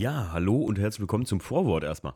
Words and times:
Ja, 0.00 0.30
hallo 0.32 0.56
und 0.56 0.78
herzlich 0.78 1.00
willkommen 1.00 1.26
zum 1.26 1.40
Vorwort 1.40 1.84
erstmal. 1.84 2.14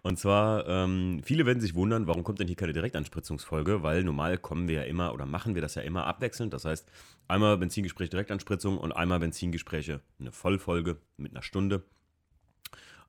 Und 0.00 0.18
zwar, 0.18 0.66
ähm, 0.66 1.20
viele 1.22 1.44
werden 1.44 1.60
sich 1.60 1.74
wundern, 1.74 2.06
warum 2.06 2.24
kommt 2.24 2.38
denn 2.38 2.46
hier 2.46 2.56
keine 2.56 2.72
Direktanspritzungsfolge? 2.72 3.82
Weil 3.82 4.04
normal 4.04 4.38
kommen 4.38 4.68
wir 4.68 4.76
ja 4.76 4.82
immer 4.84 5.12
oder 5.12 5.26
machen 5.26 5.54
wir 5.54 5.60
das 5.60 5.74
ja 5.74 5.82
immer 5.82 6.06
abwechselnd. 6.06 6.54
Das 6.54 6.64
heißt, 6.64 6.90
einmal 7.28 7.58
Benzingespräch 7.58 8.08
Direktanspritzung 8.08 8.78
und 8.78 8.92
einmal 8.92 9.18
Benzingespräche 9.18 10.00
eine 10.18 10.32
Vollfolge 10.32 10.96
mit 11.18 11.32
einer 11.32 11.42
Stunde. 11.42 11.82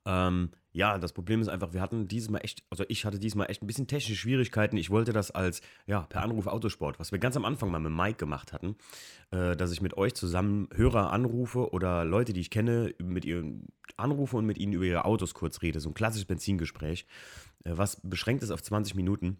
Ähm, 0.04 0.50
ja, 0.72 0.98
das 0.98 1.12
Problem 1.12 1.40
ist 1.40 1.48
einfach, 1.48 1.74
wir 1.74 1.80
hatten 1.80 2.08
dieses 2.08 2.30
Mal 2.30 2.38
echt, 2.38 2.62
also 2.70 2.84
ich 2.88 3.04
hatte 3.04 3.18
diesmal 3.18 3.50
echt 3.50 3.62
ein 3.62 3.66
bisschen 3.66 3.86
technische 3.86 4.16
Schwierigkeiten. 4.16 4.76
Ich 4.76 4.90
wollte 4.90 5.12
das 5.12 5.30
als, 5.30 5.60
ja, 5.86 6.02
per 6.02 6.22
Anruf 6.22 6.46
Autosport, 6.46 6.98
was 6.98 7.12
wir 7.12 7.18
ganz 7.18 7.36
am 7.36 7.44
Anfang 7.44 7.70
mal 7.70 7.78
mit 7.78 7.92
Mike 7.92 8.16
gemacht 8.16 8.52
hatten, 8.52 8.76
äh, 9.30 9.54
dass 9.54 9.72
ich 9.72 9.82
mit 9.82 9.96
euch 9.96 10.14
zusammen 10.14 10.68
Hörer 10.74 11.12
anrufe 11.12 11.72
oder 11.72 12.04
Leute, 12.04 12.32
die 12.32 12.40
ich 12.40 12.50
kenne, 12.50 12.94
mit 12.98 13.24
ihren 13.24 13.68
anrufe 13.96 14.38
und 14.38 14.46
mit 14.46 14.58
ihnen 14.58 14.72
über 14.72 14.84
ihre 14.84 15.04
Autos 15.04 15.34
kurz 15.34 15.60
rede. 15.60 15.80
So 15.80 15.90
ein 15.90 15.94
klassisches 15.94 16.26
Benzingespräch, 16.26 17.06
äh, 17.64 17.72
was 17.74 18.00
beschränkt 18.02 18.42
ist 18.42 18.50
auf 18.50 18.62
20 18.62 18.94
Minuten. 18.94 19.36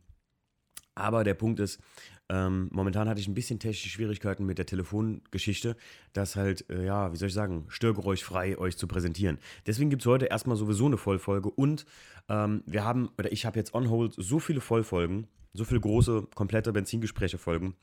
Aber 0.95 1.25
der 1.25 1.35
Punkt 1.35 1.61
ist, 1.61 1.81
ähm, 2.29 2.69
momentan 2.73 3.09
hatte 3.09 3.21
ich 3.21 3.29
ein 3.29 3.35
bisschen 3.35 3.59
technische 3.59 3.89
Schwierigkeiten 3.89 4.47
mit 4.47 4.59
der 4.59 4.67
Telefongeschichte, 4.67 5.77
das 6.13 6.37
halt, 6.37 6.69
äh, 6.71 6.87
ja, 6.87 7.13
wie 7.13 7.17
soll 7.17 7.29
ich 7.29 7.35
sagen, 7.35 7.67
störgeräuschfrei 7.69 8.57
euch 8.57 8.79
zu 8.79 8.87
präsentieren. 8.87 9.39
Deswegen 9.67 9.91
gibt 9.91 10.03
es 10.03 10.07
heute 10.07 10.27
erstmal 10.27 10.57
sowieso 10.57 10.87
eine 10.87 10.97
Vollfolge 10.97 11.51
und 11.51 11.85
ähm, 12.29 12.63
wir 12.67 12.85
haben, 12.85 13.11
oder 13.19 13.33
ich 13.33 13.45
habe 13.45 13.59
jetzt 13.59 13.75
on 13.75 13.91
hold 13.91 14.15
so 14.17 14.39
viele 14.39 14.61
Vollfolgen, 14.61 15.27
so 15.53 15.65
viele 15.65 15.81
große, 15.81 16.29
komplette 16.35 16.73
Benzingespräche-Folgen, 16.73 17.75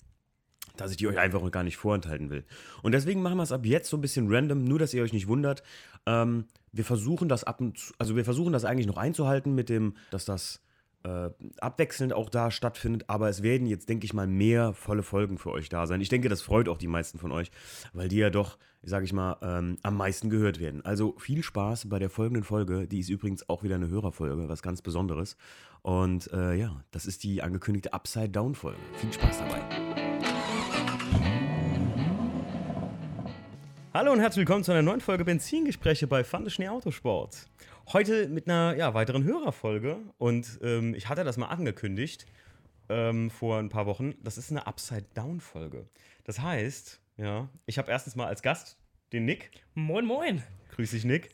dass 0.78 0.92
ich 0.92 0.98
die 0.98 1.08
euch 1.08 1.20
einfach 1.20 1.52
gar 1.52 1.64
nicht 1.64 1.78
vorenthalten 1.78 2.30
will. 2.30 2.44
Und 2.82 2.94
deswegen 2.94 3.22
machen 3.22 3.38
wir 3.38 3.44
es 3.44 3.52
ab 3.52 3.66
jetzt 3.66 3.90
so 3.90 3.98
ein 3.98 4.02
bisschen 4.02 4.34
random, 4.34 4.64
nur 4.64 4.80
dass 4.80 4.94
ihr 4.94 5.04
euch 5.04 5.14
nicht 5.14 5.28
wundert. 5.28 5.62
Ähm, 6.06 6.46
wir 6.72 6.86
versuchen 6.86 7.30
das 7.30 7.44
ab 7.44 7.62
und 7.62 7.78
zu, 7.78 7.94
also 7.98 8.16
wir 8.16 8.26
versuchen 8.26 8.54
das 8.54 8.66
eigentlich 8.66 8.88
noch 8.88 8.98
einzuhalten 8.98 9.54
mit 9.54 9.70
dem, 9.70 9.96
dass 10.10 10.26
das 10.26 10.62
äh, 11.04 11.30
abwechselnd 11.62 12.14
auch 12.14 12.30
da 12.30 12.52
stattfindet, 12.52 13.06
aber 13.08 13.30
es 13.30 13.42
werden 13.44 13.68
jetzt, 13.68 13.90
denke 13.90 14.06
ich 14.06 14.14
mal, 14.14 14.28
mehr 14.28 14.74
volle 14.74 15.04
Folgen 15.04 15.38
für 15.38 15.52
euch 15.52 15.70
da 15.70 15.88
sein. 15.88 16.02
Ich 16.02 16.10
denke, 16.10 16.30
das 16.30 16.42
freut 16.42 16.68
auch 16.68 16.78
die 16.78 16.88
meisten 16.88 17.20
von 17.20 17.32
euch, 17.32 17.52
weil 17.94 18.08
die 18.10 18.18
ja 18.18 18.30
doch, 18.30 18.58
sage 18.84 19.06
ich 19.06 19.14
mal, 19.14 19.38
ähm, 19.42 19.78
am 19.82 19.96
meisten 19.96 20.30
gehört 20.30 20.60
werden. 20.60 20.84
Also 20.84 21.16
viel 21.18 21.44
Spaß 21.44 21.90
bei 21.90 22.00
der 22.00 22.10
folgenden 22.10 22.44
Folge. 22.44 22.88
Die 22.88 23.00
ist 23.00 23.10
übrigens 23.10 23.48
auch 23.48 23.64
wieder 23.64 23.76
eine 23.76 23.88
Hörerfolge, 23.88 24.50
was 24.50 24.62
ganz 24.62 24.82
Besonderes. 24.82 25.38
Und 25.82 26.32
äh, 26.34 26.56
ja, 26.56 26.84
das 26.92 27.06
ist 27.06 27.24
die 27.24 27.42
angekündigte 27.42 27.94
Upside-Down-Folge. 27.94 28.80
Viel 28.96 29.14
Spaß 29.14 29.40
dabei. 29.40 29.62
Hallo 33.92 34.12
und 34.12 34.20
herzlich 34.20 34.42
willkommen 34.42 34.64
zu 34.64 34.72
einer 34.72 34.82
neuen 34.82 35.02
Folge 35.02 35.26
Benzingespräche 35.26 36.06
bei 36.06 36.24
Fande 36.24 36.52
Schnee 36.52 36.70
Autosport. 36.70 37.48
Heute 37.92 38.28
mit 38.30 38.48
einer 38.48 38.76
ja, 38.78 38.94
weiteren 38.94 39.24
Hörerfolge 39.24 39.98
und 40.20 40.60
ähm, 40.62 40.94
ich 40.94 41.10
hatte 41.10 41.24
das 41.24 41.38
mal 41.38 41.48
angekündigt 41.48 42.28
ähm, 42.88 43.32
vor 43.32 43.58
ein 43.58 43.70
paar 43.70 43.88
Wochen. 43.88 44.14
Das 44.24 44.38
ist 44.38 44.52
eine 44.52 44.68
Upside-Down-Folge. 44.68 45.88
Das 46.24 46.40
heißt, 46.40 47.02
ja, 47.18 47.50
ich 47.66 47.80
habe 47.80 47.90
erstens 47.90 48.16
mal 48.16 48.28
als 48.28 48.44
Gast 48.44 48.78
den 49.12 49.26
Nick. 49.26 49.50
Moin, 49.74 50.06
moin. 50.06 50.44
Grüß 50.76 50.92
dich, 50.92 51.04
Nick. 51.04 51.30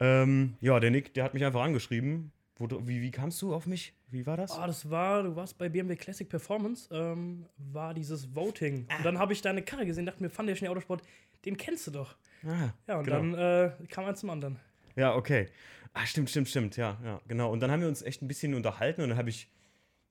Ähm, 0.00 0.56
ja, 0.62 0.80
der 0.80 0.90
Nick, 0.90 1.12
der 1.12 1.24
hat 1.24 1.34
mich 1.34 1.44
einfach 1.44 1.60
angeschrieben. 1.60 2.32
Wo, 2.56 2.66
wie, 2.86 3.02
wie 3.02 3.10
kamst 3.10 3.42
du 3.42 3.54
auf 3.54 3.66
mich? 3.66 3.92
Wie 4.10 4.24
war 4.24 4.38
das? 4.38 4.52
Ah, 4.52 4.66
das 4.66 4.88
war, 4.88 5.22
du 5.24 5.36
warst 5.36 5.58
bei 5.58 5.68
BMW 5.68 5.94
Classic 5.94 6.26
Performance, 6.26 6.88
ähm, 6.90 7.44
war 7.58 7.92
dieses 7.92 8.34
Voting. 8.34 8.86
Und 8.96 9.04
dann 9.04 9.18
habe 9.18 9.34
ich 9.34 9.42
deine 9.42 9.60
Karre 9.60 9.84
gesehen, 9.84 10.06
dachte 10.06 10.22
mir, 10.22 10.30
fand 10.30 10.48
der 10.48 10.56
Schnee 10.56 10.68
Autosport, 10.68 11.02
den 11.44 11.58
kennst 11.58 11.86
du 11.86 11.90
doch. 11.90 12.16
Ah, 12.46 12.70
Ja, 12.86 12.98
und 12.98 13.04
genau. 13.04 13.16
dann 13.18 13.34
äh, 13.34 13.86
kam 13.88 14.06
eins 14.06 14.20
zum 14.20 14.30
anderen. 14.30 14.58
Ja, 14.96 15.14
okay. 15.14 15.46
Ah, 15.94 16.06
stimmt, 16.06 16.30
stimmt, 16.30 16.48
stimmt. 16.48 16.76
Ja, 16.76 16.98
ja, 17.04 17.20
genau. 17.28 17.50
Und 17.52 17.60
dann 17.60 17.70
haben 17.70 17.80
wir 17.80 17.88
uns 17.88 18.02
echt 18.02 18.22
ein 18.22 18.28
bisschen 18.28 18.54
unterhalten 18.54 19.02
und 19.02 19.08
dann 19.10 19.18
habe 19.18 19.30
ich 19.30 19.50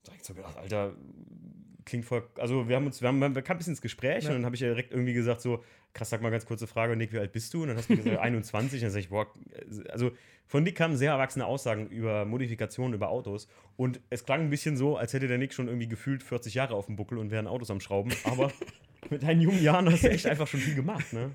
direkt 0.06 0.24
so 0.24 0.34
gedacht, 0.34 0.56
Alter, 0.56 0.94
klingt 1.84 2.04
voll. 2.04 2.28
Also, 2.36 2.68
wir 2.68 2.76
haben 2.76 2.86
uns, 2.86 3.00
wir, 3.00 3.08
haben, 3.08 3.20
wir 3.20 3.42
kamen 3.42 3.56
ein 3.56 3.58
bisschen 3.58 3.72
ins 3.72 3.80
Gespräch 3.82 4.24
Ja. 4.24 4.30
und 4.30 4.36
dann 4.36 4.44
habe 4.44 4.54
ich 4.54 4.60
ja 4.60 4.68
direkt 4.68 4.92
irgendwie 4.92 5.14
gesagt, 5.14 5.40
so, 5.40 5.64
krass, 5.94 6.10
sag 6.10 6.20
mal 6.20 6.30
ganz 6.30 6.44
kurze 6.46 6.66
Frage, 6.66 6.96
Nick, 6.96 7.12
wie 7.12 7.18
alt 7.18 7.32
bist 7.32 7.52
du? 7.54 7.62
Und 7.62 7.68
dann 7.68 7.76
hast 7.78 7.88
du 7.88 7.96
gesagt, 7.96 8.18
21. 8.20 8.80
Und 8.80 8.84
dann 8.84 8.90
sag 8.92 9.00
ich, 9.00 9.08
boah, 9.08 9.26
also 9.88 10.10
von 10.46 10.62
Nick 10.62 10.76
kamen 10.76 10.96
sehr 10.96 11.12
erwachsene 11.12 11.46
Aussagen 11.46 11.88
über 11.88 12.24
Modifikationen, 12.24 12.94
über 12.94 13.08
Autos. 13.08 13.48
Und 13.76 14.00
es 14.10 14.24
klang 14.24 14.42
ein 14.42 14.50
bisschen 14.50 14.76
so, 14.76 14.96
als 14.96 15.12
hätte 15.12 15.28
der 15.28 15.38
Nick 15.38 15.52
schon 15.54 15.68
irgendwie 15.68 15.88
gefühlt 15.88 16.22
40 16.22 16.54
Jahre 16.54 16.74
auf 16.74 16.86
dem 16.86 16.96
Buckel 16.96 17.18
und 17.18 17.30
wären 17.30 17.46
Autos 17.46 17.70
am 17.70 17.80
Schrauben. 17.80 18.12
Aber 18.24 18.52
mit 19.10 19.22
deinen 19.22 19.40
jungen 19.40 19.62
Jahren 19.62 19.90
hast 19.90 20.04
du 20.04 20.10
echt 20.10 20.26
einfach 20.26 20.46
schon 20.46 20.60
viel 20.60 20.74
gemacht, 20.74 21.12
ne? 21.12 21.32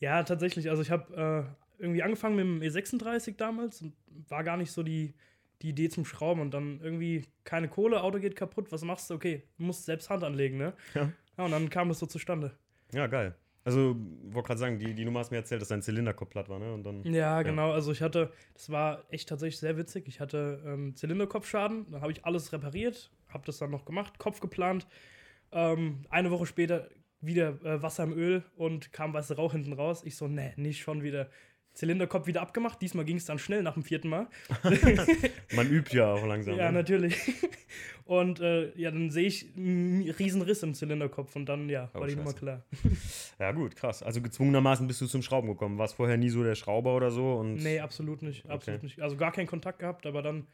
Ja, 0.00 0.22
tatsächlich. 0.22 0.68
Also 0.70 0.82
ich 0.82 0.90
habe 0.90 1.46
äh, 1.46 1.63
irgendwie 1.78 2.02
angefangen 2.02 2.36
mit 2.36 2.44
dem 2.44 2.74
E36 2.74 3.36
damals 3.36 3.82
und 3.82 3.94
war 4.28 4.44
gar 4.44 4.56
nicht 4.56 4.72
so 4.72 4.82
die, 4.82 5.14
die 5.62 5.70
Idee 5.70 5.88
zum 5.88 6.04
Schrauben 6.04 6.40
und 6.40 6.52
dann 6.52 6.80
irgendwie 6.80 7.24
keine 7.44 7.68
Kohle, 7.68 8.02
Auto 8.02 8.18
geht 8.18 8.36
kaputt, 8.36 8.70
was 8.70 8.82
machst 8.82 9.10
du? 9.10 9.14
Okay, 9.14 9.42
musst 9.58 9.84
selbst 9.84 10.10
Hand 10.10 10.24
anlegen, 10.24 10.58
ne? 10.58 10.74
Ja. 10.94 11.10
Ja, 11.36 11.44
und 11.44 11.50
dann 11.50 11.68
kam 11.68 11.88
das 11.88 11.98
so 11.98 12.06
zustande. 12.06 12.52
Ja, 12.92 13.06
geil. 13.06 13.34
Also, 13.64 13.96
wollte 14.24 14.48
gerade 14.48 14.60
sagen, 14.60 14.78
die, 14.78 14.94
die 14.94 15.04
Nummer 15.06 15.20
hast 15.20 15.30
mir 15.30 15.38
erzählt, 15.38 15.62
dass 15.62 15.68
dein 15.68 15.80
Zylinderkopf 15.80 16.28
platt 16.28 16.50
war, 16.50 16.58
ne? 16.58 16.72
Und 16.72 16.84
dann. 16.84 17.02
Ja, 17.04 17.42
genau. 17.42 17.72
Also 17.72 17.92
ich 17.92 18.02
hatte, 18.02 18.30
das 18.52 18.70
war 18.70 19.04
echt 19.08 19.28
tatsächlich 19.28 19.58
sehr 19.58 19.78
witzig. 19.78 20.06
Ich 20.06 20.20
hatte 20.20 20.62
ähm, 20.66 20.94
Zylinderkopfschaden, 20.94 21.90
dann 21.90 22.02
habe 22.02 22.12
ich 22.12 22.24
alles 22.26 22.52
repariert, 22.52 23.10
habe 23.28 23.44
das 23.46 23.58
dann 23.58 23.70
noch 23.70 23.86
gemacht, 23.86 24.18
Kopf 24.18 24.40
geplant. 24.40 24.86
Ähm, 25.50 26.04
eine 26.10 26.30
Woche 26.30 26.44
später 26.44 26.88
wieder 27.22 27.60
äh, 27.64 27.82
Wasser 27.82 28.04
im 28.04 28.12
Öl 28.12 28.44
und 28.56 28.92
kam 28.92 29.14
weißer 29.14 29.36
Rauch 29.36 29.52
hinten 29.52 29.72
raus. 29.72 30.02
Ich 30.04 30.16
so, 30.16 30.28
nee, 30.28 30.52
nicht 30.56 30.82
schon 30.82 31.02
wieder. 31.02 31.30
Zylinderkopf 31.74 32.26
wieder 32.26 32.40
abgemacht. 32.40 32.80
Diesmal 32.80 33.04
ging 33.04 33.16
es 33.16 33.24
dann 33.24 33.38
schnell 33.38 33.62
nach 33.62 33.74
dem 33.74 33.82
vierten 33.82 34.08
Mal. 34.08 34.28
Man 35.54 35.68
übt 35.70 35.94
ja 35.96 36.12
auch 36.12 36.24
langsam. 36.26 36.56
ja, 36.56 36.70
ne? 36.70 36.78
natürlich. 36.78 37.16
Und 38.04 38.40
äh, 38.40 38.70
ja, 38.78 38.90
dann 38.90 39.10
sehe 39.10 39.26
ich 39.26 39.46
einen 39.56 40.08
Riesenriss 40.10 40.62
im 40.62 40.74
Zylinderkopf 40.74 41.34
und 41.36 41.46
dann, 41.46 41.68
ja, 41.68 41.90
Oh, 41.94 42.00
war 42.00 42.06
die 42.06 42.16
Nummer 42.16 42.32
klar. 42.32 42.62
Ja, 43.38 43.50
gut, 43.52 43.74
krass. 43.76 44.02
Also 44.02 44.20
gezwungenermaßen 44.22 44.86
bist 44.86 45.00
du 45.00 45.06
zum 45.06 45.22
Schrauben 45.22 45.48
gekommen. 45.48 45.78
Warst 45.78 45.94
vorher 45.96 46.16
nie 46.16 46.28
so 46.28 46.42
der 46.44 46.54
Schrauber 46.54 46.94
oder 46.94 47.10
so? 47.10 47.34
Und 47.34 47.56
Nee, 47.56 47.80
absolut 47.80 48.22
nicht. 48.22 48.48
Absolut 48.48 48.82
nicht. 48.82 49.00
Also 49.00 49.16
gar 49.16 49.32
keinen 49.32 49.46
Kontakt 49.46 49.80
gehabt, 49.80 50.06
aber 50.06 50.22
dann 50.22 50.46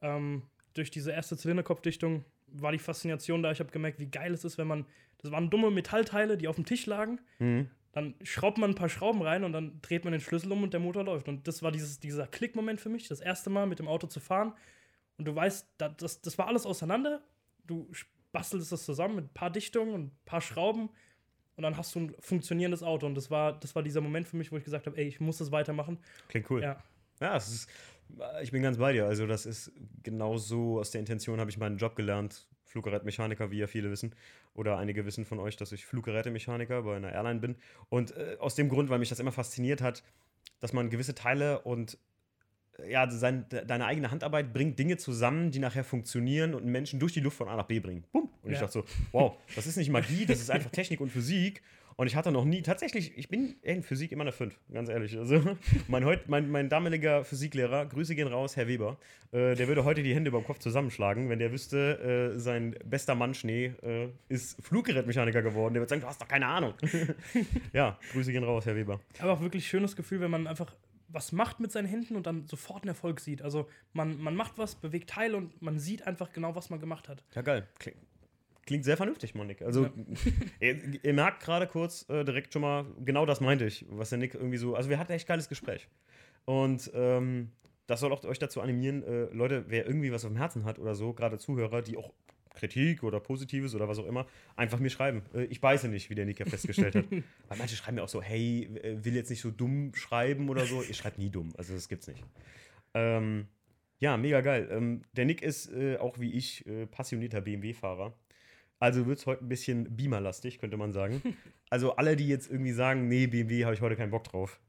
ähm, 0.00 0.42
durch 0.74 0.90
diese 0.90 1.10
erste 1.12 1.36
Zylinderkopfdichtung 1.36 2.24
war 2.48 2.70
die 2.72 2.78
Faszination 2.78 3.42
da. 3.42 3.50
Ich 3.50 3.60
habe 3.60 3.70
gemerkt, 3.70 3.98
wie 3.98 4.06
geil 4.10 4.32
es 4.32 4.44
ist, 4.44 4.58
wenn 4.58 4.66
man. 4.66 4.84
Das 5.18 5.30
waren 5.30 5.50
dumme 5.50 5.70
Metallteile, 5.70 6.36
die 6.36 6.48
auf 6.48 6.56
dem 6.56 6.64
Tisch 6.66 6.86
lagen. 6.86 7.20
Mhm. 7.38 7.68
Dann 7.92 8.14
schraubt 8.22 8.56
man 8.58 8.70
ein 8.70 8.74
paar 8.74 8.88
Schrauben 8.88 9.20
rein 9.22 9.44
und 9.44 9.52
dann 9.52 9.80
dreht 9.82 10.04
man 10.04 10.12
den 10.12 10.20
Schlüssel 10.20 10.50
um 10.50 10.62
und 10.62 10.72
der 10.72 10.80
Motor 10.80 11.04
läuft. 11.04 11.28
Und 11.28 11.46
das 11.46 11.62
war 11.62 11.70
dieses, 11.70 12.00
dieser 12.00 12.26
Klickmoment 12.26 12.80
für 12.80 12.88
mich, 12.88 13.06
das 13.08 13.20
erste 13.20 13.50
Mal 13.50 13.66
mit 13.66 13.78
dem 13.78 13.88
Auto 13.88 14.06
zu 14.06 14.18
fahren. 14.18 14.54
Und 15.18 15.26
du 15.26 15.34
weißt, 15.34 15.68
da- 15.76 15.90
das, 15.90 16.22
das 16.22 16.38
war 16.38 16.48
alles 16.48 16.64
auseinander. 16.64 17.22
Du 17.66 17.90
bastelst 18.32 18.72
das 18.72 18.84
zusammen 18.86 19.16
mit 19.16 19.24
ein 19.26 19.34
paar 19.34 19.50
Dichtungen 19.50 19.92
und 19.94 20.02
ein 20.06 20.16
paar 20.24 20.40
Schrauben. 20.40 20.88
Und 21.56 21.62
dann 21.64 21.76
hast 21.76 21.94
du 21.94 22.00
ein 22.00 22.14
funktionierendes 22.18 22.82
Auto. 22.82 23.06
Und 23.06 23.14
das 23.14 23.30
war, 23.30 23.52
das 23.60 23.74
war 23.74 23.82
dieser 23.82 24.00
Moment 24.00 24.26
für 24.26 24.38
mich, 24.38 24.50
wo 24.50 24.56
ich 24.56 24.64
gesagt 24.64 24.86
habe, 24.86 24.96
ey, 24.96 25.06
ich 25.06 25.20
muss 25.20 25.36
das 25.36 25.52
weitermachen. 25.52 25.98
Klingt 26.28 26.48
cool. 26.50 26.62
Ja. 26.62 26.82
Ja, 27.20 27.36
ist, 27.36 27.68
ich 28.42 28.50
bin 28.52 28.62
ganz 28.62 28.78
bei 28.78 28.92
dir. 28.94 29.04
Also, 29.06 29.26
das 29.26 29.44
ist 29.44 29.70
genauso 30.02 30.80
aus 30.80 30.90
der 30.92 31.00
Intention 31.00 31.38
habe 31.40 31.50
ich 31.50 31.58
meinen 31.58 31.76
Job 31.76 31.94
gelernt. 31.94 32.48
Fluggerätmechaniker, 32.72 33.50
wie 33.50 33.58
ja 33.58 33.66
viele 33.66 33.90
wissen. 33.90 34.14
Oder 34.54 34.78
einige 34.78 35.04
wissen 35.06 35.24
von 35.24 35.38
euch, 35.38 35.56
dass 35.56 35.72
ich 35.72 35.86
Fluggerätemechaniker 35.86 36.82
bei 36.82 36.96
einer 36.96 37.12
Airline 37.12 37.40
bin. 37.40 37.56
Und 37.88 38.16
äh, 38.16 38.36
aus 38.40 38.54
dem 38.54 38.68
Grund, 38.68 38.90
weil 38.90 38.98
mich 38.98 39.10
das 39.10 39.20
immer 39.20 39.32
fasziniert 39.32 39.80
hat, 39.80 40.02
dass 40.60 40.72
man 40.72 40.90
gewisse 40.90 41.14
Teile 41.14 41.60
und 41.60 41.98
äh, 42.78 42.90
ja, 42.90 43.08
sein, 43.10 43.48
de- 43.50 43.64
deine 43.66 43.84
eigene 43.84 44.10
Handarbeit 44.10 44.52
bringt 44.52 44.78
Dinge 44.78 44.96
zusammen, 44.96 45.50
die 45.50 45.58
nachher 45.58 45.84
funktionieren 45.84 46.54
und 46.54 46.64
Menschen 46.64 46.98
durch 46.98 47.12
die 47.12 47.20
Luft 47.20 47.36
von 47.36 47.48
A 47.48 47.56
nach 47.56 47.66
B 47.66 47.78
bringen. 47.78 48.04
Bumm. 48.10 48.30
Und 48.42 48.50
ich 48.50 48.56
Ja. 48.58 48.66
dachte 48.66 48.72
so, 48.80 48.84
wow, 49.12 49.36
das 49.54 49.66
ist 49.66 49.76
nicht 49.76 49.90
Magie, 49.90 50.26
das 50.26 50.40
ist 50.40 50.50
einfach 50.50 50.70
Technik 50.70 51.00
und 51.00 51.10
Physik. 51.10 51.62
Und 51.96 52.06
ich 52.06 52.16
hatte 52.16 52.32
noch 52.32 52.44
nie, 52.44 52.62
tatsächlich, 52.62 53.16
ich 53.16 53.28
bin 53.28 53.56
in 53.62 53.82
Physik 53.82 54.12
immer 54.12 54.22
eine 54.22 54.32
5, 54.32 54.58
ganz 54.72 54.88
ehrlich. 54.88 55.16
Also, 55.18 55.42
mein, 55.88 56.04
heut, 56.04 56.28
mein, 56.28 56.50
mein 56.50 56.68
damaliger 56.68 57.24
Physiklehrer, 57.24 57.86
Grüße 57.86 58.14
gehen 58.14 58.28
raus, 58.28 58.56
Herr 58.56 58.68
Weber, 58.68 58.98
äh, 59.32 59.54
der 59.54 59.68
würde 59.68 59.84
heute 59.84 60.02
die 60.02 60.14
Hände 60.14 60.28
über 60.28 60.40
dem 60.40 60.46
Kopf 60.46 60.58
zusammenschlagen, 60.58 61.28
wenn 61.28 61.38
der 61.38 61.52
wüsste, 61.52 62.32
äh, 62.34 62.38
sein 62.38 62.76
bester 62.84 63.14
Mann 63.14 63.34
Schnee 63.34 63.72
äh, 63.82 64.08
ist 64.28 64.62
Fluggerätmechaniker 64.64 65.42
geworden. 65.42 65.74
Der 65.74 65.80
würde 65.80 65.90
sagen, 65.90 66.02
du 66.02 66.08
hast 66.08 66.20
doch 66.20 66.28
keine 66.28 66.46
Ahnung. 66.46 66.74
ja, 67.72 67.98
Grüße 68.12 68.32
gehen 68.32 68.44
raus, 68.44 68.66
Herr 68.66 68.76
Weber. 68.76 69.00
Aber 69.18 69.32
auch 69.32 69.40
wirklich 69.40 69.66
schönes 69.66 69.96
Gefühl, 69.96 70.20
wenn 70.20 70.30
man 70.30 70.46
einfach 70.46 70.74
was 71.12 71.32
macht 71.32 71.60
mit 71.60 71.70
seinen 71.70 71.86
Händen 71.86 72.16
und 72.16 72.26
dann 72.26 72.46
sofort 72.46 72.82
einen 72.82 72.88
Erfolg 72.88 73.20
sieht. 73.20 73.42
Also 73.42 73.68
man, 73.92 74.20
man 74.20 74.34
macht 74.34 74.58
was, 74.58 74.74
bewegt 74.74 75.10
Teile 75.10 75.36
und 75.36 75.60
man 75.60 75.78
sieht 75.78 76.06
einfach 76.06 76.32
genau, 76.32 76.54
was 76.54 76.70
man 76.70 76.80
gemacht 76.80 77.08
hat. 77.08 77.22
Ja, 77.34 77.42
geil. 77.42 77.68
Klingt, 77.78 77.98
klingt 78.66 78.84
sehr 78.84 78.96
vernünftig, 78.96 79.34
Monik. 79.34 79.62
Also, 79.62 79.88
ihr, 80.60 81.04
ihr 81.04 81.14
merkt 81.14 81.42
gerade 81.42 81.66
kurz 81.66 82.08
äh, 82.08 82.24
direkt 82.24 82.52
schon 82.52 82.62
mal, 82.62 82.86
genau 83.04 83.26
das 83.26 83.40
meinte 83.40 83.66
ich, 83.66 83.86
was 83.88 84.10
der 84.10 84.18
Nick 84.18 84.34
irgendwie 84.34 84.58
so. 84.58 84.74
Also, 84.74 84.90
wir 84.90 84.98
hatten 84.98 85.12
echt 85.12 85.28
geiles 85.28 85.48
Gespräch. 85.48 85.88
Und 86.44 86.90
ähm, 86.94 87.52
das 87.86 88.00
soll 88.00 88.12
auch 88.12 88.24
euch 88.24 88.38
dazu 88.38 88.60
animieren, 88.60 89.02
äh, 89.02 89.24
Leute, 89.32 89.64
wer 89.68 89.86
irgendwie 89.86 90.12
was 90.12 90.24
auf 90.24 90.30
dem 90.30 90.38
Herzen 90.38 90.64
hat 90.64 90.78
oder 90.78 90.94
so, 90.94 91.12
gerade 91.12 91.38
Zuhörer, 91.38 91.82
die 91.82 91.96
auch 91.96 92.12
Kritik 92.54 93.02
oder 93.02 93.20
Positives 93.20 93.74
oder 93.74 93.88
was 93.88 93.98
auch 93.98 94.06
immer, 94.06 94.26
einfach 94.56 94.78
mir 94.78 94.90
schreiben. 94.90 95.22
Äh, 95.34 95.44
ich 95.44 95.60
beiße 95.60 95.88
nicht, 95.88 96.10
wie 96.10 96.14
der 96.14 96.24
Nick 96.24 96.38
ja 96.38 96.46
festgestellt 96.46 96.94
hat. 96.94 97.10
Weil 97.10 97.58
manche 97.58 97.76
schreiben 97.76 97.96
mir 97.96 98.02
auch 98.02 98.08
so, 98.08 98.22
hey, 98.22 98.68
äh, 98.82 99.04
will 99.04 99.14
jetzt 99.14 99.30
nicht 99.30 99.40
so 99.40 99.50
dumm 99.50 99.94
schreiben 99.94 100.48
oder 100.48 100.66
so. 100.66 100.82
Ich 100.82 100.96
schreibe 100.96 101.20
nie 101.20 101.30
dumm, 101.30 101.52
also 101.56 101.74
das 101.74 101.88
gibt's 101.88 102.06
nicht. 102.06 102.24
Ähm, 102.94 103.46
ja, 103.98 104.16
mega 104.16 104.40
geil. 104.40 104.68
Ähm, 104.70 105.02
der 105.12 105.24
Nick 105.24 105.42
ist 105.42 105.70
äh, 105.72 105.96
auch 105.96 106.18
wie 106.18 106.32
ich 106.32 106.66
äh, 106.66 106.86
passionierter 106.86 107.40
BMW-Fahrer. 107.40 108.12
Also 108.82 109.06
wird 109.06 109.20
es 109.20 109.26
heute 109.26 109.44
ein 109.44 109.48
bisschen 109.48 109.96
Beamer-lastig, 109.96 110.58
könnte 110.58 110.76
man 110.76 110.92
sagen. 110.92 111.22
Also 111.70 111.96
alle, 111.96 112.16
die 112.16 112.28
jetzt 112.28 112.50
irgendwie 112.50 112.72
sagen, 112.72 113.08
nee, 113.08 113.26
BMW 113.26 113.64
habe 113.64 113.74
ich 113.74 113.80
heute 113.80 113.96
keinen 113.96 114.10
Bock 114.10 114.24
drauf, 114.24 114.60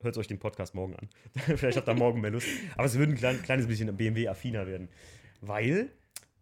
hört 0.00 0.18
euch 0.18 0.26
den 0.26 0.40
Podcast 0.40 0.74
morgen 0.74 0.96
an. 0.96 1.08
Vielleicht 1.56 1.76
habt 1.76 1.88
ihr 1.88 1.94
morgen 1.94 2.20
mehr 2.20 2.32
Lust. 2.32 2.48
Aber 2.74 2.86
es 2.86 2.98
wird 2.98 3.08
ein 3.08 3.14
klein, 3.14 3.40
kleines 3.40 3.68
bisschen 3.68 3.96
BMW-affiner 3.96 4.66
werden. 4.66 4.88
Weil 5.40 5.92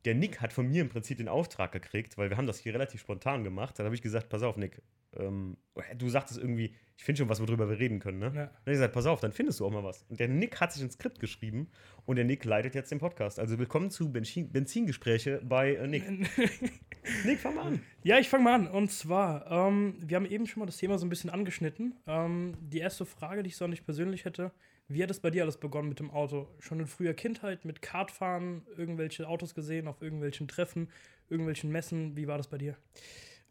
der 0.07 0.15
Nick 0.15 0.41
hat 0.41 0.55
von 0.55 0.67
mir 0.67 0.81
im 0.81 0.89
Prinzip 0.89 1.19
den 1.19 1.29
Auftrag 1.29 1.73
gekriegt, 1.73 2.17
weil 2.17 2.31
wir 2.31 2.39
haben 2.39 2.47
das 2.47 2.59
hier 2.59 2.73
relativ 2.73 3.03
spontan 3.03 3.45
gemacht. 3.45 3.79
Dann 3.79 3.85
habe 3.85 3.95
ich 3.95 4.01
gesagt, 4.01 4.31
pass 4.31 4.43
auf, 4.43 4.57
Nick, 4.57 4.81
ähm, 5.15 5.59
du 5.99 6.09
sagtest 6.09 6.41
irgendwie, 6.41 6.73
ich 6.99 7.05
finde 7.05 7.21
schon 7.21 7.29
was, 7.29 7.41
worüber 7.41 7.71
wir 7.71 7.79
reden 7.79 8.01
können, 8.01 8.19
ne? 8.19 8.27
Ja. 8.27 8.33
Dann 8.33 8.43
habe 8.43 8.51
ich 8.67 8.73
gesagt, 8.73 8.93
pass 8.93 9.07
auf, 9.07 9.21
dann 9.21 9.33
findest 9.33 9.61
du 9.61 9.67
auch 9.67 9.71
mal 9.71 9.85
was. 9.85 10.05
Und 10.09 10.19
der 10.19 10.27
Nick 10.27 10.61
hat 10.61 10.73
sich 10.73 10.83
ein 10.83 10.91
Skript 10.91 11.21
geschrieben 11.21 11.69
und 12.07 12.17
der 12.17 12.25
Nick 12.25 12.45
leitet 12.45 12.75
jetzt 12.75 12.91
den 12.91 12.99
Podcast. 12.99 13.39
Also 13.39 13.57
willkommen 13.57 13.93
zu 13.93 14.11
Benzin 14.11 14.51
Benzingespräche 14.51 15.41
bei 15.45 15.77
äh, 15.77 15.87
Nick. 15.87 16.05
Nick, 17.25 17.39
fang 17.39 17.55
mal 17.55 17.67
an. 17.69 17.83
Ja, 18.03 18.19
ich 18.19 18.29
fange 18.29 18.43
mal 18.43 18.55
an. 18.55 18.67
Und 18.67 18.91
zwar, 18.91 19.49
ähm, 19.49 19.95
wir 20.01 20.17
haben 20.17 20.27
eben 20.27 20.49
schon 20.49 20.59
mal 20.59 20.67
das 20.67 20.77
Thema 20.77 20.99
so 20.99 21.07
ein 21.07 21.09
bisschen 21.09 21.31
angeschnitten. 21.31 21.95
Ähm, 22.09 22.55
die 22.61 22.79
erste 22.79 23.07
Frage, 23.07 23.45
die 23.45 23.51
ich 23.51 23.57
so 23.57 23.65
an 23.65 23.71
dich 23.71 23.85
persönlich 23.85 24.25
hätte, 24.25 24.51
wie 24.89 25.01
hat 25.01 25.11
es 25.13 25.21
bei 25.21 25.31
dir 25.31 25.45
alles 25.45 25.59
begonnen 25.59 25.89
mit 25.89 26.01
dem 26.01 26.11
Auto? 26.11 26.49
Schon 26.59 26.81
in 26.81 26.89
früher 26.89 27.15
Kindheit 27.15 27.65
mit 27.65 27.81
Kartfahren, 27.81 28.63
irgendwelche 28.77 29.29
Autos 29.29 29.55
gesehen 29.55 29.87
auf 29.87 30.03
irgendwelchen 30.03 30.49
Treffen, 30.49 30.89
irgendwelchen 31.31 31.71
Messen? 31.71 32.17
Wie 32.17 32.27
war 32.27 32.39
das 32.39 32.49
bei 32.49 32.59
dir? 32.59 32.77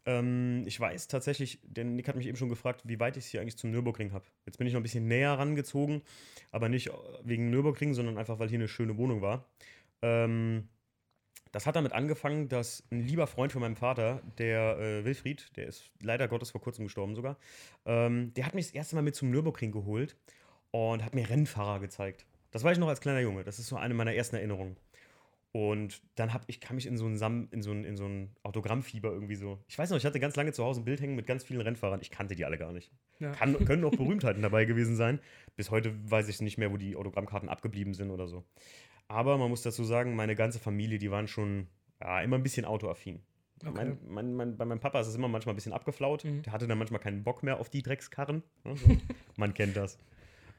Ähm, 0.08 0.62
ich 0.66 0.80
weiß 0.80 1.06
tatsächlich, 1.08 1.60
denn 1.64 1.94
Nick 1.94 2.08
hat 2.08 2.16
mich 2.16 2.26
eben 2.26 2.38
schon 2.38 2.48
gefragt, 2.48 2.80
wie 2.84 2.98
weit 2.98 3.18
ich 3.18 3.26
es 3.26 3.30
hier 3.30 3.42
eigentlich 3.42 3.58
zum 3.58 3.70
Nürburgring 3.70 4.12
habe. 4.12 4.24
Jetzt 4.46 4.56
bin 4.56 4.66
ich 4.66 4.72
noch 4.72 4.80
ein 4.80 4.82
bisschen 4.82 5.06
näher 5.06 5.38
rangezogen, 5.38 6.00
aber 6.50 6.70
nicht 6.70 6.90
wegen 7.24 7.50
Nürburgring, 7.50 7.92
sondern 7.92 8.16
einfach, 8.16 8.38
weil 8.38 8.48
hier 8.48 8.58
eine 8.58 8.68
schöne 8.68 8.96
Wohnung 8.96 9.20
war. 9.20 9.44
Ähm, 10.00 10.66
das 11.52 11.66
hat 11.66 11.76
damit 11.76 11.92
angefangen, 11.92 12.48
dass 12.48 12.84
ein 12.90 13.06
lieber 13.06 13.26
Freund 13.26 13.52
von 13.52 13.60
meinem 13.60 13.76
Vater, 13.76 14.22
der 14.38 14.78
äh, 14.78 15.04
Wilfried, 15.04 15.54
der 15.56 15.66
ist 15.66 15.90
leider 16.02 16.26
Gottes 16.26 16.52
vor 16.52 16.62
kurzem 16.62 16.86
gestorben 16.86 17.14
sogar, 17.14 17.36
ähm, 17.84 18.32
der 18.32 18.46
hat 18.46 18.54
mich 18.54 18.66
das 18.66 18.74
erste 18.74 18.96
Mal 18.96 19.02
mit 19.02 19.14
zum 19.14 19.30
Nürburgring 19.30 19.72
geholt 19.72 20.16
und 20.70 21.04
hat 21.04 21.14
mir 21.14 21.28
Rennfahrer 21.28 21.80
gezeigt. 21.80 22.24
Das 22.50 22.64
war 22.64 22.72
ich 22.72 22.78
noch 22.78 22.88
als 22.88 23.02
kleiner 23.02 23.20
Junge. 23.20 23.44
Das 23.44 23.58
ist 23.58 23.66
so 23.66 23.76
eine 23.76 23.92
meiner 23.92 24.14
ersten 24.14 24.36
Erinnerungen. 24.36 24.78
Und 25.52 26.02
dann 26.14 26.34
habe 26.34 26.44
ich, 26.46 26.60
kam 26.60 26.76
ich 26.76 26.86
in 26.86 26.98
so, 26.98 27.06
ein 27.06 27.16
Sam, 27.16 27.48
in, 27.52 27.62
so 27.62 27.72
ein, 27.72 27.84
in 27.84 27.96
so 27.96 28.04
ein 28.04 28.36
Autogrammfieber 28.42 29.10
irgendwie 29.10 29.34
so. 29.34 29.58
Ich 29.66 29.78
weiß 29.78 29.90
noch, 29.90 29.96
ich 29.96 30.04
hatte 30.04 30.20
ganz 30.20 30.36
lange 30.36 30.52
zu 30.52 30.62
Hause 30.62 30.82
ein 30.82 30.84
Bild 30.84 31.00
hängen 31.00 31.16
mit 31.16 31.26
ganz 31.26 31.42
vielen 31.42 31.62
Rennfahrern. 31.62 32.00
Ich 32.02 32.10
kannte 32.10 32.36
die 32.36 32.44
alle 32.44 32.58
gar 32.58 32.72
nicht. 32.72 32.92
Ja. 33.18 33.32
Kann, 33.32 33.64
können 33.64 33.84
auch 33.84 33.90
Berühmtheiten 33.96 34.42
dabei 34.42 34.66
gewesen 34.66 34.94
sein. 34.94 35.20
Bis 35.56 35.70
heute 35.70 35.92
weiß 36.10 36.28
ich 36.28 36.40
nicht 36.42 36.58
mehr, 36.58 36.70
wo 36.70 36.76
die 36.76 36.96
Autogrammkarten 36.96 37.48
abgeblieben 37.48 37.94
sind 37.94 38.10
oder 38.10 38.28
so. 38.28 38.44
Aber 39.08 39.38
man 39.38 39.48
muss 39.48 39.62
dazu 39.62 39.84
sagen, 39.84 40.14
meine 40.14 40.36
ganze 40.36 40.58
Familie, 40.58 40.98
die 40.98 41.10
waren 41.10 41.28
schon 41.28 41.68
ja, 42.00 42.20
immer 42.20 42.36
ein 42.36 42.42
bisschen 42.42 42.66
autoaffin. 42.66 43.22
Okay. 43.64 43.72
Mein, 43.74 43.98
mein, 44.06 44.34
mein, 44.34 44.56
bei 44.56 44.64
meinem 44.64 44.80
Papa 44.80 45.00
ist 45.00 45.08
es 45.08 45.16
immer 45.16 45.28
manchmal 45.28 45.54
ein 45.54 45.56
bisschen 45.56 45.72
abgeflaut. 45.72 46.24
Mhm. 46.24 46.42
Der 46.42 46.52
hatte 46.52 46.68
dann 46.68 46.78
manchmal 46.78 47.00
keinen 47.00 47.24
Bock 47.24 47.42
mehr 47.42 47.58
auf 47.58 47.70
die 47.70 47.82
Dreckskarren. 47.82 48.42
Also, 48.64 48.86
man 49.36 49.54
kennt 49.54 49.76
das. 49.76 49.98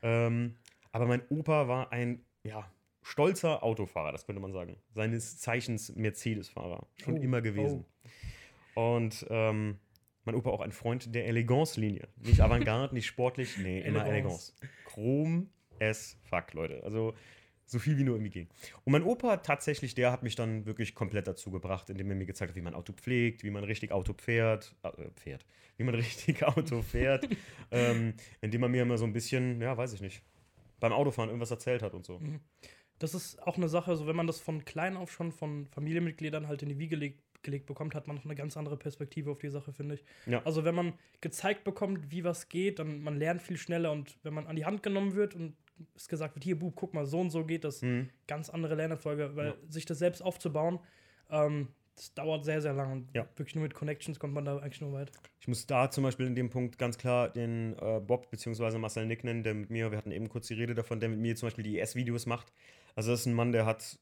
Ähm, 0.01 0.55
aber 0.91 1.05
mein 1.05 1.21
Opa 1.29 1.67
war 1.67 1.91
ein, 1.91 2.23
ja, 2.43 2.69
stolzer 3.09 3.63
Autofahrer, 3.63 4.11
das 4.11 4.25
könnte 4.25 4.41
man 4.41 4.51
sagen. 4.51 4.77
Seines 4.91 5.39
Zeichens 5.39 5.95
Mercedes-Fahrer. 5.95 6.87
Schon 7.03 7.17
oh, 7.17 7.21
immer 7.21 7.41
gewesen. 7.41 7.85
Oh. 8.75 8.95
Und 8.95 9.25
ähm, 9.29 9.79
mein 10.25 10.35
Opa 10.35 10.51
auch 10.51 10.61
ein 10.61 10.71
Freund 10.71 11.13
der 11.13 11.27
Elegance-Linie. 11.27 12.07
Nicht 12.17 12.39
Avantgarde, 12.39 12.93
nicht 12.93 13.07
sportlich, 13.07 13.57
nee, 13.57 13.81
immer 13.85 14.05
Elegance. 14.05 14.53
Chrom 14.85 15.49
as 15.79 16.17
fuck, 16.23 16.53
Leute. 16.53 16.83
Also 16.83 17.13
so 17.65 17.79
viel 17.79 17.97
wie 17.97 18.03
nur 18.03 18.15
irgendwie 18.15 18.31
ging. 18.31 18.47
Und 18.83 18.93
mein 18.93 19.03
Opa 19.03 19.37
tatsächlich, 19.37 19.95
der 19.95 20.11
hat 20.11 20.23
mich 20.23 20.35
dann 20.35 20.65
wirklich 20.65 20.95
komplett 20.95 21.27
dazu 21.27 21.51
gebracht, 21.51 21.89
indem 21.89 22.09
er 22.09 22.15
mir 22.15 22.25
gezeigt 22.25 22.51
hat, 22.51 22.55
wie 22.55 22.61
man 22.61 22.73
Auto 22.73 22.93
pflegt, 22.93 23.43
wie 23.43 23.51
man 23.51 23.63
richtig 23.63 23.91
Auto 23.91 24.13
fährt, 24.13 24.75
äh, 24.83 24.91
fährt, 25.15 25.45
wie 25.77 25.83
man 25.83 25.95
richtig 25.95 26.43
Auto 26.43 26.81
fährt, 26.81 27.27
ähm, 27.71 28.13
indem 28.41 28.63
er 28.63 28.69
mir 28.69 28.83
immer 28.83 28.97
so 28.97 29.05
ein 29.05 29.13
bisschen, 29.13 29.61
ja, 29.61 29.75
weiß 29.75 29.93
ich 29.93 30.01
nicht, 30.01 30.21
beim 30.79 30.93
Autofahren 30.93 31.29
irgendwas 31.29 31.51
erzählt 31.51 31.81
hat 31.81 31.93
und 31.93 32.05
so. 32.05 32.19
Mhm. 32.19 32.39
Das 32.99 33.13
ist 33.13 33.41
auch 33.41 33.57
eine 33.57 33.69
Sache, 33.69 33.95
so 33.95 34.07
wenn 34.07 34.15
man 34.15 34.27
das 34.27 34.39
von 34.39 34.65
klein 34.65 34.97
auf 34.97 35.11
schon 35.11 35.31
von 35.31 35.67
Familienmitgliedern 35.67 36.47
halt 36.47 36.61
in 36.61 36.69
die 36.69 36.79
Wiege 36.79 36.95
legt, 36.95 37.23
gelegt 37.41 37.65
bekommt, 37.65 37.95
hat 37.95 38.07
man 38.07 38.17
noch 38.17 38.25
eine 38.25 38.35
ganz 38.35 38.57
andere 38.57 38.77
Perspektive 38.77 39.31
auf 39.31 39.39
die 39.39 39.49
Sache, 39.49 39.71
finde 39.71 39.95
ich. 39.95 40.03
Ja. 40.25 40.41
Also 40.43 40.65
wenn 40.65 40.75
man 40.75 40.93
gezeigt 41.21 41.63
bekommt, 41.63 42.11
wie 42.11 42.23
was 42.23 42.49
geht, 42.49 42.79
dann 42.79 43.01
man 43.01 43.17
lernt 43.17 43.41
viel 43.41 43.57
schneller 43.57 43.91
und 43.91 44.17
wenn 44.23 44.33
man 44.33 44.47
an 44.47 44.55
die 44.55 44.65
Hand 44.65 44.83
genommen 44.83 45.15
wird 45.15 45.35
und 45.35 45.55
es 45.95 46.07
gesagt 46.07 46.35
wird, 46.35 46.43
hier, 46.43 46.59
Bub, 46.59 46.73
guck 46.75 46.93
mal, 46.93 47.05
so 47.05 47.19
und 47.19 47.29
so 47.29 47.45
geht 47.45 47.63
das. 47.63 47.81
Mhm. 47.81 48.09
Ganz 48.27 48.49
andere 48.49 48.75
Lernerfolge, 48.75 49.35
weil 49.35 49.47
ja. 49.47 49.55
sich 49.69 49.85
das 49.85 49.99
selbst 49.99 50.21
aufzubauen, 50.21 50.79
ähm, 51.29 51.69
das 51.95 52.13
dauert 52.13 52.45
sehr, 52.45 52.61
sehr 52.61 52.73
lang. 52.73 52.91
Und 52.91 53.09
ja. 53.13 53.27
wirklich 53.35 53.55
nur 53.55 53.63
mit 53.63 53.73
Connections 53.73 54.19
kommt 54.19 54.33
man 54.33 54.45
da 54.45 54.57
eigentlich 54.57 54.81
nur 54.81 54.93
weit. 54.93 55.11
Ich 55.41 55.47
muss 55.47 55.65
da 55.67 55.89
zum 55.91 56.03
Beispiel 56.03 56.27
in 56.27 56.35
dem 56.35 56.49
Punkt 56.49 56.77
ganz 56.77 56.97
klar 56.97 57.29
den 57.29 57.75
äh, 57.79 57.99
Bob 57.99 58.29
bzw. 58.31 58.77
Marcel 58.77 59.05
Nick 59.05 59.23
nennen, 59.23 59.43
der 59.43 59.53
mit 59.53 59.69
mir, 59.69 59.91
wir 59.91 59.97
hatten 59.97 60.11
eben 60.11 60.29
kurz 60.29 60.47
die 60.47 60.53
Rede 60.53 60.75
davon, 60.75 60.99
der 60.99 61.09
mit 61.09 61.19
mir 61.19 61.35
zum 61.35 61.47
Beispiel 61.47 61.63
die 61.63 61.79
ES-Videos 61.79 62.25
macht. 62.25 62.53
Also 62.95 63.11
das 63.11 63.21
ist 63.21 63.25
ein 63.25 63.33
Mann, 63.33 63.51
der 63.51 63.65
hat 63.65 63.99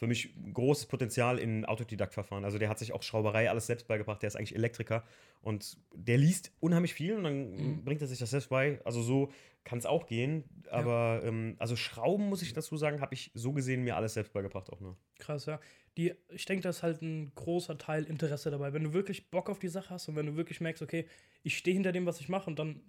für 0.00 0.06
mich 0.06 0.34
großes 0.54 0.86
Potenzial 0.86 1.38
in 1.38 1.66
Autodidaktverfahren. 1.66 2.46
Also 2.46 2.56
der 2.56 2.70
hat 2.70 2.78
sich 2.78 2.92
auch 2.92 3.02
Schrauberei 3.02 3.50
alles 3.50 3.66
selbst 3.66 3.86
beigebracht, 3.86 4.22
der 4.22 4.28
ist 4.28 4.36
eigentlich 4.36 4.54
Elektriker 4.54 5.04
und 5.42 5.76
der 5.94 6.16
liest 6.16 6.52
unheimlich 6.58 6.94
viel 6.94 7.16
und 7.16 7.24
dann 7.24 7.50
mhm. 7.50 7.84
bringt 7.84 8.00
er 8.00 8.08
sich 8.08 8.18
das 8.18 8.30
selbst 8.30 8.48
bei. 8.48 8.80
Also 8.86 9.02
so 9.02 9.30
kann 9.62 9.78
es 9.78 9.84
auch 9.84 10.06
gehen, 10.06 10.44
aber 10.70 11.20
ja. 11.22 11.28
ähm, 11.28 11.56
also 11.58 11.76
Schrauben, 11.76 12.30
muss 12.30 12.40
ich 12.40 12.54
dazu 12.54 12.78
sagen, 12.78 13.02
habe 13.02 13.12
ich 13.12 13.30
so 13.34 13.52
gesehen 13.52 13.84
mir 13.84 13.96
alles 13.96 14.14
selbst 14.14 14.32
beigebracht 14.32 14.72
auch. 14.72 14.80
Ne? 14.80 14.96
Krass, 15.18 15.44
ja. 15.44 15.60
Die, 15.98 16.14
ich 16.30 16.46
denke, 16.46 16.62
da 16.62 16.70
ist 16.70 16.82
halt 16.82 17.02
ein 17.02 17.32
großer 17.34 17.76
Teil 17.76 18.04
Interesse 18.04 18.50
dabei. 18.50 18.72
Wenn 18.72 18.84
du 18.84 18.94
wirklich 18.94 19.30
Bock 19.30 19.50
auf 19.50 19.58
die 19.58 19.68
Sache 19.68 19.90
hast 19.90 20.08
und 20.08 20.16
wenn 20.16 20.24
du 20.24 20.34
wirklich 20.34 20.62
merkst, 20.62 20.82
okay, 20.82 21.06
ich 21.42 21.58
stehe 21.58 21.74
hinter 21.74 21.92
dem, 21.92 22.06
was 22.06 22.20
ich 22.20 22.30
mache 22.30 22.48
und 22.48 22.58
dann 22.58 22.80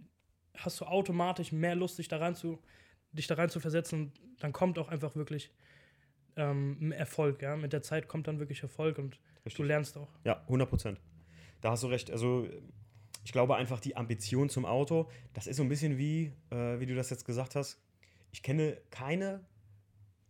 hast 0.56 0.80
du 0.80 0.86
automatisch 0.86 1.52
mehr 1.52 1.76
Lust, 1.76 1.98
dich 1.98 2.08
da 2.08 2.18
rein 2.18 2.36
zu, 2.36 2.60
dich 3.14 3.28
da 3.28 3.36
rein 3.36 3.50
zu 3.50 3.60
versetzen, 3.60 4.12
dann 4.40 4.54
kommt 4.54 4.80
auch 4.80 4.90
einfach 4.90 5.16
wirklich 5.16 5.52
ähm, 6.36 6.92
Erfolg, 6.92 7.42
ja. 7.42 7.56
Mit 7.56 7.74
der 7.74 7.82
Zeit 7.82 8.08
kommt 8.08 8.28
dann 8.28 8.40
wirklich 8.40 8.64
Erfolg 8.64 8.98
und 8.98 9.20
Richtig. 9.46 9.56
du 9.56 9.64
lernst 9.64 9.98
auch. 9.98 10.10
Ja, 10.24 10.42
100 10.42 10.70
Prozent. 10.70 11.02
Da 11.62 11.72
hast 11.72 11.84
du 11.84 11.88
recht. 11.88 12.10
Also 12.10 12.48
ich 13.24 13.32
glaube 13.32 13.56
einfach 13.56 13.80
die 13.80 13.96
Ambition 13.96 14.50
zum 14.50 14.66
Auto, 14.66 15.10
das 15.34 15.48
ist 15.48 15.58
so 15.58 15.64
ein 15.64 15.70
bisschen 15.70 15.98
wie, 15.98 16.34
äh, 16.50 16.80
wie 16.80 16.86
du 16.86 16.96
das 16.96 17.10
jetzt 17.10 17.26
gesagt 17.26 17.56
hast. 17.56 17.80
Ich 18.32 18.42
kenne 18.42 18.78
keine, 18.90 19.42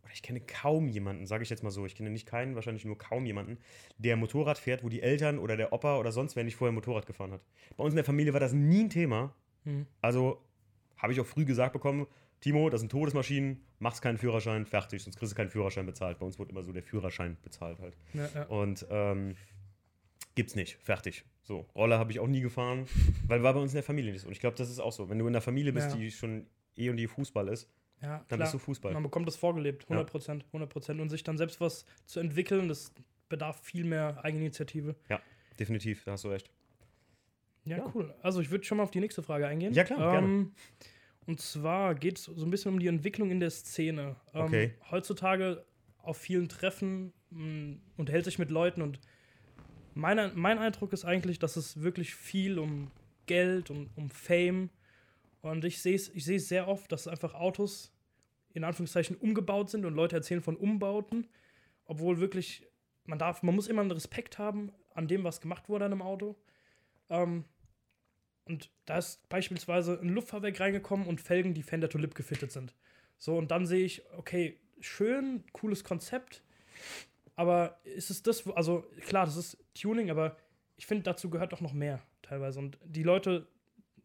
oder 0.03 0.12
ich 0.13 0.22
kenne 0.22 0.41
kaum 0.41 0.88
jemanden, 0.88 1.25
sage 1.25 1.44
ich 1.44 1.50
jetzt 1.50 1.63
mal 1.63 1.70
so, 1.70 1.86
ich 1.86 1.96
kenne 1.96 2.10
nicht 2.10 2.25
keinen, 2.25 2.55
wahrscheinlich 2.55 2.84
nur 2.84 2.98
kaum 2.98 3.25
jemanden, 3.25 3.60
der 3.98 4.17
Motorrad 4.17 4.58
fährt, 4.58 4.84
wo 4.84 4.89
die 4.89 5.01
Eltern 5.01 5.39
oder 5.39 5.55
der 5.55 5.72
Opa 5.72 5.98
oder 5.98 6.12
sonst 6.12 6.36
wer 6.36 6.44
nicht 6.44 6.55
vorher 6.55 6.74
Motorrad 6.74 7.05
gefahren 7.05 7.32
hat. 7.32 7.41
Bei 7.77 7.84
uns 7.84 7.94
in 7.94 7.98
der 7.98 8.05
Familie 8.05 8.34
war 8.34 8.39
das 8.39 8.53
nie 8.53 8.84
ein 8.84 8.89
Thema. 8.89 9.34
Mhm. 9.63 9.86
Also 10.01 10.41
habe 10.98 11.13
ich 11.13 11.22
auch 11.22 11.25
früh 11.25 11.46
gesagt 11.46 11.74
bekommen, 11.74 12.08
Timo, 12.41 12.69
das 12.69 12.81
sind 12.81 12.89
Todesmaschinen, 12.89 13.63
machst 13.79 14.01
keinen 14.01 14.17
Führerschein, 14.17 14.65
fertig, 14.65 15.03
sonst 15.03 15.17
kriegst 15.17 15.31
du 15.31 15.36
keinen 15.36 15.50
Führerschein 15.50 15.86
bezahlt. 15.86 16.19
Bei 16.19 16.25
uns 16.25 16.39
wurde 16.39 16.51
immer 16.51 16.63
so 16.63 16.74
der 16.74 16.83
Führerschein 16.83 17.38
bezahlt 17.43 17.79
halt. 17.79 17.95
Ja, 18.13 18.29
ja. 18.33 18.43
Und 18.45 18.86
ähm, 18.89 19.36
gibt's 20.36 20.55
nicht, 20.55 20.77
fertig. 20.81 21.24
So, 21.43 21.67
Roller 21.75 22.00
habe 22.00 22.12
ich 22.12 22.19
auch 22.19 22.27
nie 22.27 22.41
gefahren, 22.41 22.88
weil 23.27 23.43
war 23.43 23.53
bei 23.53 23.60
uns 23.60 23.71
in 23.71 23.75
der 23.75 23.83
Familie 23.83 24.12
nicht 24.12 24.21
so. 24.21 24.27
Und 24.27 24.33
ich 24.33 24.39
glaube, 24.39 24.57
das 24.57 24.69
ist 24.69 24.79
auch 24.79 24.91
so. 24.91 25.10
Wenn 25.10 25.19
du 25.19 25.27
in 25.27 25.33
der 25.33 25.41
Familie 25.41 25.71
bist, 25.71 25.91
ja. 25.91 25.98
die 25.98 26.12
schon 26.12 26.48
eh 26.75 26.89
und 26.89 26.98
je 26.98 27.07
Fußball 27.07 27.48
ist, 27.48 27.69
dann 28.01 28.25
klar. 28.27 28.39
bist 28.39 28.53
du 28.53 28.57
Fußball. 28.57 28.93
Man 28.93 29.03
bekommt 29.03 29.27
das 29.27 29.36
vorgelebt, 29.36 29.83
100 29.83 30.10
Prozent, 30.10 30.45
100 30.48 30.69
Prozent. 30.69 31.00
Und 31.00 31.10
sich 31.10 31.24
dann 31.24 31.38
selbst 31.38 31.62
was 31.62 31.86
zu 32.05 32.19
entwickeln, 32.19 32.67
das 32.67 32.91
bedarf 33.29 33.62
viel 33.62 33.86
mehr 33.86 34.24
Eigeninitiative. 34.24 34.95
Ja, 35.10 35.21
definitiv, 35.60 36.03
da 36.03 36.13
hast 36.13 36.24
du 36.24 36.29
recht. 36.29 36.50
Ja, 37.63 37.77
ja. 37.77 37.91
cool. 37.93 38.13
Also 38.24 38.41
ich 38.41 38.50
würde 38.50 38.65
schon 38.65 38.77
mal 38.77 38.83
auf 38.83 38.91
die 38.91 39.00
nächste 39.00 39.21
Frage 39.21 39.45
eingehen. 39.45 39.74
Ja, 39.74 39.83
klar, 39.83 40.00
ähm, 40.00 40.12
gerne. 40.12 40.51
Und 41.28 41.40
zwar 41.40 41.96
geht 41.96 42.18
es 42.18 42.25
so 42.25 42.46
ein 42.46 42.50
bisschen 42.50 42.74
um 42.74 42.80
die 42.80 42.88
Entwicklung 42.88 43.32
in 43.32 43.40
der 43.40 43.51
Szene. 43.51 44.16
Ähm, 44.34 44.42
okay. 44.42 44.74
Heutzutage 44.90 45.63
auf 46.01 46.18
vielen 46.18 46.50
Treffen 46.50 47.13
mh, 47.30 47.78
unterhält 47.98 48.25
sich 48.25 48.40
mit 48.40 48.50
Leuten 48.50 48.82
und 48.82 49.00
meine, 49.94 50.32
mein 50.36 50.58
Eindruck 50.58 50.94
ist 50.94 51.06
eigentlich, 51.06 51.38
dass 51.38 51.58
es 51.58 51.82
wirklich 51.82 52.16
viel 52.16 52.60
um 52.60 52.92
Geld 53.25 53.70
und 53.70 53.90
um 53.96 54.10
Fame 54.10 54.70
und 55.42 55.66
ich 55.66 55.82
sehe 55.82 55.96
es 55.96 56.10
ich 56.10 56.25
sehr 56.25 56.68
oft, 56.68 56.92
dass 56.92 57.08
einfach 57.08 57.34
Autos 57.34 57.94
in 58.54 58.63
Anführungszeichen 58.63 59.16
umgebaut 59.18 59.70
sind 59.70 59.86
und 59.86 59.94
Leute 59.94 60.16
erzählen 60.16 60.42
von 60.42 60.56
Umbauten, 60.56 61.28
obwohl 61.86 62.20
wirklich 62.20 62.68
man 63.06 63.20
darf, 63.20 63.44
man 63.44 63.56
muss 63.56 63.68
immer 63.68 63.82
einen 63.82 63.92
Respekt 63.92 64.38
haben 64.38 64.72
an 64.94 65.08
dem, 65.08 65.24
was 65.24 65.42
gemacht 65.42 65.70
wurde 65.70 65.86
an 65.86 65.92
einem 65.92 66.01
Auto. 66.01 66.36
Ähm, 67.10 67.46
und 68.51 68.70
da 68.86 68.98
ist 68.98 69.27
beispielsweise 69.29 70.00
ein 70.01 70.10
Luftfahrwerk 70.10 70.60
reingekommen 70.60 71.08
und 71.08 71.22
Felgen, 71.22 71.53
die 71.53 71.63
Fender 71.63 71.89
Tulip 71.89 72.15
gefittet 72.15 72.51
sind. 72.51 72.75
So, 73.17 73.38
und 73.38 73.50
dann 73.51 73.65
sehe 73.65 73.86
ich, 73.86 74.03
okay, 74.17 74.58
schön, 74.79 75.43
cooles 75.53 75.84
Konzept, 75.84 76.43
Aber 77.36 77.79
ist 77.84 78.12
es 78.12 78.22
das, 78.24 78.46
also 78.50 78.86
klar, 79.08 79.25
das 79.25 79.38
ist 79.38 79.58
Tuning, 79.74 80.12
aber 80.12 80.38
ich 80.77 80.86
finde, 80.86 81.03
dazu 81.03 81.29
gehört 81.29 81.53
auch 81.53 81.62
noch 81.62 81.74
mehr 81.74 82.01
teilweise. 82.22 82.60
Und 82.60 82.77
die 82.84 83.03
Leute 83.03 83.48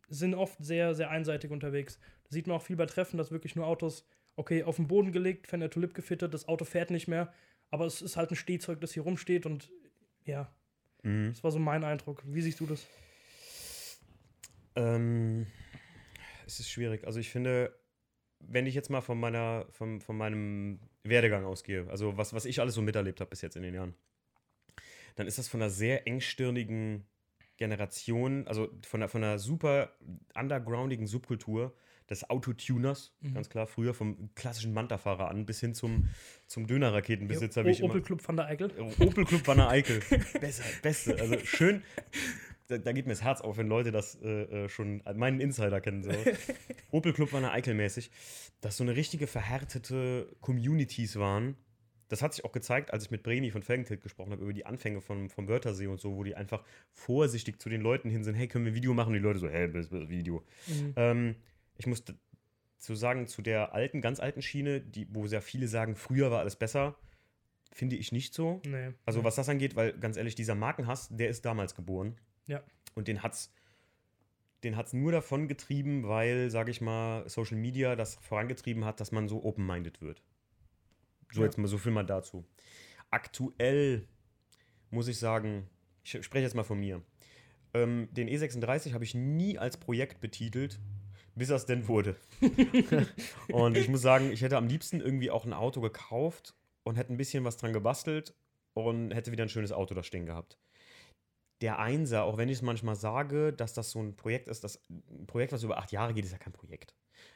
sind 0.08 0.34
oft 0.34 0.56
sehr, 0.64 0.94
sehr 0.94 1.10
einseitig 1.10 1.50
unterwegs. 1.50 1.98
Da 2.24 2.30
sieht 2.30 2.46
man 2.46 2.56
auch 2.56 2.62
viel 2.62 2.76
bei 2.76 2.86
Treffen, 2.86 3.18
dass 3.18 3.32
wirklich 3.32 3.56
nur 3.56 3.66
Autos, 3.66 4.06
okay, 4.36 4.62
auf 4.62 4.76
den 4.76 4.86
Boden 4.86 5.12
gelegt, 5.12 5.48
Fender 5.48 5.68
Tulip 5.70 5.92
gefittet, 5.92 6.32
das 6.32 6.46
Auto 6.48 6.64
fährt 6.64 6.90
nicht 6.90 7.08
mehr, 7.08 7.32
aber 7.70 7.84
es 7.86 8.00
ist 8.00 8.16
halt 8.16 8.30
ein 8.30 8.36
Stehzeug, 8.36 8.80
das 8.80 8.92
hier 8.92 9.02
rumsteht 9.02 9.44
und 9.44 9.70
ja, 10.24 10.50
Mhm. 11.02 11.30
das 11.30 11.44
war 11.44 11.50
so 11.50 11.58
mein 11.58 11.84
Eindruck. 11.84 12.22
Wie 12.24 12.42
siehst 12.42 12.58
du 12.60 12.66
das? 12.66 12.86
Ähm, 14.76 15.46
es 16.46 16.60
ist 16.60 16.70
schwierig. 16.70 17.06
Also 17.06 17.18
ich 17.18 17.30
finde, 17.30 17.74
wenn 18.40 18.66
ich 18.66 18.74
jetzt 18.74 18.90
mal 18.90 19.00
von 19.00 19.18
meiner, 19.18 19.66
von, 19.70 20.00
von 20.00 20.16
meinem 20.16 20.80
Werdegang 21.02 21.44
ausgehe, 21.44 21.88
also 21.88 22.16
was, 22.16 22.32
was 22.32 22.44
ich 22.44 22.60
alles 22.60 22.74
so 22.74 22.82
miterlebt 22.82 23.20
habe 23.20 23.30
bis 23.30 23.42
jetzt 23.42 23.56
in 23.56 23.62
den 23.62 23.74
Jahren, 23.74 23.94
dann 25.16 25.26
ist 25.26 25.38
das 25.38 25.48
von 25.48 25.60
einer 25.62 25.70
sehr 25.70 26.06
engstirnigen 26.06 27.06
Generation, 27.56 28.46
also 28.46 28.68
von 28.86 29.00
einer, 29.00 29.08
von 29.08 29.24
einer 29.24 29.38
super 29.38 29.92
undergroundigen 30.34 31.06
Subkultur 31.06 31.74
des 32.10 32.28
Autotuners, 32.30 33.16
Mhm. 33.20 33.34
ganz 33.34 33.48
klar, 33.48 33.66
früher 33.66 33.94
vom 33.94 34.30
klassischen 34.34 34.72
Manta-Fahrer 34.72 35.28
an 35.28 35.46
bis 35.46 35.58
hin 35.60 35.74
zum, 35.74 36.08
zum 36.46 36.66
Dönerraketenbesitzer, 36.66 37.64
ich 37.64 37.82
Opel. 37.82 38.02
Club 38.02 38.20
von 38.22 38.36
der 38.36 38.46
Eickel. 38.46 38.70
Opel 39.00 39.24
Club 39.24 39.46
Wanne 39.46 39.68
Eickel. 39.68 40.00
Besser, 40.40 40.64
beste. 40.82 41.18
Also 41.18 41.38
schön. 41.38 41.82
Da, 42.68 42.78
da 42.78 42.92
geht 42.92 43.06
mir 43.06 43.12
das 43.12 43.22
Herz 43.22 43.40
auf, 43.40 43.58
wenn 43.58 43.68
Leute 43.68 43.92
das 43.92 44.16
äh, 44.22 44.64
äh, 44.64 44.68
schon, 44.68 45.02
meinen 45.14 45.40
Insider 45.40 45.80
kennen. 45.80 46.02
So. 46.02 46.10
Opel 46.90 47.12
Club 47.12 47.32
Wanne 47.32 47.52
Eickel 47.52 47.74
mäßig. 47.74 48.10
Dass 48.60 48.76
so 48.76 48.84
eine 48.84 48.96
richtige 48.96 49.26
verhärtete 49.26 50.34
Communities 50.40 51.16
waren. 51.18 51.56
Das 52.08 52.22
hat 52.22 52.34
sich 52.34 52.44
auch 52.44 52.52
gezeigt, 52.52 52.92
als 52.92 53.04
ich 53.04 53.10
mit 53.10 53.22
Bremi 53.22 53.50
von 53.50 53.62
Felgentilt 53.62 54.00
gesprochen 54.00 54.32
habe, 54.32 54.42
über 54.42 54.52
die 54.52 54.64
Anfänge 54.64 55.00
von, 55.00 55.28
vom 55.28 55.48
Wörthersee 55.48 55.88
und 55.88 56.00
so, 56.00 56.16
wo 56.16 56.22
die 56.22 56.36
einfach 56.36 56.62
vorsichtig 56.92 57.60
zu 57.60 57.68
den 57.68 57.80
Leuten 57.80 58.10
hin 58.10 58.22
sind: 58.22 58.36
hey, 58.36 58.46
können 58.46 58.64
wir 58.64 58.72
ein 58.72 58.76
Video 58.76 58.94
machen? 58.94 59.08
Und 59.08 59.14
die 59.14 59.20
Leute 59.20 59.40
so: 59.40 59.48
hey, 59.48 59.70
das 59.70 59.90
Video. 59.90 60.44
Mhm. 60.68 60.92
Ähm, 60.96 61.36
ich 61.78 61.86
muss 61.86 62.04
zu 62.78 62.94
sagen, 62.94 63.26
zu 63.26 63.42
der 63.42 63.74
alten, 63.74 64.00
ganz 64.00 64.20
alten 64.20 64.42
Schiene, 64.42 64.80
die, 64.80 65.08
wo 65.10 65.26
sehr 65.26 65.42
viele 65.42 65.68
sagen, 65.68 65.96
früher 65.96 66.30
war 66.30 66.40
alles 66.40 66.56
besser, 66.56 66.96
finde 67.72 67.96
ich 67.96 68.12
nicht 68.12 68.34
so. 68.34 68.60
Nee. 68.64 68.92
Also 69.04 69.24
was 69.24 69.36
das 69.36 69.48
angeht, 69.48 69.76
weil 69.76 69.92
ganz 69.98 70.16
ehrlich, 70.16 70.34
dieser 70.34 70.54
Markenhass, 70.54 71.08
der 71.10 71.28
ist 71.28 71.44
damals 71.44 71.74
geboren. 71.74 72.16
Ja. 72.46 72.62
Und 72.94 73.08
den 73.08 73.22
hat's, 73.22 73.52
den 74.62 74.76
hat's 74.76 74.92
nur 74.92 75.12
davon 75.12 75.48
getrieben, 75.48 76.08
weil, 76.08 76.50
sage 76.50 76.70
ich 76.70 76.80
mal, 76.80 77.28
Social 77.28 77.56
Media 77.56 77.96
das 77.96 78.16
vorangetrieben 78.16 78.84
hat, 78.84 79.00
dass 79.00 79.12
man 79.12 79.28
so 79.28 79.44
open-minded 79.44 80.00
wird. 80.00 80.22
So 81.32 81.40
Ja. 81.40 81.46
jetzt 81.46 81.58
mal 81.58 81.66
so 81.68 81.78
viel 81.78 81.92
mal 81.92 82.04
dazu. 82.06 82.44
Aktuell 83.10 84.06
muss 84.90 85.08
ich 85.08 85.18
sagen, 85.18 85.68
ich 86.02 86.24
spreche 86.24 86.44
jetzt 86.44 86.54
mal 86.54 86.64
von 86.64 86.78
mir. 86.78 87.02
Ähm, 87.74 88.08
den 88.12 88.28
E36 88.28 88.94
habe 88.94 89.04
ich 89.04 89.14
nie 89.14 89.58
als 89.58 89.76
Projekt 89.76 90.20
betitelt, 90.20 90.78
bis 91.34 91.50
er 91.50 91.56
es 91.56 91.66
denn 91.66 91.88
wurde. 91.88 92.16
und 93.52 93.76
ich 93.76 93.88
muss 93.88 94.00
sagen, 94.02 94.30
ich 94.32 94.42
hätte 94.42 94.56
am 94.56 94.68
liebsten 94.68 95.00
irgendwie 95.00 95.30
auch 95.30 95.44
ein 95.44 95.52
Auto 95.52 95.80
gekauft 95.80 96.54
und 96.84 96.96
hätte 96.96 97.12
ein 97.12 97.16
bisschen 97.18 97.44
was 97.44 97.56
dran 97.56 97.72
gebastelt 97.72 98.34
und 98.72 99.10
hätte 99.12 99.32
wieder 99.32 99.44
ein 99.44 99.48
schönes 99.48 99.72
Auto 99.72 99.94
da 99.94 100.02
stehen 100.02 100.26
gehabt. 100.26 100.58
Der 101.62 101.78
Einser, 101.78 102.24
auch 102.24 102.36
wenn 102.36 102.48
ich 102.48 102.58
es 102.58 102.62
manchmal 102.62 102.96
sage, 102.96 103.52
dass 103.52 103.72
das 103.72 103.90
so 103.90 104.00
ein 104.00 104.14
Projekt 104.14 104.48
ist, 104.48 104.62
das 104.62 104.80
ein 104.90 105.26
Projekt, 105.26 105.52
was 105.52 105.62
über 105.62 105.78
acht 105.78 105.92
Jahre 105.92 106.12
geht, 106.12 106.24
ist 106.24 106.32
ja 106.32 106.38
kein 106.38 106.52
Projekt. 106.52 106.94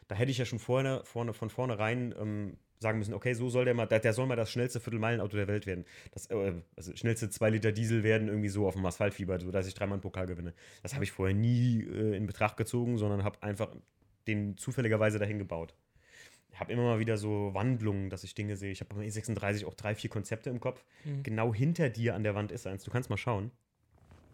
Da 0.08 0.14
hätte 0.14 0.30
ich 0.30 0.38
ja 0.38 0.44
schon 0.44 0.58
vorne, 0.58 1.02
vorne, 1.04 1.32
von 1.32 1.48
vornherein 1.50 2.14
ähm, 2.18 2.56
sagen 2.80 2.98
müssen, 2.98 3.14
okay, 3.14 3.34
so 3.34 3.48
soll 3.50 3.66
der 3.66 3.74
mal, 3.74 3.86
der, 3.86 4.00
der 4.00 4.12
soll 4.12 4.26
mal 4.26 4.36
das 4.36 4.50
schnellste 4.50 4.80
Viertelmeilenauto 4.80 5.36
der 5.36 5.48
Welt 5.48 5.66
werden. 5.66 5.84
Das 6.12 6.26
äh, 6.30 6.54
also 6.76 6.96
schnellste 6.96 7.28
2 7.28 7.50
Liter 7.50 7.72
Diesel 7.72 8.02
werden 8.02 8.28
irgendwie 8.28 8.48
so 8.48 8.66
auf 8.66 8.74
dem 8.74 8.84
Asphaltfieber, 8.86 9.38
so 9.38 9.50
dass 9.50 9.66
ich 9.66 9.74
dreimal 9.74 9.94
einen 9.94 10.02
Pokal 10.02 10.26
gewinne. 10.26 10.54
Das 10.82 10.94
habe 10.94 11.04
ich 11.04 11.12
vorher 11.12 11.34
nie 11.34 11.82
äh, 11.82 12.16
in 12.16 12.26
Betracht 12.26 12.56
gezogen, 12.56 12.98
sondern 12.98 13.22
habe 13.22 13.42
einfach 13.42 13.74
den 14.26 14.56
zufälligerweise 14.56 15.18
dahin 15.18 15.38
gebaut. 15.38 15.74
Ich 16.52 16.58
habe 16.58 16.72
immer 16.72 16.82
mal 16.82 16.98
wieder 16.98 17.16
so 17.16 17.54
Wandlungen, 17.54 18.10
dass 18.10 18.24
ich 18.24 18.34
Dinge 18.34 18.56
sehe. 18.56 18.72
Ich 18.72 18.80
habe 18.80 18.94
beim 18.94 19.04
E36 19.04 19.66
auch 19.66 19.74
drei, 19.74 19.94
vier 19.94 20.10
Konzepte 20.10 20.50
im 20.50 20.58
Kopf. 20.58 20.84
Mhm. 21.04 21.22
Genau 21.22 21.54
hinter 21.54 21.90
dir 21.90 22.14
an 22.14 22.24
der 22.24 22.34
Wand 22.34 22.50
ist 22.50 22.66
eins. 22.66 22.82
Du 22.82 22.90
kannst 22.90 23.10
mal 23.10 23.16
schauen. 23.16 23.52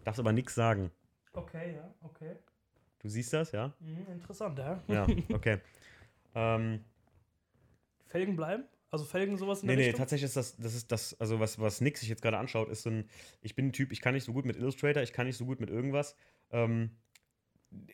Darfst 0.07 0.21
aber 0.21 0.33
nichts 0.33 0.55
sagen. 0.55 0.93
Okay, 1.33 1.75
ja, 1.75 1.93
okay. 2.01 2.37
Du 3.01 3.09
siehst 3.09 3.33
das, 3.33 3.51
ja? 3.51 3.75
Mhm, 3.81 4.07
interessant, 4.13 4.57
ja. 4.57 4.81
Ja, 4.87 5.05
okay. 5.35 5.59
ähm, 6.33 6.85
Felgen 8.07 8.37
bleiben? 8.37 8.63
Also 8.93 9.05
Felgen 9.05 9.37
sowas 9.37 9.63
in 9.63 9.67
nee, 9.67 9.73
der 9.73 9.77
nee, 9.79 9.87
Richtung? 9.87 9.99
tatsächlich 9.99 10.27
ist 10.27 10.37
das, 10.37 10.57
das 10.59 10.77
ist 10.77 10.93
das, 10.93 11.19
also 11.19 11.41
was, 11.41 11.59
was 11.59 11.81
Nick 11.81 11.99
sich 11.99 12.09
jetzt 12.09 12.23
gerade 12.23 12.39
anschaut, 12.39 12.69
ist 12.69 12.85
so 12.85 12.91
ein, 12.91 13.11
ich 13.43 13.57
bin 13.57 13.67
ein 13.67 13.73
Typ, 13.73 13.91
ich 13.91 14.01
kann 14.01 14.15
nicht 14.15 14.23
so 14.23 14.33
gut 14.33 14.45
mit 14.45 14.55
Illustrator, 14.55 15.03
ich 15.03 15.13
kann 15.13 15.27
nicht 15.27 15.39
so 15.39 15.45
gut 15.45 15.59
mit 15.59 15.71
irgendwas. 15.71 16.15
Ähm, 16.53 16.91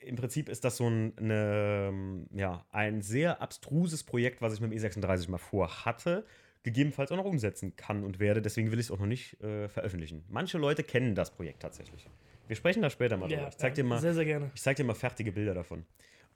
Im 0.02 0.16
Prinzip 0.16 0.50
ist 0.50 0.66
das 0.66 0.76
so 0.76 0.86
ein, 0.86 1.16
eine, 1.16 1.88
ähm, 1.88 2.26
ja, 2.34 2.66
ein 2.68 3.00
sehr 3.00 3.40
abstruses 3.40 4.04
Projekt, 4.04 4.42
was 4.42 4.52
ich 4.52 4.60
mit 4.60 4.70
dem 4.70 4.78
E36 4.78 5.30
mal 5.30 5.38
vorhatte, 5.38 6.26
gegebenenfalls 6.62 7.10
auch 7.12 7.16
noch 7.16 7.24
umsetzen 7.24 7.76
kann 7.76 8.04
und 8.04 8.18
werde. 8.20 8.42
Deswegen 8.42 8.70
will 8.70 8.78
ich 8.78 8.86
es 8.86 8.90
auch 8.90 8.98
noch 8.98 9.06
nicht 9.06 9.40
äh, 9.40 9.68
veröffentlichen. 9.68 10.24
Manche 10.28 10.58
Leute 10.58 10.84
kennen 10.84 11.14
das 11.14 11.30
Projekt 11.30 11.60
tatsächlich. 11.60 12.08
Wir 12.46 12.56
sprechen 12.56 12.82
da 12.82 12.90
später 12.90 13.16
mal 13.16 13.28
drüber. 13.28 13.48
Ich 13.48 13.56
zeig 13.56 13.74
dir 13.74 13.84
mal, 13.84 14.00
Sehr, 14.00 14.14
sehr 14.14 14.24
gerne. 14.24 14.50
ich 14.54 14.62
zeig 14.62 14.76
dir 14.76 14.84
mal 14.84 14.94
fertige 14.94 15.32
Bilder 15.32 15.54
davon. 15.54 15.84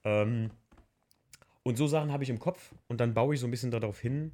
Ähm, 0.05 0.51
und 1.63 1.77
so 1.77 1.87
Sachen 1.87 2.13
habe 2.13 2.23
ich 2.23 2.31
im 2.31 2.39
Kopf 2.39 2.73
und 2.87 3.01
dann 3.01 3.13
baue 3.15 3.35
ich 3.35 3.41
so 3.41 3.47
ein 3.47 3.51
bisschen 3.51 3.71
darauf 3.71 4.01
hin. 4.01 4.33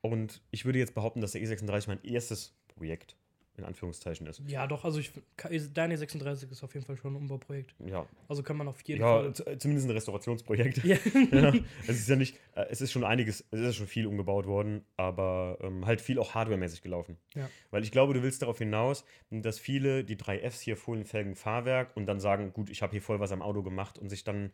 Und 0.00 0.42
ich 0.50 0.66
würde 0.66 0.78
jetzt 0.78 0.94
behaupten, 0.94 1.20
dass 1.22 1.32
der 1.32 1.40
E36 1.42 1.88
mein 1.88 2.02
erstes 2.04 2.54
Projekt 2.68 3.16
in 3.56 3.64
Anführungszeichen 3.64 4.26
ist. 4.26 4.42
Ja, 4.48 4.66
doch, 4.66 4.84
also 4.84 4.98
ich, 4.98 5.12
deine 5.72 5.96
36 5.96 6.50
ist 6.50 6.64
auf 6.64 6.74
jeden 6.74 6.84
Fall 6.84 6.96
schon 6.96 7.12
ein 7.12 7.16
Umbauprojekt. 7.16 7.74
Ja, 7.86 8.06
Also 8.28 8.42
kann 8.42 8.56
man 8.56 8.66
auf 8.66 8.80
jeden 8.82 9.00
ja 9.00 9.06
Fall. 9.22 9.32
z- 9.32 9.62
zumindest 9.62 9.86
ein 9.88 9.92
Restaurationsprojekt. 9.92 10.78
Ja. 10.84 10.96
ja, 11.32 11.52
es 11.86 12.00
ist 12.00 12.08
ja 12.08 12.16
nicht, 12.16 12.36
äh, 12.56 12.66
es 12.70 12.80
ist 12.80 12.90
schon 12.90 13.04
einiges, 13.04 13.44
es 13.52 13.60
ist 13.60 13.76
schon 13.76 13.86
viel 13.86 14.06
umgebaut 14.06 14.46
worden, 14.46 14.84
aber 14.96 15.58
ähm, 15.60 15.86
halt 15.86 16.00
viel 16.00 16.18
auch 16.18 16.34
hardwaremäßig 16.34 16.82
gelaufen. 16.82 17.16
Ja. 17.34 17.48
Weil 17.70 17.84
ich 17.84 17.92
glaube, 17.92 18.12
du 18.14 18.22
willst 18.22 18.42
darauf 18.42 18.58
hinaus, 18.58 19.04
dass 19.30 19.58
viele 19.60 20.02
die 20.04 20.16
3Fs 20.16 20.60
hier 20.60 20.76
Folien, 20.76 21.04
Felgen, 21.06 21.36
Fahrwerk 21.36 21.96
und 21.96 22.06
dann 22.06 22.18
sagen, 22.20 22.52
gut, 22.52 22.70
ich 22.70 22.82
habe 22.82 22.90
hier 22.92 23.02
voll 23.02 23.20
was 23.20 23.30
am 23.32 23.40
Auto 23.42 23.62
gemacht 23.62 23.98
und 23.98 24.08
sich 24.08 24.24
dann 24.24 24.50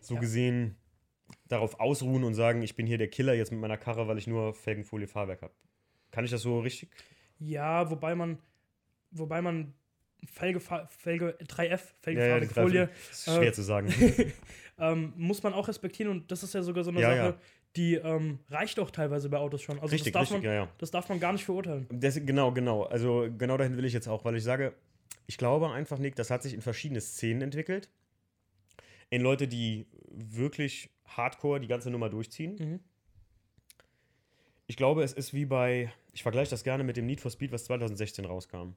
so 0.00 0.14
Ja. 0.14 0.20
gesehen 0.20 0.76
darauf 1.48 1.80
ausruhen 1.80 2.24
und 2.24 2.34
sagen, 2.34 2.62
ich 2.62 2.76
bin 2.76 2.86
hier 2.86 2.98
der 2.98 3.08
Killer 3.08 3.34
jetzt 3.34 3.52
mit 3.52 3.60
meiner 3.60 3.76
Karre, 3.78 4.08
weil 4.08 4.18
ich 4.18 4.26
nur 4.26 4.54
Felgenfolie, 4.54 5.06
Fahrwerk 5.06 5.42
habe. 5.42 5.52
Kann 6.10 6.24
ich 6.24 6.30
das 6.30 6.42
so 6.42 6.60
richtig? 6.60 6.90
Ja, 7.44 7.90
wobei 7.90 8.14
man, 8.14 8.38
wobei 9.10 9.42
man 9.42 9.74
Felge, 10.24 10.60
Felge 10.60 11.36
3F, 11.48 11.94
Ja, 12.06 12.12
ja, 12.12 12.36
ist 12.38 13.24
schwer 13.24 13.42
Äh, 13.42 13.52
zu 13.52 13.62
sagen. 13.62 13.92
ähm, 14.78 15.12
muss 15.16 15.42
man 15.42 15.52
auch 15.52 15.66
respektieren 15.66 16.10
und 16.12 16.30
das 16.30 16.42
ist 16.42 16.54
ja 16.54 16.62
sogar 16.62 16.84
so 16.84 16.90
eine 16.90 17.00
Ja, 17.00 17.08
Sache, 17.08 17.26
ja. 17.26 17.38
die 17.74 17.94
ähm, 17.96 18.38
reicht 18.48 18.78
auch 18.78 18.90
teilweise 18.90 19.28
bei 19.28 19.38
Autos 19.38 19.62
schon. 19.62 19.80
Also 19.80 19.92
richtig, 19.92 20.12
das, 20.12 20.20
darf 20.28 20.30
richtig, 20.30 20.46
man, 20.46 20.56
ja, 20.56 20.64
ja. 20.64 20.72
das 20.78 20.90
darf 20.92 21.08
man 21.08 21.18
gar 21.18 21.32
nicht 21.32 21.44
verurteilen. 21.44 21.86
Das, 21.90 22.14
genau, 22.24 22.52
genau. 22.52 22.84
Also 22.84 23.28
genau 23.36 23.56
dahin 23.56 23.76
will 23.76 23.84
ich 23.84 23.92
jetzt 23.92 24.06
auch, 24.06 24.24
weil 24.24 24.36
ich 24.36 24.44
sage, 24.44 24.74
ich 25.26 25.38
glaube 25.38 25.70
einfach, 25.70 25.98
Nick, 25.98 26.14
das 26.14 26.30
hat 26.30 26.42
sich 26.42 26.54
in 26.54 26.62
verschiedene 26.62 27.00
Szenen 27.00 27.42
entwickelt. 27.42 27.90
In 29.10 29.22
Leute, 29.22 29.48
die 29.48 29.86
wirklich 30.10 30.90
hardcore 31.04 31.60
die 31.60 31.68
ganze 31.68 31.90
Nummer 31.90 32.08
durchziehen. 32.08 32.56
Mhm. 32.58 32.80
Ich 34.72 34.76
glaube, 34.78 35.02
es 35.02 35.12
ist 35.12 35.34
wie 35.34 35.44
bei, 35.44 35.92
ich 36.14 36.22
vergleiche 36.22 36.48
das 36.48 36.64
gerne 36.64 36.82
mit 36.82 36.96
dem 36.96 37.04
Need 37.04 37.20
for 37.20 37.30
Speed, 37.30 37.52
was 37.52 37.64
2016 37.66 38.24
rauskam. 38.24 38.70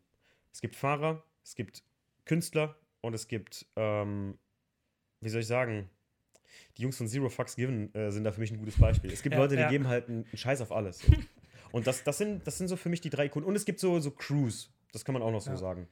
Es 0.51 0.59
gibt 0.59 0.75
Fahrer, 0.75 1.23
es 1.41 1.55
gibt 1.55 1.83
Künstler 2.25 2.75
und 2.99 3.13
es 3.13 3.29
gibt, 3.29 3.65
ähm, 3.77 4.37
wie 5.21 5.29
soll 5.29 5.39
ich 5.39 5.47
sagen, 5.47 5.89
die 6.75 6.81
Jungs 6.81 6.97
von 6.97 7.07
Zero 7.07 7.29
Fucks 7.29 7.55
Given 7.55 7.95
äh, 7.95 8.11
sind 8.11 8.25
da 8.25 8.33
für 8.33 8.41
mich 8.41 8.51
ein 8.51 8.57
gutes 8.57 8.77
Beispiel. 8.77 9.09
Es 9.09 9.23
gibt 9.23 9.35
Ja, 9.35 9.39
Leute, 9.39 9.55
die 9.55 9.61
ja. 9.61 9.69
geben 9.69 9.87
halt 9.87 10.09
einen 10.09 10.25
Scheiß 10.33 10.59
auf 10.59 10.73
alles. 10.73 10.99
Und 11.71 11.87
das, 11.87 12.03
das, 12.03 12.17
sind, 12.17 12.45
das 12.45 12.57
sind 12.57 12.67
so 12.67 12.75
für 12.75 12.89
mich 12.89 12.99
die 12.99 13.09
drei 13.09 13.27
Ikonen. 13.27 13.47
Und 13.47 13.55
es 13.55 13.63
gibt 13.63 13.79
so, 13.79 13.97
so 14.01 14.11
Crews, 14.11 14.69
das 14.91 15.05
kann 15.05 15.13
man 15.13 15.21
auch 15.23 15.31
noch 15.31 15.39
so 15.39 15.51
Ja. 15.51 15.55
sagen. 15.55 15.87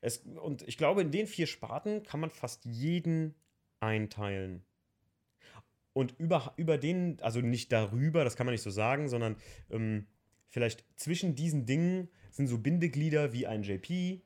Es, 0.00 0.18
und 0.18 0.62
ich 0.68 0.78
glaube, 0.78 1.00
in 1.02 1.10
den 1.10 1.26
vier 1.26 1.48
Sparten 1.48 2.04
kann 2.04 2.20
man 2.20 2.30
fast 2.30 2.64
jeden 2.64 3.34
einteilen. 3.80 4.62
Und 5.98 6.14
über, 6.16 6.54
über 6.56 6.78
den, 6.78 7.18
also 7.22 7.40
nicht 7.40 7.72
darüber, 7.72 8.22
das 8.22 8.36
kann 8.36 8.46
man 8.46 8.52
nicht 8.52 8.62
so 8.62 8.70
sagen, 8.70 9.08
sondern 9.08 9.34
ähm, 9.68 10.06
vielleicht 10.46 10.84
zwischen 10.94 11.34
diesen 11.34 11.66
Dingen 11.66 12.08
sind 12.30 12.46
so 12.46 12.56
Bindeglieder 12.56 13.32
wie 13.32 13.48
ein 13.48 13.64
JP, 13.64 14.20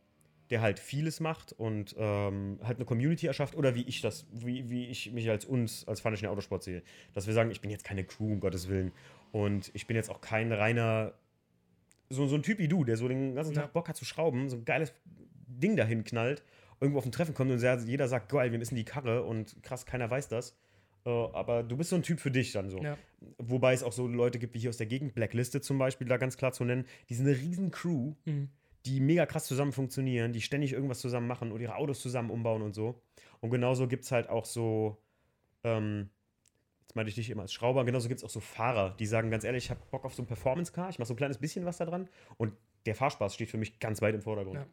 der 0.51 0.61
halt 0.61 0.79
vieles 0.79 1.19
macht 1.21 1.55
und 1.55 1.95
ähm, 1.97 2.61
halt 2.63 2.77
eine 2.77 2.85
Community 2.85 3.27
erschafft 3.27 3.55
oder 3.55 3.75
wie 3.75 3.85
ich 3.85 4.03
das, 4.03 4.27
wie, 4.33 4.69
wie 4.69 4.89
ich 4.89 5.13
mich 5.13 5.31
als 5.31 5.47
uns, 5.47 5.89
als 5.89 6.03
Funischen 6.03 6.29
Autosport 6.29 6.63
sehe. 6.63 6.83
Dass 7.15 7.27
wir 7.27 7.33
sagen, 7.33 7.51
ich 7.51 7.63
bin 7.63 7.71
jetzt 7.71 7.85
keine 7.85 8.05
Crew, 8.05 8.33
um 8.33 8.41
Gottes 8.41 8.69
Willen. 8.69 8.93
Und 9.31 9.71
ich 9.73 9.87
bin 9.87 9.97
jetzt 9.97 10.11
auch 10.11 10.21
kein 10.21 10.53
reiner, 10.53 11.15
so, 12.11 12.27
so 12.27 12.35
ein 12.35 12.43
Typ 12.43 12.59
wie 12.59 12.69
du, 12.69 12.85
der 12.85 12.99
so 12.99 13.09
den 13.09 13.35
ganzen 13.35 13.55
Ja. 13.55 13.63
Tag 13.63 13.73
Bock 13.73 13.89
hat 13.89 13.97
zu 13.97 14.05
schrauben, 14.05 14.51
so 14.51 14.59
ein 14.59 14.67
geiles 14.67 14.93
Ding 15.47 15.75
dahin 15.75 16.05
knallt, 16.05 16.43
irgendwo 16.83 16.99
auf 16.99 17.07
ein 17.07 17.13
Treffen 17.13 17.33
kommt 17.33 17.51
und 17.51 17.63
jeder 17.89 18.09
sagt, 18.09 18.29
geil, 18.29 18.53
wir 18.53 18.59
müssen 18.59 18.75
die 18.75 18.85
Karre 18.85 19.23
und 19.23 19.57
krass, 19.63 19.87
keiner 19.87 20.11
weiß 20.11 20.29
das. 20.29 20.55
Äh, 21.05 21.11
aber 21.11 21.63
du 21.63 21.77
bist 21.77 21.91
so 21.91 21.97
ein 21.97 22.03
Typ 22.03 22.21
für 22.21 22.31
dich 22.31 22.53
dann 22.53 22.71
so. 22.71 22.79
Ja. 22.83 22.97
Wobei 23.39 23.73
es 23.73 23.83
auch 23.83 23.93
so 23.93 24.07
Leute 24.07 24.39
gibt 24.39 24.55
wie 24.55 24.59
hier 24.59 24.71
aus 24.71 24.77
der 24.77 24.87
Gegend, 24.87 25.15
Blacklisted 25.15 25.65
zum 25.65 25.79
Beispiel, 25.79 26.07
da 26.07 26.17
ganz 26.17 26.37
klar 26.37 26.53
zu 26.53 26.65
nennen. 26.65 26.87
Die 27.09 27.15
sind 27.15 27.27
eine 27.27 27.37
riesen 27.37 27.71
Crew, 27.71 28.15
Mhm. 28.25 28.51
die 28.87 29.01
mega 29.01 29.27
krass 29.27 29.45
zusammen 29.47 29.73
funktionieren, 29.73 30.33
die 30.33 30.41
ständig 30.41 30.73
irgendwas 30.73 31.01
zusammen 31.01 31.27
machen 31.27 31.53
und 31.53 31.61
ihre 31.61 31.77
Autos 31.77 32.01
zusammen 32.01 32.31
umbauen 32.31 32.63
und 32.63 32.75
so. 32.75 33.01
Und 33.41 33.51
genauso 33.51 33.89
gibt 33.89 34.05
es 34.05 34.13
halt 34.13 34.29
auch 34.29 34.45
so, 34.45 34.97
ähm, 35.65 36.11
jetzt 36.83 36.97
meinte 36.97 37.09
ich 37.09 37.15
dich 37.15 37.31
immer 37.31 37.43
als 37.43 37.53
Schrauber, 37.53 37.85
genauso 37.85 38.09
gibt 38.09 38.19
es 38.19 38.25
auch 38.25 38.31
so 38.31 38.41
Fahrer, 38.41 38.95
die 38.99 39.07
sagen 39.07 39.31
ganz 39.31 39.45
ehrlich, 39.45 39.65
ich 39.65 39.71
habe 39.71 39.81
Bock 39.91 40.05
auf 40.05 40.15
so 40.15 40.23
ein 40.23 40.27
Performance-Car, 40.27 40.91
ich 40.91 40.99
mache 40.99 41.07
so 41.07 41.15
ein 41.15 41.17
kleines 41.17 41.39
bisschen 41.39 41.65
was 41.65 41.79
da 41.79 41.85
dran 41.85 42.09
und 42.37 42.53
der 42.87 42.95
Fahrspaß 42.97 43.35
steht 43.35 43.51
für 43.51 43.59
mich 43.59 43.79
ganz 43.79 44.03
weit 44.03 44.15
im 44.15 44.23
Vordergrund. 44.23 44.59
Ja. 44.61 44.67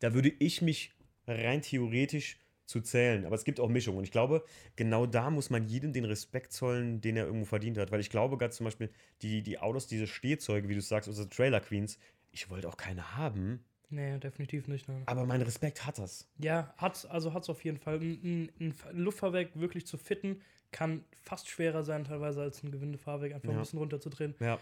Da 0.00 0.14
würde 0.14 0.30
ich 0.38 0.62
mich 0.62 0.94
rein 1.26 1.62
theoretisch 1.62 2.38
zu 2.66 2.80
zählen, 2.80 3.24
aber 3.24 3.34
es 3.36 3.44
gibt 3.44 3.60
auch 3.60 3.68
Mischungen 3.68 3.98
und 3.98 4.04
ich 4.04 4.10
glaube, 4.12 4.44
genau 4.74 5.06
da 5.06 5.30
muss 5.30 5.50
man 5.50 5.66
jedem 5.66 5.92
den 5.92 6.04
Respekt 6.04 6.52
zollen, 6.52 7.00
den 7.00 7.16
er 7.16 7.24
irgendwo 7.26 7.46
verdient 7.46 7.78
hat, 7.78 7.90
weil 7.92 8.00
ich 8.00 8.10
glaube, 8.10 8.36
ganz 8.38 8.56
zum 8.56 8.64
Beispiel 8.64 8.90
die, 9.22 9.42
die 9.42 9.58
Autos, 9.58 9.86
diese 9.86 10.06
Stehzeuge, 10.06 10.68
wie 10.68 10.74
du 10.74 10.80
sagst, 10.80 11.08
unsere 11.08 11.28
Trailer 11.28 11.60
Queens, 11.60 11.98
ich 12.32 12.50
wollte 12.50 12.68
auch 12.68 12.76
keine 12.76 13.16
haben, 13.16 13.64
Nee, 13.88 14.18
definitiv 14.18 14.66
nicht. 14.66 14.88
Nein. 14.88 15.04
aber 15.06 15.24
mein 15.26 15.40
Respekt 15.42 15.86
hat 15.86 15.98
das. 15.98 16.28
Ja, 16.38 16.74
hat's, 16.76 17.06
also 17.06 17.32
hat's 17.32 17.48
auf 17.48 17.62
jeden 17.64 17.76
Fall. 17.78 18.00
Ein, 18.00 18.50
ein, 18.58 18.74
ein 18.90 18.98
Luftfahrwerk 18.98 19.50
wirklich 19.54 19.86
zu 19.86 19.96
fitten, 19.96 20.40
kann 20.72 21.04
fast 21.22 21.48
schwerer 21.48 21.84
sein, 21.84 22.02
teilweise 22.02 22.42
als 22.42 22.64
ein 22.64 22.72
Gewindefahrwerk, 22.72 23.32
einfach 23.34 23.48
Ja. 23.48 23.54
ein 23.54 23.60
bisschen 23.60 23.78
runterzudrehen. 23.78 24.34
Ja. 24.40 24.58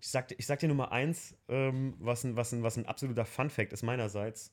Ich 0.00 0.08
sag, 0.08 0.32
ich 0.38 0.46
sag 0.46 0.60
dir 0.60 0.68
Nummer 0.68 0.92
eins, 0.92 1.36
ähm, 1.48 1.94
was, 1.98 2.22
ein, 2.22 2.36
was, 2.36 2.52
ein, 2.52 2.62
was 2.62 2.76
ein 2.76 2.86
absoluter 2.86 3.24
Fun-Fact 3.24 3.72
ist 3.72 3.82
meinerseits. 3.82 4.52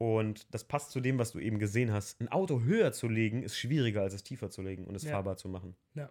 Und 0.00 0.46
das 0.54 0.64
passt 0.64 0.92
zu 0.92 1.00
dem, 1.00 1.18
was 1.18 1.32
du 1.32 1.38
eben 1.40 1.58
gesehen 1.58 1.92
hast. 1.92 2.22
Ein 2.22 2.28
Auto 2.28 2.62
höher 2.62 2.90
zu 2.90 3.06
legen, 3.06 3.42
ist 3.42 3.58
schwieriger, 3.58 4.00
als 4.00 4.14
es 4.14 4.22
tiefer 4.22 4.48
zu 4.48 4.62
legen 4.62 4.84
und 4.86 4.94
es 4.94 5.02
Ja. 5.02 5.10
fahrbar 5.10 5.36
zu 5.36 5.46
machen. 5.50 5.76
Ja. 5.94 6.08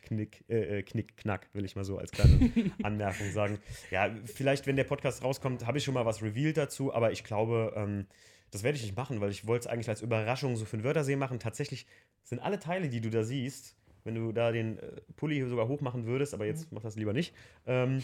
Knick, 0.00 0.42
äh, 0.48 0.78
äh, 0.78 0.82
Knick, 0.82 1.18
Knack, 1.18 1.50
will 1.52 1.66
ich 1.66 1.76
mal 1.76 1.84
so 1.84 1.98
als 1.98 2.12
kleine 2.12 2.38
Anmerkung 2.82 3.30
sagen. 3.32 3.58
Ja, 3.90 4.10
vielleicht, 4.24 4.66
wenn 4.66 4.76
der 4.76 4.84
Podcast 4.84 5.22
rauskommt, 5.22 5.66
habe 5.66 5.76
ich 5.76 5.84
schon 5.84 5.92
mal 5.92 6.06
was 6.06 6.22
revealed 6.22 6.56
dazu, 6.56 6.94
aber 6.94 7.12
ich 7.12 7.22
glaube, 7.22 7.74
ähm, 7.76 8.06
das 8.50 8.62
werde 8.62 8.76
ich 8.78 8.84
nicht 8.84 8.96
machen, 8.96 9.20
weil 9.20 9.30
ich 9.30 9.46
wollte 9.46 9.66
es 9.68 9.70
eigentlich 9.70 9.90
als 9.90 10.00
Überraschung 10.00 10.56
so 10.56 10.64
für 10.64 10.78
den 10.78 10.84
Wörthersee 10.84 11.16
machen. 11.16 11.38
Tatsächlich 11.38 11.86
sind 12.24 12.38
alle 12.38 12.58
Teile, 12.58 12.88
die 12.88 13.02
du 13.02 13.10
da 13.10 13.22
siehst, 13.22 13.76
wenn 14.04 14.14
du 14.14 14.32
da 14.32 14.52
den 14.52 14.78
äh, 14.78 15.00
Pulli 15.16 15.46
sogar 15.48 15.68
hoch 15.68 15.80
machen 15.80 16.06
würdest, 16.06 16.34
aber 16.34 16.46
jetzt 16.46 16.70
mach 16.72 16.82
das 16.82 16.96
lieber 16.96 17.12
nicht, 17.12 17.34
ähm, 17.66 18.02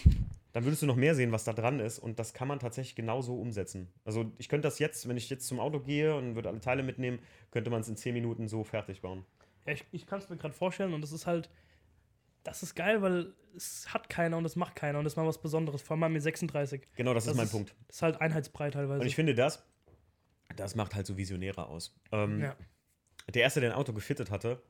dann 0.52 0.64
würdest 0.64 0.82
du 0.82 0.86
noch 0.86 0.96
mehr 0.96 1.14
sehen, 1.14 1.32
was 1.32 1.44
da 1.44 1.52
dran 1.52 1.80
ist 1.80 1.98
und 1.98 2.18
das 2.18 2.32
kann 2.34 2.48
man 2.48 2.58
tatsächlich 2.58 2.94
genauso 2.96 3.34
umsetzen. 3.38 3.88
Also 4.04 4.30
ich 4.38 4.48
könnte 4.48 4.66
das 4.66 4.78
jetzt, 4.78 5.08
wenn 5.08 5.16
ich 5.16 5.28
jetzt 5.30 5.46
zum 5.46 5.60
Auto 5.60 5.80
gehe 5.80 6.14
und 6.16 6.34
würde 6.34 6.48
alle 6.48 6.60
Teile 6.60 6.82
mitnehmen, 6.82 7.18
könnte 7.50 7.70
man 7.70 7.80
es 7.80 7.88
in 7.88 7.96
10 7.96 8.14
Minuten 8.14 8.48
so 8.48 8.64
fertig 8.64 9.00
bauen. 9.02 9.24
Ja, 9.66 9.72
ich, 9.72 9.84
ich 9.92 10.06
kann 10.06 10.18
es 10.20 10.28
mir 10.28 10.36
gerade 10.36 10.54
vorstellen 10.54 10.94
und 10.94 11.00
das 11.02 11.12
ist 11.12 11.26
halt, 11.26 11.50
das 12.44 12.62
ist 12.62 12.74
geil, 12.76 13.02
weil 13.02 13.32
es 13.56 13.92
hat 13.92 14.08
keiner 14.08 14.36
und 14.38 14.44
es 14.44 14.54
macht 14.56 14.76
keiner 14.76 14.98
und 14.98 15.04
das 15.04 15.14
ist 15.14 15.16
mal 15.16 15.26
was 15.26 15.40
Besonderes, 15.40 15.82
vor 15.82 16.00
allem 16.00 16.12
mit 16.12 16.22
36. 16.22 16.82
Genau, 16.94 17.12
das, 17.14 17.24
Das 17.24 17.32
ist 17.32 17.36
mein 17.36 17.46
ist- 17.46 17.52
Punkt. 17.52 17.74
Das 17.88 17.96
ist 17.96 18.02
halt 18.02 18.20
einheitsbrei 18.20 18.70
teilweise. 18.70 19.00
Und 19.00 19.06
ich 19.06 19.14
finde 19.16 19.34
das, 19.34 19.64
das 20.54 20.74
macht 20.76 20.94
halt 20.94 21.06
so 21.06 21.16
Visionäre 21.16 21.66
aus. 21.66 21.98
Ähm, 22.12 22.40
ja. 22.40 22.56
Der 23.34 23.42
erste, 23.42 23.60
der 23.60 23.70
ein 23.72 23.76
Auto 23.76 23.92
gefittet 23.92 24.30
hatte, 24.30 24.62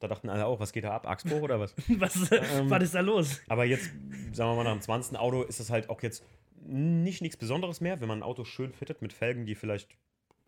da 0.00 0.08
dachten 0.08 0.28
alle 0.28 0.46
auch, 0.46 0.60
was 0.60 0.72
geht 0.72 0.84
da 0.84 0.90
ab? 0.94 1.06
Achsbruch 1.08 1.42
oder 1.42 1.58
was? 1.60 1.74
was, 1.98 2.30
Ähm, 2.32 2.70
was 2.70 2.82
ist 2.84 2.94
da 2.94 3.00
los? 3.00 3.40
Aber 3.48 3.64
jetzt, 3.64 3.90
sagen 4.32 4.50
wir 4.50 4.56
mal, 4.56 4.64
nach 4.64 4.72
dem 4.72 4.80
20. 4.80 5.18
Auto 5.18 5.42
ist 5.42 5.60
es 5.60 5.70
halt 5.70 5.88
auch 5.90 6.02
jetzt 6.02 6.24
nicht 6.60 7.22
nichts 7.22 7.36
Besonderes 7.36 7.80
mehr, 7.80 8.00
wenn 8.00 8.08
man 8.08 8.18
ein 8.20 8.22
Auto 8.22 8.44
schön 8.44 8.72
fittet 8.72 9.00
mit 9.02 9.12
Felgen, 9.12 9.46
die 9.46 9.54
vielleicht 9.54 9.96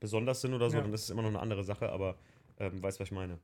besonders 0.00 0.40
sind 0.40 0.54
oder 0.54 0.70
so, 0.70 0.76
Ja. 0.76 0.82
dann 0.82 0.92
ist 0.92 1.04
es 1.04 1.10
immer 1.10 1.22
noch 1.22 1.28
eine 1.28 1.40
andere 1.40 1.64
Sache, 1.64 1.90
aber 1.90 2.16
ähm, 2.58 2.82
weißt, 2.82 3.00
was 3.00 3.08
ich 3.08 3.12
meine. 3.12 3.38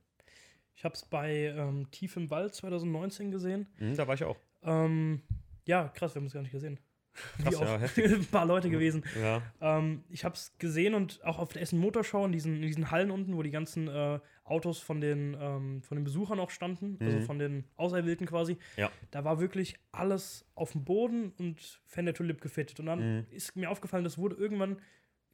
Ich 0.75 0.83
habe 0.85 0.93
es 0.93 1.03
bei 1.05 1.53
ähm, 1.57 1.89
Tief 1.91 2.15
im 2.17 2.29
Wald 2.29 2.53
2019 2.53 3.31
gesehen. 3.31 3.67
Mhm, 3.79 3.95
da 3.95 4.07
war 4.07 4.13
ich 4.15 4.23
auch. 4.23 4.37
Ähm, 4.63 5.21
ja, 5.65 5.87
krass, 5.89 6.13
wir 6.13 6.19
haben 6.19 6.27
es 6.27 6.33
gar 6.33 6.41
nicht 6.41 6.51
gesehen. 6.51 6.79
Krass, 7.41 7.53
Wie 7.53 7.63
ja, 7.65 7.79
heftig. 7.79 8.05
ein 8.13 8.25
paar 8.25 8.45
Leute 8.45 8.69
gewesen. 8.69 9.03
Ja, 9.15 9.41
Ähm, 9.59 10.03
ich 10.09 10.23
habe 10.23 10.35
es 10.35 10.53
gesehen 10.59 10.93
und 10.93 11.23
auch 11.23 11.39
auf 11.39 11.49
der 11.53 11.61
Essen 11.61 11.79
Motorshow 11.79 12.25
in 12.25 12.31
diesen, 12.31 12.55
in 12.57 12.61
diesen 12.61 12.91
Hallen 12.91 13.11
unten, 13.11 13.35
wo 13.35 13.43
die 13.43 13.51
ganzen 13.51 13.87
äh, 13.87 14.19
Autos 14.43 14.79
von 14.79 15.01
den, 15.01 15.35
ähm, 15.39 15.81
von 15.81 15.97
den 15.97 16.03
Besuchern 16.03 16.39
auch 16.39 16.51
standen, 16.51 16.99
also 17.03 17.17
Mhm. 17.17 17.23
von 17.23 17.39
den 17.39 17.63
Auserwählten 17.75 18.27
quasi. 18.27 18.57
Ja. 18.77 18.91
Da 19.11 19.23
war 19.23 19.39
wirklich 19.39 19.75
alles 19.91 20.45
auf 20.55 20.71
dem 20.73 20.83
Boden 20.85 21.31
und 21.39 21.81
Fender 21.85 22.13
Tulip 22.13 22.39
gefittet. 22.41 22.79
Und 22.79 22.85
dann 22.85 22.99
Mhm. 22.99 23.25
ist 23.31 23.55
mir 23.55 23.69
aufgefallen, 23.71 24.03
das 24.03 24.17
wurde 24.17 24.35
irgendwann, 24.35 24.79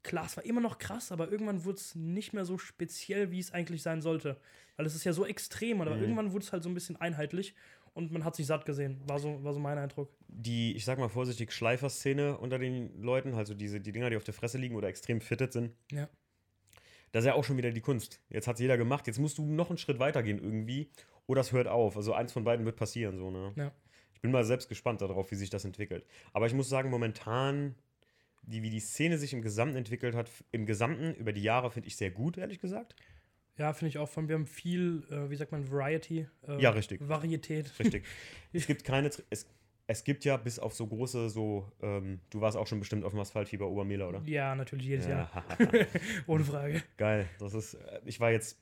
klar, 0.03 0.25
es 0.25 0.37
war 0.37 0.45
immer 0.45 0.61
noch 0.61 0.77
krass, 0.77 1.11
aber 1.11 1.31
irgendwann 1.31 1.63
wurde 1.65 1.77
es 1.77 1.95
nicht 1.95 2.33
mehr 2.33 2.45
so 2.45 2.57
speziell, 2.57 3.31
wie 3.31 3.39
es 3.39 3.51
eigentlich 3.53 3.81
sein 3.83 4.01
sollte. 4.01 4.37
Weil 4.77 4.85
es 4.85 4.95
ist 4.95 5.03
ja 5.03 5.13
so 5.13 5.25
extrem, 5.25 5.81
aber 5.81 5.95
Mhm. 5.95 6.01
irgendwann 6.01 6.31
wurde 6.33 6.43
es 6.45 6.51
halt 6.51 6.63
so 6.63 6.69
ein 6.69 6.73
bisschen 6.73 6.95
einheitlich 6.95 7.55
und 7.93 8.11
man 8.11 8.23
hat 8.23 8.35
sich 8.35 8.45
satt 8.47 8.65
gesehen. 8.65 9.01
War 9.07 9.19
so, 9.19 9.43
war 9.43 9.53
so 9.53 9.59
mein 9.59 9.77
Eindruck. 9.77 10.09
die, 10.27 10.75
ich 10.75 10.85
sag 10.85 10.97
mal 10.99 11.09
vorsichtig, 11.09 11.51
Schleifer-Szene 11.51 12.37
unter 12.37 12.59
den 12.59 13.01
Leuten, 13.01 13.33
also 13.35 13.53
diese, 13.53 13.79
die 13.79 13.91
Dinger, 13.91 14.09
die 14.09 14.17
auf 14.17 14.23
der 14.23 14.33
Fresse 14.33 14.57
liegen 14.57 14.75
oder 14.75 14.87
extrem 14.87 15.21
fitted 15.21 15.53
sind, 15.53 15.71
Ja. 15.91 16.09
das 17.11 17.23
ist 17.23 17.27
ja 17.27 17.33
auch 17.35 17.43
schon 17.43 17.57
wieder 17.57 17.71
die 17.71 17.81
Kunst. 17.81 18.19
Jetzt 18.29 18.47
hat 18.47 18.59
jeder 18.59 18.77
gemacht, 18.77 19.05
jetzt 19.07 19.19
musst 19.19 19.37
du 19.37 19.45
noch 19.45 19.69
einen 19.69 19.77
Schritt 19.77 19.99
weitergehen 19.99 20.39
irgendwie 20.39 20.89
oder 21.27 21.41
es 21.41 21.51
hört 21.51 21.67
auf. 21.67 21.95
Also 21.95 22.13
eins 22.13 22.31
von 22.33 22.43
beiden 22.43 22.65
wird 22.65 22.75
passieren, 22.75 23.17
so, 23.17 23.29
ne? 23.31 23.53
Ja. 23.55 23.71
Ich 24.13 24.21
bin 24.21 24.31
mal 24.31 24.45
selbst 24.45 24.69
gespannt 24.69 25.01
darauf, 25.01 25.31
wie 25.31 25.35
sich 25.35 25.49
das 25.49 25.65
entwickelt. 25.65 26.05
Aber 26.31 26.47
ich 26.47 26.53
muss 26.53 26.69
sagen, 26.69 26.89
momentan, 26.89 27.75
die, 28.43 28.63
wie 28.63 28.69
die 28.69 28.79
Szene 28.79 29.17
sich 29.17 29.33
im 29.33 29.41
Gesamten 29.41 29.75
entwickelt 29.75 30.15
hat, 30.15 30.29
im 30.51 30.65
Gesamten 30.65 31.13
über 31.15 31.33
die 31.33 31.43
Jahre 31.43 31.69
finde 31.71 31.87
ich 31.87 31.97
sehr 31.97 32.09
gut, 32.11 32.37
ehrlich 32.37 32.59
gesagt. 32.59 32.95
Ja, 33.57 33.73
finde 33.73 33.89
ich 33.89 33.97
auch. 33.99 34.09
Von, 34.09 34.27
wir 34.27 34.35
haben 34.35 34.47
viel, 34.47 35.03
äh, 35.11 35.29
wie 35.29 35.35
sagt 35.35 35.51
man, 35.51 35.69
Variety. 35.71 36.27
Äh, 36.47 36.61
Ja, 36.61 36.71
richtig. 36.71 37.07
Varietät. 37.07 37.71
Richtig. 37.79 38.05
es 38.53 38.65
gibt 38.65 38.83
keine, 38.83 39.09
es, 39.29 39.47
es 39.85 40.03
gibt 40.03 40.25
ja 40.25 40.37
bis 40.37 40.59
auf 40.59 40.73
so 40.73 40.87
große, 40.87 41.29
so, 41.29 41.71
ähm, 41.81 42.19
du 42.29 42.41
warst 42.41 42.57
auch 42.57 42.65
schon 42.67 42.79
bestimmt 42.79 43.03
auf 43.03 43.11
dem 43.11 43.19
Asphaltfieber 43.19 43.67
Obermehler, 43.67 44.09
oder? 44.09 44.21
Ja, 44.25 44.55
natürlich 44.55 44.87
jedes 44.87 45.07
Jahr. 45.07 45.29
Ja, 45.59 45.67
Ohne 46.27 46.43
Frage. 46.43 46.81
geil. 46.97 47.27
Das 47.39 47.53
ist, 47.53 47.75
äh, 47.75 48.01
ich 48.05 48.19
war 48.19 48.31
jetzt 48.31 48.57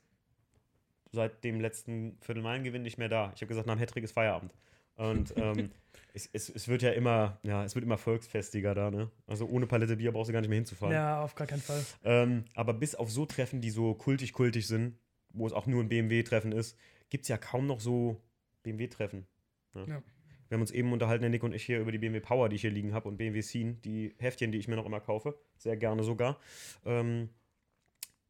seit 1.12 1.44
dem 1.44 1.60
letzten 1.60 2.16
Viertelmeilengewinn 2.20 2.82
nicht 2.82 2.98
mehr 2.98 3.08
da. 3.08 3.32
Ich 3.34 3.40
habe 3.42 3.48
gesagt, 3.48 3.66
nach 3.66 3.74
dem 3.74 3.80
Hattrick 3.80 4.04
ist 4.04 4.12
Feierabend. 4.12 4.52
Und 4.96 5.32
ähm, 5.36 5.70
es, 6.14 6.28
es, 6.32 6.48
es 6.50 6.68
wird 6.68 6.82
ja 6.82 6.90
immer, 6.90 7.38
ja, 7.42 7.64
es 7.64 7.74
wird 7.74 7.84
immer 7.84 7.98
volksfestiger 7.98 8.74
da, 8.74 8.90
ne? 8.90 9.10
Also 9.26 9.46
ohne 9.46 9.66
Palette 9.66 9.96
Bier 9.96 10.12
brauchst 10.12 10.28
du 10.28 10.32
gar 10.32 10.40
nicht 10.40 10.50
mehr 10.50 10.56
hinzufahren. 10.56 10.94
Ja, 10.94 11.22
auf 11.22 11.34
gar 11.34 11.46
keinen 11.46 11.62
Fall. 11.62 11.84
Ähm, 12.04 12.44
aber 12.54 12.74
bis 12.74 12.94
auf 12.94 13.10
so 13.10 13.24
Treffen, 13.24 13.60
die 13.60 13.70
so 13.70 13.94
kultig-kultig 13.94 14.66
sind, 14.66 14.98
wo 15.30 15.46
es 15.46 15.52
auch 15.52 15.66
nur 15.66 15.82
ein 15.82 15.88
BMW-Treffen 15.88 16.52
ist, 16.52 16.76
gibt 17.08 17.22
es 17.22 17.28
ja 17.28 17.38
kaum 17.38 17.66
noch 17.66 17.80
so 17.80 18.20
BMW-Treffen. 18.62 19.26
Ne? 19.74 19.86
Ja. 19.88 20.02
Wir 20.48 20.56
haben 20.56 20.62
uns 20.62 20.70
eben 20.70 20.92
unterhalten, 20.92 21.22
der 21.22 21.30
Nick 21.30 21.42
und 21.44 21.54
ich, 21.54 21.64
hier 21.64 21.80
über 21.80 21.92
die 21.92 21.98
BMW 21.98 22.20
Power, 22.20 22.50
die 22.50 22.56
ich 22.56 22.60
hier 22.60 22.70
liegen 22.70 22.92
habe 22.92 23.08
und 23.08 23.16
BMW 23.16 23.40
Scene, 23.40 23.74
die 23.84 24.14
Heftchen, 24.18 24.52
die 24.52 24.58
ich 24.58 24.68
mir 24.68 24.76
noch 24.76 24.84
immer 24.84 25.00
kaufe. 25.00 25.38
Sehr 25.56 25.78
gerne 25.78 26.02
sogar. 26.02 26.38
Ähm, 26.84 27.30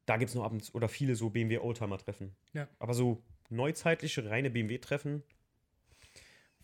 da 0.07 0.17
gibt 0.19 0.29
es 0.29 0.37
noch 0.37 0.45
abends 0.45 0.73
oder 0.73 0.89
viele 0.89 1.17
so 1.17 1.31
BMW 1.31 1.59
Oldtimer-Treffen. 1.59 2.37
Ja. 2.53 2.69
Aber 2.79 2.95
so 2.95 3.25
neuzeitliche, 3.51 4.31
reine 4.31 4.51
BMW-Treffen, 4.51 5.25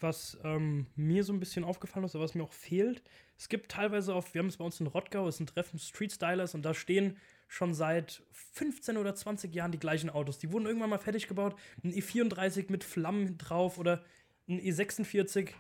Was 0.01 0.39
ähm, 0.45 0.87
mir 0.97 1.25
so 1.25 1.33
ein 1.33 1.41
bisschen 1.41 1.65
aufgefallen 1.65 2.05
ist, 2.05 2.15
aber 2.15 2.25
was 2.25 2.35
mir 2.35 2.45
auch 2.45 2.53
fehlt, 2.53 3.03
es 3.37 3.49
gibt 3.49 3.71
teilweise 3.71 4.15
auf, 4.15 4.33
wir 4.35 4.41
haben 4.41 4.49
es 4.49 4.57
bei 4.57 4.65
uns 4.65 4.81
in 4.81 4.87
Rottgau, 4.87 5.27
es 5.29 5.37
ist 5.37 5.41
ein 5.41 5.47
Treffen 5.47 5.79
Street 5.79 6.13
Stylers 6.13 6.55
und 6.55 6.63
da 6.63 6.75
stehen 6.75 7.17
schon 7.47 7.73
seit 7.75 8.23
15 8.33 8.97
oder 8.97 9.15
20 9.15 9.55
Jahren 9.55 9.73
die 9.73 9.79
gleichen 9.79 10.11
Autos. 10.11 10.39
Die 10.39 10.53
wurden 10.53 10.67
irgendwann 10.67 10.91
mal 10.91 10.99
fertig 10.99 11.29
gebaut. 11.29 11.57
Ein 11.83 11.93
E34 11.93 12.67
mit 12.71 12.85
Flammen 12.85 13.39
drauf 13.39 13.79
oder 13.79 14.05
ein 14.49 14.61
E46 14.61 15.51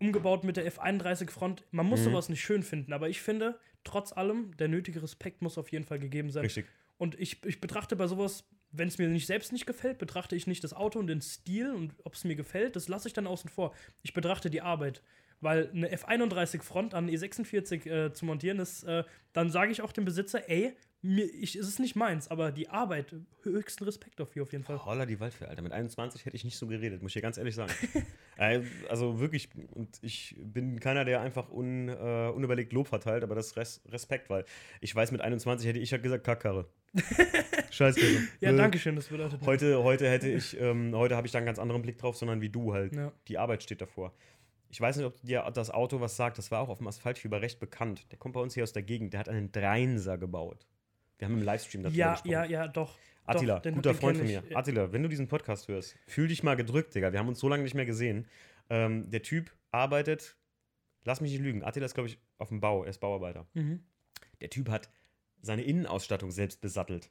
umgebaut 0.00 0.44
mit 0.44 0.56
der 0.56 0.70
F31 0.70 1.30
Front. 1.30 1.64
Man 1.70 1.86
muss 1.86 2.00
Mhm. 2.00 2.04
sowas 2.04 2.28
nicht 2.28 2.42
schön 2.42 2.62
finden, 2.62 2.92
aber 2.92 3.08
ich 3.08 3.20
finde, 3.22 3.58
trotz 3.84 4.12
allem, 4.12 4.56
der 4.56 4.68
nötige 4.68 5.02
Respekt 5.02 5.40
muss 5.42 5.56
auf 5.58 5.70
jeden 5.72 5.84
Fall 5.84 5.98
gegeben 5.98 6.30
sein. 6.30 6.42
richtig. 6.44 6.66
Und 6.96 7.18
ich, 7.18 7.44
ich 7.44 7.60
betrachte 7.60 7.96
bei 7.96 8.06
sowas, 8.06 8.44
wenn 8.76 8.88
es 8.88 8.98
mir 8.98 9.08
nicht 9.08 9.26
selbst 9.26 9.52
nicht 9.52 9.66
gefällt, 9.66 9.98
betrachte 9.98 10.36
ich 10.36 10.46
nicht 10.46 10.64
das 10.64 10.74
Auto 10.74 10.98
und 10.98 11.06
den 11.06 11.20
Stil 11.20 11.70
und 11.72 11.94
ob 12.04 12.14
es 12.14 12.24
mir 12.24 12.34
gefällt, 12.34 12.76
das 12.76 12.88
lasse 12.88 13.08
ich 13.08 13.14
dann 13.14 13.26
außen 13.26 13.48
vor. 13.48 13.74
Ich 14.02 14.14
betrachte 14.14 14.50
die 14.50 14.62
Arbeit. 14.62 15.02
Weil 15.40 15.70
eine 15.70 15.94
F31 15.94 16.62
Front 16.62 16.94
an 16.94 17.08
E46 17.08 17.86
äh, 17.86 18.12
zu 18.12 18.24
montieren 18.24 18.58
ist, 18.60 18.84
äh, 18.84 19.04
dann 19.32 19.50
sage 19.50 19.72
ich 19.72 19.82
auch 19.82 19.92
dem 19.92 20.04
Besitzer, 20.04 20.48
ey, 20.48 20.74
mir, 21.04 21.24
ich, 21.24 21.54
es 21.54 21.68
ist 21.68 21.80
nicht 21.80 21.96
meins, 21.96 22.28
aber 22.28 22.50
die 22.50 22.70
Arbeit, 22.70 23.14
höchsten 23.42 23.84
Respekt 23.84 24.18
dafür 24.18 24.42
auf 24.42 24.52
jeden 24.52 24.64
Fall. 24.64 24.82
Holla 24.84 25.04
die 25.04 25.20
Waldfee, 25.20 25.44
Alter. 25.44 25.60
Mit 25.60 25.72
21 25.72 26.24
hätte 26.24 26.34
ich 26.34 26.44
nicht 26.44 26.56
so 26.56 26.66
geredet, 26.66 27.02
muss 27.02 27.10
ich 27.10 27.14
dir 27.14 27.20
ganz 27.20 27.38
ehrlich 27.38 27.54
sagen. 27.54 27.72
Äh, 28.36 28.62
also 28.88 29.20
wirklich, 29.20 29.48
und 29.74 29.96
ich 30.02 30.34
bin 30.42 30.80
keiner, 30.80 31.04
der 31.04 31.20
einfach 31.20 31.52
un, 31.52 31.88
äh, 31.88 32.32
unüberlegt 32.34 32.72
Lob 32.72 32.88
verteilt, 32.88 33.22
aber 33.22 33.36
das 33.36 33.56
Res 33.56 33.80
Respekt, 33.86 34.28
weil 34.28 34.44
ich 34.80 34.92
weiß, 34.92 35.12
mit 35.12 35.20
21 35.20 35.68
hätte 35.68 35.78
ich 35.78 35.92
ja 35.92 35.98
gesagt, 35.98 36.24
Kackkarre. 36.24 36.66
Scheiße. 37.70 38.00
Ja, 38.40 38.50
danke 38.50 38.80
schön, 38.80 38.96
das 38.96 39.06
bedeutet. 39.06 39.40
Heute, 39.46 39.84
heute 39.84 40.10
hätte 40.10 40.28
ich, 40.28 40.60
ähm, 40.60 40.96
heute 40.96 41.14
habe 41.14 41.28
ich 41.28 41.32
da 41.32 41.38
einen 41.38 41.46
ganz 41.46 41.60
anderen 41.60 41.82
Blick 41.82 41.96
drauf, 41.96 42.16
sondern 42.16 42.40
wie 42.40 42.48
du 42.48 42.74
halt. 42.74 42.96
Ja. 42.96 43.12
Die 43.28 43.38
Arbeit 43.38 43.62
steht 43.62 43.80
davor. 43.80 44.12
Ich 44.68 44.80
weiß 44.80 44.96
nicht, 44.96 45.06
ob 45.06 45.22
dir 45.22 45.48
das 45.54 45.70
Auto 45.70 46.00
was 46.00 46.16
sagt, 46.16 46.36
das 46.36 46.50
war 46.50 46.60
auch 46.60 46.70
auf 46.70 46.78
dem 46.78 46.88
Asphaltfieber 46.88 47.40
recht 47.40 47.60
bekannt. 47.60 48.10
Der 48.10 48.18
kommt 48.18 48.34
bei 48.34 48.40
uns 48.40 48.54
hier 48.54 48.64
aus 48.64 48.72
der 48.72 48.82
Gegend, 48.82 49.12
der 49.12 49.20
hat 49.20 49.28
einen 49.28 49.52
Dreinser 49.52 50.18
gebaut. 50.18 50.66
Wir 51.18 51.28
haben 51.28 51.34
im 51.38 51.42
Livestream 51.42 51.82
darüber 51.82 51.96
Ja, 51.98 52.12
gesprochen. 52.12 52.30
ja, 52.32 52.44
ja, 52.44 52.68
doch. 52.68 52.98
Attila, 53.26 53.60
den- 53.60 53.74
guter 53.76 53.92
den 53.92 53.98
Freund 53.98 54.18
von 54.18 54.26
mir. 54.26 54.42
ich. 54.48 54.56
Attila, 54.56 54.92
wenn 54.92 55.02
du 55.02 55.08
diesen 55.08 55.28
Podcast 55.28 55.68
hörst, 55.68 55.96
fühl 56.06 56.28
dich 56.28 56.42
mal 56.42 56.56
gedrückt, 56.56 56.94
Digga. 56.94 57.12
Wir 57.12 57.18
haben 57.18 57.28
uns 57.28 57.38
so 57.40 57.48
lange 57.48 57.62
nicht 57.62 57.74
mehr 57.74 57.86
gesehen. 57.86 58.26
Ähm, 58.68 59.10
der 59.10 59.22
Typ 59.22 59.50
arbeitet, 59.70 60.36
lass 61.04 61.20
mich 61.20 61.32
nicht 61.32 61.40
lügen, 61.40 61.62
Attila 61.64 61.86
ist, 61.86 61.94
glaube 61.94 62.08
ich, 62.08 62.18
auf 62.38 62.48
dem 62.48 62.60
Bau, 62.60 62.82
er 62.84 62.90
ist 62.90 62.98
Bauarbeiter. 63.00 63.46
Mhm. 63.54 63.82
Der 64.40 64.50
Typ 64.50 64.68
hat 64.68 64.90
seine 65.40 65.62
Innenausstattung 65.62 66.30
selbst 66.30 66.60
besattelt. 66.60 67.10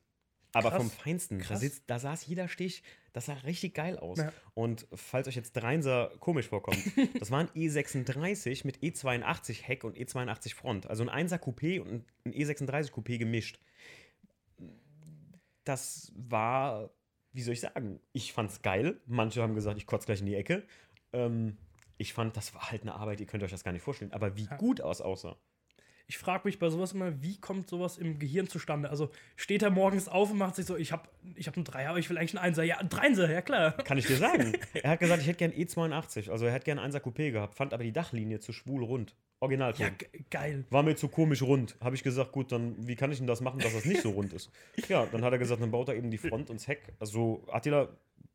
Aber 0.55 0.69
Krass. 0.69 0.77
vom 0.83 0.91
Feinsten. 0.91 1.43
Da, 1.49 1.55
sitzt, 1.55 1.83
da 1.87 1.97
saß 1.97 2.27
jeder 2.27 2.47
Stich, 2.47 2.83
das 3.11 3.25
sah 3.25 3.33
richtig 3.33 3.73
geil 3.73 3.97
aus. 3.97 4.19
Ja. 4.19 4.31
Und 4.53 4.85
falls 4.93 5.27
euch 5.27 5.35
jetzt 5.35 5.53
Dreinser 5.53 6.11
komisch 6.19 6.47
vorkommt, 6.47 6.77
das 7.19 7.31
war 7.31 7.39
ein 7.39 7.47
E36 7.55 8.61
mit 8.65 8.77
E82 8.79 9.63
Heck 9.63 9.83
und 9.83 9.97
E82 9.97 10.53
Front. 10.53 10.87
Also 10.87 11.07
ein 11.07 11.27
1er 11.27 11.39
Coupé 11.39 11.79
und 11.79 12.05
ein 12.25 12.33
E36 12.33 12.91
Coupé 12.91 13.17
gemischt. 13.17 13.59
Das 15.63 16.11
war, 16.15 16.89
wie 17.31 17.41
soll 17.41 17.53
ich 17.53 17.61
sagen, 17.61 17.99
ich 18.11 18.33
fand's 18.33 18.61
geil. 18.61 18.99
Manche 19.05 19.41
haben 19.41 19.55
gesagt, 19.55 19.77
ich 19.77 19.85
kotze 19.85 20.05
gleich 20.07 20.19
in 20.19 20.25
die 20.25 20.35
Ecke. 20.35 20.63
Ähm, 21.13 21.57
ich 21.97 22.13
fand, 22.13 22.35
das 22.35 22.53
war 22.53 22.71
halt 22.71 22.81
eine 22.81 22.95
Arbeit, 22.95 23.19
ihr 23.19 23.27
könnt 23.27 23.43
euch 23.43 23.51
das 23.51 23.63
gar 23.63 23.71
nicht 23.71 23.83
vorstellen. 23.83 24.11
Aber 24.13 24.35
wie 24.35 24.45
Ja. 24.45 24.57
gut 24.57 24.81
aus 24.81 24.99
aussah. 25.01 25.37
Ich 26.05 26.17
frage 26.17 26.45
mich 26.45 26.59
bei 26.59 26.69
sowas 26.69 26.91
immer, 26.91 27.21
wie 27.21 27.39
kommt 27.39 27.69
sowas 27.69 27.97
im 27.97 28.19
Gehirn 28.19 28.47
zustande? 28.47 28.89
Also 28.89 29.09
steht 29.37 29.63
er 29.63 29.69
morgens 29.69 30.09
auf 30.09 30.31
und 30.31 30.37
macht 30.37 30.55
sich 30.55 30.65
so, 30.65 30.75
ich 30.75 30.91
habe 30.91 31.07
ich 31.35 31.47
hab 31.47 31.55
einen 31.55 31.63
Dreier, 31.63 31.91
aber 31.91 31.99
ich 31.99 32.09
will 32.09 32.17
eigentlich 32.17 32.35
einen 32.37 32.43
Einser. 32.45 32.63
Ja, 32.63 32.77
einen 32.77 32.89
Dreiser, 32.89 33.31
ja 33.31 33.41
klar. 33.41 33.71
Kann 33.71 33.97
ich 33.97 34.05
dir 34.05 34.17
sagen. 34.17 34.51
er 34.73 34.91
hat 34.91 34.99
gesagt, 34.99 35.21
ich 35.21 35.27
hätte 35.29 35.37
gern 35.37 35.51
E82. 35.53 36.29
Also 36.29 36.45
er 36.45 36.51
hätte 36.51 36.65
gern 36.65 36.77
1er 36.79 36.99
Coupé 36.99 37.31
gehabt, 37.31 37.55
fand 37.55 37.73
aber 37.73 37.83
die 37.83 37.93
Dachlinie 37.93 38.39
zu 38.41 38.51
schwul 38.51 38.83
rund. 38.83 39.15
Originalton. 39.43 39.81
Ja, 39.85 39.89
ge- 39.89 40.09
geil. 40.29 40.65
War 40.69 40.81
mir 40.83 40.95
zu 40.95 41.07
komisch 41.07 41.41
rund. 41.41 41.75
Habe 41.81 41.95
ich 41.95 42.03
gesagt, 42.03 42.31
gut, 42.31 42.51
dann 42.51 42.75
wie 42.87 42.95
kann 42.95 43.11
ich 43.11 43.17
denn 43.19 43.27
das 43.27 43.41
machen, 43.41 43.59
dass 43.59 43.73
das 43.73 43.85
nicht 43.85 44.01
so 44.01 44.09
rund 44.11 44.33
ist? 44.33 44.49
Ja, 44.89 45.05
dann 45.05 45.23
hat 45.23 45.31
er 45.33 45.37
gesagt, 45.39 45.61
dann 45.61 45.71
baut 45.71 45.87
er 45.89 45.95
eben 45.95 46.09
die 46.11 46.17
Front 46.17 46.49
und 46.49 46.59
das 46.59 46.67
Heck. 46.67 46.81
Also 46.99 47.43
Attila, 47.51 47.89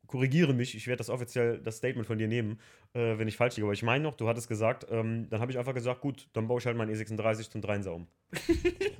korrigiere 0.07 0.53
mich, 0.53 0.73
ich 0.75 0.87
werde 0.87 0.97
das 0.97 1.09
offiziell, 1.09 1.59
das 1.59 1.77
Statement 1.77 2.07
von 2.07 2.17
dir 2.17 2.27
nehmen, 2.27 2.59
äh, 2.93 3.17
wenn 3.19 3.27
ich 3.27 3.37
falsch 3.37 3.55
liege. 3.57 3.65
Aber 3.65 3.73
ich 3.73 3.83
meine 3.83 4.03
noch, 4.03 4.15
du 4.15 4.27
hattest 4.27 4.47
gesagt, 4.47 4.87
ähm, 4.89 5.27
dann 5.29 5.39
habe 5.41 5.51
ich 5.51 5.57
einfach 5.59 5.73
gesagt, 5.75 6.01
gut, 6.01 6.27
dann 6.33 6.47
baue 6.47 6.59
ich 6.59 6.65
halt 6.65 6.77
meinen 6.77 6.91
E36 6.95 7.51
zum 7.51 7.61
Dreienser 7.61 7.93
um. 7.93 8.07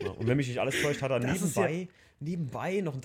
ja, 0.04 0.10
und 0.12 0.28
wenn 0.28 0.38
mich 0.38 0.48
nicht 0.48 0.60
alles 0.60 0.80
täuscht, 0.82 1.02
hat 1.02 1.10
er 1.12 1.20
Das 1.20 1.32
nebenbei, 1.42 1.88
nebenbei 2.20 2.82
noch 2.82 2.94
einen 2.94 3.02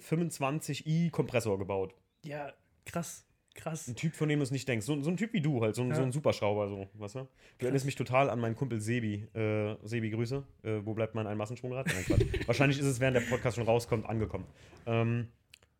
325i 0.00 1.10
Kompressor 1.10 1.58
gebaut. 1.58 1.94
Ja, 2.24 2.52
krass. 2.86 3.24
Krass. 3.54 3.86
Ein 3.88 3.94
Typ, 3.96 4.14
von 4.14 4.28
dem 4.28 4.40
du 4.40 4.42
es 4.42 4.50
nicht 4.50 4.66
denkst. 4.68 4.84
So, 4.84 5.00
so 5.00 5.10
ein 5.10 5.16
Typ 5.16 5.32
wie 5.32 5.40
du 5.40 5.62
halt, 5.62 5.74
so, 5.76 5.82
ein- 5.82 5.90
Ja. 5.90 5.94
so 5.94 6.02
ein 6.02 6.10
Superschrauber, 6.12 6.68
so, 6.68 6.88
weißt 6.94 7.14
du? 7.14 7.28
Du 7.58 7.66
erinnerst 7.66 7.84
mich 7.86 7.94
total 7.94 8.28
an 8.30 8.40
meinen 8.40 8.56
Kumpel 8.56 8.80
Sebi. 8.80 9.26
Äh, 9.34 9.76
Sebi, 9.84 10.10
Grüße. 10.10 10.42
Äh, 10.64 10.80
wo 10.84 10.92
bleibt 10.94 11.14
mein 11.14 11.26
Einmassenschwungrad? 11.26 11.86
Nein. 11.86 12.28
Wahrscheinlich 12.46 12.78
ist 12.80 12.86
es, 12.86 12.98
während 13.00 13.16
der 13.16 13.22
Podcast 13.22 13.56
schon 13.56 13.64
rauskommt, 13.66 14.06
angekommen. 14.08 14.46
Ähm, 14.86 15.28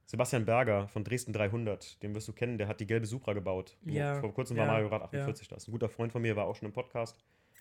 Sebastian 0.07 0.45
Berger 0.45 0.87
von 0.89 1.03
Dresden 1.03 1.33
300, 1.33 2.03
den 2.03 2.15
wirst 2.15 2.29
du 2.29 2.33
kennen, 2.33 2.59
der 2.59 2.69
hat 2.69 2.79
die 2.79 2.87
gelbe 2.87 3.07
Supra 3.07 3.33
gebaut. 3.33 3.77
Ja, 3.85 4.21
Vor 4.21 4.33
kurzem 4.35 4.57
war 4.57 4.67
ja, 4.67 4.73
Mario 4.73 4.89
Rad 4.89 5.03
48 5.03 5.49
da. 5.49 5.57
Ist 5.57 5.67
ein 5.67 5.73
guter 5.73 5.89
Freund 5.89 6.13
von 6.13 6.23
mir, 6.23 6.37
war 6.37 6.45
auch 6.45 6.55
schon 6.57 6.67
im 6.67 6.73
Podcast. 6.73 7.19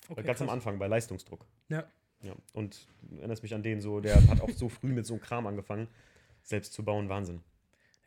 Okay, 0.09 0.21
Ganz 0.23 0.41
am 0.41 0.47
krass. 0.47 0.55
Anfang, 0.55 0.77
bei 0.77 0.87
Leistungsdruck. 0.87 1.45
Ja. 1.69 1.85
Ja. 2.21 2.33
Und 2.53 2.87
du 3.01 3.17
erinnerst 3.17 3.41
mich 3.43 3.53
an 3.55 3.63
den 3.63 3.81
so, 3.81 3.99
der 4.01 4.15
hat 4.27 4.41
auch 4.41 4.49
so 4.51 4.69
früh 4.69 4.89
mit 4.89 5.05
so 5.05 5.13
einem 5.15 5.21
Kram 5.23 5.47
angefangen, 5.47 5.87
selbst 6.43 6.73
zu 6.73 6.83
bauen. 6.83 7.09
Wahnsinn. 7.09 7.41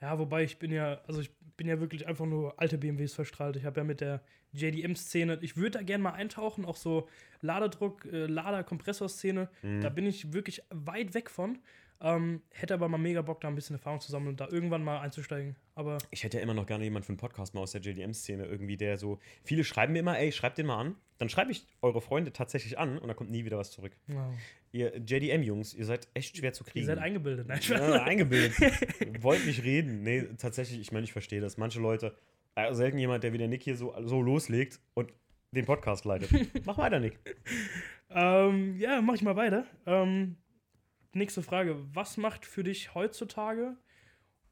Ja, 0.01 0.19
wobei 0.19 0.45
ich 0.45 0.59
bin 0.59 0.71
ja, 0.71 1.01
also 1.07 1.21
ich 1.21 1.31
bin 1.57 1.67
ja 1.67 1.81
wirklich 1.81 2.07
einfach 2.07 2.27
nur 2.27 2.61
alte 2.61 2.79
BMWs 2.79 3.15
verstrahlt. 3.15 3.57
Ich 3.57 3.65
habe 3.65 3.81
ja 3.81 3.85
mit 3.85 4.01
der 4.01 4.23
JDM-Szene, 4.53 5.39
ich 5.43 5.57
würde 5.57 5.79
da 5.79 5.83
gerne 5.83 6.05
mal 6.05 6.13
eintauchen, 6.13 6.65
auch 6.65 6.77
so 6.77 7.09
Ladedruck, 7.41 8.05
äh, 8.07 8.27
Lader-Kompressor-Szene. 8.27 9.49
Mhm. 9.63 9.81
Da 9.81 9.89
bin 9.89 10.07
ich 10.07 10.33
wirklich 10.33 10.63
weit 10.71 11.15
weg 11.15 11.31
von. 11.31 11.59
Ähm, 12.01 12.43
hätte 12.51 12.75
aber 12.75 12.89
mal 12.89 12.99
mega 12.99 13.23
Bock, 13.23 13.41
da 13.41 13.49
ein 13.49 13.55
bisschen 13.55 13.77
Erfahrung 13.77 14.01
zu 14.01 14.11
sammeln 14.11 14.31
und 14.31 14.41
da 14.41 14.49
irgendwann 14.49 14.85
mal 14.85 15.01
einzusteigen. 15.01 15.57
Aber 15.75 15.99
Ich 16.11 16.25
hätte 16.25 16.37
ja 16.37 16.43
immer 16.43 16.53
noch 16.55 16.67
gerne 16.67 16.85
jemanden 16.85 17.07
für 17.07 17.13
einen 17.13 17.19
Podcast 17.19 17.55
mal 17.55 17.63
aus 17.63 17.73
der 17.73 17.81
JDM-Szene, 17.81 18.45
irgendwie, 18.45 18.77
der 18.77 18.99
so. 18.99 19.19
Viele 19.45 19.65
schreiben 19.65 19.95
mir 19.95 20.01
immer, 20.01 20.19
ey, 20.19 20.31
schreibt 20.33 20.59
den 20.59 20.67
mal 20.67 20.79
an. 20.79 20.97
Dann 21.19 21.31
schreibe 21.31 21.51
ich 21.53 21.67
eure 21.81 22.03
Freunde 22.03 22.33
tatsächlich 22.33 22.79
an 22.79 22.99
und 22.99 23.09
dann 23.09 23.17
kommt 23.17 23.31
nie 23.31 23.45
wieder 23.47 23.57
was 23.57 23.71
zurück. 23.71 23.97
wow. 24.09 24.35
Ihr 24.73 24.99
JDM-Jungs, 24.99 25.73
ihr 25.73 25.87
seid 25.87 26.07
echt 26.13 26.37
schwer 26.37 26.53
zu 26.53 26.63
kriegen. 26.65 26.81
ihr 26.81 26.85
seid 26.87 26.99
eingebildet. 26.99 27.49
Nein, 27.49 27.61
ja, 27.67 28.03
eingebildet. 28.03 28.53
Wollt 29.23 29.47
nicht 29.47 29.65
reden. 29.65 30.03
Nee, 30.03 30.25
tatsächlich, 30.37 30.81
ich 30.81 30.93
meine, 30.93 31.05
ich 31.05 31.13
verstehe 31.13 31.41
das. 31.41 31.57
Manche 31.57 31.81
Leute, 31.81 32.15
äh, 32.57 32.75
selten 32.75 32.99
jemand, 32.99 33.25
der 33.25 33.33
wie 33.33 33.39
der 33.39 33.49
Nick 33.49 33.63
hier 33.63 33.77
so, 33.77 33.95
so 34.03 34.21
loslegt 34.21 34.81
und 34.93 35.11
den 35.53 35.65
Podcast 35.65 36.05
leitet. 36.05 36.31
Mach 36.67 36.77
weiter, 36.77 37.01
Nick. 37.01 37.19
Ähm, 38.11 38.77
ja, 38.79 39.01
mach 39.01 39.15
ich 39.15 39.23
mal 39.23 39.37
weiter. 39.37 39.65
Ähm, 39.87 40.37
nächste 41.17 41.43
Frage. 41.43 41.77
Was 41.95 42.17
macht 42.17 42.45
für 42.45 42.65
dich 42.65 42.95
heutzutage, 42.95 43.77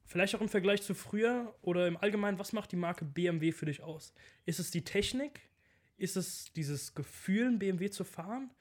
vielleicht 0.05 0.35
auch 0.35 0.41
im 0.41 0.49
Vergleich 0.49 0.81
zu 0.81 0.93
früher 0.93 1.55
oder 1.61 1.87
im 1.87 1.97
Allgemeinen, 1.97 2.39
was 2.39 2.53
macht 2.53 2.71
die 2.71 2.77
Marke 2.77 3.05
BMW 3.05 3.51
für 3.51 3.65
dich 3.65 3.81
aus? 3.81 4.13
Ist 4.45 4.59
es 4.59 4.71
die 4.71 4.83
Technik? 4.83 5.41
Ist 5.97 6.17
es 6.17 6.51
dieses 6.53 6.93
Gefühl, 6.93 7.57
BMW 7.57 7.89
zu 7.89 8.03
fahren? 8.03 8.51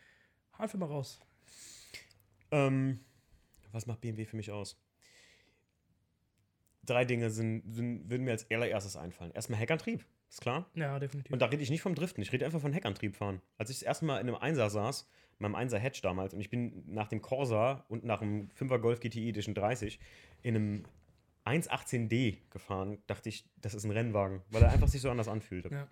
Einfach 0.57 0.79
mal 0.79 0.87
raus. 0.87 1.21
Ähm, 2.51 3.01
was 3.73 3.87
macht 3.87 4.01
BMW 4.01 4.25
für 4.25 4.37
mich 4.37 4.51
aus? 4.53 4.81
Drei 6.85 7.05
Dinge 7.05 7.31
sind, 7.31 7.75
sind, 7.75 8.09
würden 8.09 8.25
mir 8.25 8.33
als 8.33 8.49
allererstes 8.51 8.97
einfallen. 8.97 9.33
Erstmal 9.33 9.59
Heckantrieb, 9.59 10.05
ist 10.35 10.41
klar. 10.41 10.69
Ja, 10.75 10.99
definitiv. 10.99 11.33
Und 11.33 11.41
da 11.41 11.47
rede 11.47 11.63
ich 11.63 11.71
nicht 11.71 11.83
vom 11.83 11.95
Driften, 11.95 12.23
ich 12.23 12.33
rede 12.33 12.45
einfach 12.45 12.61
von 12.61 12.73
Heckantrieb 12.73 13.15
fahren. 13.15 13.41
Als 13.57 13.71
ich 13.71 13.79
das 13.79 13.83
erste 13.85 14.05
Mal 14.05 14.19
in 14.21 14.29
einem 14.29 14.37
Einser 14.37 14.69
saß, 14.69 15.09
meinem 15.39 15.55
Einser 15.55 15.79
Hedge 15.79 16.01
damals, 16.03 16.35
und 16.35 16.41
ich 16.41 16.51
bin 16.51 16.85
nach 16.87 17.09
dem 17.09 17.23
Corsa 17.23 17.85
und 17.89 18.05
nach 18.05 18.21
dem 18.21 18.49
5er 18.51 18.79
Golf 18.79 19.01
GTI 19.01 19.29
Edition 19.29 19.55
30 19.55 19.99
in 20.43 20.57
einem 20.57 20.85
118D 21.45 22.39
gefahren, 22.51 22.99
dachte 23.07 23.29
ich, 23.29 23.45
das 23.57 23.75
ist 23.75 23.85
ein 23.85 23.91
Rennwagen, 23.91 24.43
weil 24.51 24.63
er 24.63 24.71
einfach 24.71 24.89
sich 24.89 25.01
so 25.01 25.11
anders 25.11 25.29
anfühlte. 25.29 25.71
Ja. 25.71 25.89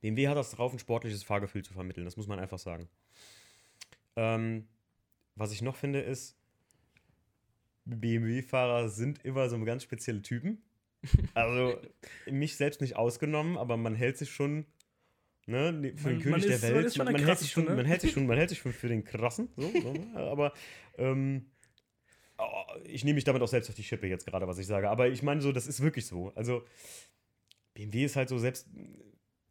BMW 0.00 0.28
hat 0.28 0.36
das 0.36 0.52
drauf, 0.52 0.72
ein 0.72 0.78
sportliches 0.78 1.22
Fahrgefühl 1.22 1.62
zu 1.62 1.72
vermitteln, 1.72 2.04
das 2.04 2.16
muss 2.16 2.28
man 2.28 2.38
einfach 2.38 2.58
sagen. 2.58 2.88
Ähm, 4.16 4.66
was 5.34 5.52
ich 5.52 5.62
noch 5.62 5.76
finde, 5.76 6.00
ist, 6.00 6.36
BMW-Fahrer 7.84 8.88
sind 8.88 9.24
immer 9.24 9.48
so 9.48 9.62
ganz 9.64 9.82
spezielle 9.82 10.22
Typen. 10.22 10.62
Also, 11.34 11.78
mich 12.30 12.56
selbst 12.56 12.80
nicht 12.80 12.96
ausgenommen, 12.96 13.56
aber 13.56 13.76
man 13.76 13.94
hält 13.94 14.18
sich 14.18 14.30
schon 14.30 14.66
ne, 15.46 15.72
ne, 15.72 15.96
für 15.96 16.08
Man- 16.10 16.18
den 16.18 16.22
König 16.22 16.46
der 16.46 16.54
ist- 16.56 16.62
Welt. 16.62 16.86
ist 16.86 16.96
schon 16.96 17.04
Man, 17.04 17.14
der 17.14 17.20
man, 17.20 17.28
hält 17.28 17.38
sich 17.40 17.52
Krasseste, 17.52 17.54
schon, 17.54 17.64
ne? 17.64 17.76
man 17.76 17.86
hält 17.86 18.00
sich 18.00 18.12
schon, 18.12 18.26
man 18.26 18.36
hält 18.38 18.48
sich 18.50 18.58
schon 18.60 18.72
für 18.72 18.88
den 18.88 19.04
Krassen. 19.04 19.48
So, 19.56 19.70
so, 19.80 19.94
aber 20.16 20.52
ähm, 20.98 21.46
oh, 22.38 22.64
ich 22.84 23.04
nehme 23.04 23.16
mich 23.16 23.24
damit 23.24 23.42
auch 23.42 23.48
selbst 23.48 23.68
auf 23.68 23.74
die 23.76 23.82
Schippe 23.82 24.06
jetzt 24.06 24.26
gerade, 24.26 24.46
was 24.46 24.58
ich 24.58 24.66
sage. 24.66 24.88
Aber 24.90 25.08
ich 25.08 25.22
meine 25.22 25.40
so, 25.40 25.50
das 25.52 25.66
ist 25.66 25.80
wirklich 25.82 26.06
so. 26.06 26.32
Also, 26.36 26.64
BMW 27.74 28.04
ist 28.04 28.16
halt 28.16 28.28
so 28.28 28.38
selbst. 28.38 28.68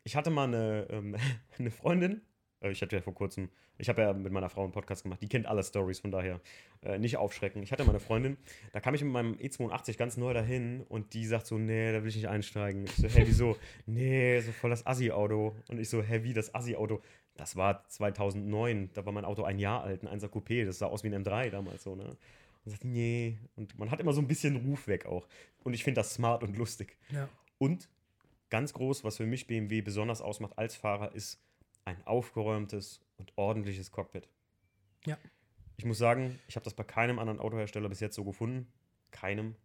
Ich 0.03 0.15
hatte 0.15 0.29
mal 0.29 0.45
eine, 0.47 0.87
ähm, 0.89 1.15
eine 1.59 1.71
Freundin, 1.71 2.21
ich 2.69 2.81
hatte 2.81 2.95
ja 2.95 3.01
vor 3.01 3.15
kurzem, 3.15 3.49
ich 3.77 3.89
habe 3.89 4.01
ja 4.01 4.13
mit 4.13 4.31
meiner 4.31 4.49
Frau 4.49 4.63
einen 4.63 4.71
Podcast 4.71 5.03
gemacht, 5.03 5.21
die 5.21 5.27
kennt 5.27 5.47
alle 5.47 5.63
Stories, 5.63 5.99
von 5.99 6.11
daher 6.11 6.39
äh, 6.83 6.99
nicht 6.99 7.17
aufschrecken. 7.17 7.63
Ich 7.63 7.71
hatte 7.71 7.83
mal 7.83 7.91
eine 7.91 7.99
Freundin, 7.99 8.37
da 8.71 8.79
kam 8.79 8.93
ich 8.93 9.03
mit 9.03 9.11
meinem 9.11 9.33
E82 9.33 9.97
ganz 9.97 10.17
neu 10.17 10.33
dahin 10.33 10.83
und 10.89 11.13
die 11.13 11.25
sagt 11.25 11.47
so, 11.47 11.57
nee, 11.57 11.91
da 11.91 12.01
will 12.03 12.09
ich 12.09 12.15
nicht 12.15 12.27
einsteigen. 12.27 12.85
Ich 12.85 12.95
so, 12.95 13.07
hä, 13.07 13.23
wieso? 13.25 13.57
nee, 13.87 14.39
so 14.41 14.51
voll 14.51 14.69
das 14.69 14.85
Assi-Auto. 14.85 15.55
Und 15.69 15.79
ich 15.79 15.89
so, 15.89 16.03
hä, 16.03 16.23
wie 16.23 16.33
das 16.33 16.53
Assi-Auto? 16.53 17.01
Das 17.35 17.55
war 17.55 17.87
2009, 17.87 18.91
da 18.93 19.05
war 19.05 19.13
mein 19.13 19.25
Auto 19.25 19.43
ein 19.43 19.57
Jahr 19.57 19.83
alt, 19.83 20.03
ein 20.03 20.19
1er 20.19 20.27
Coupé, 20.27 20.65
das 20.65 20.77
sah 20.77 20.87
aus 20.87 21.03
wie 21.03 21.07
ein 21.07 21.23
M3 21.23 21.49
damals 21.49 21.83
so, 21.83 21.95
ne? 21.95 22.15
Und 22.63 22.71
sagt, 22.71 22.85
nee. 22.85 23.39
Und 23.55 23.79
man 23.79 23.89
hat 23.89 23.99
immer 23.99 24.13
so 24.13 24.21
ein 24.21 24.27
bisschen 24.27 24.57
Ruf 24.57 24.87
weg 24.87 25.07
auch. 25.07 25.27
Und 25.63 25.73
ich 25.73 25.83
finde 25.83 26.01
das 26.01 26.13
smart 26.13 26.43
und 26.43 26.55
lustig. 26.57 26.95
Ja. 27.09 27.27
Und 27.57 27.89
ganz 28.51 28.73
groß, 28.73 29.03
was 29.03 29.17
für 29.17 29.25
mich 29.25 29.47
BMW 29.47 29.81
besonders 29.81 30.21
ausmacht 30.21 30.59
als 30.59 30.75
Fahrer, 30.75 31.15
ist 31.15 31.41
ein 31.85 32.05
aufgeräumtes 32.05 33.01
und 33.17 33.33
ordentliches 33.37 33.91
Cockpit. 33.91 34.27
Ja. 35.05 35.17
Ich 35.77 35.85
muss 35.85 35.97
sagen, 35.97 36.39
ich 36.47 36.55
habe 36.55 36.63
das 36.63 36.73
bei 36.73 36.83
keinem 36.83 37.17
anderen 37.19 37.39
Autohersteller 37.39 37.89
bis 37.89 37.99
jetzt 37.99 38.15
so 38.15 38.23
gefunden. 38.23 38.71
Keinem. 39.11 39.55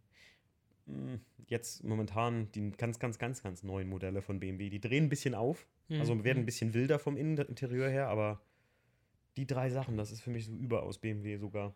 Hm, 0.87 1.21
Jetzt 1.49 1.85
momentan 1.85 2.51
die 2.53 2.71
ganz, 2.73 2.99
ganz, 2.99 3.19
ganz, 3.19 3.43
ganz 3.43 3.63
neuen 3.63 3.89
Modelle 3.89 4.23
von 4.23 4.41
BMW, 4.41 4.69
die 4.71 4.81
drehen 4.81 5.05
ein 5.05 5.09
bisschen 5.09 5.35
auf, 5.35 5.67
also 5.91 6.15
Mhm. 6.15 6.25
werden 6.25 6.43
ein 6.43 6.47
bisschen 6.47 6.75
wilder 6.75 6.99
vom 6.99 7.17
Interieur 7.17 7.89
her, 7.89 8.09
aber 8.09 8.41
die 9.37 9.47
drei 9.47 9.69
Sachen, 9.71 9.97
das 9.97 10.11
ist 10.11 10.23
für 10.23 10.31
mich 10.31 10.47
so 10.47 10.53
überaus 10.53 10.99
BMW 10.99 11.37
sogar. 11.37 11.75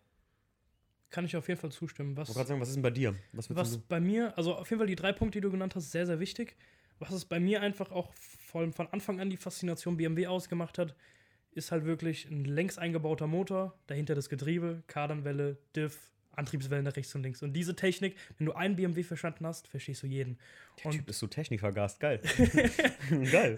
Kann 1.11 1.25
ich 1.25 1.37
auf 1.37 1.47
jeden 1.49 1.61
Fall 1.61 1.71
zustimmen. 1.71 2.13
Ich 2.13 2.17
Was, 2.19 2.29
wollte 2.29 2.39
gerade 2.39 2.49
sagen, 2.49 2.61
was 2.61 2.69
ist 2.69 2.75
denn 2.77 2.83
bei 2.83 2.91
dir? 2.91 3.15
Was 3.33 3.55
was 3.55 3.79
bei 3.79 4.01
mir, 4.01 4.37
also 4.39 4.55
auf 4.57 4.71
jeden 4.71 4.79
Fall 4.81 4.87
die 4.87 4.97
drei 4.97 5.13
Punkte, 5.13 5.39
die 5.39 5.43
du 5.43 5.51
genannt 5.51 5.75
hast, 5.75 5.91
sehr, 5.91 6.07
sehr 6.07 6.19
wichtig. 6.21 6.57
Was 7.01 7.11
es 7.13 7.25
bei 7.25 7.41
mir 7.41 7.61
einfach 7.63 7.91
auch 7.91 8.13
von, 8.15 8.73
von 8.73 8.87
Anfang 8.89 9.21
an 9.21 9.29
die 9.31 9.37
Faszination 9.37 9.97
BMW 9.97 10.27
ausgemacht 10.29 10.79
hat, 10.79 10.95
ist 11.53 11.73
halt 11.73 11.85
wirklich 11.85 12.27
ein 12.31 12.45
längs 12.45 12.79
eingebauter 12.79 13.27
Motor, 13.27 13.77
dahinter 13.89 14.15
das 14.15 14.29
Getriebe, 14.29 14.83
Kardanwelle, 14.87 15.57
Diff, 15.75 15.99
Antriebswellen 16.33 16.85
nach 16.85 16.95
rechts 16.95 17.13
und 17.15 17.23
links. 17.23 17.43
Und 17.43 17.55
diese 17.55 17.75
Technik, 17.75 18.17
wenn 18.39 18.47
du 18.47 18.53
einen 18.53 18.77
BMW 18.77 19.03
verstanden 19.03 19.45
hast, 19.47 19.67
verstehst 19.67 20.03
du 20.05 20.07
jeden. 20.07 20.39
Der 20.79 20.87
Und- 20.87 20.93
Typ 20.93 21.09
ist 21.09 21.19
so 21.19 21.27
technikvergast, 21.27 21.99
geil. 21.99 22.21
geil. 23.33 23.57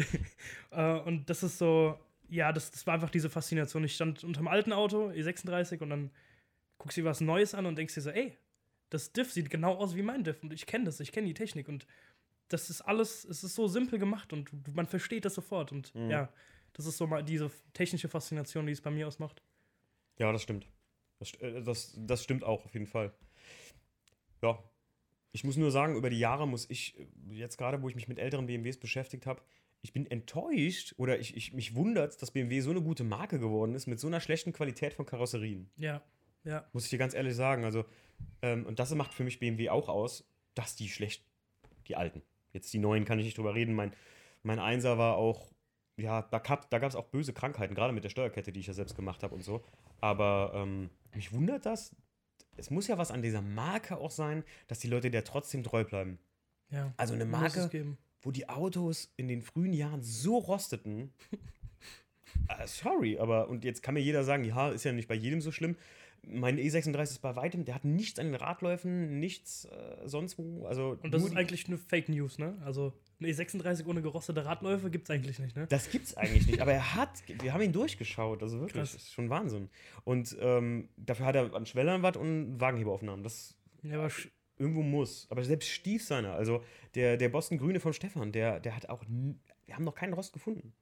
Äh, 0.70 0.94
und 1.00 1.28
das 1.28 1.42
ist 1.42 1.58
so, 1.58 1.98
ja, 2.28 2.50
das, 2.52 2.70
das 2.70 2.86
war 2.86 2.94
einfach 2.94 3.10
diese 3.10 3.28
Faszination. 3.28 3.84
Ich 3.84 3.94
stand 3.94 4.24
unter 4.24 4.40
dem 4.40 4.48
alten 4.48 4.72
Auto, 4.72 5.10
E36, 5.10 5.80
und 5.82 5.90
dann 5.90 6.10
guckst 6.78 6.96
du 6.96 7.02
dir 7.02 7.06
was 7.08 7.20
Neues 7.20 7.54
an 7.54 7.66
und 7.66 7.76
denkst 7.76 7.94
dir 7.94 8.00
so, 8.00 8.10
ey, 8.10 8.36
das 8.88 9.12
Diff 9.12 9.32
sieht 9.32 9.50
genau 9.50 9.74
aus 9.74 9.96
wie 9.96 10.02
mein 10.02 10.22
Diff 10.24 10.42
und 10.42 10.52
ich 10.52 10.66
kenne 10.66 10.84
das, 10.84 11.00
ich 11.00 11.12
kenne 11.12 11.26
die 11.26 11.34
Technik 11.34 11.68
und 11.68 11.86
das 12.52 12.70
ist 12.70 12.82
alles, 12.82 13.24
es 13.24 13.44
ist 13.44 13.54
so 13.54 13.66
simpel 13.66 13.98
gemacht 13.98 14.32
und 14.32 14.50
man 14.74 14.86
versteht 14.86 15.24
das 15.24 15.34
sofort 15.34 15.72
und 15.72 15.94
Mhm. 15.94 16.10
ja, 16.10 16.32
das 16.74 16.86
ist 16.86 16.96
so 16.96 17.06
mal 17.06 17.22
diese 17.22 17.50
technische 17.72 18.08
Faszination, 18.08 18.66
die 18.66 18.72
es 18.72 18.80
bei 18.80 18.90
mir 18.90 19.06
ausmacht. 19.06 19.42
Ja, 20.18 20.32
das 20.32 20.42
stimmt. 20.42 20.66
Das, 21.18 21.32
äh, 21.34 21.62
das, 21.62 21.94
das 21.96 22.22
stimmt 22.22 22.44
auch, 22.44 22.64
auf 22.64 22.74
jeden 22.74 22.86
Fall. 22.86 23.12
Ja. 24.42 24.62
Ich 25.34 25.44
muss 25.44 25.56
nur 25.56 25.70
sagen, 25.70 25.96
über 25.96 26.10
die 26.10 26.18
Jahre 26.18 26.46
muss 26.46 26.68
ich, 26.68 26.98
äh, 26.98 27.06
jetzt 27.30 27.56
gerade, 27.56 27.82
wo 27.82 27.88
ich 27.88 27.94
mich 27.94 28.08
mit 28.08 28.18
älteren 28.18 28.46
BMWs 28.46 28.78
beschäftigt 28.78 29.26
habe, 29.26 29.42
ich 29.80 29.92
bin 29.92 30.06
enttäuscht 30.10 30.94
oder 30.98 31.18
ich, 31.18 31.36
ich, 31.36 31.52
mich 31.54 31.74
wundert, 31.74 32.20
dass 32.22 32.30
BMW 32.30 32.60
so 32.60 32.70
eine 32.70 32.82
gute 32.82 33.02
Marke 33.02 33.38
geworden 33.40 33.74
ist 33.74 33.86
mit 33.86 33.98
so 33.98 34.06
einer 34.06 34.20
schlechten 34.20 34.52
Qualität 34.52 34.94
von 34.94 35.06
Karosserien. 35.06 35.70
Ja, 35.76 36.02
ja, 36.44 36.68
Muss 36.72 36.84
ich 36.84 36.90
dir 36.90 36.98
ganz 36.98 37.14
ehrlich 37.14 37.34
sagen. 37.34 37.64
Also, 37.64 37.84
ähm, 38.42 38.66
und 38.66 38.78
das 38.78 38.94
macht 38.94 39.14
für 39.14 39.24
mich 39.24 39.38
BMW 39.38 39.70
auch 39.70 39.88
aus, 39.88 40.24
dass 40.54 40.76
die 40.76 40.88
schlecht, 40.88 41.24
die 41.88 41.96
alten. 41.96 42.22
Jetzt 42.52 42.72
die 42.72 42.78
neuen 42.78 43.04
kann 43.04 43.18
ich 43.18 43.24
nicht 43.24 43.38
drüber 43.38 43.54
reden. 43.54 43.74
Mein, 43.74 43.92
mein 44.42 44.58
Einser 44.58 44.98
war 44.98 45.16
auch, 45.16 45.52
ja, 45.96 46.22
da 46.22 46.38
gab 46.38 46.70
da 46.70 46.78
es 46.78 46.96
auch 46.96 47.06
böse 47.06 47.32
Krankheiten, 47.32 47.74
gerade 47.74 47.92
mit 47.92 48.04
der 48.04 48.10
Steuerkette, 48.10 48.52
die 48.52 48.60
ich 48.60 48.66
ja 48.66 48.74
selbst 48.74 48.94
gemacht 48.94 49.22
habe 49.22 49.34
und 49.34 49.42
so. 49.42 49.64
Aber 50.00 50.52
ähm, 50.54 50.90
mich 51.14 51.32
wundert 51.32 51.66
das. 51.66 51.94
Es 52.56 52.70
muss 52.70 52.86
ja 52.86 52.98
was 52.98 53.10
an 53.10 53.22
dieser 53.22 53.40
Marke 53.40 53.96
auch 53.96 54.10
sein, 54.10 54.44
dass 54.66 54.78
die 54.78 54.88
Leute 54.88 55.10
der 55.10 55.24
trotzdem 55.24 55.62
treu 55.62 55.84
bleiben. 55.84 56.18
ja. 56.70 56.92
Also 56.96 57.14
eine 57.14 57.24
Marke, 57.24 57.96
wo 58.20 58.30
die 58.30 58.48
Autos 58.48 59.12
in 59.16 59.28
den 59.28 59.42
frühen 59.42 59.72
Jahren 59.72 60.02
so 60.02 60.36
rosteten. 60.38 61.12
äh, 62.48 62.66
sorry, 62.66 63.18
aber 63.18 63.48
und 63.48 63.64
jetzt 63.64 63.82
kann 63.82 63.94
mir 63.94 64.00
jeder 64.00 64.24
sagen, 64.24 64.44
ja, 64.44 64.68
ist 64.70 64.84
ja 64.84 64.92
nicht 64.92 65.08
bei 65.08 65.14
jedem 65.14 65.40
so 65.40 65.50
schlimm. 65.50 65.76
Mein 66.24 66.58
E36 66.58 67.02
ist 67.02 67.18
bei 67.22 67.34
weitem, 67.34 67.64
der 67.64 67.74
hat 67.74 67.84
nichts 67.84 68.18
an 68.18 68.26
den 68.26 68.34
Radläufen, 68.36 69.18
nichts 69.18 69.64
äh, 69.64 70.08
sonst 70.08 70.38
wo. 70.38 70.66
Also 70.66 70.96
Und 71.02 71.12
das 71.12 71.24
ist 71.24 71.36
eigentlich 71.36 71.68
nur 71.68 71.78
Fake 71.78 72.08
News, 72.08 72.38
ne? 72.38 72.56
Also 72.64 72.92
eine 73.18 73.28
E36 73.28 73.86
ohne 73.86 74.02
gerostete 74.02 74.44
Radläufe 74.44 74.90
gibt's 74.90 75.10
eigentlich 75.10 75.38
nicht, 75.40 75.56
ne? 75.56 75.66
Das 75.68 75.90
gibt's 75.90 76.16
eigentlich 76.16 76.46
nicht, 76.46 76.60
aber 76.60 76.72
er 76.72 76.94
hat, 76.94 77.10
wir 77.26 77.52
haben 77.52 77.62
ihn 77.62 77.72
durchgeschaut, 77.72 78.42
also 78.42 78.60
wirklich, 78.60 78.74
Krass. 78.74 78.92
das 78.92 79.02
ist 79.02 79.12
schon 79.12 79.30
Wahnsinn. 79.30 79.68
Und 80.04 80.36
ähm, 80.40 80.88
dafür 80.96 81.26
hat 81.26 81.34
er 81.34 81.54
an 81.54 81.66
Schwellern 81.66 82.02
was 82.02 82.16
und 82.16 82.60
Wagenheberaufnahmen. 82.60 83.24
Das 83.24 83.56
Ja, 83.82 83.98
aber 83.98 84.10
irgendwo 84.58 84.82
muss. 84.82 85.26
Aber 85.30 85.42
selbst 85.44 85.68
Stief 85.68 86.04
seiner, 86.04 86.34
also 86.34 86.62
der, 86.94 87.16
der 87.16 87.28
Boston 87.28 87.58
Grüne 87.58 87.80
von 87.80 87.92
Stefan, 87.92 88.32
der, 88.32 88.60
der 88.60 88.76
hat 88.76 88.88
auch, 88.88 89.04
wir 89.66 89.74
haben 89.74 89.84
noch 89.84 89.94
keinen 89.94 90.12
Rost 90.12 90.32
gefunden. 90.32 90.72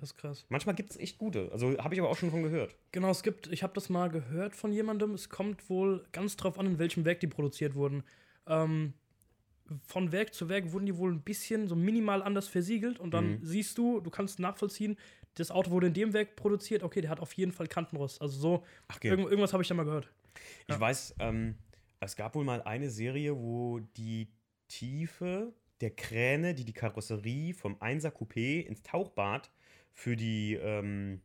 Das 0.00 0.10
ist 0.10 0.16
krass. 0.16 0.46
Manchmal 0.48 0.74
gibt 0.74 0.90
es 0.90 0.96
echt 0.98 1.18
gute, 1.18 1.50
also 1.52 1.76
habe 1.78 1.94
ich 1.94 2.00
aber 2.00 2.10
auch 2.10 2.16
schon 2.16 2.30
von 2.30 2.42
gehört. 2.42 2.76
Genau, 2.92 3.10
es 3.10 3.22
gibt, 3.22 3.46
ich 3.48 3.62
habe 3.62 3.72
das 3.74 3.88
mal 3.88 4.08
gehört 4.10 4.54
von 4.54 4.72
jemandem, 4.72 5.14
es 5.14 5.28
kommt 5.28 5.68
wohl 5.70 6.04
ganz 6.12 6.36
drauf 6.36 6.58
an, 6.58 6.66
in 6.66 6.78
welchem 6.78 7.04
Werk 7.04 7.20
die 7.20 7.26
produziert 7.26 7.74
wurden. 7.74 8.02
Ähm, 8.46 8.94
von 9.86 10.12
Werk 10.12 10.34
zu 10.34 10.48
Werk 10.48 10.72
wurden 10.72 10.86
die 10.86 10.96
wohl 10.98 11.10
ein 11.12 11.22
bisschen 11.22 11.68
so 11.68 11.74
minimal 11.74 12.22
anders 12.22 12.48
versiegelt 12.48 12.98
und 13.00 13.12
dann 13.14 13.38
Mhm. 13.38 13.44
siehst 13.44 13.78
du, 13.78 14.00
du 14.00 14.10
kannst 14.10 14.38
nachvollziehen, 14.38 14.98
das 15.36 15.50
Auto 15.50 15.70
wurde 15.70 15.86
in 15.88 15.94
dem 15.94 16.12
Werk 16.12 16.36
produziert, 16.36 16.82
okay, 16.82 17.00
der 17.00 17.10
hat 17.10 17.18
auf 17.20 17.32
jeden 17.32 17.50
Fall 17.50 17.66
Kantenrost. 17.66 18.20
Also 18.20 18.38
so, 18.38 18.64
Ach, 18.88 18.98
irgend, 19.02 19.24
irgendwas 19.24 19.52
habe 19.52 19.62
ich 19.62 19.68
da 19.68 19.74
mal 19.74 19.84
gehört. 19.84 20.08
Ich 20.66 20.74
Ja. 20.74 20.80
weiß, 20.80 21.16
ähm, 21.18 21.56
es 22.00 22.14
gab 22.14 22.34
wohl 22.34 22.44
mal 22.44 22.62
eine 22.62 22.90
Serie, 22.90 23.34
wo 23.36 23.80
die 23.96 24.28
Tiefe 24.68 25.54
der 25.80 25.90
Kräne, 25.90 26.54
die 26.54 26.64
die 26.64 26.72
Karosserie 26.72 27.52
vom 27.54 27.76
1er 27.80 28.10
Coupé 28.14 28.60
ins 28.60 28.82
Tauchbad 28.82 29.50
für 29.94 30.16
die 30.16 30.54
ähm, 30.54 31.22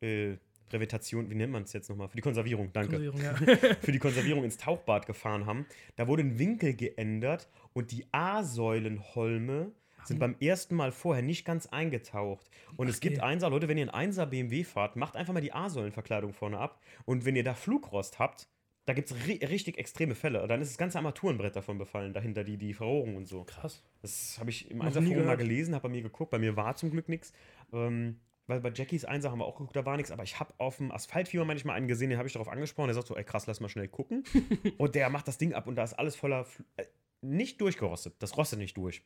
äh, 0.00 0.36
Brevetation, 0.68 1.30
wie 1.30 1.34
nennt 1.34 1.52
man 1.52 1.62
es 1.62 1.72
jetzt 1.72 1.88
nochmal? 1.88 2.08
Für 2.08 2.16
die 2.16 2.22
Konservierung, 2.22 2.72
danke. 2.72 2.96
Konservierung, 2.96 3.22
ja. 3.22 3.34
Für 3.80 3.92
die 3.92 3.98
Konservierung 3.98 4.44
ins 4.44 4.56
Tauchbad 4.56 5.06
gefahren 5.06 5.46
haben. 5.46 5.66
Da 5.96 6.06
wurde 6.06 6.22
ein 6.22 6.38
Winkel 6.38 6.74
geändert 6.74 7.48
und 7.72 7.90
die 7.90 8.06
A-Säulenholme 8.12 9.72
sind 10.04 10.18
beim 10.18 10.36
ersten 10.40 10.74
Mal 10.74 10.92
vorher 10.92 11.22
nicht 11.22 11.44
ganz 11.44 11.66
eingetaucht. 11.66 12.48
Und 12.76 12.88
es 12.88 13.00
gibt. 13.00 13.20
Einser, 13.20 13.50
Leute, 13.50 13.68
wenn 13.68 13.78
ihr 13.78 13.92
einen 13.92 14.12
1er 14.12 14.26
BMW 14.26 14.64
fahrt, 14.64 14.96
macht 14.96 15.16
einfach 15.16 15.34
mal 15.34 15.40
die 15.40 15.52
A-Säulenverkleidung 15.52 16.32
vorne 16.32 16.58
ab. 16.58 16.80
Und 17.04 17.24
wenn 17.24 17.36
ihr 17.36 17.44
da 17.44 17.54
Flugrost 17.54 18.18
habt, 18.18 18.48
da 18.86 18.92
gibt 18.92 19.10
es 19.10 19.26
ri 19.26 19.44
richtig 19.44 19.78
extreme 19.78 20.14
Fälle. 20.14 20.46
Dann 20.46 20.60
ist 20.60 20.70
das 20.70 20.78
ganze 20.78 20.98
Armaturenbrett 20.98 21.54
davon 21.54 21.78
befallen, 21.78 22.12
dahinter 22.12 22.44
die, 22.44 22.56
die 22.56 22.74
Verrohrung 22.74 23.16
und 23.16 23.26
so. 23.26 23.44
Krass. 23.44 23.82
Das 24.02 24.38
habe 24.38 24.50
ich 24.50 24.70
im 24.70 24.80
Einserforum 24.80 25.26
mal 25.26 25.36
gelesen, 25.36 25.74
habe 25.74 25.88
bei 25.88 25.88
mir 25.90 26.02
geguckt. 26.02 26.30
Bei 26.30 26.38
mir 26.38 26.56
war 26.56 26.76
zum 26.76 26.90
Glück 26.90 27.08
nichts. 27.08 27.32
Ähm, 27.72 28.20
weil 28.46 28.60
bei 28.60 28.72
Jackies 28.74 29.04
Einser 29.04 29.30
haben 29.30 29.38
wir 29.38 29.44
auch 29.44 29.56
geguckt, 29.56 29.76
da 29.76 29.86
war 29.86 29.96
nichts. 29.96 30.10
Aber 30.10 30.24
ich 30.24 30.40
habe 30.40 30.52
auf 30.58 30.78
dem 30.78 30.90
Asphaltfieber 30.90 31.44
manchmal 31.44 31.76
einen 31.76 31.86
gesehen, 31.86 32.10
den 32.10 32.18
habe 32.18 32.26
ich 32.26 32.32
darauf 32.32 32.48
angesprochen. 32.48 32.88
Der 32.88 32.94
sagt 32.94 33.06
so, 33.06 33.16
ey 33.16 33.22
krass, 33.22 33.46
lass 33.46 33.60
mal 33.60 33.68
schnell 33.68 33.86
gucken. 33.86 34.24
und 34.78 34.94
der 34.94 35.08
macht 35.10 35.28
das 35.28 35.38
Ding 35.38 35.54
ab 35.54 35.66
und 35.66 35.76
da 35.76 35.84
ist 35.84 35.94
alles 35.94 36.16
voller, 36.16 36.44
Fl 36.44 36.64
äh, 36.76 36.84
nicht 37.22 37.60
durchgerostet. 37.60 38.14
Das 38.18 38.36
rostet 38.36 38.58
nicht 38.58 38.76
durch. 38.76 39.02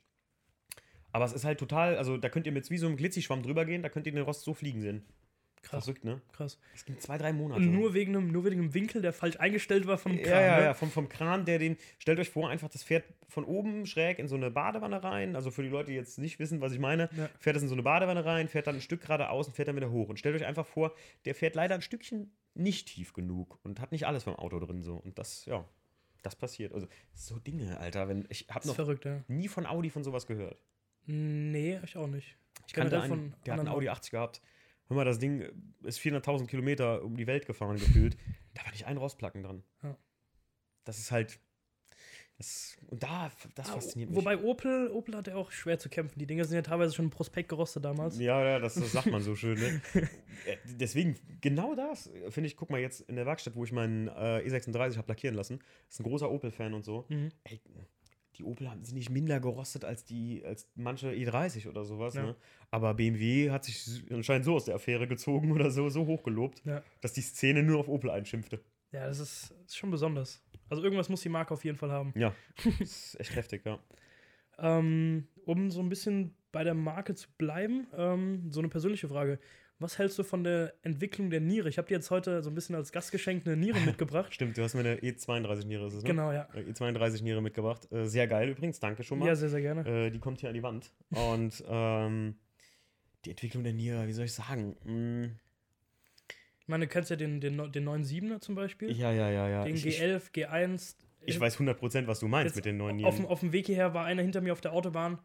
Aber 1.12 1.24
es 1.24 1.32
ist 1.32 1.44
halt 1.44 1.58
total, 1.58 1.96
also 1.96 2.16
da 2.16 2.28
könnt 2.28 2.46
ihr 2.46 2.52
mit 2.52 2.70
wie 2.70 2.78
so 2.78 2.86
einem 2.86 2.96
Glitzischwamm 2.96 3.42
drüber 3.42 3.64
gehen, 3.64 3.82
da 3.82 3.88
könnt 3.88 4.06
ihr 4.06 4.12
den 4.12 4.22
Rost 4.22 4.42
so 4.42 4.54
fliegen 4.54 4.80
sehen. 4.80 5.04
Krass. 5.64 5.84
Verrückt, 5.84 6.04
ne? 6.04 6.20
Krass. 6.32 6.58
Es 6.74 6.84
ging 6.84 6.98
zwei, 7.00 7.18
drei 7.18 7.32
Monate. 7.32 7.60
Und 7.60 7.72
nur 7.72 7.94
wegen, 7.94 8.14
einem, 8.14 8.30
nur 8.30 8.44
wegen 8.44 8.60
einem 8.60 8.74
Winkel, 8.74 9.02
der 9.02 9.12
falsch 9.12 9.36
eingestellt 9.40 9.86
war 9.86 9.98
von 9.98 10.12
einem 10.12 10.20
Ja, 10.20 10.26
Kran, 10.26 10.42
ja, 10.44 10.56
ne? 10.58 10.64
ja, 10.64 10.74
vom, 10.74 10.90
vom 10.90 11.08
Kran, 11.08 11.44
der 11.44 11.58
den, 11.58 11.76
stellt 11.98 12.18
euch 12.20 12.30
vor, 12.30 12.48
einfach 12.50 12.68
das 12.68 12.82
fährt 12.82 13.04
von 13.28 13.44
oben 13.44 13.86
schräg 13.86 14.18
in 14.18 14.28
so 14.28 14.36
eine 14.36 14.50
Badewanne 14.50 15.02
rein. 15.02 15.34
Also 15.34 15.50
für 15.50 15.62
die 15.62 15.68
Leute, 15.70 15.90
die 15.90 15.96
jetzt 15.96 16.18
nicht 16.18 16.38
wissen, 16.38 16.60
was 16.60 16.72
ich 16.72 16.78
meine, 16.78 17.08
Ja. 17.16 17.28
fährt 17.40 17.56
das 17.56 17.62
in 17.62 17.68
so 17.68 17.74
eine 17.74 17.82
Badewanne 17.82 18.24
rein, 18.24 18.48
fährt 18.48 18.66
dann 18.66 18.76
ein 18.76 18.80
Stück 18.80 19.00
geradeaus 19.02 19.46
und 19.48 19.54
fährt 19.54 19.68
dann 19.68 19.76
wieder 19.76 19.90
hoch. 19.90 20.08
Und 20.08 20.18
stellt 20.18 20.36
euch 20.36 20.44
einfach 20.46 20.66
vor, 20.66 20.92
der 21.24 21.34
fährt 21.34 21.54
leider 21.54 21.74
ein 21.74 21.82
Stückchen 21.82 22.30
nicht 22.54 22.88
tief 22.88 23.12
genug 23.14 23.58
und 23.64 23.80
hat 23.80 23.90
nicht 23.90 24.06
alles 24.06 24.22
vom 24.24 24.36
Auto 24.36 24.60
drin 24.60 24.82
so. 24.82 24.94
Und 24.96 25.18
das, 25.18 25.44
ja, 25.46 25.64
das 26.22 26.36
passiert. 26.36 26.72
Also 26.72 26.86
so 27.14 27.38
Dinge, 27.38 27.78
Alter. 27.80 28.06
Wenn, 28.08 28.26
ich 28.28 28.42
habe 28.48 28.54
Das 28.60 28.64
ist 28.64 28.68
noch 28.68 28.74
verrückt, 28.76 29.04
ja. 29.06 29.24
nie 29.28 29.48
von 29.48 29.66
Audi 29.66 29.90
von 29.90 30.04
sowas 30.04 30.26
gehört. 30.26 30.56
Nee, 31.06 31.80
ich 31.84 31.96
auch 31.96 32.06
nicht. 32.06 32.36
Ich 32.66 32.72
kannte 32.72 33.00
einen, 33.00 33.08
von 33.08 33.34
der 33.44 33.54
hat 33.54 33.60
einen 33.60 33.68
Audi 33.68 33.88
80 33.88 34.10
gehabt. 34.12 34.40
Hör 34.88 34.96
mal, 34.96 35.04
das 35.04 35.18
Ding 35.18 35.42
ist 35.82 35.98
400.000 36.00 36.46
Kilometer 36.46 37.02
um 37.02 37.16
die 37.16 37.26
Welt 37.26 37.46
gefahren 37.46 37.76
gefühlt. 37.76 38.16
Da 38.54 38.64
war 38.64 38.70
nicht 38.72 38.86
ein 38.86 38.96
Rostplacken 38.98 39.42
dran. 39.42 39.62
Ja. 39.82 39.96
Das 40.84 40.98
ist 40.98 41.10
halt. 41.10 41.38
Das, 42.36 42.76
und 42.88 43.00
da, 43.00 43.30
das 43.54 43.70
Ah, 43.70 43.74
fasziniert 43.74 44.10
mich. 44.10 44.18
Wobei 44.18 44.36
Opel, 44.38 44.90
Opel 44.90 45.16
hat 45.16 45.28
ja 45.28 45.36
auch 45.36 45.52
schwer 45.52 45.78
zu 45.78 45.88
kämpfen. 45.88 46.18
Die 46.18 46.26
Dinge 46.26 46.44
sind 46.44 46.56
ja 46.56 46.62
teilweise 46.62 46.92
schon 46.92 47.04
im 47.04 47.10
Prospekt 47.12 47.48
gerostet 47.48 47.84
damals. 47.84 48.18
Ja, 48.18 48.44
ja, 48.44 48.58
das, 48.58 48.74
das 48.74 48.90
sagt 48.90 49.06
man 49.06 49.22
so 49.22 49.36
schön. 49.36 49.56
Ne? 49.58 49.80
Äh, 50.44 50.56
Deswegen, 50.64 51.16
genau 51.40 51.76
das, 51.76 52.08
äh, 52.08 52.32
finde 52.32 52.48
ich, 52.48 52.56
guck 52.56 52.70
mal 52.70 52.80
jetzt 52.80 53.02
in 53.02 53.14
der 53.14 53.24
Werkstatt, 53.24 53.54
wo 53.54 53.62
ich 53.64 53.70
meinen 53.70 54.08
äh, 54.08 54.40
E36 54.46 54.96
habe 54.96 55.06
lackieren 55.08 55.36
lassen. 55.36 55.60
ist 55.88 56.00
ein 56.00 56.04
großer 56.04 56.28
Opel-Fan 56.28 56.74
und 56.74 56.84
so. 56.84 57.04
Mhm. 57.08 57.28
Ey, 57.44 57.60
die 58.38 58.44
Opel 58.44 58.68
haben 58.70 58.84
sind 58.84 58.96
nicht 58.96 59.10
minder 59.10 59.40
gerostet 59.40 59.84
als 59.84 60.04
die, 60.04 60.44
als 60.44 60.68
manche 60.74 61.10
E30 61.10 61.68
oder 61.68 61.84
sowas. 61.84 62.14
Ja. 62.14 62.22
Ne? 62.26 62.36
Aber 62.70 62.94
BMW 62.94 63.50
hat 63.50 63.64
sich 63.64 64.02
anscheinend 64.10 64.44
so 64.44 64.54
aus 64.54 64.64
der 64.64 64.74
Affäre 64.74 65.06
gezogen 65.06 65.52
oder 65.52 65.70
so, 65.70 65.88
so 65.88 66.06
hochgelobt, 66.06 66.62
Ja. 66.64 66.82
dass 67.00 67.12
die 67.12 67.20
Szene 67.22 67.62
nur 67.62 67.78
auf 67.80 67.88
Opel 67.88 68.10
einschimpfte. 68.10 68.60
Ja, 68.92 69.06
das 69.06 69.18
ist, 69.18 69.54
ist 69.66 69.76
schon 69.76 69.90
besonders. 69.90 70.42
Also 70.68 70.82
irgendwas 70.82 71.08
muss 71.08 71.20
die 71.22 71.28
Marke 71.28 71.52
auf 71.54 71.64
jeden 71.64 71.76
Fall 71.76 71.90
haben. 71.90 72.12
Ja, 72.16 72.34
das 72.78 72.80
ist 72.80 73.20
echt 73.20 73.34
heftig, 73.36 73.64
ja. 73.64 73.78
Ähm, 74.58 75.26
um 75.44 75.70
so 75.70 75.80
ein 75.80 75.88
bisschen 75.88 76.34
bei 76.52 76.62
der 76.64 76.74
Marke 76.74 77.14
zu 77.14 77.28
bleiben, 77.38 77.86
ähm, 77.96 78.50
so 78.50 78.60
eine 78.60 78.68
persönliche 78.68 79.08
Frage. 79.08 79.38
Was 79.80 79.98
hältst 79.98 80.18
du 80.18 80.22
von 80.22 80.44
der 80.44 80.72
Entwicklung 80.82 81.30
der 81.30 81.40
Niere? 81.40 81.68
Ich 81.68 81.78
habe 81.78 81.88
dir 81.88 81.94
jetzt 81.94 82.10
heute 82.10 82.42
so 82.42 82.50
ein 82.50 82.54
bisschen 82.54 82.76
als 82.76 82.92
Gastgeschenk 82.92 83.46
eine 83.46 83.56
Niere 83.56 83.80
mitgebracht. 83.86 84.32
Stimmt, 84.32 84.56
du 84.56 84.62
hast 84.62 84.74
mir 84.74 84.80
eine 84.80 84.96
E32-Niere, 84.96 85.86
ist 85.88 85.94
es, 85.94 86.02
ne? 86.02 86.08
Genau, 86.08 86.32
ja. 86.32 86.48
Äh, 86.54 86.60
E32-Niere 86.70 87.42
mitgebracht. 87.42 87.90
Äh, 87.92 88.06
sehr 88.06 88.26
geil 88.28 88.48
übrigens, 88.50 88.78
danke 88.80 89.02
schon 89.02 89.18
mal. 89.18 89.26
Ja, 89.26 89.34
sehr, 89.34 89.48
sehr 89.50 89.60
gerne. 89.60 89.84
Äh, 90.06 90.10
die 90.10 90.20
kommt 90.20 90.40
hier 90.40 90.48
an 90.48 90.54
die 90.54 90.62
Wand. 90.62 90.92
Und 91.10 91.62
ähm, 91.68 92.36
die 93.24 93.30
Entwicklung 93.30 93.64
der 93.64 93.72
Niere, 93.72 94.06
wie 94.06 94.12
soll 94.12 94.26
ich 94.26 94.32
sagen? 94.32 94.76
Mm, 94.84 95.36
Ich 96.60 96.68
meine, 96.68 96.86
du 96.86 96.92
kennst 96.92 97.10
ja 97.10 97.16
den, 97.16 97.40
den, 97.40 97.56
den 97.72 97.88
9.7er 97.88 98.40
zum 98.40 98.54
Beispiel. 98.54 98.90
ja, 98.96 99.12
ja, 99.12 99.28
ja, 99.30 99.48
ja. 99.48 99.64
den 99.64 99.74
ich, 99.74 99.84
ich, 99.86 100.00
G11, 100.00 100.32
G1. 100.32 100.94
ich 101.26 101.40
weiß 101.40 101.58
100%, 101.58 102.06
was 102.06 102.20
du 102.20 102.28
meinst 102.28 102.54
mit 102.54 102.64
den 102.64 102.76
neuen 102.76 103.04
auf, 103.04 103.14
Nieren. 103.18 103.28
auf 103.30 103.40
dem 103.40 103.52
Weg 103.52 103.66
hierher 103.66 103.92
war 103.92 104.04
einer 104.04 104.22
hinter 104.22 104.40
mir 104.40 104.52
auf 104.52 104.60
der 104.60 104.72
Autobahn. 104.72 105.18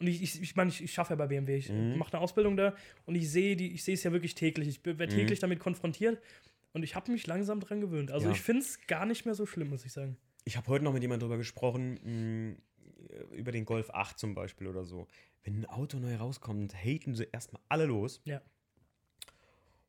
Und 0.00 0.06
ich, 0.06 0.22
ich, 0.22 0.40
ich 0.40 0.56
meine, 0.56 0.70
ich, 0.70 0.82
ich 0.82 0.92
schaffe 0.92 1.12
ja 1.12 1.16
bei 1.16 1.26
BMW. 1.26 1.56
Ich 1.56 1.68
Mhm. 1.70 1.98
mache 1.98 2.14
eine 2.14 2.22
Ausbildung 2.22 2.56
da 2.56 2.74
und 3.04 3.14
ich 3.14 3.30
sehe 3.30 3.54
die, 3.54 3.72
ich 3.72 3.84
sehe 3.84 3.94
es 3.94 4.02
ja 4.02 4.12
wirklich 4.12 4.34
täglich. 4.34 4.66
Ich 4.68 4.84
werde 4.84 5.04
Mhm. 5.06 5.10
täglich 5.10 5.38
damit 5.40 5.60
konfrontiert 5.60 6.20
und 6.72 6.82
ich 6.82 6.94
habe 6.94 7.12
mich 7.12 7.26
langsam 7.26 7.60
dran 7.60 7.80
gewöhnt. 7.82 8.10
Also 8.10 8.28
Ja. 8.28 8.32
ich 8.32 8.40
finde 8.40 8.62
es 8.62 8.86
gar 8.86 9.04
nicht 9.04 9.26
mehr 9.26 9.34
so 9.34 9.44
schlimm, 9.44 9.68
muss 9.68 9.84
ich 9.84 9.92
sagen. 9.92 10.16
Ich 10.44 10.56
habe 10.56 10.66
heute 10.68 10.84
noch 10.84 10.94
mit 10.94 11.02
jemandem 11.02 11.28
drüber 11.28 11.36
gesprochen, 11.36 11.98
mh, 12.02 12.56
über 13.36 13.52
den 13.52 13.64
Golf 13.66 13.90
8 13.90 14.18
zum 14.18 14.34
Beispiel 14.34 14.66
oder 14.68 14.84
so. 14.84 15.06
Wenn 15.44 15.60
ein 15.60 15.66
Auto 15.66 15.98
neu 15.98 16.16
rauskommt, 16.16 16.74
haten 16.74 17.14
sie 17.14 17.26
erstmal 17.30 17.60
alle 17.68 17.84
los. 17.84 18.22
Ja. 18.24 18.40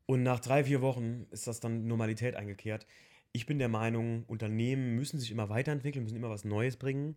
Und 0.06 0.22
nach 0.22 0.40
drei, 0.40 0.64
vier 0.64 0.82
Wochen 0.82 1.26
ist 1.30 1.46
das 1.46 1.60
dann 1.60 1.86
Normalität 1.86 2.34
eingekehrt. 2.36 2.86
Ich 3.32 3.46
bin 3.46 3.58
der 3.58 3.68
Meinung, 3.68 4.24
Unternehmen 4.26 4.94
müssen 4.94 5.18
sich 5.18 5.30
immer 5.30 5.48
weiterentwickeln, 5.48 6.02
müssen 6.04 6.16
immer 6.16 6.28
was 6.30 6.44
Neues 6.44 6.76
bringen. 6.76 7.16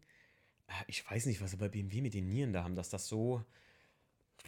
Ah, 0.67 0.83
Ich 0.87 1.09
weiß 1.09 1.25
nicht, 1.27 1.41
was 1.41 1.51
sie 1.51 1.57
bei 1.57 1.69
BMW 1.69 2.01
mit 2.01 2.13
den 2.13 2.27
Nieren 2.27 2.53
da 2.53 2.63
haben, 2.63 2.75
dass 2.75 2.89
das 2.89 3.07
so 3.07 3.43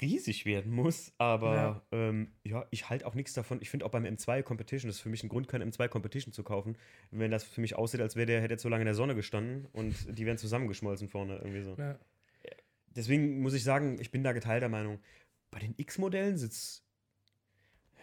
riesig 0.01 0.45
werden 0.45 0.71
muss, 0.71 1.13
aber 1.17 1.55
ja, 1.55 1.81
ähm, 1.91 2.31
ja 2.43 2.65
ich 2.71 2.89
halte 2.89 3.07
auch 3.07 3.15
nichts 3.15 3.33
davon. 3.33 3.59
Ich 3.61 3.69
finde 3.69 3.85
auch 3.85 3.89
beim 3.89 4.05
M2 4.05 4.43
Competition, 4.43 4.89
das 4.89 4.97
ist 4.97 5.01
für 5.01 5.09
mich 5.09 5.23
ein 5.23 5.29
Grund, 5.29 5.47
kein 5.47 5.63
M2 5.63 5.87
Competition 5.87 6.33
zu 6.33 6.43
kaufen, 6.43 6.77
wenn 7.11 7.31
das 7.31 7.43
für 7.43 7.61
mich 7.61 7.75
aussieht, 7.75 8.01
als 8.01 8.15
wäre 8.15 8.25
der 8.25 8.41
hätte 8.41 8.59
so 8.59 8.69
lange 8.69 8.81
in 8.81 8.87
der 8.87 8.95
Sonne 8.95 9.15
gestanden 9.15 9.65
und 9.71 10.17
die 10.17 10.25
wären 10.25 10.37
zusammengeschmolzen 10.37 11.07
vorne 11.07 11.37
irgendwie 11.37 11.63
so. 11.63 11.75
Ja. 11.77 11.97
Deswegen 12.89 13.41
muss 13.41 13.53
ich 13.53 13.63
sagen, 13.63 13.97
ich 13.99 14.11
bin 14.11 14.23
da 14.23 14.33
geteilter 14.33 14.69
Meinung. 14.69 14.99
Bei 15.51 15.59
den 15.59 15.73
X-Modellen 15.77 16.37
sieht 16.37 16.51
es 16.51 16.83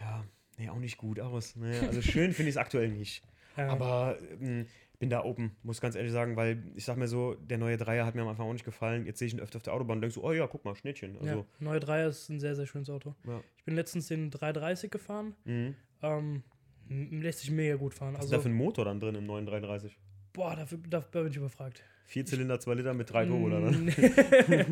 ja, 0.00 0.24
nee, 0.58 0.68
auch 0.68 0.78
nicht 0.78 0.96
gut 0.96 1.20
aus. 1.20 1.56
Naja, 1.56 1.82
ne? 1.82 1.88
also 1.88 2.02
schön 2.02 2.32
finde 2.32 2.48
ich 2.48 2.54
es 2.54 2.56
aktuell 2.56 2.90
nicht. 2.90 3.22
Ja. 3.56 3.68
Aber 3.68 4.18
ähm, 4.40 4.66
bin 5.04 5.10
da 5.10 5.22
open, 5.22 5.54
muss 5.62 5.82
ganz 5.82 5.96
ehrlich 5.96 6.12
sagen, 6.12 6.34
weil 6.34 6.62
ich 6.74 6.86
sag 6.86 6.96
mir 6.96 7.08
so, 7.08 7.34
der 7.34 7.58
neue 7.58 7.76
Dreier 7.76 8.06
hat 8.06 8.14
mir 8.14 8.22
am 8.22 8.28
Anfang 8.28 8.48
auch 8.48 8.52
nicht 8.54 8.64
gefallen. 8.64 9.04
Jetzt 9.04 9.18
sehe 9.18 9.28
ich 9.28 9.34
ihn 9.34 9.40
öfter 9.40 9.58
auf 9.58 9.62
der 9.62 9.74
Autobahn 9.74 9.98
und 9.98 10.00
denke 10.00 10.14
so, 10.14 10.24
oh 10.24 10.32
ja, 10.32 10.46
guck 10.46 10.64
mal, 10.64 10.74
Schnittchen. 10.74 11.18
Also, 11.18 11.40
ja, 11.40 11.44
neue 11.60 11.78
Dreier 11.78 12.08
ist 12.08 12.30
ein 12.30 12.40
sehr, 12.40 12.56
sehr 12.56 12.66
schönes 12.66 12.88
Auto. 12.88 13.14
Ja. 13.26 13.42
Ich 13.58 13.64
bin 13.64 13.74
letztens 13.74 14.08
den 14.08 14.30
330 14.30 14.90
gefahren. 14.90 15.34
Mhm. 15.44 15.74
Ähm, 16.00 16.42
lässt 16.88 17.40
sich 17.40 17.50
mega 17.50 17.76
gut 17.76 17.92
fahren. 17.92 18.14
Was 18.14 18.22
also, 18.22 18.34
ist 18.34 18.38
da 18.38 18.42
für 18.42 18.48
ein 18.48 18.56
Motor 18.56 18.86
dann 18.86 18.98
drin 18.98 19.14
im 19.14 19.26
neuen 19.26 19.44
330? 19.44 19.98
Boah, 20.32 20.56
dafür, 20.56 20.78
dafür 20.88 21.24
bin 21.24 21.32
ich 21.32 21.36
überfragt. 21.36 21.82
Vier 22.06 22.24
Zylinder, 22.24 22.58
zwei 22.60 22.74
Liter 22.74 22.94
mit 22.94 23.10
drei 23.10 23.26
Turbo, 23.26 23.46
oder? 23.46 23.60
Ne? 23.60 23.92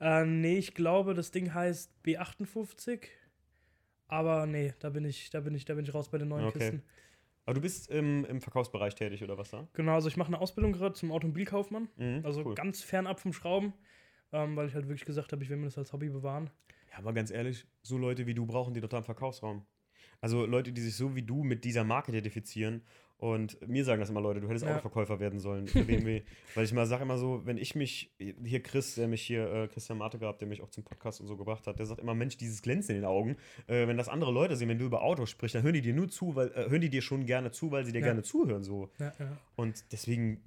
äh, 0.00 0.24
nee, 0.24 0.58
ich 0.58 0.74
glaube, 0.74 1.14
das 1.14 1.30
Ding 1.30 1.54
heißt 1.54 1.92
B58. 2.04 3.02
Aber 4.08 4.46
nee, 4.46 4.74
da 4.80 4.90
bin 4.90 5.04
ich, 5.04 5.30
da 5.30 5.40
bin 5.40 5.54
ich, 5.54 5.64
da 5.64 5.74
bin 5.74 5.84
ich 5.84 5.94
raus 5.94 6.08
bei 6.08 6.18
den 6.18 6.28
neuen 6.28 6.46
okay. 6.46 6.58
Kisten. 6.58 6.82
Aber 7.48 7.54
du 7.54 7.62
bist 7.62 7.88
im, 7.90 8.26
im 8.26 8.42
Verkaufsbereich 8.42 8.94
tätig 8.94 9.24
oder 9.24 9.38
was 9.38 9.48
da? 9.48 9.66
Genau, 9.72 9.94
also 9.94 10.06
ich 10.08 10.18
mache 10.18 10.28
eine 10.28 10.38
Ausbildung 10.38 10.74
gerade 10.74 10.92
zum 10.92 11.10
Automobilkaufmann. 11.10 11.88
Mhm, 11.96 12.20
also 12.22 12.44
cool. 12.44 12.54
ganz 12.54 12.82
fernab 12.82 13.20
vom 13.20 13.32
Schrauben, 13.32 13.72
ähm, 14.32 14.54
weil 14.54 14.68
ich 14.68 14.74
halt 14.74 14.86
wirklich 14.86 15.06
gesagt 15.06 15.32
habe, 15.32 15.42
ich 15.42 15.48
will 15.48 15.56
mir 15.56 15.64
das 15.64 15.78
als 15.78 15.94
Hobby 15.94 16.10
bewahren. 16.10 16.50
Ja, 16.92 16.98
aber 16.98 17.14
ganz 17.14 17.30
ehrlich, 17.30 17.66
so 17.80 17.96
Leute 17.96 18.26
wie 18.26 18.34
du 18.34 18.44
brauchen 18.44 18.74
die 18.74 18.82
total 18.82 18.98
im 18.98 19.04
Verkaufsraum. 19.04 19.64
Also 20.20 20.44
Leute, 20.44 20.72
die 20.72 20.82
sich 20.82 20.94
so 20.94 21.16
wie 21.16 21.22
du 21.22 21.42
mit 21.42 21.64
dieser 21.64 21.84
Marke 21.84 22.10
identifizieren 22.12 22.82
und 23.18 23.68
mir 23.68 23.84
sagen 23.84 24.00
das 24.00 24.10
immer 24.10 24.20
Leute, 24.20 24.40
du 24.40 24.48
hättest 24.48 24.64
ja. 24.64 24.70
Autoverkäufer 24.72 25.18
werden 25.18 25.40
sollen 25.40 25.66
für 25.66 25.82
BMW. 25.82 26.22
Weil 26.54 26.64
ich 26.64 26.72
mal 26.72 26.86
sage 26.86 27.02
immer 27.02 27.18
so, 27.18 27.42
wenn 27.44 27.58
ich 27.58 27.74
mich, 27.74 28.12
hier 28.18 28.62
Chris, 28.62 28.94
der 28.94 29.08
mich 29.08 29.22
hier, 29.22 29.52
äh, 29.52 29.68
Christian 29.68 29.98
Marte 29.98 30.18
gehabt, 30.18 30.40
der 30.40 30.46
mich 30.46 30.62
auch 30.62 30.70
zum 30.70 30.84
Podcast 30.84 31.20
und 31.20 31.26
so 31.26 31.36
gebracht 31.36 31.66
hat, 31.66 31.80
der 31.80 31.86
sagt 31.86 32.00
immer, 32.00 32.14
Mensch, 32.14 32.36
dieses 32.36 32.62
Glänzen 32.62 32.94
in 32.94 33.02
den 33.02 33.08
Augen, 33.08 33.36
äh, 33.66 33.88
wenn 33.88 33.96
das 33.96 34.08
andere 34.08 34.30
Leute 34.30 34.54
sehen, 34.54 34.68
wenn 34.68 34.78
du 34.78 34.84
über 34.84 35.02
Autos 35.02 35.30
sprichst, 35.30 35.56
dann 35.56 35.64
hören 35.64 35.74
die 35.74 35.82
dir 35.82 35.94
nur 35.94 36.08
zu, 36.08 36.36
weil, 36.36 36.48
äh, 36.52 36.70
hören 36.70 36.80
die 36.80 36.90
dir 36.90 37.02
schon 37.02 37.26
gerne 37.26 37.50
zu, 37.50 37.72
weil 37.72 37.84
sie 37.84 37.90
dir 37.90 38.00
ja. 38.00 38.06
gerne 38.06 38.22
zuhören. 38.22 38.62
So. 38.62 38.88
Ja, 39.00 39.12
und 39.56 39.84
deswegen 39.90 40.40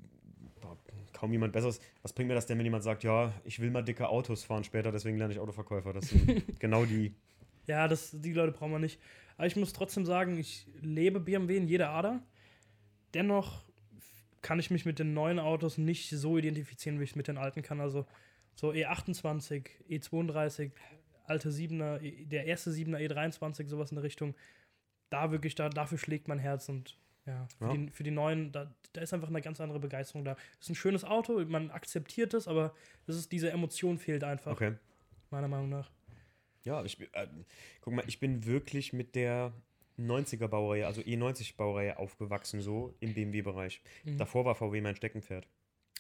boah, 0.61 0.77
kaum 1.11 1.33
jemand 1.33 1.51
Besseres. 1.51 1.81
Was 2.03 2.13
bringt 2.13 2.29
mir 2.29 2.35
das 2.35 2.45
denn, 2.45 2.57
wenn 2.57 2.65
jemand 2.65 2.85
sagt, 2.85 3.03
ja, 3.03 3.33
ich 3.43 3.59
will 3.59 3.69
mal 3.69 3.81
dicke 3.81 4.07
Autos 4.07 4.45
fahren 4.45 4.63
später, 4.63 4.93
deswegen 4.93 5.17
lerne 5.17 5.33
ich 5.33 5.41
Autoverkäufer. 5.41 5.91
Das 5.91 6.07
sind 6.07 6.43
genau 6.59 6.85
die. 6.85 7.13
Ja, 7.67 7.89
das, 7.89 8.11
die 8.13 8.31
Leute 8.31 8.53
brauchen 8.53 8.71
wir 8.71 8.79
nicht. 8.79 8.97
Aber 9.35 9.47
ich 9.47 9.57
muss 9.57 9.73
trotzdem 9.73 10.05
sagen, 10.05 10.37
ich 10.37 10.67
lebe 10.81 11.19
BMW 11.19 11.57
in 11.57 11.67
jeder 11.67 11.89
Ader 11.89 12.21
dennoch 13.13 13.63
kann 14.41 14.59
ich 14.59 14.71
mich 14.71 14.85
mit 14.85 14.99
den 14.99 15.13
neuen 15.13 15.39
Autos 15.39 15.77
nicht 15.77 16.09
so 16.09 16.37
identifizieren, 16.37 16.99
wie 16.99 17.03
ich 17.03 17.11
es 17.11 17.15
mit 17.15 17.27
den 17.27 17.37
alten 17.37 17.61
kann. 17.61 17.79
Also 17.79 18.05
so 18.55 18.71
E28, 18.71 19.67
E32, 19.89 20.71
alte 21.25 21.49
7er, 21.49 21.99
der 22.25 22.45
erste 22.45 22.71
7er 22.71 22.97
E23, 22.97 23.67
sowas 23.67 23.91
in 23.91 23.95
der 23.95 24.03
Richtung. 24.03 24.35
Da 25.09 25.31
wirklich, 25.31 25.55
da, 25.55 25.69
dafür 25.69 25.97
schlägt 25.97 26.27
mein 26.27 26.39
Herz 26.39 26.69
und 26.69 26.97
ja, 27.25 27.47
für, 27.57 27.65
ja. 27.65 27.73
Die, 27.73 27.89
für 27.91 28.03
die 28.03 28.11
neuen, 28.11 28.51
da, 28.51 28.73
da 28.93 29.01
ist 29.01 29.13
einfach 29.13 29.27
eine 29.27 29.41
ganz 29.41 29.61
andere 29.61 29.79
Begeisterung 29.79 30.25
da. 30.25 30.35
Es 30.53 30.65
ist 30.65 30.69
ein 30.69 30.75
schönes 30.75 31.03
Auto, 31.03 31.43
man 31.45 31.69
akzeptiert 31.69 32.33
es, 32.33 32.47
aber 32.47 32.73
das 33.05 33.15
ist, 33.15 33.31
diese 33.31 33.51
Emotion 33.51 33.99
fehlt 33.99 34.23
einfach. 34.23 34.53
Okay. 34.53 34.73
Meiner 35.29 35.47
Meinung 35.47 35.69
nach. 35.69 35.91
Ja, 36.63 36.83
ich, 36.83 36.99
äh, 36.99 37.27
guck 37.81 37.93
mal, 37.93 38.03
ich 38.07 38.19
bin 38.19 38.45
wirklich 38.45 38.93
mit 38.93 39.15
der 39.15 39.53
90er 40.09 40.47
Baureihe, 40.47 40.87
also 40.87 41.01
E90 41.01 41.55
Baureihe 41.55 41.97
aufgewachsen, 41.97 42.61
so 42.61 42.95
im 42.99 43.13
BMW-Bereich. 43.13 43.81
Mhm. 44.03 44.17
Davor 44.17 44.45
war 44.45 44.55
VW 44.55 44.81
mein 44.81 44.95
Steckenpferd. 44.95 45.47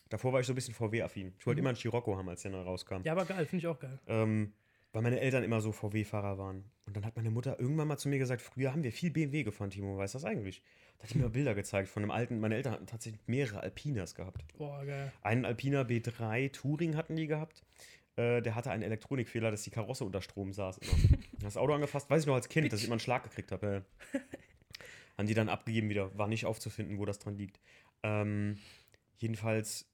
Davor 0.09 0.33
war 0.33 0.41
ich 0.41 0.47
so 0.47 0.53
ein 0.53 0.55
bisschen 0.55 0.73
VW-affin. 0.73 1.33
Ich 1.39 1.45
wollte 1.45 1.59
mhm. 1.59 1.63
immer 1.63 1.69
einen 1.69 1.77
Scirocco 1.77 2.17
haben, 2.17 2.27
als 2.29 2.41
der 2.41 2.51
neu 2.51 2.61
rauskam. 2.61 3.01
Ja, 3.03 3.13
aber 3.13 3.25
geil, 3.25 3.45
finde 3.45 3.57
ich 3.61 3.67
auch 3.67 3.79
geil. 3.79 3.99
Ähm, 4.07 4.53
weil 4.93 5.01
meine 5.01 5.19
Eltern 5.21 5.43
immer 5.43 5.61
so 5.61 5.71
VW-Fahrer 5.71 6.37
waren. 6.37 6.65
Und 6.85 6.97
dann 6.97 7.05
hat 7.05 7.15
meine 7.15 7.31
Mutter 7.31 7.59
irgendwann 7.59 7.87
mal 7.87 7.97
zu 7.97 8.09
mir 8.09 8.19
gesagt, 8.19 8.41
früher 8.41 8.73
haben 8.73 8.83
wir 8.83 8.91
viel 8.91 9.09
BMW 9.09 9.43
gefahren, 9.43 9.69
Timo, 9.69 9.97
weißt 9.97 10.15
du 10.15 10.17
das 10.17 10.25
eigentlich? 10.25 10.61
Da 10.97 11.03
hat 11.03 11.13
die 11.13 11.17
mir 11.17 11.29
Bilder 11.29 11.55
gezeigt 11.55 11.87
von 11.87 12.03
einem 12.03 12.11
alten, 12.11 12.39
meine 12.39 12.55
Eltern 12.55 12.73
hatten 12.73 12.87
tatsächlich 12.87 13.21
mehrere 13.25 13.61
Alpinas 13.61 14.15
gehabt. 14.15 14.43
Boah, 14.57 14.83
geil. 14.85 15.11
Einen 15.21 15.45
Alpina 15.45 15.81
B3 15.81 16.51
Touring 16.51 16.97
hatten 16.97 17.15
die 17.15 17.27
gehabt. 17.27 17.63
Äh, 18.15 18.41
der 18.41 18.55
hatte 18.55 18.71
einen 18.71 18.83
Elektronikfehler, 18.83 19.51
dass 19.51 19.63
die 19.63 19.69
Karosse 19.69 20.03
unter 20.03 20.21
Strom 20.21 20.53
saß. 20.53 20.79
Immer. 20.79 21.17
das 21.39 21.57
Auto 21.57 21.73
angefasst, 21.73 22.09
weiß 22.09 22.23
ich 22.23 22.27
noch 22.27 22.35
als 22.35 22.49
Kind, 22.49 22.65
Bitch. 22.65 22.73
dass 22.73 22.79
ich 22.81 22.87
immer 22.87 22.93
einen 22.93 22.99
Schlag 22.99 23.23
gekriegt 23.23 23.51
habe. 23.51 23.85
Äh. 24.13 24.19
Haben 25.17 25.27
die 25.27 25.33
dann 25.33 25.49
abgegeben 25.49 25.89
wieder. 25.89 26.17
War 26.17 26.27
nicht 26.27 26.45
aufzufinden, 26.45 26.97
wo 26.97 27.05
das 27.05 27.19
dran 27.19 27.37
liegt. 27.37 27.59
Ähm, 28.03 28.57
jedenfalls 29.17 29.91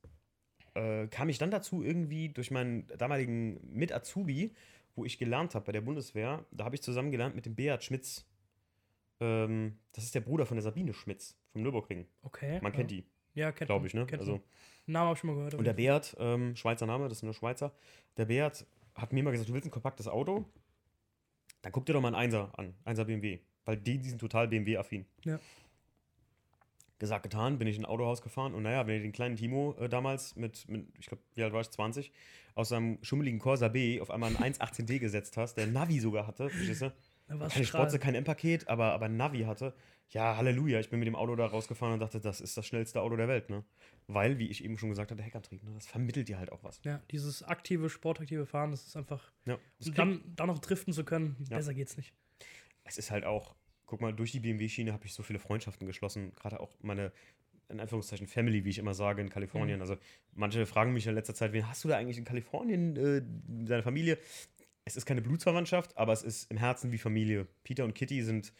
äh, 0.73 1.08
kam 1.08 1.30
ich 1.30 1.38
dann 1.38 1.51
dazu 1.51 1.84
irgendwie 1.84 2.30
durch 2.30 2.51
meinen 2.51 2.88
damaligen 2.97 3.60
Mit-Azubi, 3.73 4.53
wo 4.95 5.06
ich 5.06 5.17
gelernt 5.17 5.56
habe 5.56 5.65
bei 5.65 5.71
der 5.71 5.82
Bundeswehr. 5.82 6.45
Da 6.51 6.65
habe 6.65 6.75
ich 6.75 6.82
zusammen 6.82 7.12
gelernt 7.12 7.36
mit 7.36 7.45
dem 7.45 7.56
Beat 7.56 7.84
Schmitz. 7.84 8.25
Ähm, 9.19 9.77
das 9.93 10.03
ist 10.03 10.15
der 10.15 10.21
Bruder 10.21 10.45
von 10.45 10.56
der 10.56 10.63
Sabine 10.63 10.93
Schmitz 10.93 11.36
vom 11.51 11.63
Nürburgring. 11.63 12.06
Okay. 12.21 12.60
Man 12.62 12.71
ja. 12.71 12.77
kennt 12.77 12.91
die. 12.91 13.03
Ja, 13.38 13.52
kennt 13.52 13.69
Glaube 13.69 13.86
ich, 13.86 13.93
ne? 13.93 14.08
Also, 14.13 14.41
Name 14.88 15.06
habe 15.06 15.13
ich 15.13 15.19
schon 15.19 15.30
mal 15.30 15.36
gehört. 15.36 15.54
Und 15.54 15.63
der 15.63 15.73
Beat, 15.73 16.15
ähm, 16.19 16.56
Schweizer 16.56 16.88
Name, 16.88 17.08
das 17.08 17.19
ist 17.19 17.23
nur 17.23 17.36
Schweizer, 17.36 17.71
der 18.17 18.26
Beat 18.26 18.65
hat 18.95 19.13
mir 19.13 19.21
mal 19.21 19.30
gesagt, 19.30 19.47
du 19.47 19.54
willst 19.54 19.67
ein 19.67 19.71
kompaktes 19.71 20.08
Auto? 20.08 20.43
Dann 21.62 21.71
guck 21.71 21.86
dir 21.86 21.93
doch 21.93 22.02
mal 22.02 22.08
einen 22.08 22.15
Einser 22.15 22.52
an, 22.58 22.73
Einser 22.84 23.06
BMW. 23.06 23.39
Weil 23.65 23.78
die, 23.78 24.00
die 24.00 24.10
sind 24.10 24.17
total 24.17 24.47
BMW-affin. 24.47 25.06
Ja. 25.23 25.39
Gesagt, 26.97 27.23
getan, 27.23 27.60
bin 27.60 27.67
ich 27.67 27.76
in 27.76 27.84
ein 27.84 27.86
Autohaus 27.86 28.23
gefahren 28.23 28.56
und 28.56 28.63
naja, 28.63 28.88
wenn 28.88 28.95
ich 28.95 29.04
den 29.04 29.12
kleinen 29.12 29.36
Timo 29.36 29.76
äh, 29.80 29.88
damals 29.88 30.36
mit, 30.36 30.67
mit, 30.67 30.88
ich 30.97 31.06
glaube, 31.06 31.21
wie 31.36 31.43
alt 31.43 31.54
war 31.54 31.62
ich, 31.62 31.69
20, 31.69 32.12
aus 32.56 32.69
seinem 32.69 32.97
schummeligen 33.04 33.39
Corsa 33.39 33.67
B 33.67 34.02
auf 34.02 34.10
einmal 34.10 34.36
einen 34.36 34.56
1.18D 34.56 34.97
gesetzt 34.97 35.38
hast, 35.38 35.56
der 35.56 35.67
Navi 35.67 36.00
sogar 36.00 36.26
hatte, 36.26 36.50
verstehst 36.50 36.82
du? 36.82 36.91
Keine 37.28 37.66
Sportse, 37.66 38.00
kein 38.00 38.16
M-Paket, 38.16 38.68
aber, 38.68 38.94
aber 38.94 39.10
Navi 39.10 39.44
hatte. 39.44 39.74
Ja, 40.10 40.38
Halleluja, 40.38 40.80
ich 40.80 40.90
bin 40.90 41.00
mit 41.00 41.08
dem 41.08 41.16
Auto 41.16 41.36
da 41.36 41.46
rausgefahren 41.46 41.96
und 41.96 42.00
dachte, 42.00 42.22
das 42.22 42.40
ist 42.40 42.56
das 42.56 42.66
schnellste 42.66 43.02
Auto 43.02 43.18
der 43.18 43.28
Welt, 43.28 43.50
ne? 43.50 43.66
Weil, 44.08 44.40
wie 44.40 44.48
ich 44.48 44.63
eben 44.63 44.78
schon 44.78 44.88
gesagt 44.88 45.12
hatte, 45.12 45.22
Heckantrieb, 45.22 45.62
ne? 45.63 45.72
das 45.74 45.86
vermittelt 45.86 46.30
dir 46.30 46.40
halt 46.40 46.54
auch 46.54 46.63
was. 46.63 46.80
Ja, 46.86 47.02
dieses 47.12 47.44
aktive, 47.44 47.90
sportaktive 47.90 48.46
Fahren, 48.46 48.72
das 48.72 48.88
ist 48.88 48.96
einfach. 48.96 49.34
Ja, 49.46 49.58
und 49.86 49.98
dann, 49.98 50.22
dann 50.36 50.48
noch 50.48 50.60
driften 50.60 50.94
zu 50.94 51.04
können, 51.04 51.36
ja. 51.50 51.58
besser 51.58 51.74
geht's 51.74 51.98
nicht. 51.98 52.13
Es 52.86 52.98
ist 52.98 53.12
halt 53.12 53.26
auch, 53.26 53.56
guck 53.86 54.00
mal, 54.00 54.13
durch 54.13 54.32
die 54.32 54.40
BMW-Schiene 54.40 54.94
habe 54.94 55.06
ich 55.06 55.13
so 55.13 55.24
viele 55.24 55.40
Freundschaften 55.40 55.86
geschlossen, 55.86 56.34
gerade 56.36 56.62
auch 56.62 56.72
meine, 56.82 57.12
in 57.68 57.82
Anführungszeichen, 57.82 58.28
Family, 58.28 58.63
wie 58.63 58.70
ich 58.70 58.78
immer 58.78 58.94
sage, 58.94 59.22
in 59.22 59.30
Kalifornien. 59.30 59.80
Mhm. 59.80 59.82
Also, 59.82 59.98
manche 60.34 60.66
fragen 60.66 60.94
mich 60.94 61.06
in 61.06 61.16
letzter 61.16 61.36
Zeit, 61.36 61.52
wen 61.52 61.68
hast 61.68 61.84
du 61.84 61.90
da 61.90 61.98
eigentlich 61.98 62.18
in 62.18 62.24
Kalifornien, 62.24 62.96
äh, 62.96 63.22
deine 63.66 63.84
Familie? 63.84 64.18
Es 64.88 64.95
ist 64.95 65.06
keine 65.06 65.21
Blutsverwandtschaft, 65.21 65.97
aber 65.97 66.13
es 66.13 66.23
ist 66.23 66.50
im 66.50 66.56
Herzen 66.56 66.93
wie 66.93 66.97
Familie. 66.97 67.45
Peter 67.63 67.84
und 67.84 67.93
Kitty 67.93 68.23
sind 68.23 68.54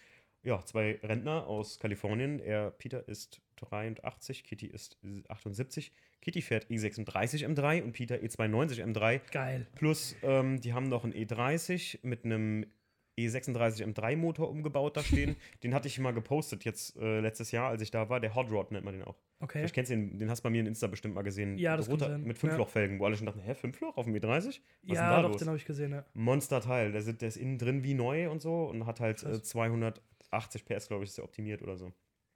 ja, 0.44 0.62
zwei 0.66 1.00
Rentner 1.02 1.48
aus 1.48 1.80
Kalifornien. 1.80 2.40
Er, 2.40 2.72
Peter 2.72 3.08
ist 3.08 3.42
83, 3.56 4.44
Kitty 4.44 4.68
ist 4.68 4.98
78. 5.30 5.94
Kitty 6.20 6.42
fährt 6.42 6.70
E36 6.70 7.48
M3 7.48 7.82
und 7.82 7.94
Peter 7.94 8.16
E92 8.16 8.84
M3. 8.84 9.22
Geil. 9.32 9.68
Plus, 9.76 10.18
ähm, 10.22 10.60
die 10.60 10.74
haben 10.74 10.90
noch 10.90 11.06
einen 11.06 11.13
E30 11.13 12.00
mit 12.02 12.26
einem 12.26 12.66
E36 13.18 13.84
M3 13.84 14.16
Motor 14.16 14.50
umgebaut 14.50 14.96
da 14.96 15.04
stehen. 15.04 15.36
den 15.64 15.74
hatte 15.74 15.88
ich 15.88 15.98
mal 16.00 16.14
gepostet 16.14 16.66
jetzt 16.66 16.96
äh, 16.98 17.20
letztes 17.20 17.52
Jahr, 17.52 17.70
als 17.70 17.82
ich 17.82 17.92
da 17.92 18.10
war. 18.10 18.20
Der 18.20 18.36
Hot 18.36 18.52
Rod 18.52 18.72
nennt 18.72 18.86
man 18.86 18.94
den 18.94 19.04
auch. 19.04 19.16
Okay. 19.40 19.66
Ich 19.66 19.74
kennst 19.74 19.92
den, 19.92 20.18
den 20.18 20.30
hast 20.30 20.40
du 20.40 20.44
bei 20.44 20.50
mir 20.50 20.62
in 20.62 20.68
Insta 20.68 20.88
bestimmt 20.88 21.16
mal 21.16 21.24
gesehen. 21.24 21.58
Ja, 21.58 21.78
das 21.78 21.90
Roter, 21.90 22.18
Mit 22.18 22.38
Fünflochfelgen, 22.38 22.98
ja. 22.98 23.02
wo 23.02 23.06
alle 23.06 23.18
schon 23.18 23.26
dachten, 23.26 23.42
hä, 23.42 23.54
Fünfloch 23.56 23.98
auf 23.98 24.06
dem 24.06 24.16
E30? 24.16 24.60
Was 24.84 24.98
ja, 24.98 25.22
doch, 25.22 25.30
los? 25.30 25.38
den 25.38 25.48
habe 25.48 25.58
ich 25.58 25.66
gesehen, 25.66 25.92
ja. 25.92 26.06
Monster-Teil. 26.14 26.92
Der, 26.92 27.02
der, 27.02 27.28
ist 27.28 27.38
innen 27.38 27.58
drin 27.58 27.84
wie 27.84 27.94
neu 27.94 28.30
und 28.30 28.42
so 28.42 28.66
und 28.66 28.86
hat 28.86 29.00
halt 29.00 29.24
äh, 29.24 29.42
280 29.42 30.66
PS, 30.66 30.88
glaube 30.88 31.04
ich, 31.04 31.10
ist 31.10 31.18
der 31.18 31.26
optimiert 31.26 31.62
oder 31.62 31.78
so. 31.78 31.92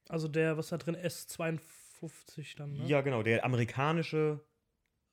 Also 0.10 0.28
der, 0.28 0.58
was 0.58 0.70
da 0.70 0.78
drin, 0.78 0.96
S52 0.96 2.58
dann, 2.58 2.74
ne? 2.74 2.86
Ja, 2.86 3.02
genau. 3.02 3.24
Der 3.24 3.46
amerikanische, 3.46 4.40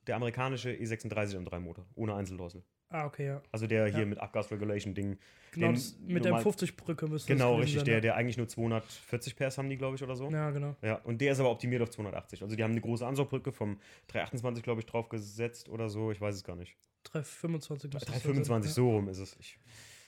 der 0.07 0.17
amerikanische 0.17 0.71
E36 0.71 1.37
M3 1.37 1.61
Motor, 1.61 1.87
ohne 1.95 2.15
Einzeldrossel. 2.15 2.63
Ah, 2.90 3.05
okay, 3.05 3.27
ja. 3.27 3.42
Also 3.53 3.66
der 3.66 3.87
hier 3.87 4.01
ja. 4.01 4.07
mit 4.07 4.18
Abgas-Regulation-Ding. 4.18 5.18
Genau, 5.53 5.79
mit 6.07 6.24
der 6.24 6.34
50-Brücke 6.34 7.07
müsste 7.07 7.32
Genau, 7.32 7.57
richtig. 7.57 7.76
Sein, 7.76 7.84
der, 7.84 8.01
der 8.01 8.16
eigentlich 8.16 8.36
nur 8.36 8.49
240 8.49 9.36
PS 9.36 9.59
haben 9.59 9.68
die, 9.68 9.76
glaube 9.76 9.97
ich, 9.97 10.03
oder 10.03 10.16
so. 10.16 10.30
Ja, 10.30 10.51
genau. 10.51 10.74
Ja, 10.82 10.97
und 11.05 11.20
der 11.20 11.32
ist 11.32 11.41
aber 11.41 11.51
optimiert 11.51 11.82
auf 11.82 11.91
280. 11.91 12.43
Also 12.43 12.57
die 12.57 12.62
haben 12.62 12.70
eine 12.70 12.80
große 12.80 13.07
Ansaugbrücke 13.07 13.53
vom 13.53 13.78
328, 14.09 14.62
glaube 14.62 14.80
ich, 14.80 14.86
drauf 14.86 15.09
gesetzt 15.09 15.68
oder 15.68 15.89
so. 15.89 16.11
Ich 16.12 16.20
weiß 16.20 16.34
es 16.34 16.45
gar 16.45 16.57
nicht. 16.57 16.76
325. 17.05 17.91
325, 17.91 18.72
so 18.72 18.91
rum 18.91 19.09
ist 19.09 19.18
es. 19.18 19.36
Ich, 19.39 19.59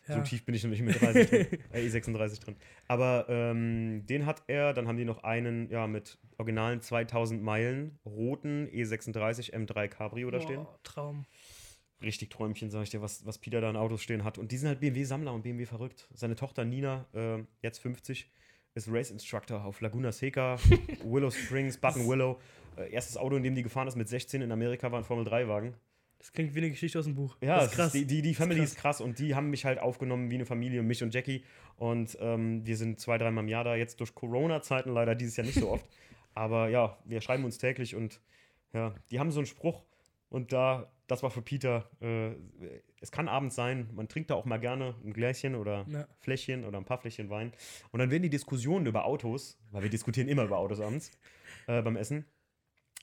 ja. 0.09 0.17
So 0.17 0.23
tief 0.23 0.45
bin 0.45 0.55
ich 0.55 0.65
noch 0.65 0.71
nicht 0.71 0.83
mit 0.83 1.01
30 1.01 1.29
drin. 1.29 1.47
Äh, 1.73 1.87
E36 1.87 2.43
drin. 2.43 2.57
Aber 2.89 3.27
ähm, 3.29 4.07
den 4.07 4.27
hat 4.27 4.43
er. 4.47 4.73
Dann 4.73 4.89
haben 4.89 4.97
die 4.97 5.05
noch 5.05 5.23
einen, 5.23 5.71
ja, 5.71 5.87
mit 5.87 6.19
originalen 6.39 6.81
2000 6.81 7.43
Meilen 7.43 7.99
roten 8.07 8.67
E36 8.69 9.53
M3 9.53 9.89
Cabrio 9.89 10.31
da 10.31 10.41
stehen. 10.41 10.67
Traum 10.83 11.27
richtig 12.03 12.31
Träumchen, 12.31 12.71
sag 12.71 12.83
ich 12.83 12.91
dir, 12.91 13.03
was, 13.03 13.27
was 13.27 13.39
Peter 13.39 13.61
da 13.61 13.71
in 13.71 13.77
Autos 13.77 14.03
stehen 14.03 14.25
hat. 14.25 14.39
Und 14.39 14.53
die 14.53 14.57
sind 14.57 14.69
halt 14.69 14.81
BMW-Sammler 14.81 15.33
und 15.33 15.43
BMW 15.43 15.67
verrückt. 15.67 16.09
Seine 16.15 16.37
Tochter 16.37 16.65
Nina, 16.65 17.07
äh, 17.13 17.43
jetzt 17.63 17.79
50, 17.79 18.31
ist 18.75 18.89
Race 18.91 19.11
Instructor 19.11 19.65
auf 19.65 19.81
Laguna 19.81 20.13
Seca, 20.13 20.59
Willow 21.05 21.31
Springs, 21.31 21.77
Button 21.77 22.09
Willow. 22.09 22.41
Äh, 22.77 22.93
erstes 22.93 23.17
Auto, 23.17 23.37
in 23.37 23.43
dem 23.43 23.55
die 23.55 23.63
gefahren 23.63 23.89
ist 23.89 23.97
mit 23.97 24.09
16 24.09 24.43
in 24.43 24.53
Amerika, 24.53 24.91
war 24.91 24.99
ein 24.99 25.05
Formel-3-Wagen. 25.05 25.75
Das 26.21 26.33
klingt 26.33 26.55
wie 26.55 26.59
eine 26.59 26.71
Geschichte 26.71 26.99
aus 26.99 27.07
dem 27.07 27.15
Buch. 27.15 27.39
Ja, 27.41 27.57
das 27.57 27.71
ist 27.71 27.73
krass. 27.73 27.93
Die, 27.93 28.05
die, 28.05 28.21
die 28.21 28.35
Family 28.35 28.63
ist 28.63 28.77
krass. 28.77 28.97
ist 28.97 28.99
krass. 28.99 29.01
und 29.01 29.19
die 29.19 29.35
haben 29.35 29.49
mich 29.49 29.65
halt 29.65 29.79
aufgenommen 29.79 30.31
wie 30.31 30.35
eine 30.35 30.45
Familie, 30.45 30.83
mich 30.83 31.03
und 31.03 31.15
Jackie. 31.15 31.45
Und 31.77 32.19
ähm, 32.21 32.67
wir 32.67 32.77
sind 32.77 33.01
zwei, 33.01 33.17
dreimal 33.17 33.45
im 33.45 33.49
Jahr 33.49 33.65
da. 33.65 33.75
Jetzt 33.75 34.01
durch 34.01 34.15
Corona-Zeiten 34.15 34.93
leider 34.93 35.15
dieses 35.15 35.37
Jahr 35.37 35.47
nicht 35.47 35.59
so 35.59 35.71
oft. 35.71 35.87
Aber 36.35 36.69
ja, 36.69 36.99
wir 37.07 37.23
schreiben 37.23 37.45
uns 37.45 37.57
täglich 37.57 37.97
und 37.97 38.21
ja, 38.75 38.95
die 39.11 39.19
haben 39.19 39.31
so 39.31 39.41
einen 39.41 39.47
Spruch. 39.47 39.83
Und 40.29 40.53
da, 40.53 40.93
das 41.11 41.23
war 41.23 41.31
für 41.31 41.43
Peter, 41.43 41.91
äh, 42.01 42.31
es 43.01 43.11
kann 43.11 43.29
abends 43.29 43.57
sein, 43.57 43.91
man 43.95 44.09
trinkt 44.09 44.31
da 44.31 44.35
auch 44.35 44.45
mal 44.45 44.59
gerne 44.59 44.95
ein 45.05 45.13
Gläschen 45.13 45.57
oder 45.57 45.85
ja. 45.89 46.07
Fläschchen 46.21 46.65
oder 46.65 46.79
ein 46.79 46.85
paar 46.85 46.99
Fläschchen 46.99 47.31
Wein. 47.31 47.53
Und 47.91 47.99
dann 47.99 48.11
werden 48.11 48.23
die 48.23 48.31
Diskussionen 48.31 48.87
über 48.87 49.05
Autos, 49.05 49.59
weil 49.73 49.83
wir 49.83 49.91
diskutieren 49.91 50.29
immer 50.29 50.45
über 50.45 50.59
Autos 50.59 50.81
abends 50.81 51.11
äh, 51.67 51.83
beim 51.83 51.97
Essen, 51.97 52.27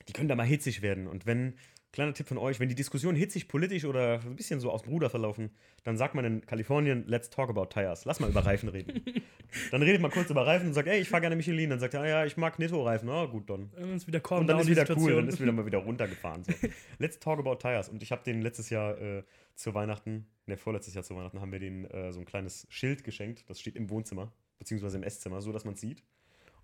die 0.08 0.14
können 0.14 0.30
da 0.30 0.36
mal 0.36 0.46
hitzig 0.46 0.82
werden. 0.82 1.08
Und 1.08 1.26
wenn 1.26 1.58
Kleiner 1.94 2.14
Tipp 2.14 2.28
von 2.28 2.38
euch, 2.38 2.60
wenn 2.60 2.68
die 2.68 2.76
Diskussion 2.76 3.16
hitzig 3.16 3.48
politisch 3.48 3.86
oder 3.86 4.20
ein 4.22 4.36
bisschen 4.36 4.60
so 4.60 4.70
aus 4.72 4.84
dem 4.84 4.92
Ruder 4.92 5.10
verlaufen, 5.10 5.52
dann 5.84 5.98
sagt 5.98 6.16
man 6.16 6.26
in 6.26 6.46
Kalifornien, 6.46 7.06
let's 7.08 7.30
talk 7.30 7.50
about 7.50 7.68
tires. 7.68 8.04
Lass 8.06 8.20
mal 8.20 8.30
über 8.30 8.46
Reifen 8.46 8.70
reden. 8.70 9.04
dann 9.72 9.82
redet 9.82 10.02
man 10.02 10.12
kurz 10.12 10.30
über 10.30 10.46
Reifen 10.46 10.68
und 10.68 10.74
sagt, 10.74 10.88
ey, 10.88 11.00
ich 11.00 11.10
fahre 11.10 11.22
gerne 11.22 11.36
Michelin. 11.36 11.70
Dann 11.70 11.80
sagt 11.80 11.94
er, 11.94 12.02
ah, 12.02 12.08
ja, 12.08 12.26
ich 12.26 12.36
mag 12.36 12.60
Netto-Reifen. 12.60 13.10
Ah, 13.10 13.26
gut, 13.26 13.50
dann. 13.50 13.72
Dann 13.72 13.96
ist 13.96 14.06
wieder 14.06 14.22
und 14.32 14.48
dann 14.48 14.60
ist 14.60 14.68
wieder 14.68 14.86
cool, 14.98 15.16
dann 15.16 15.28
ist 15.28 15.40
wieder 15.40 15.52
mal 15.54 15.66
wieder 15.66 15.80
runtergefahren. 15.80 16.44
So. 16.44 16.52
let's 17.00 17.20
talk 17.20 17.40
about 17.40 17.56
tires. 17.56 17.88
Und 17.88 18.04
ich 18.04 18.12
habe 18.12 18.22
den 18.24 18.42
letztes 18.42 18.70
Jahr 18.70 19.00
äh, 19.00 19.24
zu 19.56 19.74
Weihnachten, 19.74 20.28
ne, 20.46 20.58
vorletztes 20.58 20.94
Jahr 20.94 21.06
zu 21.06 21.16
Weihnachten, 21.16 21.40
haben 21.40 21.52
wir 21.52 21.60
den 21.60 21.86
äh, 21.86 22.12
so 22.12 22.20
ein 22.20 22.26
kleines 22.26 22.68
Schild 22.70 23.06
geschenkt. 23.06 23.50
Das 23.50 23.60
steht 23.62 23.78
im 23.78 23.90
Wohnzimmer, 23.90 24.34
beziehungsweise 24.60 24.98
im 24.98 25.04
Esszimmer, 25.04 25.42
so 25.42 25.54
dass 25.54 25.64
man 25.64 25.76
es 25.76 25.82
sieht. 25.82 26.04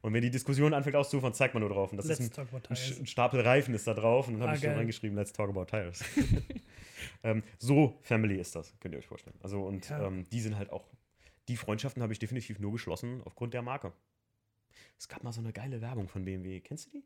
Und 0.04 0.14
wenn 0.14 0.22
die 0.22 0.30
Diskussion 0.30 0.74
anfängt 0.74 0.97
auszufahren, 0.97 1.34
zeigt 1.34 1.54
man 1.54 1.62
nur 1.62 1.70
drauf. 1.70 1.91
Und 1.91 1.97
das 1.97 2.08
let's 2.08 2.20
ist 2.20 2.38
ein, 2.38 2.47
ein, 2.70 3.06
Stapel 3.06 3.39
Reifen 3.39 3.74
ist 3.74 3.88
da 3.88 3.93
drauf. 3.93 4.28
Und 4.28 4.34
dann 4.34 4.41
habe 4.41 4.51
ah, 4.51 4.56
ich 4.56 4.62
geil. 4.62 4.76
reingeschrieben, 4.76 5.18
let's 5.18 5.32
talk 5.32 5.49
about 5.49 5.64
tires. 5.64 6.04
ähm, 7.24 7.41
so 7.58 7.97
Family 8.01 8.36
ist 8.36 8.54
das, 8.54 8.78
könnt 8.82 8.93
ihr 8.93 8.99
euch 8.99 9.08
vorstellen. 9.08 9.38
Also 9.41 9.66
und 9.66 9.89
ja. 9.89 10.06
ähm, 10.06 10.26
die 10.30 10.41
sind 10.41 10.58
halt 10.58 10.72
auch, 10.72 10.89
die 11.47 11.56
Freundschaften 11.56 12.04
habe 12.04 12.12
ich 12.12 12.20
definitiv 12.20 12.60
nur 12.60 12.74
geschlossen 12.74 13.22
aufgrund 13.24 13.54
der 13.54 13.62
Marke. 13.62 13.93
Es 14.99 15.08
gab 15.08 15.24
mal 15.24 15.32
so 15.32 15.39
eine 15.39 15.54
geile 15.54 15.80
Werbung 15.80 16.10
von 16.10 16.26
BMW. 16.26 16.60
Kennst 16.60 16.88
du 16.88 16.99
die? 16.99 17.04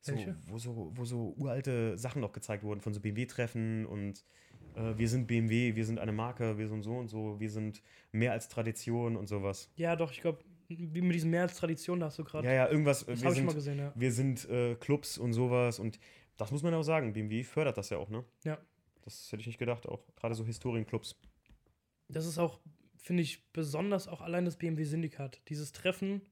So, 0.00 0.14
wo, 0.46 0.58
so, 0.58 0.92
wo 0.94 1.04
so 1.04 1.34
uralte 1.36 1.98
Sachen 1.98 2.20
noch 2.20 2.32
gezeigt 2.32 2.62
wurden 2.62 2.80
von 2.80 2.94
so 2.94 3.00
BMW-Treffen 3.00 3.86
und 3.86 4.24
äh, 4.76 4.96
wir 4.96 5.08
sind 5.08 5.26
BMW, 5.26 5.74
wir 5.74 5.86
sind 5.86 5.98
eine 5.98 6.12
Marke, 6.12 6.58
wir 6.58 6.68
sind 6.68 6.82
so 6.82 6.96
und 6.96 7.08
so, 7.08 7.40
wir 7.40 7.50
sind 7.50 7.82
mehr 8.12 8.32
als 8.32 8.48
Tradition 8.48 9.16
und 9.16 9.26
sowas. 9.26 9.72
Ja, 9.76 9.96
doch, 9.96 10.12
ich 10.12 10.20
glaube, 10.20 10.44
wie 10.78 11.02
mit 11.02 11.14
diesem 11.14 11.30
Mehr 11.30 11.42
als 11.42 11.56
Tradition, 11.56 12.00
da 12.00 12.06
hast 12.06 12.18
du 12.18 12.24
gerade. 12.24 12.46
Ja, 12.46 12.54
ja, 12.54 12.68
irgendwas. 12.68 13.04
Das 13.06 13.24
habe 13.24 13.34
ich 13.34 13.42
mal 13.42 13.54
gesehen, 13.54 13.78
ja. 13.78 13.92
Wir 13.94 14.12
sind 14.12 14.48
äh, 14.48 14.74
Clubs 14.76 15.18
und 15.18 15.32
sowas 15.32 15.78
und 15.78 15.98
das 16.36 16.50
muss 16.50 16.62
man 16.62 16.74
auch 16.74 16.82
sagen. 16.82 17.12
BMW 17.12 17.44
fördert 17.44 17.76
das 17.76 17.90
ja 17.90 17.98
auch, 17.98 18.10
ne? 18.10 18.24
Ja. 18.44 18.58
Das 19.02 19.30
hätte 19.30 19.40
ich 19.40 19.46
nicht 19.46 19.58
gedacht, 19.58 19.86
auch 19.86 20.02
gerade 20.16 20.34
so 20.34 20.44
Historienclubs. 20.44 21.16
Das 22.08 22.26
ist 22.26 22.38
auch, 22.38 22.60
finde 22.96 23.22
ich, 23.22 23.50
besonders 23.52 24.08
auch 24.08 24.20
allein 24.20 24.44
das 24.44 24.56
BMW-Syndikat. 24.56 25.42
Dieses 25.48 25.72
Treffen, 25.72 26.22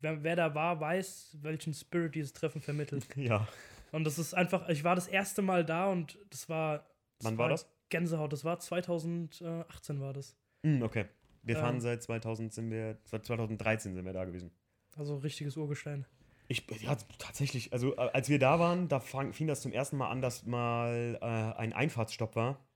wer, 0.00 0.22
wer 0.22 0.36
da 0.36 0.54
war, 0.54 0.80
weiß, 0.80 1.38
welchen 1.42 1.74
Spirit 1.74 2.14
dieses 2.14 2.32
Treffen 2.32 2.60
vermittelt. 2.60 3.06
Ja. 3.16 3.46
Und 3.92 4.04
das 4.04 4.18
ist 4.18 4.34
einfach, 4.34 4.68
ich 4.68 4.82
war 4.82 4.94
das 4.94 5.06
erste 5.06 5.42
Mal 5.42 5.64
da 5.64 5.90
und 5.90 6.18
das 6.30 6.48
war. 6.48 6.78
Das 7.18 7.26
Wann 7.30 7.38
war, 7.38 7.44
war 7.44 7.50
das? 7.50 7.70
Gänsehaut, 7.88 8.32
das 8.32 8.44
war 8.44 8.58
2018 8.58 10.00
war 10.00 10.12
das. 10.12 10.36
Mm, 10.62 10.82
okay. 10.82 11.06
Wir 11.46 11.56
fahren 11.56 11.76
ähm, 11.76 11.80
seit 11.80 12.02
2000 12.02 12.52
sind 12.52 12.70
wir, 12.70 12.98
2013 13.04 13.94
sind 13.94 14.04
wir 14.04 14.12
da 14.12 14.24
gewesen. 14.24 14.50
Also 14.96 15.16
richtiges 15.16 15.56
Urgestein. 15.56 16.04
Ich, 16.48 16.64
ja, 16.80 16.96
tatsächlich. 17.18 17.72
Also, 17.72 17.96
äh, 17.96 18.10
als 18.12 18.28
wir 18.28 18.38
da 18.38 18.58
waren, 18.58 18.88
da 18.88 19.00
fang, 19.00 19.32
fing 19.32 19.46
das 19.46 19.62
zum 19.62 19.72
ersten 19.72 19.96
Mal 19.96 20.10
an, 20.10 20.20
dass 20.20 20.44
mal 20.44 21.18
äh, 21.20 21.58
ein 21.58 21.72
Einfahrtsstopp 21.72 22.36
war. 22.36 22.66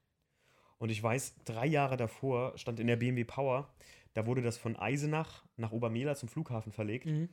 Und 0.79 0.91
ich 0.91 1.03
weiß, 1.03 1.35
drei 1.45 1.67
Jahre 1.67 1.97
davor 1.97 2.57
stand 2.57 2.81
in 2.81 2.87
der 2.87 2.97
BMW 2.97 3.25
Power, 3.25 3.69
da 4.15 4.27
wurde 4.27 4.43
das 4.43 4.57
von 4.57 4.77
Eisenach 4.77 5.45
nach 5.57 5.73
Obermehler 5.73 6.17
zum 6.17 6.29
Flughafen 6.29 6.73
verlegt. 6.73 7.07
Mhm. 7.07 7.29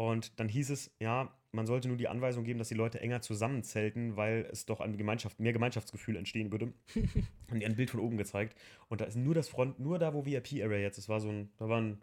Und 0.00 0.40
dann 0.40 0.48
hieß 0.48 0.70
es, 0.70 0.90
ja, 0.98 1.30
man 1.52 1.66
sollte 1.66 1.88
nur 1.88 1.98
die 1.98 2.08
Anweisung 2.08 2.42
geben, 2.44 2.58
dass 2.58 2.68
die 2.68 2.74
Leute 2.74 3.02
enger 3.02 3.20
zusammenzelten, 3.20 4.16
weil 4.16 4.48
es 4.50 4.64
doch 4.64 4.80
an 4.80 4.96
Gemeinschaft, 4.96 5.38
mehr 5.38 5.52
Gemeinschaftsgefühl 5.52 6.16
entstehen 6.16 6.50
würde. 6.50 6.72
Haben 7.50 7.60
die 7.60 7.66
ein 7.66 7.76
Bild 7.76 7.90
von 7.90 8.00
oben 8.00 8.16
gezeigt. 8.16 8.56
Und 8.88 9.02
da 9.02 9.04
ist 9.04 9.16
nur 9.16 9.34
das 9.34 9.50
Front, 9.50 9.78
nur 9.78 9.98
da, 9.98 10.14
wo 10.14 10.24
VIP-Area 10.24 10.78
jetzt 10.78 10.96
ist, 10.96 11.10
war 11.10 11.20
so 11.20 11.28
ein, 11.28 11.50
da 11.58 11.68
waren 11.68 12.00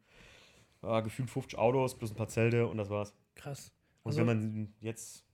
äh, 0.84 1.02
gefühlt 1.02 1.32
50 1.32 1.58
Autos 1.58 1.98
plus 1.98 2.12
ein 2.12 2.16
paar 2.16 2.28
Zelte 2.28 2.68
und 2.68 2.78
das 2.78 2.92
war's. 2.92 3.16
Krass. 3.34 3.72
Und 4.04 4.12
also, 4.12 4.20
wenn 4.20 4.28
man 4.28 4.74
jetzt. 4.80 5.26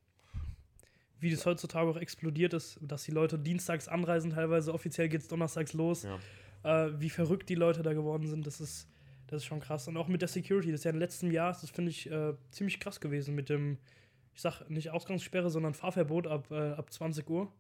Wie 1.20 1.32
das 1.32 1.46
heutzutage 1.46 1.90
auch 1.90 1.98
explodiert 1.98 2.54
ist, 2.54 2.80
dass 2.82 3.04
die 3.04 3.12
Leute 3.12 3.38
dienstags 3.38 3.90
anreisen, 3.90 4.32
teilweise 4.32 4.74
offiziell 4.74 5.10
geht 5.10 5.20
es 5.20 5.28
donnerstags 5.28 5.74
los. 5.74 6.04
Ja. 6.04 6.86
Äh, 6.86 7.02
wie 7.02 7.10
verrückt 7.10 7.50
die 7.50 7.56
Leute 7.56 7.84
da 7.84 7.92
geworden 7.92 8.26
sind, 8.26 8.48
das 8.48 8.62
ist, 8.62 8.88
das 9.34 9.44
ist 9.44 9.48
schon 9.48 9.60
krass. 9.60 9.88
Und 9.88 9.98
auch 9.98 10.08
mit 10.08 10.22
der 10.22 10.30
Security, 10.30 10.72
das 10.72 10.82
ist 10.82 10.86
ja 10.86 10.92
im 10.92 11.00
letzten 11.00 11.32
Jahr, 11.32 11.52
das 11.52 11.70
finde 11.70 11.92
ich 11.92 12.10
äh, 12.10 12.34
ziemlich 12.52 12.80
krass 12.80 13.00
gewesen 13.00 13.36
mit 13.36 13.50
dem 13.50 13.78
ich 14.36 14.42
sag 14.42 14.68
nicht 14.70 14.90
Ausgangssperre, 14.90 15.50
sondern 15.50 15.74
Fahrverbot 15.74 16.28
ab, 16.28 16.50
äh, 16.52 16.72
ab 16.72 16.92
20 16.92 17.30
Uhr 17.30 17.52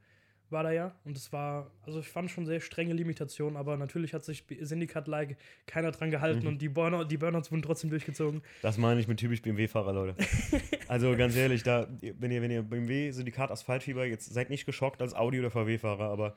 war 0.49 0.63
da 0.63 0.71
ja. 0.71 0.95
Und 1.03 1.17
es 1.17 1.31
war, 1.31 1.71
also 1.83 1.99
ich 1.99 2.07
fand 2.07 2.29
schon 2.29 2.45
sehr 2.45 2.59
strenge 2.59 2.93
Limitationen, 2.93 3.57
aber 3.57 3.77
natürlich 3.77 4.13
hat 4.13 4.23
sich 4.23 4.43
Syndikat-like 4.59 5.37
keiner 5.65 5.91
dran 5.91 6.11
gehalten 6.11 6.41
mhm. 6.41 6.47
und 6.47 6.61
die, 6.61 6.69
Burnout, 6.69 7.05
die 7.05 7.17
Burnouts 7.17 7.51
wurden 7.51 7.63
trotzdem 7.63 7.89
durchgezogen. 7.89 8.41
Das 8.61 8.77
meine 8.77 8.99
ich 8.99 9.07
mit 9.07 9.19
typisch 9.19 9.41
BMW-Fahrer, 9.41 9.93
Leute. 9.93 10.15
also 10.87 11.15
ganz 11.15 11.35
ehrlich, 11.35 11.63
da, 11.63 11.87
wenn 12.01 12.31
ihr, 12.31 12.41
wenn 12.41 12.51
ihr 12.51 12.63
BMW-Syndikat 12.63 13.51
Asphaltfieber, 13.51 14.05
jetzt 14.05 14.31
seid 14.31 14.49
nicht 14.49 14.65
geschockt 14.65 15.01
als 15.01 15.15
Audi- 15.15 15.39
oder 15.39 15.49
VW-Fahrer, 15.49 16.09
aber 16.09 16.35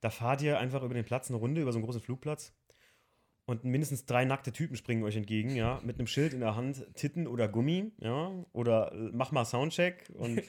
da 0.00 0.10
fahrt 0.10 0.42
ihr 0.42 0.58
einfach 0.58 0.82
über 0.82 0.94
den 0.94 1.04
Platz 1.04 1.30
eine 1.30 1.38
Runde, 1.38 1.60
über 1.62 1.72
so 1.72 1.78
einen 1.78 1.86
großen 1.86 2.00
Flugplatz 2.00 2.52
und 3.46 3.64
mindestens 3.64 4.06
drei 4.06 4.24
nackte 4.24 4.52
Typen 4.52 4.76
springen 4.76 5.04
euch 5.04 5.16
entgegen, 5.16 5.54
ja, 5.54 5.80
mit 5.84 5.98
einem 5.98 6.08
Schild 6.08 6.34
in 6.34 6.40
der 6.40 6.56
Hand, 6.56 6.84
Titten 6.94 7.26
oder 7.26 7.48
Gummi, 7.48 7.92
ja, 8.00 8.32
oder 8.52 8.92
äh, 8.92 9.10
mach 9.12 9.30
mal 9.30 9.44
Soundcheck 9.44 10.10
und 10.14 10.42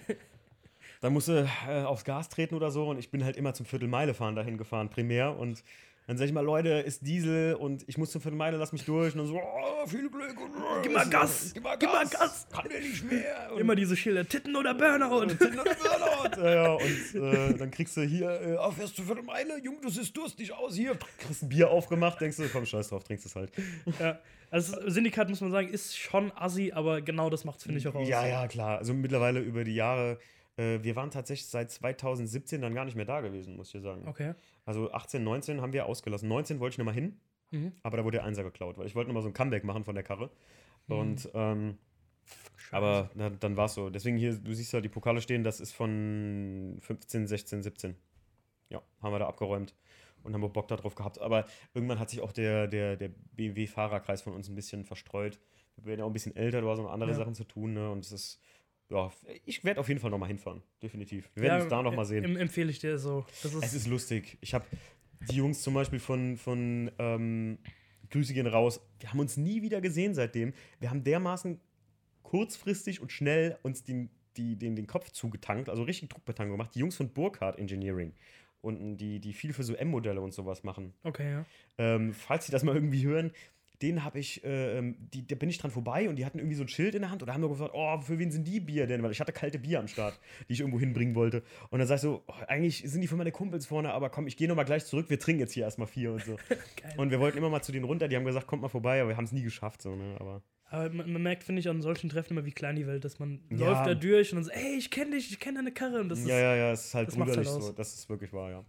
dann 1.01 1.13
musst 1.13 1.27
du 1.27 1.47
äh, 1.67 1.83
aufs 1.83 2.03
Gas 2.03 2.29
treten 2.29 2.55
oder 2.55 2.71
so. 2.71 2.89
Und 2.89 2.97
ich 2.97 3.11
bin 3.11 3.23
halt 3.23 3.37
immer 3.37 3.53
zum 3.53 3.65
Viertelmeile 3.65 4.15
fahren 4.15 4.35
dahin 4.35 4.57
gefahren, 4.57 4.89
primär. 4.89 5.37
Und 5.37 5.63
dann 6.07 6.17
sag 6.17 6.25
ich 6.25 6.31
mal, 6.31 6.39
Leute, 6.39 6.69
ist 6.69 7.05
Diesel 7.05 7.55
und 7.55 7.83
ich 7.85 7.97
muss 7.97 8.11
zum 8.11 8.21
Viertelmeile, 8.21 8.55
lass 8.55 8.71
mich 8.71 8.85
durch. 8.85 9.13
Und 9.13 9.19
dann 9.19 9.27
so, 9.27 9.37
oh, 9.37 9.85
viel 9.87 10.09
Glück. 10.09 10.39
Und, 10.39 10.51
oh, 10.55 10.81
gib 10.81 10.93
mal 10.93 11.07
Gas, 11.09 11.51
gib 11.53 11.63
mal 11.63 11.77
Gas, 11.77 11.79
gib 11.79 11.91
mal 11.91 12.07
Gas. 12.07 12.47
Kann 12.49 12.69
der 12.69 12.79
nicht 12.79 13.11
mehr. 13.11 13.51
Und 13.51 13.59
Immer 13.59 13.75
diese 13.75 13.97
Schilder, 13.97 14.25
Titten 14.25 14.55
oder 14.55 14.73
Burnout. 14.73 15.25
Titten 15.25 15.59
oder 15.59 15.75
Burnout. 15.75 16.41
ja, 16.41 16.53
ja, 16.53 16.71
und 16.71 17.15
äh, 17.21 17.53
dann 17.55 17.71
kriegst 17.71 17.97
du 17.97 18.03
hier, 18.03 18.29
äh, 18.29 18.57
oh, 18.57 18.71
fährst 18.71 18.97
du 18.97 19.03
Viertelmeile, 19.03 19.61
Junge, 19.61 19.81
du 19.81 19.89
siehst 19.89 20.15
durstig 20.15 20.53
aus. 20.53 20.75
Hier, 20.75 20.97
kriegst 21.17 21.43
ein 21.43 21.49
Bier 21.49 21.69
aufgemacht, 21.69 22.21
denkst 22.21 22.37
du, 22.37 22.47
komm, 22.47 22.65
scheiß 22.65 22.87
drauf, 22.87 23.03
trinkst 23.03 23.25
es 23.25 23.35
halt. 23.35 23.51
Ja. 23.99 24.17
Also 24.49 24.89
Syndikat, 24.89 25.27
muss 25.27 25.41
man 25.41 25.51
sagen, 25.51 25.67
ist 25.67 25.97
schon 25.97 26.31
assi, 26.33 26.71
aber 26.73 27.01
genau 27.01 27.29
das 27.29 27.43
macht 27.43 27.57
es, 27.57 27.63
finde 27.63 27.79
ich, 27.79 27.87
auch 27.89 27.95
aus. 27.95 28.07
Ja, 28.07 28.25
ja, 28.25 28.47
klar. 28.47 28.77
Also 28.77 28.93
mittlerweile 28.93 29.41
über 29.41 29.65
die 29.65 29.75
Jahre 29.75 30.19
äh, 30.57 30.79
wir 30.81 30.95
waren 30.95 31.11
tatsächlich 31.11 31.47
seit 31.47 31.71
2017 31.71 32.61
dann 32.61 32.73
gar 32.73 32.85
nicht 32.85 32.95
mehr 32.95 33.05
da 33.05 33.21
gewesen, 33.21 33.55
muss 33.55 33.67
ich 33.67 33.73
dir 33.73 33.81
sagen. 33.81 34.07
Okay. 34.07 34.33
Also 34.67 34.91
18, 34.91 35.23
19 35.23 35.61
haben 35.61 35.71
wir 35.71 35.85
ausgelassen. 35.85 36.27
19 36.27 36.59
wollte 36.59 36.73
ich 36.73 36.77
nochmal 36.77 36.93
hin, 36.93 37.17
mhm. 37.51 37.71
aber 37.83 37.95
da 37.95 38.03
wurde 38.03 38.17
der 38.17 38.25
Einser 38.25 38.43
geklaut, 38.43 38.77
weil 38.77 38.85
ich 38.85 38.95
wollte 38.95 39.07
nochmal 39.07 39.23
so 39.23 39.29
ein 39.29 39.33
Comeback 39.33 39.63
machen 39.63 39.85
von 39.85 39.95
der 39.95 40.03
Karre. 40.03 40.29
Mhm. 40.87 40.95
Und 40.95 41.29
ähm, 41.33 41.77
aber 42.71 43.09
na, 43.15 43.29
dann 43.29 43.55
war 43.55 43.67
es 43.67 43.75
so. 43.75 43.89
Deswegen 43.89 44.17
hier, 44.17 44.35
du 44.35 44.53
siehst 44.53 44.73
ja 44.73 44.81
die 44.81 44.89
Pokale 44.89 45.21
stehen, 45.21 45.45
das 45.45 45.61
ist 45.61 45.71
von 45.71 46.79
15, 46.81 47.27
16, 47.27 47.63
17. 47.63 47.95
Ja, 48.69 48.81
haben 49.01 49.13
wir 49.13 49.19
da 49.19 49.27
abgeräumt 49.27 49.73
und 50.23 50.33
haben 50.33 50.51
Bock 50.51 50.67
darauf 50.67 50.95
gehabt. 50.95 51.21
Aber 51.21 51.45
irgendwann 51.73 51.99
hat 51.99 52.09
sich 52.09 52.19
auch 52.19 52.33
der, 52.33 52.67
der, 52.67 52.97
der 52.97 53.07
BMW-Fahrerkreis 53.37 54.21
von 54.21 54.33
uns 54.33 54.49
ein 54.49 54.55
bisschen 54.55 54.83
verstreut. 54.83 55.39
Wir 55.77 55.85
werden 55.85 55.99
ja 55.99 56.05
auch 56.05 56.09
ein 56.09 56.13
bisschen 56.13 56.35
älter, 56.35 56.59
du 56.59 56.69
hast 56.69 56.79
noch 56.79 56.91
andere 56.91 57.11
ja. 57.11 57.15
Sachen 57.15 57.35
zu 57.35 57.45
tun, 57.45 57.71
ne? 57.71 57.89
Und 57.89 58.03
es 58.03 58.11
ist 58.11 58.41
ja, 58.89 59.11
ich 59.45 59.63
werde 59.63 59.79
auf 59.79 59.87
jeden 59.87 59.99
Fall 59.99 60.11
nochmal 60.11 60.29
hinfahren. 60.29 60.61
Definitiv. 60.81 61.29
Wir 61.35 61.43
werden 61.43 61.57
ja, 61.57 61.63
uns 61.63 61.69
da 61.69 61.81
nochmal 61.81 62.05
sehen. 62.05 62.37
Empfehle 62.37 62.71
ich 62.71 62.79
dir 62.79 62.97
so. 62.97 63.25
Ist 63.43 63.53
es 63.53 63.73
ist 63.73 63.87
lustig. 63.87 64.37
Ich 64.41 64.53
habe 64.53 64.65
die 65.29 65.35
Jungs 65.35 65.61
zum 65.61 65.73
Beispiel 65.73 65.99
von, 65.99 66.37
von 66.37 66.91
ähm, 66.99 67.57
Grüße 68.09 68.33
gehen 68.33 68.47
raus. 68.47 68.79
Wir 68.99 69.11
haben 69.11 69.19
uns 69.19 69.37
nie 69.37 69.61
wieder 69.61 69.81
gesehen 69.81 70.13
seitdem. 70.13 70.53
Wir 70.79 70.89
haben 70.89 71.03
dermaßen 71.03 71.59
kurzfristig 72.23 73.01
und 73.01 73.11
schnell 73.11 73.57
uns 73.63 73.83
den, 73.83 74.09
die, 74.37 74.57
den, 74.57 74.75
den 74.75 74.87
Kopf 74.87 75.11
zugetankt, 75.11 75.69
also 75.69 75.83
richtig 75.83 76.09
Druckbetankung 76.09 76.57
gemacht. 76.57 76.75
Die 76.75 76.79
Jungs 76.79 76.95
von 76.95 77.09
Burkhardt 77.09 77.59
Engineering 77.59 78.13
und 78.61 78.97
die, 78.97 79.19
die 79.19 79.33
viel 79.33 79.53
für 79.53 79.63
so 79.63 79.73
M-Modelle 79.75 80.21
und 80.21 80.33
sowas 80.33 80.63
machen. 80.63 80.93
Okay, 81.03 81.31
ja. 81.31 81.45
Ähm, 81.77 82.13
falls 82.13 82.45
Sie 82.45 82.51
das 82.51 82.63
mal 82.63 82.75
irgendwie 82.75 83.05
hören, 83.05 83.31
den 83.81 84.03
habe 84.03 84.19
ich, 84.19 84.43
äh, 84.43 84.77
ähm, 84.77 84.95
die, 85.13 85.25
da 85.27 85.35
bin 85.35 85.49
ich 85.49 85.57
dran 85.59 85.71
vorbei 85.71 86.09
und 86.09 86.15
die 86.15 86.25
hatten 86.25 86.39
irgendwie 86.39 86.55
so 86.55 86.63
ein 86.63 86.67
Schild 86.67 86.95
in 86.95 87.01
der 87.01 87.11
Hand 87.11 87.21
oder 87.21 87.33
haben 87.33 87.41
nur 87.41 87.51
gefragt, 87.51 87.71
oh, 87.75 87.99
für 88.01 88.17
wen 88.17 88.31
sind 88.31 88.47
die 88.47 88.59
Bier 88.59 88.87
denn? 88.87 89.03
Weil 89.03 89.11
ich 89.11 89.19
hatte 89.19 89.31
kalte 89.31 89.59
Bier 89.59 89.79
am 89.79 89.87
Start, 89.87 90.19
die 90.49 90.53
ich 90.53 90.59
irgendwo 90.61 90.79
hinbringen 90.79 91.13
wollte. 91.15 91.43
Und 91.69 91.79
dann 91.79 91.87
sag 91.87 91.95
ich 91.95 92.01
so, 92.01 92.23
oh, 92.27 92.33
eigentlich 92.47 92.83
sind 92.89 93.01
die 93.01 93.07
für 93.07 93.15
meine 93.17 93.31
Kumpels 93.31 93.65
vorne, 93.67 93.93
aber 93.93 94.09
komm, 94.09 94.27
ich 94.27 94.35
gehe 94.37 94.47
nochmal 94.47 94.65
gleich 94.65 94.85
zurück, 94.85 95.09
wir 95.09 95.19
trinken 95.19 95.41
jetzt 95.41 95.53
hier 95.53 95.63
erstmal 95.63 95.87
vier 95.87 96.13
und 96.13 96.23
so. 96.25 96.37
Und 96.97 97.11
wir 97.11 97.19
wollten 97.19 97.37
immer 97.37 97.49
mal 97.49 97.61
zu 97.61 97.71
denen 97.71 97.85
runter, 97.85 98.07
die 98.07 98.15
haben 98.15 98.25
gesagt, 98.25 98.47
kommt 98.47 98.61
mal 98.63 98.69
vorbei, 98.69 98.99
aber 99.01 99.09
wir 99.09 99.17
haben 99.17 99.25
es 99.25 99.31
nie 99.31 99.43
geschafft, 99.43 99.81
so, 99.83 99.95
ne, 99.95 100.15
aber. 100.19 100.41
Aber 100.69 100.89
man, 100.89 101.11
man 101.13 101.21
merkt, 101.21 101.43
finde 101.43 101.59
ich, 101.59 101.69
an 101.69 101.81
solchen 101.81 102.09
Treffen 102.09 102.33
immer, 102.33 102.45
wie 102.45 102.51
klein 102.51 102.75
die 102.75 102.87
Welt 102.87 103.05
ist. 103.05 103.19
Man 103.19 103.41
Ja. 103.51 103.57
läuft 103.57 103.85
da 103.87 103.93
durch 103.93 104.31
und 104.31 104.37
dann 104.37 104.43
so, 104.45 104.51
ey, 104.51 104.77
ich 104.77 104.89
kenne 104.89 105.11
dich, 105.11 105.31
ich 105.31 105.39
kenne 105.39 105.59
deine 105.59 105.71
Karre. 105.71 106.01
Und 106.01 106.09
das 106.09 106.19
ist 106.19 106.27
ja, 106.27 106.39
ja, 106.39 106.55
ja, 106.55 106.71
es 106.71 106.85
ist 106.85 106.93
halt 106.95 107.09
brüderlich 107.09 107.47
halt 107.47 107.61
so, 107.61 107.71
das 107.71 107.93
ist 107.93 108.09
wirklich 108.09 108.33
wahr, 108.33 108.49
ja. 108.51 108.65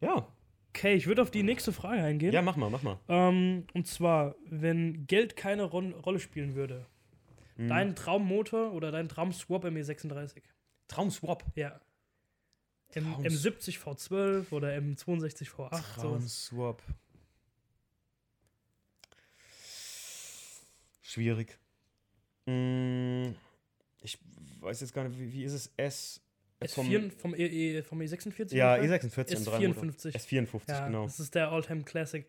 Ja, 0.00 0.26
okay. 0.70 0.94
Ich 0.94 1.06
würde 1.06 1.22
auf 1.22 1.30
die 1.30 1.42
nächste 1.42 1.72
Frage 1.72 2.02
eingehen. 2.02 2.32
ja, 2.32 2.42
mach 2.42 2.56
mal, 2.56 2.70
mach 2.70 2.82
mal. 2.82 2.98
Ähm, 3.08 3.66
und 3.74 3.86
zwar, 3.86 4.34
wenn 4.46 5.06
Geld 5.06 5.36
keine 5.36 5.64
Ron 5.64 5.92
Rolle 5.92 6.18
spielen 6.20 6.54
würde, 6.54 6.86
Mhm. 7.56 7.68
dein 7.68 7.94
Traummotor 7.96 8.72
oder 8.72 8.90
dein 8.90 9.08
Traum-Swap 9.08 9.64
ME36? 9.66 10.42
Traumswap. 10.88 11.44
Ja. 11.56 11.80
M 12.94 13.04
Traums- 13.14 13.26
M70 13.26 13.78
V12 13.78 14.50
oder 14.52 14.68
M62 14.76 15.48
V8. 15.50 15.70
sowas. 15.76 15.94
Traumswap. 15.94 16.82
Schwierig. 21.02 21.58
Mm, 22.46 23.34
Ich 24.02 24.18
weiß 24.60 24.80
jetzt 24.80 24.94
gar 24.94 25.06
nicht, 25.06 25.18
wie, 25.18 25.32
wie 25.32 25.44
ist 25.44 25.52
es? 25.52 25.72
S. 25.76 26.20
S4 26.60 27.10
vom, 27.16 27.34
e, 27.34 27.46
e, 27.78 27.82
vom 27.82 28.00
E46? 28.00 28.54
ja, 28.54 28.74
ungefähr? 28.76 29.00
E46 29.00 29.36
im 29.36 29.44
Dreimotor. 29.44 29.84
S54. 29.84 30.14
S54, 30.16 30.60
Ja, 30.68 30.86
genau. 30.86 31.04
das 31.04 31.20
ist 31.20 31.34
der 31.34 31.50
Alltime 31.50 31.82
Classic. 31.82 32.26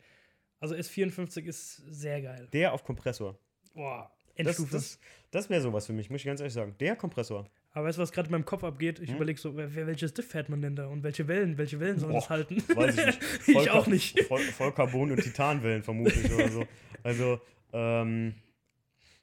Also 0.60 0.76
S54 0.76 1.46
ist 1.46 1.78
sehr 1.90 2.22
geil. 2.22 2.48
Der 2.54 2.74
auf 2.74 2.84
Kompressor. 2.84 3.38
Boah, 3.74 4.12
Das, 4.38 4.46
Endstufe. 4.48 4.74
das, 4.74 5.00
das 5.32 5.50
wäre 5.50 5.62
sowas 5.62 5.86
für 5.88 5.94
mich, 5.94 6.10
muss 6.10 6.22
ich 6.22 6.26
ganz 6.26 6.40
ehrlich 6.40 6.54
sagen. 6.54 6.76
Der 6.80 6.96
Kompressor. 6.96 7.46
Aber 7.74 7.88
weißt 7.88 7.98
du, 7.98 8.02
was 8.02 8.12
gerade 8.12 8.28
in 8.28 8.32
meinem 8.34 8.46
Kopf 8.46 8.64
abgeht? 8.64 9.00
Ich 9.00 9.10
Hm? 9.10 9.16
überlege 9.16 9.40
so, 9.40 9.56
wer, 9.56 9.74
welches 9.88 10.14
Diff 10.14 10.28
fährt 10.30 10.50
man 10.50 10.62
denn 10.62 10.76
da? 10.76 10.88
Und 10.88 11.04
welche 11.04 11.28
Wellen? 11.28 11.58
Welche 11.58 11.80
Wellen 11.80 12.00
sollen 12.00 12.12
Boah, 12.12 12.20
das 12.20 12.30
halten? 12.30 12.64
Weiß 12.76 12.98
ich 12.98 13.06
nicht. 13.06 13.20
ich 13.48 13.70
auch 13.72 13.88
nicht. 13.88 14.20
Voll, 14.26 14.42
Vollcarbon 14.42 15.12
und 15.12 15.22
Titanwellen 15.24 15.82
vermutlich 15.84 16.32
oder 16.34 16.50
so. 16.50 16.66
Also, 17.04 17.40
ähm, 17.74 18.36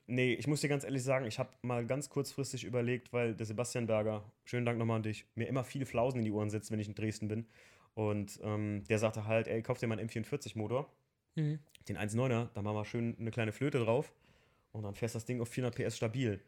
nee, 0.09 0.35
ich 0.35 0.47
muss 0.49 0.61
dir 0.61 0.69
ganz 0.69 0.83
ehrlich 0.85 1.05
sagen, 1.05 1.27
ich 1.27 1.39
habe 1.39 1.51
mal 1.63 1.87
ganz 1.87 2.11
kurzfristig 2.11 2.65
überlegt, 2.65 3.13
weil 3.13 3.35
der 3.35 3.47
Sebastian 3.47 3.87
Berger, 3.87 4.25
schönen 4.45 4.67
Dank 4.67 4.79
nochmal 4.79 4.97
an 4.97 5.03
dich, 5.05 5.25
mir 5.37 5.47
immer 5.47 5.63
viele 5.63 5.87
Flausen 5.87 6.19
in 6.19 6.25
die 6.25 6.33
Ohren 6.33 6.51
setzt, 6.51 6.71
wenn 6.73 6.81
ich 6.81 6.89
in 6.89 6.95
Dresden 6.95 7.29
bin. 7.29 7.47
Und 7.95 8.41
ähm, 8.43 8.85
der 8.89 8.99
sagte 8.99 9.27
halt, 9.27 9.47
ey, 9.49 9.63
kauf 9.63 9.79
dir 9.79 9.87
mal 9.87 9.99
einen 9.99 10.09
M44-Motor, 10.09 10.91
Mhm. 11.37 11.61
den 11.89 11.97
1.9er, 11.97 12.49
da 12.53 12.63
machen 12.63 12.77
wir 12.77 12.85
schön 12.85 13.17
eine 13.21 13.31
kleine 13.31 13.53
Flöte 13.53 13.79
drauf 13.79 14.13
und 14.73 14.83
dann 14.83 14.95
fährst 14.97 15.15
das 15.15 15.25
Ding 15.25 15.41
auf 15.41 15.49
400 15.49 15.77
PS 15.77 15.97
stabil. 15.97 16.41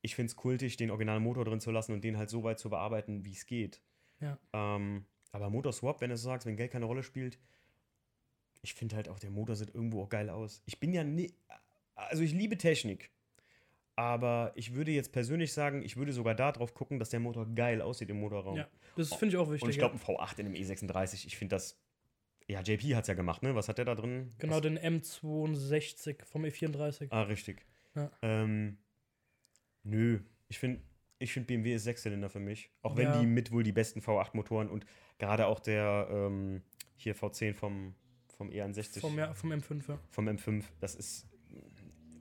Ich 0.00 0.14
finde 0.14 0.30
es 0.30 0.36
kultig, 0.36 0.78
den 0.78 0.90
originalen 0.90 1.22
Motor 1.22 1.44
drin 1.44 1.60
zu 1.60 1.70
lassen 1.70 1.92
und 1.92 2.02
den 2.02 2.16
halt 2.16 2.30
so 2.30 2.42
weit 2.42 2.58
zu 2.58 2.70
bearbeiten, 2.70 3.24
wie 3.26 3.32
es 3.32 3.44
geht. 3.44 3.82
Ja. 4.20 4.38
Ähm, 4.54 5.04
aber 5.32 5.50
Motorswap, 5.50 6.00
wenn 6.00 6.10
du 6.10 6.16
so 6.16 6.30
sagst, 6.30 6.46
wenn 6.46 6.56
Geld 6.56 6.72
keine 6.72 6.86
Rolle 6.86 7.02
spielt, 7.02 7.38
ich 8.62 8.74
finde 8.74 8.96
halt 8.96 9.08
auch, 9.08 9.18
der 9.18 9.30
Motor 9.30 9.56
sieht 9.56 9.74
irgendwo 9.74 10.02
auch 10.02 10.08
geil 10.08 10.30
aus. 10.30 10.62
Ich 10.66 10.80
bin 10.80 10.92
ja 10.92 11.04
nie, 11.04 11.32
also 12.08 12.22
ich 12.22 12.32
liebe 12.32 12.56
Technik, 12.58 13.10
aber 13.96 14.52
ich 14.54 14.74
würde 14.74 14.90
jetzt 14.92 15.12
persönlich 15.12 15.52
sagen, 15.52 15.82
ich 15.82 15.96
würde 15.96 16.12
sogar 16.12 16.34
da 16.34 16.52
drauf 16.52 16.74
gucken, 16.74 16.98
dass 16.98 17.10
der 17.10 17.20
Motor 17.20 17.46
geil 17.54 17.82
aussieht 17.82 18.08
im 18.10 18.20
Motorraum. 18.20 18.56
Ja, 18.56 18.68
das 18.96 19.12
finde 19.14 19.34
ich 19.34 19.36
auch 19.36 19.48
wichtig. 19.50 19.62
Und 19.64 19.70
ich 19.70 19.78
glaube, 19.78 19.94
ein 19.96 20.00
V8 20.00 20.38
in 20.38 20.46
einem 20.46 20.54
E36, 20.54 21.26
ich 21.26 21.36
finde 21.36 21.56
das, 21.56 21.78
ja, 22.46 22.60
JP 22.62 22.94
hat 22.96 23.04
es 23.04 23.08
ja 23.08 23.14
gemacht, 23.14 23.42
ne? 23.42 23.54
Was 23.54 23.68
hat 23.68 23.78
der 23.78 23.84
da 23.84 23.94
drin? 23.94 24.32
Genau, 24.38 24.56
Was- 24.56 24.62
den 24.62 24.78
M62 24.78 26.24
vom 26.24 26.44
E 26.44 26.48
E34. 26.48 27.08
Ah, 27.10 27.22
richtig. 27.22 27.64
Ja. 27.94 28.10
Ähm, 28.22 28.78
nö, 29.82 30.20
ich 30.48 30.58
finde 30.58 30.80
ich 31.22 31.32
find 31.34 31.46
BMW 31.46 31.74
ist 31.74 31.84
Sechszylinder 31.84 32.30
für 32.30 32.40
mich. 32.40 32.70
Auch 32.82 32.96
wenn 32.96 33.08
Ja. 33.08 33.20
die 33.20 33.26
mit 33.26 33.52
wohl 33.52 33.62
die 33.62 33.72
besten 33.72 34.00
V8-Motoren 34.00 34.70
und 34.70 34.86
gerade 35.18 35.46
auch 35.46 35.60
der 35.60 36.08
ähm, 36.10 36.62
hier 36.96 37.14
V10 37.14 37.52
vom, 37.54 37.94
vom 38.38 38.48
E61, 38.48 39.00
Vom, 39.00 39.18
ja, 39.18 39.34
vom 39.34 39.52
M5. 39.52 39.86
Ja. 39.88 39.98
vom 40.08 40.28
M5, 40.28 40.64
das 40.80 40.94
ist 40.94 41.28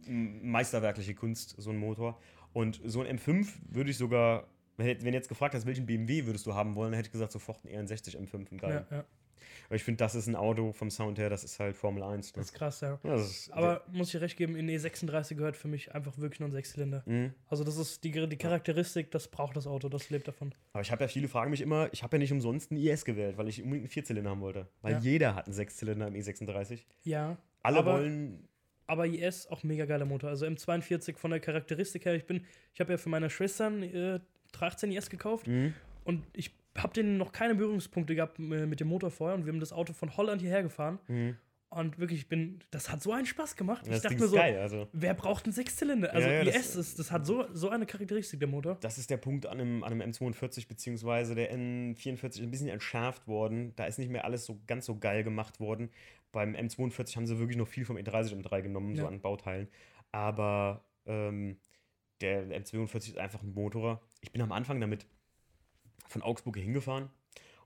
meisterwerkliche 0.10 1.16
Kunst, 1.16 1.55
so 1.57 1.70
ein 1.70 1.78
Motor. 1.78 2.20
Und 2.53 2.82
so 2.84 3.01
ein 3.01 3.20
M5 3.20 3.47
würde 3.70 3.91
ich 3.91 3.97
sogar, 3.97 4.47
wenn 4.78 5.14
jetzt 5.14 5.30
gefragt 5.30 5.53
hast, 5.53 5.66
welchen 5.66 5.86
BMW 5.86 6.26
würdest 6.26 6.45
du 6.45 6.53
haben 6.53 6.76
wollen, 6.76 6.91
dann 6.91 6.97
hätte 6.97 7.07
ich 7.07 7.14
gesagt, 7.14 7.32
sofort 7.32 7.64
ein 7.66 7.88
E61 7.88 8.18
M5, 8.18 8.51
ein 8.51 8.57
geil. 8.57 8.86
Ja, 8.89 8.97
ja, 8.97 9.05
Weil 9.68 9.76
ich 9.76 9.84
finde, 9.84 9.97
das 9.97 10.16
ist 10.16 10.26
ein 10.28 10.36
Auto 10.36 10.72
vom 10.72 10.89
Sound 10.89 11.20
her, 11.20 11.30
das 11.30 11.43
ist 11.43 11.60
halt 11.60 11.78
Formel 11.78 12.01
1. 12.01 12.28
Ne? 12.28 12.34
das 12.38 12.47
ist 12.47 12.53
krass, 12.53 12.82
ja. 12.82 12.99
Ja, 13.03 13.16
ist, 13.16 13.51
Aber 13.51 13.84
muss 13.91 14.12
ich 14.14 14.20
recht 14.20 14.36
geben, 14.36 14.55
in 14.55 14.68
E36 14.68 15.36
gehört 15.36 15.55
für 15.55 15.68
mich 15.68 15.93
einfach 15.93 16.18
wirklich 16.18 16.39
nur 16.39 16.49
ein 16.49 16.53
Sechszylinder. 16.53 17.03
Mhm. 17.05 17.34
Also 17.47 17.64
das 17.64 17.78
ist 17.78 18.03
die, 18.03 18.12
die 18.12 18.38
Charakteristik, 18.38 19.12
das 19.12 19.28
braucht 19.28 19.55
das 19.55 19.68
Auto, 19.68 19.89
das 19.89 20.10
lebt 20.10 20.28
davon. 20.28 20.55
Aber 20.74 20.82
ich 20.82 20.91
habe 20.91 21.03
ja 21.03 21.07
viele 21.07 21.28
fragen 21.28 21.51
mich 21.51 21.62
immer, 21.62 21.89
ich 21.93 22.01
habe 22.01 22.18
ja 22.18 22.20
nicht 22.20 22.32
umsonst 22.32 22.72
einen 22.72 22.80
IS 22.80 23.05
gewählt, 23.05 23.38
weil 23.38 23.47
ich 23.47 23.62
unbedingt 23.62 23.84
einen 23.84 23.91
Vierzylinder 23.91 24.32
haben 24.32 24.41
wollte. 24.41 24.68
Weil 24.82 24.93
Ja. 24.93 24.99
jeder 24.99 25.36
hat 25.36 25.45
einen 25.45 25.53
Sechszylinder 25.53 26.07
im 26.07 26.16
E36. 26.16 26.80
Ja. 27.03 27.38
Alle 27.62 27.78
aber, 27.78 27.93
wollen. 27.99 28.49
Aber 28.90 29.06
IS 29.06 29.48
auch 29.48 29.64
mega 29.64 29.86
geiler 29.86 30.06
Motor. 30.06 30.30
Also 30.32 30.46
M42 30.48 31.16
von 31.18 31.32
der 31.32 31.40
Charakteristik 31.40 32.06
her, 32.06 32.16
ich 32.16 32.26
bin, 32.26 32.44
ich 32.74 32.80
habe 32.80 32.92
ja 32.94 32.98
für 32.98 33.10
meine 33.10 33.30
Schwestern 33.30 33.84
äh, 33.84 34.20
18 34.60 34.92
IS 34.92 35.10
gekauft 35.10 35.48
Mhm. 35.48 35.74
und 36.06 36.26
ich 36.34 36.52
habe 36.78 36.94
denen 36.94 37.18
noch 37.18 37.32
keine 37.32 37.54
Berührungspunkte 37.56 38.16
gehabt 38.16 38.40
äh, 38.40 38.66
mit 38.66 38.80
dem 38.80 38.88
Motor 38.88 39.12
vorher 39.12 39.36
und 39.36 39.46
wir 39.46 39.54
haben 39.54 39.60
das 39.60 39.72
Auto 39.74 39.94
von 39.94 40.16
Holland 40.18 40.42
hierher 40.42 40.64
gefahren 40.64 40.98
Mhm. 41.08 41.36
und 41.70 42.00
wirklich, 42.00 42.22
ich 42.22 42.28
bin, 42.30 42.60
das 42.72 42.90
hat 42.92 43.04
so 43.04 43.12
einen 43.12 43.28
Spaß 43.28 43.56
gemacht. 43.56 43.86
Das 43.86 43.98
ich 43.98 44.02
dachte 44.02 44.16
Ding 44.16 44.24
mir 44.24 44.28
so, 44.30 44.36
geil. 44.38 44.58
Also, 44.58 44.88
wer 44.92 45.14
braucht 45.14 45.46
einen 45.46 45.54
Sechszylinder? 45.54 46.12
Also 46.14 46.28
Ja, 46.28 46.34
ja, 46.36 46.44
das- 46.46 46.56
IS, 46.56 46.76
ist, 46.78 47.00
das 47.00 47.12
hat 47.12 47.28
so, 47.28 47.46
so 47.54 47.70
eine 47.70 47.86
Charakteristik, 47.86 48.40
der 48.40 48.50
Motor. 48.50 48.78
das 48.82 48.98
ist 48.98 49.10
der 49.12 49.18
Punkt 49.18 49.46
an 49.46 49.60
einem, 49.60 49.84
an 49.84 49.92
einem 49.94 50.10
M42 50.12 50.68
beziehungsweise 50.68 51.36
der 51.36 51.54
N44 51.56 52.26
ist 52.26 52.40
ein 52.40 52.50
bisschen 52.52 52.70
entschärft 52.70 53.28
worden. 53.28 53.74
Da 53.76 53.86
ist 53.86 54.00
nicht 54.00 54.10
mehr 54.10 54.26
alles 54.26 54.46
so 54.46 54.60
ganz 54.66 54.86
so 54.88 54.98
geil 54.98 55.24
gemacht 55.24 55.60
worden. 55.60 55.90
Beim 56.32 56.54
M42 56.56 57.16
haben 57.16 57.26
sie 57.28 57.40
wirklich 57.40 57.58
noch 57.58 57.68
viel 57.68 57.86
vom 57.86 57.98
E30 57.98 58.36
M3 58.42 58.62
genommen, 58.62 58.96
so 58.96 59.04
Ja. 59.04 59.08
an 59.08 59.22
Bauteilen. 59.22 59.68
Aber 60.12 60.84
ähm, 61.06 61.58
der 62.22 62.48
M42 62.50 62.96
ist 63.10 63.18
einfach 63.18 63.42
ein 63.44 63.54
Motor. 63.54 64.02
Ich 64.22 64.32
bin 64.32 64.42
am 64.42 64.52
Anfang 64.52 64.80
damit 64.82 65.06
von 66.08 66.22
Augsburg 66.22 66.56
hier 66.56 66.64
hingefahren 66.64 67.10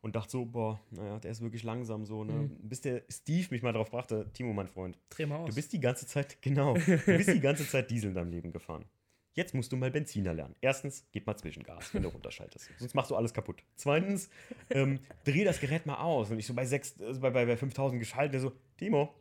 und 0.01 0.16
dachte 0.16 0.32
so, 0.32 0.45
boah, 0.45 0.80
naja, 0.91 1.20
der 1.20 1.32
ist 1.32 1.41
wirklich 1.41 1.64
langsam 1.64 2.05
so, 2.05 2.24
ne? 2.24 2.34
Mhm. 2.34 2.57
Bis 2.70 2.82
der 2.82 3.03
Steve 3.09 3.47
mich 3.51 3.61
mal 3.64 3.72
drauf 3.72 3.89
brachte, 3.89 4.30
Timo, 4.34 4.51
mein 4.53 4.68
Freund, 4.68 4.97
Dreh 5.09 5.26
mal 5.26 5.38
aus. 5.38 5.49
du 5.49 5.55
bist 5.55 5.72
die 5.74 5.80
ganze 5.80 6.05
Zeit, 6.05 6.38
genau, 6.41 6.74
du 6.76 6.97
bist 7.18 7.34
die 7.34 7.39
ganze 7.39 7.68
Zeit 7.68 7.89
Diesel 7.89 8.09
in 8.09 8.16
deinem 8.16 8.30
Leben 8.32 8.51
gefahren. 8.51 8.86
Jetzt 9.34 9.53
musst 9.55 9.71
du 9.71 9.77
mal 9.77 9.89
Benziner 9.89 10.34
lernen. 10.34 10.55
Erstens, 10.61 11.07
gib 11.11 11.25
mal 11.25 11.36
Zwischengas, 11.36 11.93
wenn 11.93 12.03
du 12.03 12.09
runterschaltest. 12.09 12.69
Sonst 12.77 12.93
machst 12.93 13.09
du 13.11 13.15
alles 13.15 13.34
kaputt. 13.34 13.63
Zweitens, 13.75 14.29
ähm, 14.69 14.99
dreh 15.23 15.43
das 15.43 15.59
Gerät 15.59 15.86
mal 15.86 15.95
aus. 15.95 16.29
Und 16.29 16.39
ich 16.39 16.45
so 16.45 16.53
bei, 16.53 16.65
6, 16.65 17.01
also 17.01 17.19
bei, 17.19 17.31
bei, 17.31 17.45
bei 17.45 17.57
5000 17.57 17.99
geschaltet, 17.99 18.36
der 18.36 18.41
so, 18.41 18.51
Timo, 18.77 19.13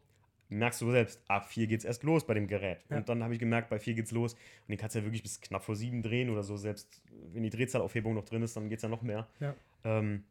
merkst 0.51 0.83
du 0.83 0.91
selbst, 0.91 1.21
ab 1.29 1.49
4 1.49 1.67
geht's 1.67 1.85
erst 1.85 2.03
los 2.03 2.27
bei 2.27 2.35
dem 2.35 2.47
Gerät. 2.47 2.85
Ja. 2.91 2.99
Und 2.99 3.09
dann 3.09 3.23
habe 3.23 3.33
ich 3.33 3.41
gemerkt, 3.41 3.71
bei 3.71 3.79
4 3.79 3.95
geht's 3.95 4.11
los. 4.13 4.35
Und 4.35 4.69
den 4.69 4.77
kannst 4.77 4.95
du 4.95 5.01
ja 5.01 5.05
wirklich 5.05 5.23
bis 5.23 5.41
knapp 5.41 5.65
vor 5.65 5.77
7 5.77 6.03
drehen 6.03 6.29
oder 6.29 6.43
so. 6.43 6.57
Selbst 6.57 7.03
wenn 7.33 7.43
die 7.43 7.51
Drehzahlaufhebung 7.51 8.15
noch 8.15 8.25
drin 8.25 8.43
ist, 8.43 8.57
dann 8.57 8.69
geht's 8.69 8.83
ja 8.83 8.89
noch 8.89 9.03
mehr. 9.03 9.27
Ja. 9.41 9.55
Ähm, 9.85 10.25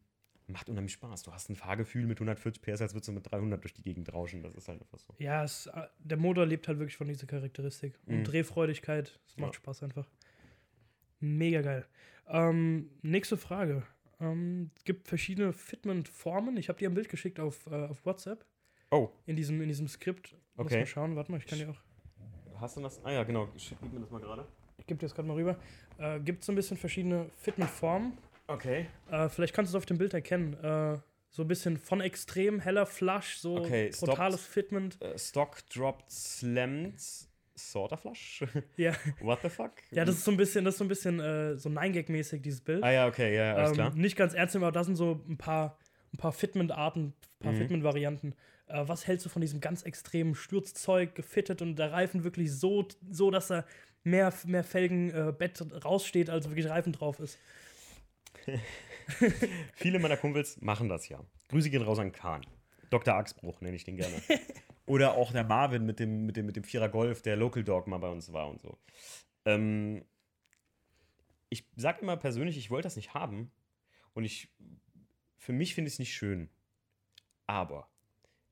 macht 0.52 0.70
unheimlich 0.70 0.94
Spaß. 0.94 1.24
Du 1.24 1.32
hast 1.34 1.50
ein 1.50 1.56
Fahrgefühl 1.56 2.06
mit 2.06 2.20
140 2.20 2.62
PS, 2.62 2.82
als 2.82 2.94
würdest 2.94 3.08
du 3.08 3.12
mit 3.14 3.30
300 3.32 3.64
durch 3.64 3.74
die 3.74 3.82
Gegend 3.82 4.12
rauschen. 4.14 4.44
Das 4.44 4.54
ist 4.56 4.68
halt 4.68 4.82
einfach 4.82 5.00
so. 5.00 5.14
Ja, 5.20 5.44
es, 5.44 5.68
äh, 5.68 5.88
der 6.00 6.18
Motor 6.18 6.46
lebt 6.46 6.68
halt 6.68 6.80
wirklich 6.80 6.98
von 6.98 7.08
dieser 7.08 7.28
Charakteristik. 7.28 7.98
Und 8.06 8.20
Mhm. 8.20 8.24
Drehfreudigkeit, 8.26 9.20
es 9.28 9.38
macht 9.38 9.54
Ja. 9.54 9.58
Spaß 9.58 9.84
einfach. 9.84 10.08
Mega 11.20 11.62
geil. 11.62 11.86
Ähm, 12.28 12.90
nächste 13.02 13.38
Frage. 13.38 13.84
Ähm, 14.20 14.72
gibt 14.86 15.08
verschiedene 15.08 15.54
Fitment-Formen. 15.54 16.58
Ich 16.58 16.70
habe 16.70 16.80
dir 16.80 16.90
ein 16.90 16.94
Bild 16.94 17.10
geschickt 17.10 17.40
auf, 17.40 17.68
äh, 17.68 17.88
auf 17.88 18.06
WhatsApp. 18.06 18.46
Oh, 18.92 19.10
In 19.26 19.36
diesem, 19.36 19.62
in 19.62 19.68
diesem 19.68 19.88
Skript. 19.88 20.34
Muss 20.56 20.66
Okay. 20.68 20.80
mal 20.80 20.86
schauen. 20.86 21.16
Warte 21.16 21.32
mal, 21.32 21.38
ich 21.38 21.46
kann 21.48 21.58
dir 21.60 21.70
auch. 21.70 21.82
hast 22.60 22.78
du 22.78 22.82
das? 22.82 23.04
Ah 23.04 23.12
ja, 23.12 23.24
genau. 23.24 23.48
Schick 23.58 23.78
gib 23.82 23.94
mir 23.94 24.00
das 24.02 24.12
mal 24.12 24.22
gerade. 24.22 24.46
Ich 24.78 24.86
gebe 24.86 25.00
dir 25.00 25.06
das 25.06 25.16
gerade 25.16 25.28
mal 25.28 25.34
rüber. 25.36 25.58
Äh, 25.98 26.20
gibt 26.20 26.44
so 26.44 26.52
ein 26.52 26.56
bisschen 26.56 26.78
verschiedene 26.78 27.30
Fitment-Formen. 27.38 28.14
Okay. 28.54 28.88
Äh, 29.10 29.30
vielleicht 29.30 29.54
kannst 29.54 29.74
du 29.74 29.78
es 29.78 29.82
auf 29.82 29.86
dem 29.86 29.98
Bild 29.98 30.14
erkennen. 30.14 30.54
Äh, 30.64 30.98
so 31.30 31.44
ein 31.44 31.48
bisschen 31.48 31.78
von 31.78 32.02
extrem 32.02 32.60
heller 32.60 32.86
Flush, 32.86 33.38
so 33.38 33.58
Okay, 33.58 33.92
brutales 33.98 34.46
Fitment. 34.46 35.02
Äh, 35.02 35.18
Stock 35.18 35.58
dropped 35.70 36.12
slammed. 36.12 36.96
Sorter 37.56 37.98
Flush? 37.98 38.44
Ja. 38.78 38.94
What 39.22 39.40
the 39.44 39.50
fuck? 39.50 39.72
ja, 39.92 40.04
das 40.04 40.16
ist 40.16 40.26
so 40.26 40.32
ein 40.32 40.38
bisschen, 40.38 40.66
das 40.66 40.74
ist 40.74 40.80
so 40.80 40.86
ein 40.86 40.88
bisschen 40.88 41.20
äh, 41.20 41.56
so 41.58 41.70
9-Gag-mäßig, 41.70 42.42
dieses 42.42 42.62
Bild. 42.62 42.84
Ah 42.84 42.92
ja, 42.92 43.08
okay, 43.08 43.36
ja, 43.36 43.54
alles 43.56 43.70
ähm, 43.72 43.76
klar. 43.76 43.94
Nicht 43.96 44.16
ganz 44.16 44.34
ernst 44.34 44.56
aber 44.56 44.72
da 44.72 44.84
sind 44.84 44.96
so 44.96 45.24
ein 45.30 45.38
paar, 45.38 45.78
ein 46.14 46.18
paar 46.18 46.32
Fitment-Arten, 46.32 47.08
ein 47.08 47.44
paar 47.44 47.52
Mhm. 47.54 47.58
Fitment-Varianten. 47.58 48.34
Äh, 48.68 48.84
was 48.88 49.06
hältst 49.08 49.26
du 49.26 49.30
von 49.30 49.42
diesem 49.42 49.62
ganz 49.62 49.84
extremen 49.84 50.34
Stürzzeug 50.36 51.14
gefittet 51.16 51.62
und 51.62 51.76
der 51.78 51.92
Reifen 51.92 52.24
wirklich 52.24 52.52
so, 52.52 52.88
so 53.10 53.30
dass 53.32 53.48
da 53.48 53.64
mehr, 54.04 54.34
mehr 54.46 54.64
Felgenbett 54.64 55.64
raussteht, 55.86 56.30
als 56.30 56.50
wirklich 56.50 56.68
Reifen 56.68 56.94
drauf 56.94 57.20
ist? 57.20 57.38
Viele 59.76 60.00
meiner 60.00 60.18
Kumpels 60.18 60.60
machen 60.62 60.90
das 60.90 61.10
ja. 61.10 61.20
Grüße 61.50 61.70
gehen 61.70 61.82
raus 61.82 62.00
an 62.00 62.12
Kahn. 62.12 62.46
Dr. 62.90 63.16
Achsbruch 63.16 63.62
nenne 63.62 63.76
ich 63.76 63.84
den 63.84 63.98
gerne. 63.98 64.22
Oder 64.86 65.14
auch 65.14 65.32
der 65.32 65.44
Marvin 65.44 65.86
mit 65.86 66.00
dem, 66.00 66.26
mit 66.26 66.38
dem, 66.38 66.46
mit 66.46 66.56
dem 66.56 66.64
Vierer 66.64 66.90
Golf, 66.90 67.22
der 67.22 67.36
Local 67.36 67.64
Dog 67.64 67.88
mal 67.88 68.00
bei 68.00 68.10
uns 68.10 68.34
war 68.34 68.50
und 68.50 68.60
so. 68.62 68.78
Ähm, 69.46 70.04
ich 71.50 71.66
sag 71.76 72.02
immer 72.02 72.18
persönlich, 72.18 72.58
ich 72.58 72.70
wollte 72.72 72.88
das 72.88 72.96
nicht 72.96 73.14
haben. 73.14 73.52
Und 74.14 74.26
ich, 74.26 74.50
für 75.38 75.54
mich 75.54 75.74
finde 75.74 75.88
ich 75.88 75.96
es 75.96 76.00
nicht 76.00 76.14
schön. 76.14 76.50
Aber 77.48 77.90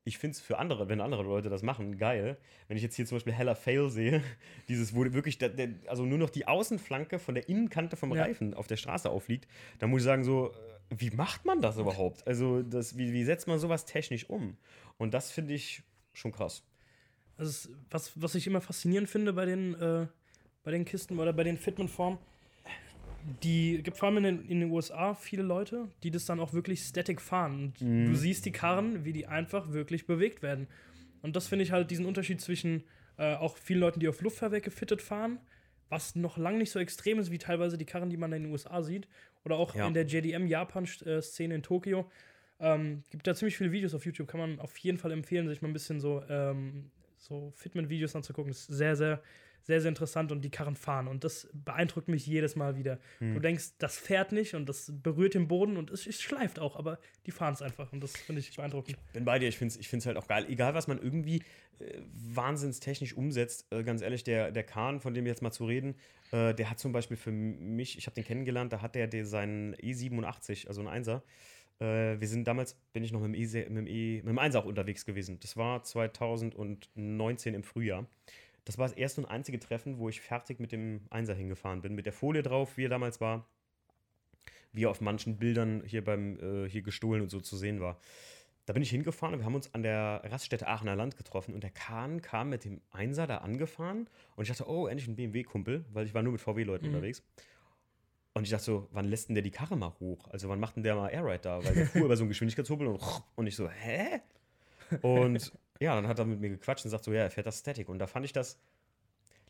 ich 0.03 0.17
finde 0.17 0.35
es 0.35 0.41
für 0.41 0.57
andere, 0.57 0.89
wenn 0.89 1.01
andere 1.01 1.23
Leute 1.23 1.49
das 1.49 1.61
machen, 1.61 1.97
geil. 1.97 2.37
Wenn 2.67 2.77
ich 2.77 2.83
jetzt 2.83 2.95
hier 2.95 3.05
zum 3.05 3.17
Beispiel 3.17 3.33
Hella 3.33 3.55
Fail 3.55 3.89
sehe, 3.89 4.23
dieses, 4.69 4.95
wo 4.95 5.03
wirklich, 5.13 5.37
der, 5.37 5.49
der, 5.49 5.69
also 5.87 6.05
nur 6.05 6.17
noch 6.17 6.29
die 6.29 6.47
Außenflanke 6.47 7.19
von 7.19 7.35
der 7.35 7.47
Innenkante 7.49 7.95
vom 7.95 8.13
Ja. 8.13 8.23
Reifen 8.23 8.53
auf 8.53 8.67
der 8.67 8.77
Straße 8.77 9.09
aufliegt, 9.09 9.47
dann 9.79 9.89
muss 9.89 10.01
ich 10.01 10.05
sagen, 10.05 10.23
so, 10.23 10.51
äh, 10.51 10.53
wie 10.97 11.11
macht 11.11 11.45
man 11.45 11.61
das 11.61 11.77
überhaupt? 11.77 12.25
Also, 12.27 12.63
das, 12.63 12.97
wie, 12.97 13.13
wie 13.13 13.23
setzt 13.23 13.47
man 13.47 13.59
sowas 13.59 13.85
technisch 13.85 14.29
um? 14.29 14.57
Und 14.97 15.13
das 15.13 15.31
finde 15.31 15.53
ich 15.53 15.83
schon 16.13 16.31
krass. 16.31 16.63
Also 17.37 17.69
was, 17.89 18.11
was 18.21 18.35
ich 18.35 18.47
immer 18.47 18.59
faszinierend 18.59 19.09
finde 19.09 19.31
bei 19.31 19.45
den, 19.45 19.73
äh, 19.75 20.07
bei 20.63 20.71
den 20.71 20.83
Kisten 20.83 21.19
oder 21.19 21.31
bei 21.31 21.43
den 21.43 21.57
Fitment-Formen, 21.57 22.19
die 23.43 23.81
gibt 23.83 23.97
vor 23.97 24.07
allem 24.07 24.17
in 24.17 24.23
den, 24.23 24.45
in 24.45 24.59
den 24.61 24.71
USA 24.71 25.13
viele 25.13 25.43
Leute, 25.43 25.89
die 26.03 26.11
das 26.11 26.25
dann 26.25 26.39
auch 26.39 26.53
wirklich 26.53 26.81
static 26.81 27.21
fahren. 27.21 27.59
Und 27.65 27.81
Mhm. 27.81 28.05
du 28.05 28.15
siehst 28.15 28.45
die 28.45 28.51
Karren, 28.51 29.05
wie 29.05 29.13
die 29.13 29.27
einfach 29.27 29.71
wirklich 29.71 30.05
bewegt 30.07 30.41
werden. 30.41 30.67
Und 31.21 31.35
das 31.35 31.47
finde 31.47 31.63
ich 31.63 31.71
halt 31.71 31.91
diesen 31.91 32.05
Unterschied 32.05 32.39
zwischen 32.41 32.83
äh, 33.17 33.35
auch 33.35 33.57
vielen 33.57 33.81
Leuten, 33.81 33.99
die 33.99 34.07
auf 34.07 34.21
Luftfahrwerk 34.21 34.63
gefittet 34.63 35.01
fahren, 35.01 35.39
was 35.89 36.15
noch 36.15 36.37
lang 36.37 36.57
nicht 36.57 36.71
so 36.71 36.79
extrem 36.79 37.19
ist 37.19 37.31
wie 37.31 37.37
teilweise 37.37 37.77
die 37.77 37.85
Karren, 37.85 38.09
die 38.09 38.15
man 38.17 38.31
in 38.31 38.43
den 38.43 38.51
USA 38.51 38.81
sieht. 38.81 39.07
Oder 39.43 39.57
auch 39.57 39.75
Ja. 39.75 39.87
in 39.87 39.93
der 39.93 40.05
JDM-Japan-Szene 40.05 41.55
in 41.55 41.63
Tokio. 41.63 42.09
Ähm, 42.61 43.03
gibt 43.09 43.25
da 43.27 43.33
ziemlich 43.35 43.57
viele 43.57 43.71
Videos 43.71 43.93
auf 43.93 44.05
YouTube, 44.05 44.27
kann 44.27 44.39
man 44.39 44.59
auf 44.59 44.77
jeden 44.77 44.97
Fall 44.97 45.11
empfehlen, 45.11 45.47
sich 45.47 45.61
mal 45.61 45.69
ein 45.69 45.73
bisschen 45.73 45.99
so, 45.99 46.21
ähm, 46.29 46.91
so 47.17 47.51
Fitment-Videos 47.55 48.15
anzugucken. 48.15 48.51
Das 48.51 48.59
ist 48.61 48.67
sehr, 48.77 48.95
sehr, 48.95 49.21
sehr, 49.63 49.81
sehr 49.81 49.89
interessant 49.89 50.31
und 50.31 50.41
die 50.41 50.49
Karren 50.49 50.75
fahren. 50.75 51.07
Und 51.07 51.23
das 51.23 51.49
beeindruckt 51.53 52.07
mich 52.07 52.25
jedes 52.25 52.55
Mal 52.55 52.75
wieder. 52.75 52.99
Du 53.19 53.39
denkst, 53.39 53.73
das 53.77 53.97
fährt 53.97 54.31
nicht 54.31 54.55
und 54.55 54.67
das 54.67 54.91
berührt 55.03 55.33
den 55.33 55.47
Boden 55.47 55.77
und 55.77 55.91
es, 55.91 56.07
es 56.07 56.21
schleift 56.21 56.59
auch, 56.59 56.75
aber 56.75 56.99
die 57.25 57.31
fahren 57.31 57.53
es 57.53 57.61
einfach 57.61 57.91
und 57.93 58.01
das 58.01 58.15
finde 58.17 58.41
ich 58.41 58.55
beeindruckend. 58.55 58.97
bin 59.13 59.25
bei 59.25 59.39
dir, 59.39 59.47
ich 59.47 59.57
finde 59.57 59.73
es 59.73 59.79
ich 59.79 59.87
find's 59.87 60.05
halt 60.05 60.17
auch 60.17 60.27
geil. 60.27 60.45
Egal, 60.49 60.73
was 60.73 60.87
man 60.87 60.99
irgendwie 60.99 61.43
äh, 61.79 62.01
wahnsinnstechnisch 62.33 63.13
umsetzt, 63.13 63.67
äh, 63.71 63.83
ganz 63.83 64.01
ehrlich, 64.01 64.23
der, 64.23 64.51
der 64.51 64.63
Kahn, 64.63 64.99
von 64.99 65.13
dem 65.13 65.25
jetzt 65.25 65.41
mal 65.41 65.51
zu 65.51 65.65
reden, 65.65 65.95
äh, 66.31 66.53
der 66.53 66.69
hat 66.69 66.79
zum 66.79 66.91
Beispiel 66.91 67.17
für 67.17 67.31
mich, 67.31 67.97
ich 67.97 68.05
habe 68.05 68.15
den 68.15 68.23
kennengelernt, 68.23 68.73
da 68.73 68.81
hat 68.81 68.95
der, 68.95 69.07
der 69.07 69.25
seinen 69.25 69.75
E87, 69.75 70.67
also 70.67 70.81
ein 70.81 70.87
Einser. 70.87 71.23
Äh, 71.79 72.19
wir 72.19 72.27
sind 72.27 72.47
damals, 72.47 72.75
bin 72.93 73.03
ich 73.03 73.11
noch 73.11 73.21
mit 73.21 73.33
dem, 73.33 73.35
e, 73.35 73.69
mit, 73.69 73.77
dem 73.77 73.87
e, 73.87 74.15
mit 74.17 74.27
dem 74.27 74.39
Einser 74.39 74.59
auch 74.59 74.65
unterwegs 74.65 75.05
gewesen. 75.05 75.39
Das 75.39 75.57
war 75.57 75.83
2019 75.83 77.53
im 77.53 77.63
Frühjahr. 77.63 78.05
Das 78.69 78.77
war 78.77 78.87
das 78.87 78.95
erste 78.95 79.21
und 79.21 79.27
einzige 79.27 79.59
Treffen, 79.59 79.97
wo 79.97 80.09
ich 80.09 80.21
fertig 80.21 80.59
mit 80.59 80.71
dem 80.71 81.01
Einser 81.09 81.33
hingefahren 81.33 81.81
bin, 81.81 81.95
mit 81.95 82.05
der 82.05 82.13
Folie 82.13 82.43
drauf, 82.43 82.77
wie 82.77 82.85
er 82.85 82.89
damals 82.89 83.19
war, 83.19 83.47
wie 84.73 84.83
er 84.83 84.91
auf 84.91 85.01
manchen 85.01 85.37
Bildern 85.37 85.81
hier 85.87 86.03
beim 86.03 86.37
äh, 86.37 86.69
hier 86.69 86.83
gestohlen 86.83 87.23
und 87.23 87.31
so 87.31 87.41
zu 87.41 87.57
sehen 87.57 87.81
war. 87.81 87.99
Da 88.67 88.73
bin 88.73 88.83
ich 88.83 88.91
hingefahren 88.91 89.33
und 89.33 89.39
wir 89.39 89.45
haben 89.47 89.55
uns 89.55 89.73
an 89.73 89.81
der 89.81 90.21
Raststätte 90.23 90.67
Aachener 90.67 90.95
Land 90.95 91.17
getroffen 91.17 91.55
und 91.55 91.63
der 91.63 91.71
Kahn 91.71 92.21
kam 92.21 92.49
mit 92.49 92.63
dem 92.63 92.79
Einser 92.91 93.25
da 93.25 93.37
angefahren 93.39 94.07
und 94.35 94.43
ich 94.43 94.49
dachte, 94.49 94.69
oh, 94.69 94.85
endlich 94.85 95.07
ein 95.07 95.15
BMW-Kumpel, 95.15 95.83
weil 95.91 96.05
ich 96.05 96.13
war 96.13 96.21
nur 96.21 96.33
mit 96.33 96.41
VW-Leuten 96.41 96.89
Mhm. 96.89 96.93
unterwegs. 96.93 97.23
Und 98.35 98.43
ich 98.43 98.51
dachte 98.51 98.65
so, 98.65 98.87
wann 98.91 99.05
lässt 99.05 99.29
denn 99.29 99.33
der 99.33 99.41
die 99.41 99.49
Karre 99.49 99.77
mal 99.77 99.95
hoch? 99.99 100.27
Also 100.27 100.47
wann 100.47 100.59
macht 100.59 100.75
denn 100.75 100.83
der 100.83 100.93
mal 100.93 101.09
Airride 101.09 101.39
da? 101.41 101.65
Weil 101.65 101.73
der 101.73 101.87
fuhr 101.87 102.01
über 102.05 102.15
so 102.15 102.21
einen 102.21 102.29
Geschwindigkeitshobel 102.29 102.85
und, 102.85 103.01
und 103.33 103.47
ich 103.47 103.55
so, 103.55 103.67
hä? 103.67 104.21
Und 105.01 105.51
ja, 105.79 105.95
dann 105.95 106.07
hat 106.07 106.19
er 106.19 106.25
mit 106.25 106.39
mir 106.39 106.49
gequatscht 106.49 106.85
und 106.85 106.91
sagt 106.91 107.03
so, 107.03 107.13
ja, 107.13 107.21
er 107.21 107.31
fährt 107.31 107.47
das 107.47 107.59
Static. 107.59 107.89
Und 107.89 107.99
da 107.99 108.07
fand 108.07 108.25
ich 108.25 108.33
das, 108.33 108.59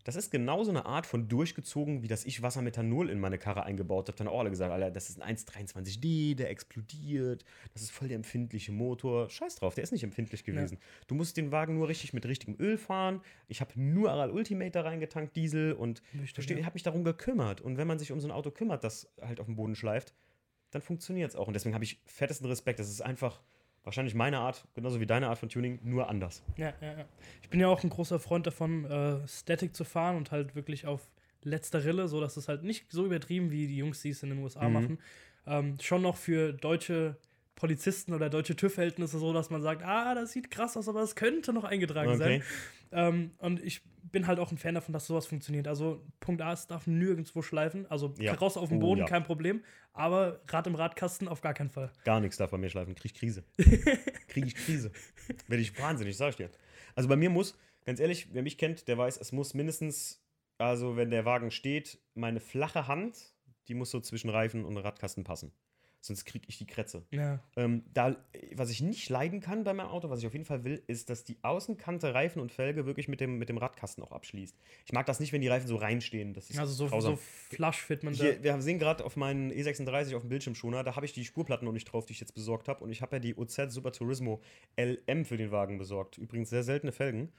das 0.04 0.16
ist 0.16 0.32
genau 0.32 0.64
so 0.64 0.72
eine 0.72 0.86
Art 0.86 1.06
von 1.06 1.28
durchgezogen, 1.28 2.04
wie 2.04 2.08
dass 2.08 2.24
ich 2.24 2.42
Wassermethanol 2.42 3.10
in 3.10 3.20
meine 3.20 3.38
Karre 3.38 3.64
eingebaut 3.64 4.08
habe. 4.08 4.18
Dann 4.18 4.28
auch 4.28 4.40
alle 4.40 4.50
gesagt, 4.50 4.72
Alter, 4.72 4.92
das 4.92 5.10
ist 5.10 5.22
ein 5.22 5.36
1,23D, 5.36 6.36
der 6.36 6.50
explodiert, 6.50 7.44
das 7.74 7.82
ist 7.82 7.92
voll 7.92 8.08
der 8.08 8.16
empfindliche 8.16 8.72
Motor. 8.72 9.30
Scheiß 9.30 9.56
drauf, 9.56 9.74
der 9.74 9.84
ist 9.84 9.92
nicht 9.92 10.04
empfindlich 10.04 10.44
gewesen. 10.44 10.78
Du 11.08 11.16
musst 11.16 11.36
den 11.36 11.52
Wagen 11.52 11.76
nur 11.76 11.88
richtig 11.88 12.14
mit 12.14 12.26
richtigem 12.26 12.56
Öl 12.60 12.78
fahren. 12.78 13.22
Ich 13.48 13.60
habe 13.60 13.72
nur 13.76 14.12
Aral 14.12 14.32
Ultimate 14.32 14.72
da 14.72 14.82
reingetankt, 14.82 15.36
Diesel 15.36 15.74
und 15.74 16.02
ja. 16.14 16.24
ich 16.24 16.64
habe 16.64 16.74
mich 16.74 16.84
darum 16.84 17.04
gekümmert. 17.04 17.60
Und 17.60 17.78
wenn 17.78 17.88
man 17.88 18.00
sich 18.00 18.12
um 18.12 18.20
so 18.20 18.28
ein 18.28 18.32
Auto 18.32 18.52
kümmert, 18.52 18.84
das 18.84 19.12
halt 19.22 19.40
auf 19.40 19.48
dem 19.48 19.56
Boden 19.56 19.76
schleift, 19.76 20.14
dann 20.72 20.82
funktioniert 20.82 21.32
es 21.32 21.36
auch. 21.36 21.48
Und 21.48 21.56
deswegen 21.56 21.74
habe 21.74 21.84
ich 21.84 22.00
fettesten 22.06 22.48
Respekt. 22.48 22.80
Das 22.80 22.90
ist 22.90 23.02
einfach 23.02 23.42
wahrscheinlich 23.90 24.14
meine 24.16 24.38
Art, 24.40 24.66
genauso 24.76 25.00
wie 25.00 25.06
deine 25.06 25.28
Art 25.30 25.38
von 25.40 25.50
Tuning, 25.50 25.80
nur 25.84 26.08
anders. 26.10 26.44
Ja, 26.58 26.74
ja, 26.80 27.00
ja. 27.00 27.06
Ich 27.42 27.50
bin 27.50 27.60
ja 27.60 27.68
auch 27.68 27.84
ein 27.84 27.90
großer 27.90 28.20
Freund 28.20 28.46
davon, 28.48 28.86
äh, 28.86 29.28
Static 29.28 29.76
zu 29.76 29.84
fahren 29.84 30.16
und 30.16 30.32
halt 30.32 30.56
wirklich 30.56 30.86
auf 30.86 31.10
letzter 31.44 31.84
Rille, 31.84 32.08
so 32.08 32.22
dass 32.22 32.38
es 32.38 32.48
halt 32.48 32.64
nicht 32.64 32.92
so 32.92 33.06
übertrieben 33.06 33.50
wie 33.52 33.68
die 33.68 33.78
Jungs, 33.78 34.02
die 34.02 34.10
es 34.10 34.22
in 34.24 34.30
den 34.30 34.40
USA 34.40 34.68
Mhm. 34.68 34.74
machen. 34.74 35.00
Ähm, 35.48 35.78
schon 35.82 36.02
noch 36.04 36.18
für 36.18 36.54
deutsche 36.54 37.18
Polizisten 37.60 38.14
oder 38.14 38.30
deutsche 38.30 38.56
TÜV-Verhältnisse 38.56 39.20
so, 39.20 39.34
dass 39.34 39.50
man 39.52 39.62
sagt, 39.62 39.84
ah, 39.84 40.16
das 40.16 40.32
sieht 40.32 40.50
krass 40.50 40.76
aus, 40.78 40.88
aber 40.90 41.02
das 41.02 41.16
könnte 41.16 41.54
noch 41.54 41.66
eingetragen 41.66 42.18
sein. 42.18 42.42
Okay. 42.42 42.44
Ähm, 42.92 43.32
und 43.38 43.62
ich 43.64 43.82
bin 44.12 44.26
halt 44.26 44.40
auch 44.40 44.52
ein 44.52 44.58
Fan 44.58 44.74
davon, 44.74 44.94
dass 44.94 45.06
sowas 45.06 45.28
funktioniert. 45.28 45.68
Also 45.68 46.02
Punkt 46.22 46.42
A, 46.42 46.54
es 46.54 46.66
darf 46.66 46.88
nirgendwo 46.88 47.42
schleifen. 47.44 47.86
Also 47.92 48.16
Ja. 48.18 48.34
raus 48.34 48.58
auf 48.58 48.70
dem 48.70 48.78
Oh, 48.80 48.82
Boden, 48.82 49.02
ja. 49.02 49.06
kein 49.06 49.24
Problem. 49.24 49.62
Aber 49.94 50.40
Rad 50.48 50.66
im 50.66 50.74
Radkasten 50.76 51.28
auf 51.28 51.42
gar 51.42 51.54
keinen 51.54 51.70
Fall. 51.70 51.92
Gar 52.06 52.22
nichts 52.22 52.38
darf 52.38 52.50
bei 52.50 52.58
mir 52.58 52.70
schleifen. 52.70 52.96
Krieg 52.96 53.12
ich 53.12 53.20
Krise. 53.20 53.44
Krieg 54.30 54.46
ich 54.48 54.56
Krise. 54.56 54.92
Werde 55.48 55.62
ich 55.62 55.78
wahnsinnig, 55.80 56.18
sag 56.18 56.30
ich 56.30 56.36
dir. 56.38 56.50
Also 56.96 57.08
bei 57.10 57.16
mir 57.18 57.30
muss, 57.30 57.56
ganz 57.86 58.00
ehrlich, 58.00 58.30
wer 58.34 58.42
mich 58.42 58.58
kennt, 58.58 58.88
der 58.88 58.98
weiß, 58.98 59.18
es 59.20 59.32
muss 59.32 59.54
mindestens, 59.54 60.24
also 60.58 60.96
wenn 60.96 61.12
der 61.12 61.26
Wagen 61.26 61.52
steht, 61.52 62.00
meine 62.16 62.40
flache 62.40 62.88
Hand, 62.88 63.34
die 63.68 63.74
muss 63.76 63.92
so 63.92 64.00
zwischen 64.00 64.30
Reifen 64.30 64.66
und 64.66 64.78
Radkasten 64.78 65.24
passen. 65.26 65.52
Sonst 66.02 66.24
kriege 66.26 66.46
ich 66.48 66.58
die 66.58 66.66
Krätze. 66.66 67.04
Ja. 67.12 67.40
Ähm, 67.58 67.84
da, 67.94 68.16
was 68.56 68.70
ich 68.70 68.82
nicht 68.82 69.10
leiden 69.10 69.42
kann 69.42 69.66
bei 69.66 69.74
meinem 69.74 69.90
Auto, 69.90 70.10
was 70.10 70.20
ich 70.20 70.28
auf 70.28 70.34
jeden 70.34 70.46
Fall 70.46 70.64
will, 70.64 70.82
ist, 70.88 71.10
dass 71.10 71.26
die 71.26 71.38
Außenkante 71.42 72.14
Reifen 72.14 72.42
und 72.42 72.54
Felge 72.54 72.86
wirklich 72.86 73.10
mit 73.10 73.20
dem, 73.20 73.38
mit 73.38 73.50
dem 73.50 73.58
Radkasten 73.58 74.02
auch 74.04 74.14
abschließt. 74.14 74.56
Ich 74.86 74.94
mag 74.94 75.06
das 75.06 75.20
nicht, 75.20 75.34
wenn 75.34 75.42
die 75.42 75.50
Reifen 75.50 75.68
so 75.68 75.76
reinstehen. 75.76 76.34
Das 76.34 76.50
ist 76.50 76.58
Also 76.58 76.74
so, 76.74 76.88
grausam. 76.88 77.16
so 77.16 77.22
Flush-Fitment. 77.56 78.16
Hier, 78.16 78.42
wir 78.42 78.62
sehen 78.62 78.80
gerade 78.80 79.04
auf 79.04 79.18
meinen 79.18 79.52
E36 79.52 80.16
auf 80.16 80.22
dem 80.22 80.30
Bildschirmschoner, 80.30 80.84
da 80.84 80.96
habe 80.96 81.06
ich 81.06 81.12
die 81.12 81.26
Spurplatten 81.26 81.66
noch 81.66 81.74
nicht 81.74 81.86
drauf, 81.86 82.06
die 82.06 82.14
ich 82.14 82.20
jetzt 82.22 82.34
besorgt 82.34 82.70
habe. 82.70 82.82
Und 82.84 82.92
ich 82.92 83.02
habe 83.02 83.18
ja 83.18 83.20
die 83.20 83.36
OZ 83.36 83.60
Super 83.68 83.92
Turismo 83.92 84.42
LM 84.80 85.26
für 85.26 85.36
den 85.38 85.52
Wagen 85.52 85.78
besorgt. 85.78 86.18
Übrigens 86.18 86.50
sehr 86.50 86.64
seltene 86.64 86.94
Felgen, 86.94 87.34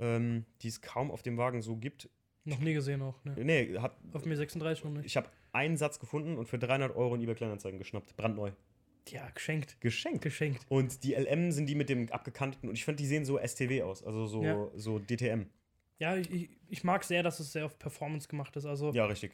ähm, 0.00 0.46
die 0.62 0.68
es 0.68 0.80
kaum 0.80 1.10
auf 1.10 1.22
dem 1.22 1.36
Wagen 1.36 1.60
so 1.60 1.76
gibt. 1.76 2.08
Noch 2.46 2.58
nie 2.60 2.74
gesehen 2.74 3.02
auch. 3.02 3.22
Ne. 3.24 3.34
Nee, 3.44 3.76
hat, 3.78 3.96
Auf 4.12 4.24
mir 4.24 4.36
36 4.36 4.84
noch 4.84 4.92
nicht. 4.92 5.06
ich 5.06 5.16
habe 5.16 5.28
einen 5.52 5.76
Satz 5.76 5.98
gefunden 5.98 6.38
und 6.38 6.46
für 6.48 6.58
300 6.58 6.94
Euro 6.96 7.14
in 7.14 7.20
eBay 7.22 7.34
Kleinanzeigen 7.34 7.78
geschnappt. 7.78 8.16
Brandneu. 8.16 8.52
Ja, 9.08 9.28
geschenkt. 9.30 9.80
Geschenkt. 9.80 10.22
Geschenkt. 10.22 10.64
Und 10.68 11.04
die 11.04 11.14
LM 11.14 11.52
sind 11.52 11.66
die 11.66 11.74
mit 11.74 11.88
dem 11.88 12.10
abgekanteten 12.10 12.68
und 12.68 12.74
ich 12.76 12.84
finde, 12.84 13.02
die 13.02 13.06
sehen 13.06 13.24
so 13.24 13.38
STW 13.38 13.82
aus, 13.82 14.02
also 14.04 14.26
so, 14.26 14.42
Ja. 14.42 14.68
so 14.74 14.98
DTM. 14.98 15.46
Ja, 15.98 16.16
ich, 16.16 16.50
ich, 16.68 16.84
mag 16.84 17.04
sehr, 17.04 17.22
dass 17.22 17.40
es 17.40 17.52
sehr 17.52 17.66
auf 17.66 17.78
Performance 17.78 18.28
gemacht 18.28 18.54
ist. 18.56 18.66
Also 18.66 18.92
Ja, 18.92 19.06
richtig. 19.06 19.32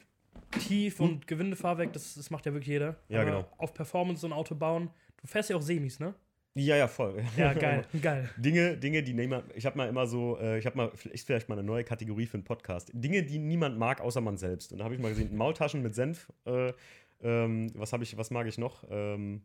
tief 0.67 0.99
und 0.99 1.27
Gewindefahrwerk, 1.27 1.91
das, 1.93 2.15
das 2.15 2.29
macht 2.29 2.45
ja 2.45 2.53
wirklich 2.53 2.69
jeder. 2.69 2.95
Ja, 3.09 3.21
Aber 3.21 3.25
genau. 3.31 3.47
Auf 3.57 3.73
Performance 3.73 4.21
so 4.21 4.27
ein 4.27 4.33
Auto 4.33 4.55
bauen. 4.55 4.89
Du 5.21 5.27
fährst 5.27 5.49
ja 5.49 5.55
auch 5.55 5.61
Semis, 5.61 5.99
ne? 5.99 6.13
Ja, 6.55 6.75
ja, 6.75 6.87
voll. 6.87 7.23
Ja, 7.35 7.53
geil, 7.53 7.85
geil. 8.01 8.29
Dinge, 8.37 8.77
Dinge, 8.77 9.01
die 9.01 9.13
niemand. 9.13 9.45
Ich 9.55 9.65
habe 9.65 9.77
mal 9.77 9.89
immer 9.89 10.05
so, 10.05 10.37
äh, 10.39 10.59
ich 10.59 10.65
habe 10.65 10.77
mal, 10.77 10.91
ist 11.11 11.25
vielleicht 11.25 11.49
mal 11.49 11.57
eine 11.57 11.65
neue 11.65 11.83
Kategorie 11.83 12.27
für 12.27 12.35
einen 12.35 12.43
Podcast. 12.43 12.91
Dinge, 12.93 13.23
die 13.23 13.39
niemand 13.39 13.77
mag, 13.79 14.01
außer 14.01 14.21
man 14.21 14.37
selbst. 14.37 14.71
Und 14.71 14.77
da 14.77 14.83
habe 14.85 14.93
ich 14.93 15.01
mal 15.01 15.09
gesehen, 15.09 15.35
Maultaschen 15.35 15.81
mit 15.81 15.95
Senf. 15.95 16.31
Äh, 16.45 16.73
ähm, 17.23 17.71
was 17.75 17.91
habe 17.93 18.03
ich, 18.03 18.17
was 18.17 18.29
mag 18.29 18.45
ich 18.47 18.57
noch? 18.57 18.83
Ähm, 18.91 19.41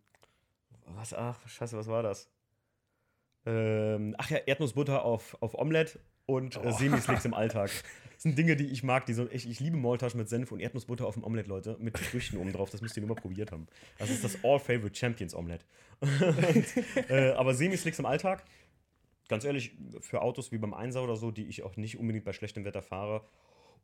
was, 0.85 1.15
ach, 1.15 1.47
scheiße, 1.49 1.77
was 1.77 1.87
war 1.87 2.03
das? 2.03 2.31
Ähm, 3.47 4.15
ach 4.19 4.29
ja, 4.31 4.39
Erdnussbutter 4.39 5.03
auf, 5.03 5.37
auf 5.41 5.55
Omelette 5.55 6.01
und 6.29 6.57
äh, 6.57 6.61
Oh. 6.63 6.71
Semislicks 6.71 7.25
im 7.25 7.35
Alltag. 7.35 7.71
Das 8.19 8.25
sind 8.25 8.37
Dinge, 8.37 8.57
die 8.57 8.67
ich 8.67 8.83
mag. 8.83 9.07
Die 9.07 9.13
so, 9.13 9.29
ich, 9.31 9.49
ich 9.49 9.61
liebe 9.61 9.77
Maultaschen 9.77 10.19
mit 10.19 10.29
Senf 10.29 10.51
und 10.51 10.59
Erdnussbutter 10.59 11.07
auf 11.07 11.15
dem 11.15 11.23
Omelette, 11.23 11.49
Leute. 11.49 11.77
Mit 11.79 11.97
Früchten 11.97 12.37
oben 12.39 12.53
drauf. 12.53 12.69
Das 12.69 12.81
müsst 12.83 12.97
ihr 12.97 13.01
nur 13.01 13.15
mal 13.15 13.21
probiert 13.21 13.53
haben. 13.53 13.69
Das 13.97 14.11
ist 14.11 14.25
das 14.25 14.43
All-Favorite 14.43 14.93
Champions 14.99 15.37
Omelette. 15.37 15.65
und, 16.01 17.11
äh, 17.11 17.31
aber 17.37 17.55
Semislicks 17.55 18.01
im 18.01 18.07
Alltag, 18.07 18.45
ganz 19.29 19.45
ehrlich, 19.45 19.79
für 20.01 20.21
Autos 20.21 20.51
wie 20.51 20.59
beim 20.59 20.75
Einser 20.75 21.05
oder 21.05 21.15
so, 21.15 21.31
die 21.31 21.47
ich 21.47 21.63
auch 21.63 21.77
nicht 21.77 21.97
unbedingt 21.97 22.25
bei 22.25 22.33
schlechtem 22.33 22.65
Wetter 22.65 22.83
fahre. 22.83 23.23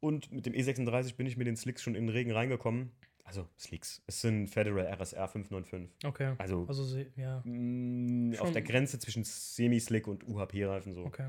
Und 0.01 0.33
mit 0.33 0.47
dem 0.47 0.53
E36 0.53 1.15
bin 1.15 1.29
ich 1.29 1.37
mit 1.37 1.47
den 1.47 1.55
Slicks 1.57 1.85
schon 1.85 1.95
in 1.95 2.07
den 2.09 2.13
Regen 2.13 2.33
reingekommen. 2.33 2.91
Also 3.23 3.47
Slicks. 3.57 4.03
Es 4.09 4.21
sind 4.21 4.49
Federal 4.49 4.85
RSR 5.01 5.29
595. 5.29 5.95
Okay. 6.05 6.35
Also 6.39 6.65
Also, 6.67 6.99
ja, 7.15 7.41
mh, 7.45 8.33
auf 8.41 8.47
Schon- 8.49 8.53
der 8.53 8.63
Grenze 8.63 8.99
zwischen 8.99 9.23
Semi-Slick 9.23 10.09
und 10.09 10.27
UHP-Reifen 10.27 10.93
so. 10.93 11.05
okay. 11.05 11.29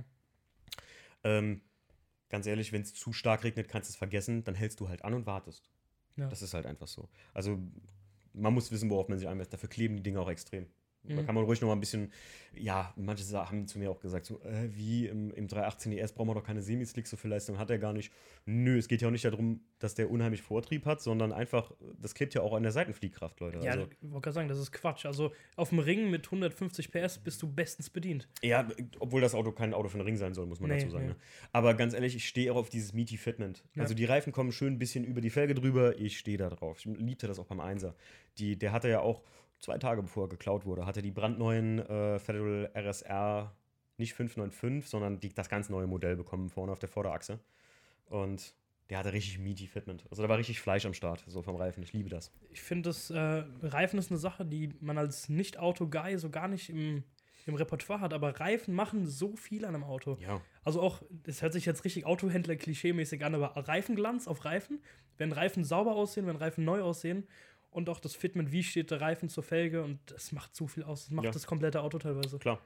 Ähm, 1.26 1.62
ganz 2.30 2.46
ehrlich, 2.46 2.72
wenn 2.72 2.84
es 2.84 2.94
zu 2.94 3.12
stark 3.12 3.44
regnet, 3.44 3.68
kannst 3.68 3.90
du 3.90 3.92
es 3.92 3.98
vergessen, 3.98 4.44
dann 4.44 4.56
hältst 4.56 4.80
du 4.80 4.88
halt 4.88 5.04
an 5.04 5.14
und 5.14 5.26
wartest. 5.26 5.70
Ja. 6.16 6.30
Das 6.30 6.42
ist 6.42 6.54
halt 6.54 6.66
einfach 6.66 6.88
so. 6.88 7.10
Also 7.34 7.60
man 8.34 8.54
muss 8.54 8.72
wissen, 8.72 8.90
worauf 8.90 9.10
man 9.10 9.18
sich 9.18 9.28
einlässt. 9.28 9.52
Dafür 9.52 9.70
kleben 9.70 9.98
die 9.98 10.04
Dinge 10.04 10.22
auch 10.22 10.30
extrem. 10.30 10.68
Da 11.08 11.22
Mhm. 11.22 11.26
kann 11.26 11.36
man 11.36 11.44
ruhig 11.44 11.62
noch 11.62 11.68
mal 11.68 11.74
ein 11.76 11.80
bisschen, 11.80 12.12
ja, 12.56 12.94
manche 12.96 13.24
haben 13.34 13.68
zu 13.68 13.78
mir 13.80 13.92
auch 13.92 14.00
gesagt, 14.00 14.26
so, 14.26 14.42
äh, 14.42 14.70
wie 14.76 15.08
im, 15.08 15.32
im 15.32 15.48
318 15.48 15.92
ES 15.92 16.14
brauchen 16.14 16.30
wir 16.30 16.36
doch 16.36 16.44
keine 16.44 16.62
Semislicks, 16.62 17.10
so 17.10 17.18
viel 17.18 17.30
Leistung 17.30 17.58
hat 17.58 17.70
er 17.70 17.78
gar 17.80 17.94
nicht. 17.94 18.12
Nö, 18.46 18.78
es 18.78 18.88
geht 18.88 19.02
ja 19.02 19.08
auch 19.08 19.12
nicht 19.12 19.26
darum, 19.26 19.62
dass 19.80 19.96
der 19.96 20.10
unheimlich 20.10 20.42
Vortrieb 20.42 20.86
hat, 20.86 21.02
sondern 21.02 21.32
einfach, 21.34 21.72
das 22.02 22.14
klebt 22.16 22.34
ja 22.34 22.42
auch 22.42 22.54
an 22.54 22.64
der 22.64 22.72
Seitenfliehkraft, 22.72 23.40
Leute. 23.40 23.60
Ja, 23.60 23.72
also, 23.74 23.88
ich 23.90 23.98
wollte 24.12 24.22
gerade 24.22 24.34
sagen, 24.34 24.48
das 24.48 24.60
ist 24.60 24.72
Quatsch. 24.72 25.06
Also 25.06 25.32
auf 25.56 25.70
dem 25.70 25.80
Ring 25.80 26.10
mit 26.10 26.26
150 26.28 26.92
PS 26.92 27.18
bist 27.18 27.42
du 27.42 27.48
bestens 27.52 27.90
bedient. 27.90 28.28
ja, 28.42 28.68
obwohl 29.00 29.22
das 29.22 29.36
Auto 29.36 29.52
kein 29.52 29.74
Auto 29.74 29.90
für 29.90 29.98
den 29.98 30.06
Ring 30.06 30.16
sein 30.18 30.34
soll, 30.34 30.46
muss 30.46 30.60
man 30.60 30.70
Nee, 30.70 30.78
dazu 30.80 30.92
sagen. 30.92 31.06
nee. 31.08 31.12
Ne? 31.14 31.18
Aber 31.52 31.74
ganz 31.74 31.94
ehrlich, 31.94 32.16
ich 32.16 32.28
stehe 32.28 32.52
auch 32.52 32.58
auf 32.58 32.70
dieses 32.70 32.94
Meaty 32.94 33.18
Fitment. 33.18 33.64
Ja. 33.76 33.84
Also 33.84 33.94
die 33.94 34.06
Reifen 34.06 34.32
kommen 34.32 34.52
schön 34.52 34.74
ein 34.74 34.80
bisschen 34.80 35.04
über 35.04 35.22
die 35.22 35.30
Felge 35.30 35.56
drüber, 35.56 35.98
ich 36.00 36.18
stehe 36.18 36.38
da 36.38 36.50
drauf. 36.50 36.78
Ich 36.80 36.86
liebte 36.86 37.28
das 37.28 37.38
auch 37.40 37.46
beim 37.46 37.60
Einser. 37.60 37.96
Die, 38.38 38.58
der 38.58 38.72
hatte 38.72 38.90
ja 38.90 39.00
auch 39.02 39.22
zwei 39.66 39.78
Tage 39.78 40.02
bevor 40.02 40.26
er 40.26 40.30
geklaut 40.30 40.66
wurde, 40.66 40.86
hatte 40.86 41.02
die 41.02 41.12
brandneuen 41.12 41.80
äh, 41.80 42.20
Federal 42.20 42.72
RSR 42.76 43.52
nicht 43.98 44.14
595, 44.14 44.90
sondern 44.90 45.20
die, 45.20 45.34
das 45.34 45.50
ganz 45.50 45.70
neue 45.70 45.88
Modell 45.88 46.16
bekommen 46.16 46.50
vorne 46.50 46.72
auf 46.72 46.80
der 46.80 46.90
Vorderachse. 46.90 47.40
Und 48.06 48.54
der 48.90 49.00
hatte 49.00 49.14
richtig 49.14 49.40
Meaty 49.40 49.68
Fitment. 49.68 50.06
Also 50.12 50.22
da 50.22 50.30
war 50.30 50.38
richtig 50.38 50.60
Fleisch 50.60 50.86
am 50.86 50.94
Start, 50.94 51.24
so 51.28 51.42
vom 51.42 51.56
Reifen. 51.56 51.82
Ich 51.82 51.94
liebe 51.94 52.10
das. 52.10 52.32
Ich 52.52 52.62
finde, 52.62 52.90
das 52.90 53.10
äh, 53.10 53.44
Reifen 53.64 53.98
ist 53.98 54.12
eine 54.12 54.20
Sache, 54.20 54.46
die 54.46 54.70
man 54.80 54.98
als 54.98 55.30
Nicht-Auto-Guy 55.30 56.18
so 56.20 56.30
gar 56.30 56.48
nicht 56.48 56.70
im, 56.70 57.04
im 57.48 57.56
Repertoire 57.56 58.02
hat. 58.02 58.14
Aber 58.14 58.40
Reifen 58.40 58.76
machen 58.76 59.08
so 59.08 59.36
viel 59.36 59.66
an 59.66 59.74
einem 59.74 59.86
Auto. 59.86 60.18
Ja. 60.20 60.40
Also 60.64 60.82
auch, 60.82 61.02
das 61.10 61.42
hört 61.42 61.54
sich 61.54 61.66
jetzt 61.66 61.84
richtig 61.86 62.06
Autohändler-klischee-mäßig 62.06 63.24
an, 63.24 63.34
aber 63.34 63.58
Reifenglanz 63.68 64.28
auf 64.28 64.46
Reifen, 64.46 64.84
wenn 65.18 65.32
Reifen 65.32 65.64
sauber 65.64 65.96
aussehen, 65.96 66.28
wenn 66.28 66.36
Reifen 66.36 66.64
neu 66.64 66.82
aussehen 66.82 67.26
und 67.76 67.90
auch 67.90 68.00
das 68.00 68.16
Fitment, 68.16 68.52
wie 68.52 68.64
steht 68.64 68.90
der 68.92 69.02
Reifen 69.02 69.28
zur 69.30 69.44
Felge 69.44 69.84
und 69.84 70.00
das 70.08 70.32
macht 70.32 70.56
so 70.56 70.66
viel 70.68 70.84
aus. 70.84 71.04
Das 71.06 71.12
macht 71.12 71.26
Ja. 71.26 71.32
das 71.32 71.46
komplette 71.46 71.82
Auto 71.82 71.98
teilweise. 72.00 72.40
Klar. 72.40 72.60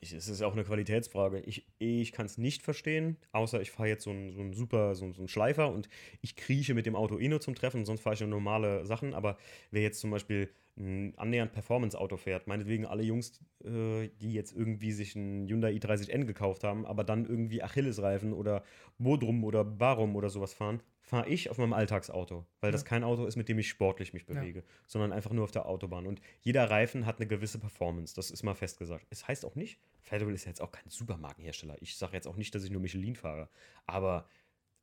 Es 0.00 0.12
ist 0.28 0.42
auch 0.42 0.52
eine 0.52 0.62
Qualitätsfrage. 0.62 1.40
Ich, 1.40 1.66
ich 1.78 2.12
kann 2.12 2.26
es 2.26 2.38
nicht 2.38 2.62
verstehen, 2.62 3.16
außer 3.32 3.60
ich 3.60 3.70
fahre 3.70 3.88
jetzt 3.88 4.04
so 4.04 4.10
einen 4.10 4.30
so 4.30 4.40
einen 4.40 4.52
super, 4.52 4.94
so, 4.94 5.10
so 5.12 5.20
einen 5.22 5.28
Schleifer 5.28 5.72
und 5.72 5.88
ich 6.20 6.36
krieche 6.36 6.74
mit 6.74 6.86
dem 6.86 6.94
Auto 6.94 7.18
eh 7.18 7.26
nur 7.28 7.40
zum 7.40 7.54
Treffen, 7.54 7.84
sonst 7.84 8.02
fahre 8.02 8.14
ich 8.14 8.20
nur 8.20 8.28
normale 8.28 8.84
Sachen. 8.86 9.14
Aber 9.14 9.36
wer 9.70 9.82
jetzt 9.82 9.98
zum 10.00 10.10
Beispiel 10.10 10.50
ein 10.78 11.14
annähernd 11.16 11.52
Performance-Auto 11.52 12.18
fährt, 12.18 12.46
meinetwegen 12.46 12.84
alle 12.84 13.02
Jungs, 13.02 13.40
äh, 13.64 14.08
die 14.20 14.34
jetzt 14.34 14.52
irgendwie 14.54 14.92
sich 14.92 15.16
einen 15.16 15.48
Hyundai 15.48 15.72
i30N 15.72 16.26
gekauft 16.26 16.62
haben, 16.64 16.84
aber 16.84 17.02
dann 17.02 17.24
irgendwie 17.24 17.62
Achillesreifen 17.62 18.34
oder 18.34 18.62
Bodrum 18.98 19.42
oder 19.42 19.64
Barum 19.64 20.14
oder 20.16 20.28
sowas 20.28 20.52
fahren, 20.52 20.82
fahre 21.06 21.28
ich 21.28 21.48
auf 21.50 21.56
meinem 21.58 21.72
Alltagsauto, 21.72 22.44
weil 22.60 22.72
das 22.72 22.82
Ja. 22.82 22.88
kein 22.88 23.04
Auto 23.04 23.24
ist, 23.26 23.36
mit 23.36 23.48
dem 23.48 23.58
ich 23.58 23.68
sportlich 23.68 24.12
mich 24.12 24.26
bewege, 24.26 24.64
sondern 24.88 25.12
einfach 25.12 25.30
nur 25.30 25.44
auf 25.44 25.52
der 25.52 25.66
Autobahn. 25.66 26.06
Und 26.06 26.20
jeder 26.42 26.68
Reifen 26.68 27.06
hat 27.06 27.18
eine 27.18 27.26
gewisse 27.28 27.58
Performance, 27.58 28.14
das 28.14 28.30
ist 28.30 28.42
mal 28.42 28.54
festgesagt. 28.54 29.06
Es 29.10 29.26
heißt 29.28 29.44
auch 29.44 29.54
nicht, 29.54 29.78
Federal 30.02 30.34
ist 30.34 30.44
ja 30.44 30.50
jetzt 30.50 30.60
auch 30.60 30.72
kein 30.72 30.88
Supermarkenhersteller. 30.88 31.76
Ich 31.80 31.96
sage 31.96 32.12
jetzt 32.14 32.26
auch 32.26 32.36
nicht, 32.36 32.54
dass 32.54 32.64
ich 32.64 32.70
nur 32.70 32.80
Michelin 32.82 33.14
fahre, 33.14 33.48
aber 33.86 34.28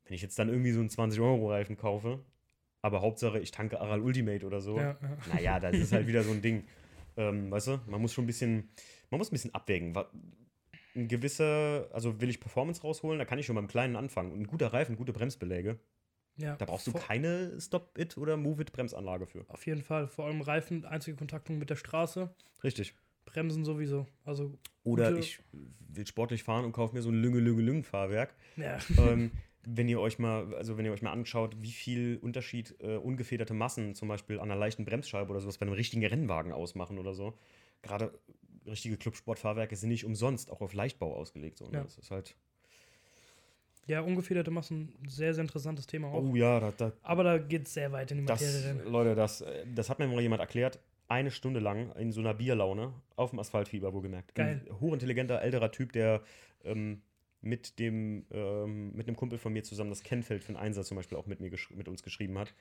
wenn 0.06 0.14
ich 0.16 0.22
jetzt 0.22 0.40
dann 0.40 0.50
irgendwie 0.50 0.72
so 0.72 0.80
einen 0.80 0.90
20-Euro-Reifen 0.90 1.76
kaufe, 1.78 2.20
aber 2.82 3.02
Hauptsache 3.02 3.40
ich 3.40 3.52
tanke 3.52 3.80
Aral 3.80 4.02
Ultimate 4.02 4.46
oder 4.46 4.62
so, 4.62 4.78
Ja, 4.78 4.98
ja. 5.02 5.18
naja, 5.34 5.60
das 5.60 5.76
ist 5.78 5.92
halt 5.92 6.08
wieder 6.08 6.24
so 6.24 6.32
ein 6.32 6.42
Ding. 6.42 6.66
Ähm, 7.16 7.52
weißt 7.52 7.68
du, 7.68 7.80
man 7.88 8.02
muss 8.02 8.14
schon 8.14 8.24
ein 8.24 8.28
bisschen, 8.28 8.70
man 9.12 9.18
muss 9.20 9.30
ein 9.30 9.36
bisschen 9.36 9.54
abwägen. 9.54 9.94
Ein 10.96 11.08
gewisser, 11.08 11.88
also 11.92 12.20
will 12.22 12.30
ich 12.30 12.40
Performance 12.40 12.82
rausholen, 12.82 13.20
da 13.20 13.26
kann 13.26 13.40
ich 13.40 13.46
schon 13.46 13.56
beim 13.56 13.68
Kleinen 13.68 13.96
anfangen. 13.96 14.32
Und 14.32 14.40
ein 14.42 14.48
guter 14.48 14.74
Reifen, 14.74 14.96
gute 14.96 15.12
Bremsbeläge, 15.14 15.80
ja. 16.38 16.56
da 16.56 16.66
brauchst 16.66 16.88
du 16.88 16.94
keine 16.94 17.60
Stop-It 17.60 18.18
oder 18.18 18.38
Move-It-Bremsanlage 18.38 19.26
für. 19.26 19.46
Auf 19.48 19.66
jeden 19.66 19.82
Fall. 19.82 20.08
Vor 20.08 20.26
allem 20.26 20.42
Reifen, 20.42 20.86
einzige 20.86 21.18
Kontaktung 21.18 21.58
mit 21.58 21.70
der 21.70 21.76
Straße, 21.76 22.34
Richtig. 22.64 22.96
Bremsen 23.26 23.66
sowieso. 23.66 24.06
Also, 24.26 24.58
Oder 24.84 25.16
ich 25.18 25.40
will 25.52 26.08
sportlich 26.08 26.44
fahren 26.44 26.66
und 26.66 26.72
kaufe 26.72 26.96
mir 26.96 27.02
so 27.02 27.10
ein 27.10 27.22
Lünge-Lünge-Lüngen-Fahrwerk. 27.22 28.36
ja. 28.58 28.80
ähm, 28.98 29.32
wenn 29.66 29.88
ihr 29.88 30.00
euch 30.00 30.20
mal, 30.20 30.54
also 30.56 30.78
wenn 30.78 30.86
ihr 30.86 30.92
euch 30.92 31.02
mal 31.02 31.14
anschaut, 31.14 31.56
wie 31.62 31.72
viel 31.72 32.20
Unterschied 32.22 32.76
äh, 32.82 32.98
ungefederte 32.98 33.54
Massen 33.54 33.96
zum 33.96 34.10
Beispiel 34.10 34.40
an 34.40 34.52
einer 34.52 34.60
leichten 34.60 34.84
Bremsscheibe 34.84 35.32
oder 35.32 35.40
sowas 35.40 35.58
bei 35.58 35.66
einem 35.66 35.74
richtigen 35.74 36.06
Rennwagen 36.06 36.52
ausmachen 36.52 36.98
oder 36.98 37.14
so. 37.14 37.38
Gerade 37.82 38.20
richtige 38.66 38.98
Clubsportfahrwerke 38.98 39.76
sind 39.76 39.90
nicht 39.90 40.04
umsonst 40.06 40.52
auch 40.52 40.62
auf 40.62 40.74
Leichtbau 40.74 41.16
ausgelegt. 41.16 41.58
So, 41.58 41.66
ne? 41.68 41.78
Ja. 41.78 41.84
Das 41.84 41.98
ist 41.98 42.12
halt. 42.12 42.36
Ja, 43.88 44.02
ungefederte 44.02 44.52
Massen, 44.52 44.94
sehr, 45.08 45.34
sehr 45.34 45.44
interessantes 45.44 45.88
Thema 45.88 46.08
auch. 46.10 46.24
Oh 46.24 46.36
ja, 46.36 46.60
da, 46.60 46.72
da, 46.72 46.92
Aber 47.02 47.24
da 47.24 47.38
geht 47.38 47.68
es 47.68 47.74
sehr 47.74 47.92
weit 47.92 48.12
in 48.12 48.20
die 48.20 48.26
das, 48.26 48.42
Materie 48.42 48.70
rein. 48.70 48.92
Leute, 48.92 49.16
das, 49.16 49.42
äh, 49.42 49.66
das 49.74 49.90
hat 49.90 50.00
mir 50.00 50.08
mal 50.08 50.22
jemand 50.22 50.42
erklärt. 50.42 50.80
Eine 51.08 51.32
Stunde 51.32 51.60
lang 51.60 51.92
in 51.98 52.12
so 52.12 52.22
einer 52.22 52.34
Bierlaune 52.34 52.94
auf 53.16 53.32
dem 53.32 53.40
Asphaltfieber, 53.40 53.94
wohlgemerkt. 53.94 54.36
Geil. 54.36 54.62
Ein 54.66 54.80
hochintelligenter 54.80 55.42
älterer 55.42 55.72
Typ, 55.72 55.92
der 55.92 56.22
ähm, 56.64 57.02
mit 57.42 57.78
dem 57.78 58.26
ähm, 58.32 58.94
mit 58.96 59.08
einem 59.08 59.18
Kumpel 59.18 59.38
von 59.38 59.52
mir 59.52 59.64
zusammen 59.64 59.90
das 59.90 60.02
Kennfeld 60.02 60.44
für 60.44 60.54
den 60.54 60.58
Einsatz 60.58 60.88
zum 60.88 60.96
Beispiel 60.96 61.18
auch 61.18 61.28
mit 61.28 61.42
mir 61.42 61.52
mit 61.76 61.88
uns 61.88 62.04
geschrieben 62.04 62.38
hat. 62.40 62.54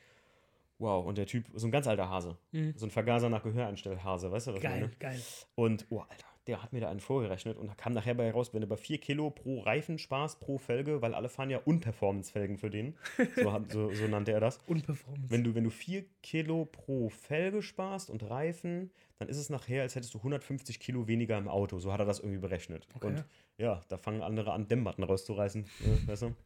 Wow, 0.78 1.06
und 1.06 1.16
der 1.16 1.26
Typ, 1.26 1.44
so 1.54 1.68
ein 1.68 1.70
ganz 1.70 1.86
alter 1.86 2.08
Hase. 2.08 2.36
Mhm. 2.50 2.74
So 2.76 2.86
ein 2.86 2.90
Vergaser 2.90 3.28
nach 3.28 3.44
Gehöreinstellhase, 3.44 4.32
weißt 4.32 4.48
du, 4.48 4.50
was 4.50 4.56
ich 4.56 4.62
Geil, 4.62 4.80
meine? 4.80 4.92
geil. 4.98 5.20
Und, 5.54 5.86
oh, 5.90 6.00
Alter, 6.00 6.26
der 6.46 6.62
hat 6.62 6.72
mir 6.72 6.80
da 6.80 6.88
einen 6.90 7.00
vorgerechnet 7.00 7.56
und 7.56 7.68
da 7.68 7.74
kam 7.74 7.92
nachher 7.92 8.14
bei 8.14 8.30
raus, 8.30 8.52
wenn 8.52 8.62
du 8.62 8.66
bei 8.66 8.76
4 8.76 8.98
Kilo 8.98 9.30
pro 9.30 9.60
Reifen 9.60 9.98
sparst, 9.98 10.40
pro 10.40 10.58
Felge, 10.58 11.00
weil 11.00 11.14
alle 11.14 11.28
fahren 11.28 11.50
ja 11.50 11.58
Unperformance-Felgen 11.58 12.58
für 12.58 12.68
den. 12.70 12.96
So, 13.36 13.52
hat- 13.52 13.70
so, 13.70 13.92
so 13.94 14.08
nannte 14.08 14.32
er 14.32 14.40
das. 14.40 14.58
Und 14.66 14.84
Performance. 14.84 15.30
Wenn 15.30 15.44
du, 15.44 15.54
wenn 15.54 15.64
du 15.64 15.70
4 15.70 16.04
Kilo 16.22 16.64
pro 16.64 17.08
Felge 17.10 17.62
sparst 17.62 18.10
und 18.10 18.28
Reifen, 18.28 18.90
dann 19.18 19.28
ist 19.28 19.36
es 19.36 19.50
nachher, 19.50 19.82
als 19.82 19.94
hättest 19.94 20.14
du 20.14 20.18
150 20.18 20.80
Kilo 20.80 21.06
weniger 21.06 21.38
im 21.38 21.46
Auto. 21.48 21.78
So 21.78 21.92
hat 21.92 22.00
er 22.00 22.06
das 22.06 22.18
irgendwie 22.18 22.40
berechnet. 22.40 22.88
Okay. 22.96 23.06
Und 23.06 23.24
ja, 23.58 23.80
da 23.88 23.96
fangen 23.96 24.22
andere 24.22 24.52
an, 24.52 24.66
Dämmmatten 24.66 25.04
rauszureißen. 25.04 25.62
äh, 25.64 26.08
weißt 26.08 26.22
du? 26.22 26.34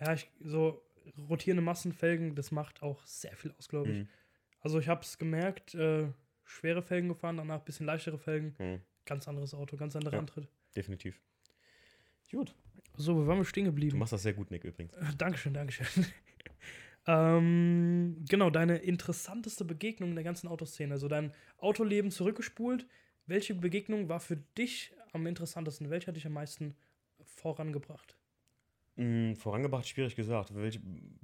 Ja, 0.00 0.12
ich, 0.14 0.30
so 0.40 0.80
rotierende 1.28 1.60
Massenfelgen, 1.62 2.34
das 2.36 2.52
macht 2.52 2.82
auch 2.82 3.04
sehr 3.04 3.34
viel 3.34 3.52
aus, 3.58 3.68
glaube 3.68 3.90
ich. 3.90 3.98
Mhm. 3.98 4.08
Also 4.60 4.78
ich 4.78 4.88
habe 4.88 5.00
es 5.02 5.18
gemerkt, 5.18 5.74
äh, 5.74 6.06
schwere 6.48 6.82
Felgen 6.82 7.08
gefahren, 7.08 7.36
danach 7.36 7.58
ein 7.60 7.64
bisschen 7.64 7.86
leichtere 7.86 8.18
Felgen. 8.18 8.54
Mhm, 8.58 8.80
Ganz 9.04 9.26
anderes 9.28 9.54
Auto, 9.54 9.76
ganz 9.76 9.96
anderer 9.96 10.14
Ja. 10.14 10.18
Antritt. 10.20 10.48
definitiv. 10.76 11.20
Gut. 12.30 12.54
So, 12.96 13.16
wo 13.16 13.26
waren 13.26 13.38
wir 13.38 13.44
stehen 13.46 13.64
Du 13.64 13.70
geblieben? 13.70 13.98
machst 13.98 14.12
das 14.12 14.22
sehr 14.22 14.34
gut, 14.34 14.50
Nick, 14.50 14.64
übrigens. 14.64 14.92
Äh, 14.96 15.14
Dankeschön, 15.16 15.54
Dankeschön. 15.54 15.86
ähm, 17.06 18.22
genau, 18.28 18.50
deine 18.50 18.78
interessanteste 18.78 19.64
Begegnung 19.64 20.10
in 20.10 20.14
der 20.16 20.24
ganzen 20.24 20.48
Autoszene. 20.48 20.92
Also 20.92 21.08
dein 21.08 21.32
Autoleben 21.56 22.10
zurückgespult. 22.10 22.86
Welche 23.26 23.54
Begegnung 23.54 24.08
war 24.08 24.20
für 24.20 24.36
dich 24.36 24.92
am 25.12 25.26
interessantesten? 25.26 25.88
Welche 25.90 26.08
hat 26.08 26.16
dich 26.16 26.26
am 26.26 26.32
meisten 26.34 26.76
vorangebracht? 27.22 28.17
Mm, 28.98 29.34
vorangebracht, 29.34 29.86
schwierig 29.86 30.16
gesagt. 30.16 30.52
Welche, 30.56 30.80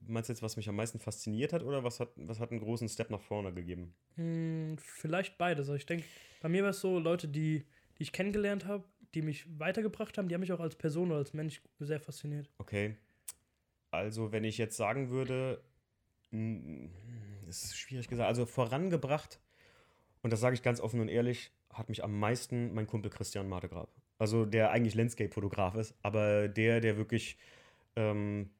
meinst 0.06 0.28
du 0.28 0.32
jetzt, 0.32 0.42
was 0.42 0.56
mich 0.56 0.68
am 0.68 0.76
meisten 0.76 1.00
fasziniert 1.00 1.52
hat 1.52 1.64
oder 1.64 1.82
was 1.82 1.98
hat, 1.98 2.10
was 2.14 2.38
hat 2.38 2.52
einen 2.52 2.60
großen 2.60 2.88
Step 2.88 3.10
nach 3.10 3.20
vorne 3.20 3.52
gegeben? 3.52 3.92
Hm, 4.14 4.76
vielleicht 4.78 5.36
beides. 5.38 5.68
Also 5.68 5.74
ich 5.74 5.84
denke, 5.84 6.04
bei 6.40 6.48
mir 6.48 6.62
war 6.62 6.70
es 6.70 6.80
so, 6.80 7.00
Leute, 7.00 7.26
die, 7.26 7.64
die 7.98 8.04
ich 8.04 8.12
kennengelernt 8.12 8.64
habe, 8.66 8.84
die 9.14 9.22
mich 9.22 9.44
weitergebracht 9.58 10.16
haben, 10.16 10.28
die 10.28 10.34
haben 10.34 10.40
mich 10.40 10.52
auch 10.52 10.60
als 10.60 10.76
Person 10.76 11.08
oder 11.08 11.18
als 11.18 11.34
Mensch 11.34 11.62
sehr 11.80 11.98
fasziniert. 11.98 12.48
Okay. 12.58 12.96
Also, 13.90 14.30
wenn 14.30 14.44
ich 14.44 14.56
jetzt 14.56 14.76
sagen 14.76 15.10
würde, 15.10 15.60
mm, 16.30 16.86
das 17.46 17.64
ist 17.64 17.76
schwierig 17.76 18.06
gesagt, 18.06 18.28
also 18.28 18.46
vorangebracht, 18.46 19.40
und 20.22 20.32
das 20.32 20.40
sage 20.40 20.54
ich 20.54 20.62
ganz 20.62 20.80
offen 20.80 21.00
und 21.00 21.08
ehrlich, 21.08 21.52
hat 21.72 21.88
mich 21.88 22.04
am 22.04 22.18
meisten 22.18 22.72
mein 22.72 22.86
Kumpel 22.86 23.10
Christian 23.10 23.48
Martegrab. 23.48 23.90
Also, 24.18 24.44
der 24.44 24.70
eigentlich 24.70 24.94
Landscape-Fotograf 24.94 25.74
ist, 25.74 25.94
aber 26.02 26.46
der, 26.46 26.80
der 26.80 26.96
wirklich 26.96 27.36
ähm, 27.96 28.50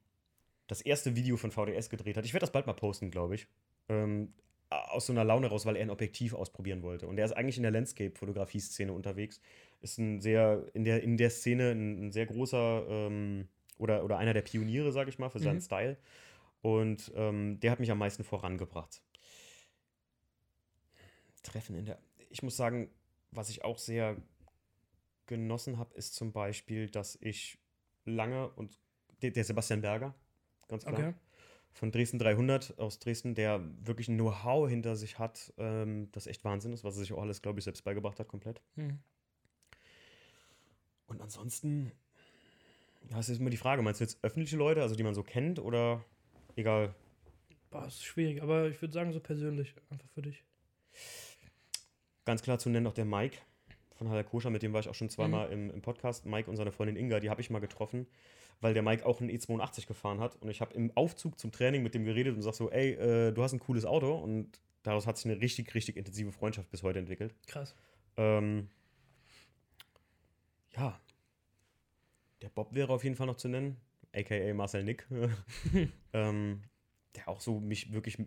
das 0.67 0.81
erste 0.81 1.15
Video 1.15 1.37
von 1.37 1.51
VDS 1.51 1.89
gedreht 1.89 2.17
hat. 2.17 2.25
Ich 2.25 2.33
werde 2.33 2.43
das 2.43 2.51
bald 2.51 2.67
mal 2.67 2.73
posten, 2.73 3.11
glaube 3.11 3.35
ich. 3.35 3.47
Ähm, 3.89 4.33
aus 4.69 5.05
so 5.05 5.13
einer 5.13 5.23
Laune 5.23 5.47
raus, 5.47 5.65
weil 5.65 5.75
er 5.75 5.83
ein 5.83 5.89
Objektiv 5.91 6.33
ausprobieren 6.33 6.81
wollte. 6.81 7.07
Und 7.07 7.17
er 7.17 7.25
ist 7.25 7.33
eigentlich 7.33 7.57
in 7.57 7.63
der 7.63 7.71
Landscape-Fotografie-Szene 7.71 8.91
unterwegs. 8.91 9.39
Ist 9.81 9.99
ein 9.99 10.21
sehr, 10.21 10.65
in 10.73 10.83
der, 10.83 11.03
in 11.03 11.17
der 11.17 11.29
Szene 11.29 11.71
ein, 11.71 12.07
ein 12.07 12.11
sehr 12.11 12.25
großer 12.25 12.85
ähm, 12.89 13.47
oder, 13.77 14.03
oder 14.03 14.17
einer 14.17 14.33
der 14.33 14.41
Pioniere, 14.41 14.91
sage 14.91 15.09
ich 15.09 15.19
mal, 15.19 15.29
für 15.29 15.39
seinen 15.39 15.57
Mhm. 15.57 15.61
Style. 15.61 15.97
Und 16.61 17.11
ähm, 17.15 17.59
der 17.59 17.71
hat 17.71 17.79
mich 17.79 17.91
am 17.91 17.99
meisten 17.99 18.23
vorangebracht. 18.23 19.03
Treffen 21.43 21.75
in 21.75 21.85
der. 21.85 21.99
Ich 22.29 22.41
muss 22.41 22.57
sagen, 22.57 22.89
was 23.31 23.49
ich 23.49 23.63
auch 23.63 23.77
sehr 23.77 24.17
genossen 25.27 25.77
habe, 25.77 25.93
ist 25.95 26.15
zum 26.15 26.31
Beispiel, 26.31 26.89
dass 26.89 27.17
ich 27.21 27.59
lange 28.05 28.49
und 28.49 28.79
der, 29.21 29.31
der 29.31 29.43
Sebastian 29.43 29.81
Berger, 29.81 30.13
ganz 30.67 30.85
klar, 30.85 30.99
Okay. 30.99 31.13
von 31.73 31.91
Dresden 31.91 32.19
300 32.19 32.79
aus 32.79 32.99
Dresden, 32.99 33.35
der 33.35 33.61
wirklich 33.81 34.07
ein 34.07 34.17
Know-how 34.17 34.69
hinter 34.69 34.95
sich 34.95 35.19
hat, 35.19 35.53
ähm, 35.57 36.09
das 36.11 36.27
echt 36.27 36.43
Wahnsinn 36.43 36.73
ist, 36.73 36.83
was 36.83 36.95
er 36.95 37.01
sich 37.01 37.13
auch 37.13 37.21
alles, 37.21 37.41
glaube 37.41 37.59
ich, 37.59 37.65
selbst 37.65 37.83
beigebracht 37.83 38.19
hat, 38.19 38.27
komplett. 38.27 38.61
Hm. 38.75 38.99
Und 41.07 41.21
ansonsten, 41.21 41.91
ja, 43.09 43.19
es 43.19 43.29
ist 43.29 43.39
immer 43.39 43.49
die 43.49 43.57
Frage, 43.57 43.81
meinst 43.81 43.99
du 44.01 44.05
jetzt 44.05 44.17
öffentliche 44.23 44.57
Leute, 44.57 44.81
also 44.81 44.95
die 44.95 45.03
man 45.03 45.13
so 45.13 45.23
kennt 45.23 45.59
oder 45.59 46.03
egal? 46.55 46.95
Boah, 47.69 47.85
ist 47.85 48.03
schwierig, 48.03 48.41
aber 48.41 48.69
ich 48.69 48.81
würde 48.81 48.93
sagen, 48.93 49.13
so 49.13 49.19
persönlich, 49.19 49.75
einfach 49.89 50.07
für 50.09 50.21
dich. 50.21 50.43
Ganz 52.25 52.41
klar 52.41 52.57
zu 52.57 52.69
nennen 52.69 52.85
noch 52.85 52.93
der 52.93 53.05
Mike 53.05 53.37
von 53.95 54.09
Haller 54.09 54.23
Koscher, 54.23 54.49
mit 54.49 54.63
dem 54.63 54.73
war 54.73 54.79
ich 54.79 54.89
auch 54.89 54.95
schon 54.95 55.09
zweimal 55.09 55.51
im, 55.51 55.69
im 55.69 55.81
Podcast. 55.81 56.25
Mike 56.25 56.49
und 56.49 56.57
seine 56.57 56.71
Freundin 56.71 56.95
Inga, 56.97 57.19
die 57.19 57.29
habe 57.29 57.41
ich 57.41 57.49
mal 57.49 57.59
getroffen, 57.59 58.07
weil 58.61 58.73
der 58.73 58.83
Mike 58.83 59.05
auch 59.05 59.21
einen 59.21 59.29
E82 59.29 59.87
gefahren 59.87 60.19
hat. 60.19 60.35
Und 60.41 60.49
ich 60.49 60.61
habe 60.61 60.73
im 60.75 60.91
Aufzug 60.95 61.39
zum 61.39 61.51
Training 61.51 61.83
mit 61.83 61.93
dem 61.93 62.05
geredet 62.05 62.35
und 62.35 62.41
sag 62.41 62.53
so, 62.53 62.71
ey, 62.71 62.93
äh, 62.93 63.31
du 63.31 63.43
hast 63.43 63.53
ein 63.53 63.59
cooles 63.59 63.85
Auto. 63.85 64.15
Und 64.15 64.59
daraus 64.83 65.07
hat 65.07 65.17
sich 65.17 65.25
eine 65.31 65.41
richtig, 65.41 65.73
richtig 65.75 65.97
intensive 65.97 66.31
Freundschaft 66.31 66.69
bis 66.69 66.83
heute 66.83 66.99
entwickelt. 66.99 67.35
Krass. 67.47 67.75
Ähm, 68.17 68.69
ja. 70.75 70.99
Der 72.41 72.49
Bob 72.49 72.73
wäre 72.73 72.93
auf 72.93 73.03
jeden 73.03 73.15
Fall 73.15 73.27
noch 73.27 73.37
zu 73.37 73.47
nennen, 73.47 73.77
aka 74.13 74.53
Marcel 74.53 74.83
Nick. 74.83 75.07
ähm, 76.13 76.63
der 77.15 77.29
auch 77.29 77.41
so 77.41 77.59
mich 77.59 77.91
wirklich 77.93 78.17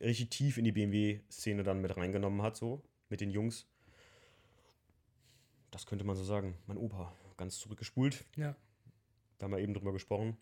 richtig 0.00 0.30
tief 0.30 0.58
in 0.58 0.64
die 0.64 0.72
BMW-Szene 0.72 1.62
dann 1.62 1.80
mit 1.80 1.96
reingenommen 1.96 2.42
hat, 2.42 2.56
so 2.56 2.82
mit 3.08 3.20
den 3.20 3.30
Jungs. 3.30 3.66
Das 5.70 5.86
könnte 5.86 6.04
man 6.04 6.16
so 6.16 6.24
sagen. 6.24 6.56
Mein 6.66 6.78
Opa, 6.78 7.14
ganz 7.36 7.58
zurückgespult. 7.58 8.24
Ja. 8.36 8.56
Da 9.40 9.44
haben 9.44 9.52
wir 9.52 9.58
eben 9.58 9.74
drüber 9.74 9.92
gesprochen. 9.92 10.36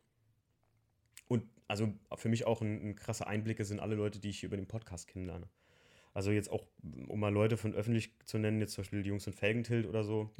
Und 1.28 1.44
also 1.68 1.94
für 2.16 2.28
mich 2.28 2.46
auch 2.46 2.60
ein, 2.60 2.90
ein 2.90 2.96
krasse 2.96 3.26
Einblicke 3.26 3.64
sind 3.64 3.80
alle 3.80 3.94
Leute, 3.94 4.18
die 4.18 4.30
ich 4.30 4.42
über 4.42 4.56
den 4.56 4.66
Podcast 4.66 5.06
kennenlerne. 5.06 5.48
Also 6.14 6.32
jetzt 6.32 6.50
auch, 6.50 6.66
um 7.06 7.20
mal 7.20 7.32
Leute 7.32 7.56
von 7.56 7.74
öffentlich 7.74 8.12
zu 8.24 8.38
nennen, 8.38 8.60
jetzt 8.60 8.74
zum 8.74 8.82
Beispiel 8.82 9.02
die 9.02 9.10
Jungs 9.10 9.24
von 9.24 9.32
Felgentilt 9.32 9.86
oder 9.86 10.02
so. 10.02 10.30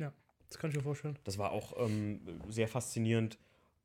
Das 0.49 0.59
kann 0.59 0.71
ich 0.71 0.77
mir 0.77 0.83
vorstellen. 0.83 1.19
Das 1.25 1.39
war 1.39 1.53
auch 1.53 1.75
ähm, 1.79 2.21
sehr 2.49 2.67
faszinierend, 2.67 3.39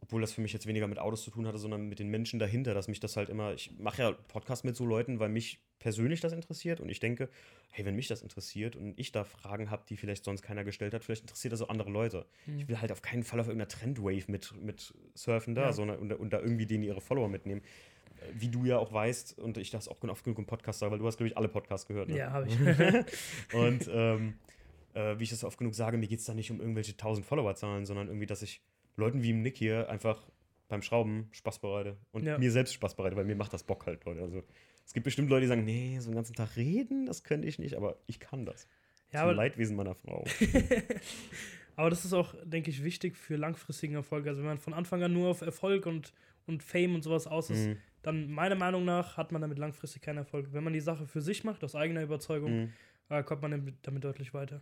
obwohl 0.04 0.20
das 0.20 0.34
für 0.34 0.42
mich 0.42 0.52
jetzt 0.52 0.68
weniger 0.68 0.86
mit 0.90 1.00
Autos 1.00 1.24
zu 1.24 1.32
tun 1.32 1.48
hatte, 1.48 1.58
sondern 1.58 1.88
mit 1.88 1.98
den 1.98 2.10
Menschen 2.10 2.38
dahinter, 2.38 2.74
dass 2.74 2.90
mich 2.90 3.00
das 3.00 3.16
halt 3.16 3.30
immer, 3.30 3.54
ich 3.54 3.72
mache 3.80 4.02
ja 4.02 4.12
Podcast 4.12 4.66
mit 4.66 4.76
so 4.76 4.86
Leuten, 4.86 5.20
weil 5.20 5.30
mich 5.30 5.62
persönlich 5.80 6.20
das 6.20 6.34
interessiert 6.34 6.82
und 6.82 6.90
ich 6.90 7.00
denke, 7.00 7.30
hey, 7.72 7.86
wenn 7.86 7.96
mich 7.96 8.10
das 8.10 8.22
interessiert 8.22 8.76
und 8.76 9.00
ich 9.00 9.14
da 9.14 9.24
Fragen 9.24 9.72
habe, 9.72 9.84
die 9.88 9.96
vielleicht 9.96 10.26
sonst 10.26 10.42
keiner 10.42 10.66
gestellt 10.66 10.94
hat, 10.94 11.06
vielleicht 11.06 11.22
interessiert 11.22 11.54
das 11.54 11.62
auch 11.62 11.70
andere 11.70 11.90
Leute. 11.90 12.26
Mhm. 12.46 12.60
Ich 12.60 12.68
will 12.68 12.82
halt 12.82 12.92
auf 12.92 13.02
keinen 13.02 13.24
Fall 13.24 13.40
auf 13.40 13.48
irgendeiner 13.48 13.70
Trendwave 13.70 14.26
mit, 14.28 14.54
mit 14.62 14.94
surfen 15.16 15.56
da, 15.56 15.64
Ja. 15.64 15.74
sondern 15.74 16.00
und, 16.00 16.12
und 16.12 16.34
da 16.34 16.40
irgendwie 16.40 16.66
denen 16.66 16.84
ihre 16.84 17.00
Follower 17.00 17.30
mitnehmen. 17.30 17.62
Wie 18.34 18.50
du 18.50 18.66
ja 18.66 18.78
auch 18.78 18.92
weißt, 18.92 19.40
und 19.40 19.58
ich 19.58 19.72
das 19.72 19.88
auch 19.88 20.02
oft 20.04 20.24
genug 20.26 20.38
im 20.38 20.46
Podcast 20.46 20.80
sage, 20.80 20.92
weil 20.92 21.00
du 21.00 21.08
hast, 21.08 21.16
glaube 21.18 21.30
ich, 21.30 21.38
alle 21.38 21.48
Podcasts 21.48 21.88
gehört. 21.88 22.10
Ne? 22.10 22.18
Ja, 22.18 22.32
habe 22.32 22.48
ich. 22.48 22.58
Und 23.54 23.90
ähm, 23.92 24.34
äh, 24.94 25.18
wie 25.18 25.24
ich 25.24 25.30
das 25.30 25.44
oft 25.46 25.58
genug 25.58 25.76
sage, 25.76 25.98
mir 25.98 26.08
geht 26.08 26.20
es 26.20 26.26
da 26.26 26.34
nicht 26.34 26.52
um 26.52 26.60
irgendwelche 26.60 26.96
tausend 26.98 27.26
Followerzahlen, 27.26 27.86
sondern 27.86 28.08
irgendwie, 28.08 28.26
dass 28.26 28.42
ich 28.42 28.62
Leuten 28.96 29.24
wie 29.24 29.32
im 29.32 29.42
Nick 29.42 29.58
hier 29.58 29.90
einfach 29.90 30.28
beim 30.68 30.82
Schrauben 30.82 31.28
Spaß 31.32 31.60
bereite 31.60 31.98
und 32.12 32.26
Ja. 32.26 32.38
mir 32.38 32.52
selbst 32.52 32.74
Spaß 32.74 32.96
bereite, 32.96 33.16
weil 33.16 33.26
mir 33.26 33.36
macht 33.36 33.54
das 33.54 33.64
Bock 33.64 33.86
halt, 33.86 34.06
Leute. 34.06 34.22
Also 34.22 34.44
es 34.86 34.94
gibt 34.94 35.04
bestimmt 35.04 35.30
Leute, 35.30 35.42
die 35.42 35.48
sagen, 35.48 35.66
nee, 35.66 36.00
so 36.00 36.10
den 36.10 36.16
ganzen 36.16 36.36
Tag 36.36 36.56
reden, 36.56 37.06
das 37.06 37.24
könnte 37.24 37.48
ich 37.48 37.60
nicht, 37.60 37.76
aber 37.76 37.98
ich 38.08 38.20
kann 38.20 38.46
das. 38.46 38.68
ja, 39.12 39.20
Zum 39.20 39.30
aber, 39.30 39.34
Leidwesen 39.36 39.76
meiner 39.76 39.96
Frau. 39.96 40.24
aber 41.76 41.90
das 41.90 42.06
ist 42.06 42.14
auch, 42.14 42.36
denke 42.44 42.70
ich, 42.70 42.84
wichtig 42.84 43.18
für 43.18 43.36
langfristigen 43.36 43.96
Erfolg. 43.96 44.28
Also 44.28 44.40
wenn 44.42 44.48
man 44.48 44.58
von 44.60 44.74
Anfang 44.74 45.02
an 45.04 45.14
nur 45.14 45.30
auf 45.30 45.42
Erfolg 45.42 45.86
und, 45.86 46.14
und 46.48 46.64
Fame 46.64 46.96
und 46.96 47.02
sowas 47.04 47.28
aus 47.28 47.50
ist, 47.50 47.68
Mhm. 47.68 47.78
dann 48.02 48.32
meiner 48.32 48.56
Meinung 48.56 48.84
nach 48.86 49.16
hat 49.18 49.32
man 49.32 49.42
damit 49.42 49.58
langfristig 49.60 50.02
keinen 50.02 50.18
Erfolg. 50.18 50.52
Wenn 50.52 50.64
man 50.64 50.74
die 50.74 50.82
Sache 50.82 51.06
für 51.08 51.22
sich 51.22 51.44
macht, 51.44 51.64
aus 51.64 51.76
eigener 51.76 52.02
Überzeugung, 52.04 52.52
Mhm. 52.64 52.74
äh, 53.10 53.24
kommt 53.24 53.42
man 53.42 53.52
damit, 53.52 53.76
damit 53.84 54.04
deutlich 54.04 54.34
weiter. 54.34 54.62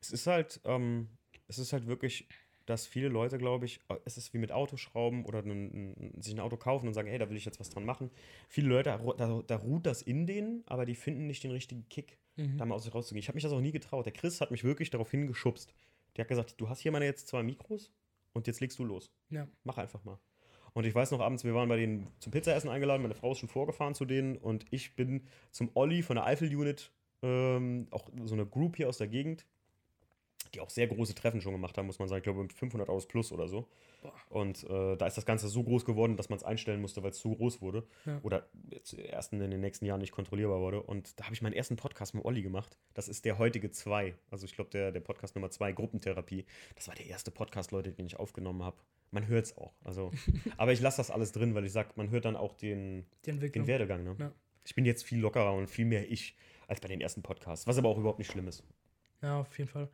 Es 0.00 0.10
ist 0.10 0.26
halt, 0.26 0.60
ähm, 0.64 1.08
es 1.48 1.58
ist 1.58 1.72
halt 1.72 1.86
wirklich, 1.86 2.28
dass 2.66 2.86
viele 2.86 3.08
Leute, 3.08 3.38
glaube 3.38 3.66
ich, 3.66 3.80
äh, 3.88 3.96
es 4.04 4.16
ist 4.16 4.32
wie 4.34 4.38
mit 4.38 4.52
Autoschrauben 4.52 5.24
oder 5.24 5.40
ein, 5.40 5.94
ein, 6.14 6.22
sich 6.22 6.34
ein 6.34 6.40
Auto 6.40 6.56
kaufen 6.56 6.86
und 6.88 6.94
sagen, 6.94 7.08
ey, 7.08 7.18
da 7.18 7.28
will 7.28 7.36
ich 7.36 7.44
jetzt 7.44 7.60
was 7.60 7.70
dran 7.70 7.84
machen. 7.84 8.10
Viele 8.48 8.68
Leute, 8.68 8.98
da, 9.18 9.42
da 9.46 9.56
ruht 9.56 9.86
das 9.86 10.02
in 10.02 10.26
denen, 10.26 10.62
aber 10.66 10.86
die 10.86 10.94
finden 10.94 11.26
nicht 11.26 11.42
den 11.44 11.50
richtigen 11.50 11.88
Kick, 11.88 12.18
Mhm. 12.36 12.56
da 12.56 12.64
mal 12.64 12.74
aus 12.76 12.84
sich 12.84 12.94
rauszugehen. 12.94 13.20
Ich 13.20 13.28
habe 13.28 13.36
mich 13.36 13.42
das 13.42 13.52
auch 13.52 13.60
nie 13.60 13.72
getraut. 13.72 14.06
Der 14.06 14.12
Chris 14.14 14.40
hat 14.40 14.50
mich 14.50 14.64
wirklich 14.64 14.88
darauf 14.88 15.10
hingeschubst. 15.10 15.74
Der 16.16 16.24
hat 16.24 16.28
gesagt, 16.28 16.58
du 16.58 16.68
hast 16.68 16.80
hier 16.80 16.90
meine 16.90 17.04
jetzt 17.04 17.28
zwei 17.28 17.42
Mikros 17.42 17.92
und 18.32 18.46
jetzt 18.46 18.60
legst 18.60 18.78
du 18.78 18.84
los. 18.84 19.12
Ja. 19.28 19.46
Mach 19.64 19.76
einfach 19.76 20.02
mal. 20.04 20.18
Und 20.72 20.86
ich 20.86 20.94
weiß 20.94 21.10
noch, 21.10 21.20
abends, 21.20 21.44
wir 21.44 21.54
waren 21.54 21.68
bei 21.68 21.76
denen 21.76 22.06
zum 22.20 22.32
Pizzaessen 22.32 22.70
eingeladen, 22.70 23.02
meine 23.02 23.14
Frau 23.14 23.32
ist 23.32 23.38
schon 23.38 23.50
vorgefahren 23.50 23.94
zu 23.94 24.06
denen 24.06 24.38
und 24.38 24.64
ich 24.70 24.96
bin 24.96 25.26
zum 25.50 25.70
Olli 25.74 26.02
von 26.02 26.16
der 26.16 26.24
Eifel-Unit, 26.24 26.90
ähm, 27.22 27.88
auch 27.90 28.08
so 28.24 28.34
eine 28.34 28.46
Group 28.46 28.76
hier 28.76 28.88
aus 28.88 28.96
der 28.96 29.08
Gegend, 29.08 29.44
die 30.54 30.60
auch 30.60 30.70
sehr 30.70 30.86
große 30.86 31.14
Treffen 31.14 31.40
schon 31.40 31.52
gemacht 31.52 31.78
haben, 31.78 31.86
muss 31.86 31.98
man 31.98 32.08
sagen, 32.08 32.18
ich 32.18 32.24
glaube 32.24 32.42
mit 32.42 32.52
500 32.52 32.88
Autos 32.88 33.06
plus 33.06 33.32
oder 33.32 33.48
so. 33.48 33.68
Boah. 34.02 34.12
Und 34.28 34.64
äh, 34.64 34.96
da 34.96 35.06
ist 35.06 35.16
das 35.16 35.24
Ganze 35.24 35.48
so 35.48 35.62
groß 35.62 35.84
geworden, 35.84 36.16
dass 36.16 36.28
man 36.28 36.38
es 36.38 36.44
einstellen 36.44 36.80
musste, 36.80 37.02
weil 37.02 37.10
es 37.10 37.18
zu 37.18 37.34
groß 37.34 37.62
wurde. 37.62 37.86
Ja. 38.04 38.20
Oder 38.22 38.46
erst 39.10 39.32
in 39.32 39.38
den 39.38 39.60
nächsten 39.60 39.86
Jahren 39.86 40.00
nicht 40.00 40.12
kontrollierbar 40.12 40.60
wurde. 40.60 40.82
Und 40.82 41.18
da 41.18 41.24
habe 41.24 41.34
ich 41.34 41.42
meinen 41.42 41.54
ersten 41.54 41.76
Podcast 41.76 42.14
mit 42.14 42.24
Olli 42.24 42.42
gemacht. 42.42 42.76
Das 42.94 43.08
ist 43.08 43.24
der 43.24 43.38
heutige 43.38 43.70
2. 43.70 44.14
Also 44.30 44.44
ich 44.44 44.54
glaube, 44.54 44.70
der, 44.70 44.92
der 44.92 45.00
Podcast 45.00 45.34
Nummer 45.34 45.50
2, 45.50 45.72
Gruppentherapie. 45.72 46.44
Das 46.74 46.88
war 46.88 46.94
der 46.94 47.06
erste 47.06 47.30
Podcast, 47.30 47.72
Leute, 47.72 47.92
den 47.92 48.06
ich 48.06 48.18
aufgenommen 48.18 48.62
habe. 48.62 48.76
Man 49.10 49.26
hört 49.26 49.46
es 49.46 49.56
auch. 49.56 49.72
Also, 49.84 50.10
aber 50.56 50.72
ich 50.72 50.80
lasse 50.80 50.98
das 50.98 51.10
alles 51.10 51.32
drin, 51.32 51.54
weil 51.54 51.64
ich 51.64 51.72
sage, 51.72 51.90
man 51.96 52.10
hört 52.10 52.24
dann 52.24 52.36
auch 52.36 52.54
den, 52.54 53.06
Entwicklung. 53.24 53.64
den 53.64 53.66
Werdegang. 53.66 54.04
Ne? 54.04 54.16
Ja. 54.18 54.32
Ich 54.64 54.74
bin 54.74 54.84
jetzt 54.84 55.04
viel 55.04 55.18
lockerer 55.18 55.54
und 55.54 55.68
viel 55.68 55.84
mehr 55.84 56.10
ich 56.10 56.36
als 56.68 56.80
bei 56.80 56.88
den 56.88 57.00
ersten 57.00 57.22
Podcasts. 57.22 57.66
Was 57.66 57.78
aber 57.78 57.88
auch 57.88 57.98
überhaupt 57.98 58.18
nicht 58.18 58.30
schlimm 58.30 58.48
ist. 58.48 58.64
Ja, 59.20 59.40
auf 59.40 59.56
jeden 59.58 59.70
Fall. 59.70 59.88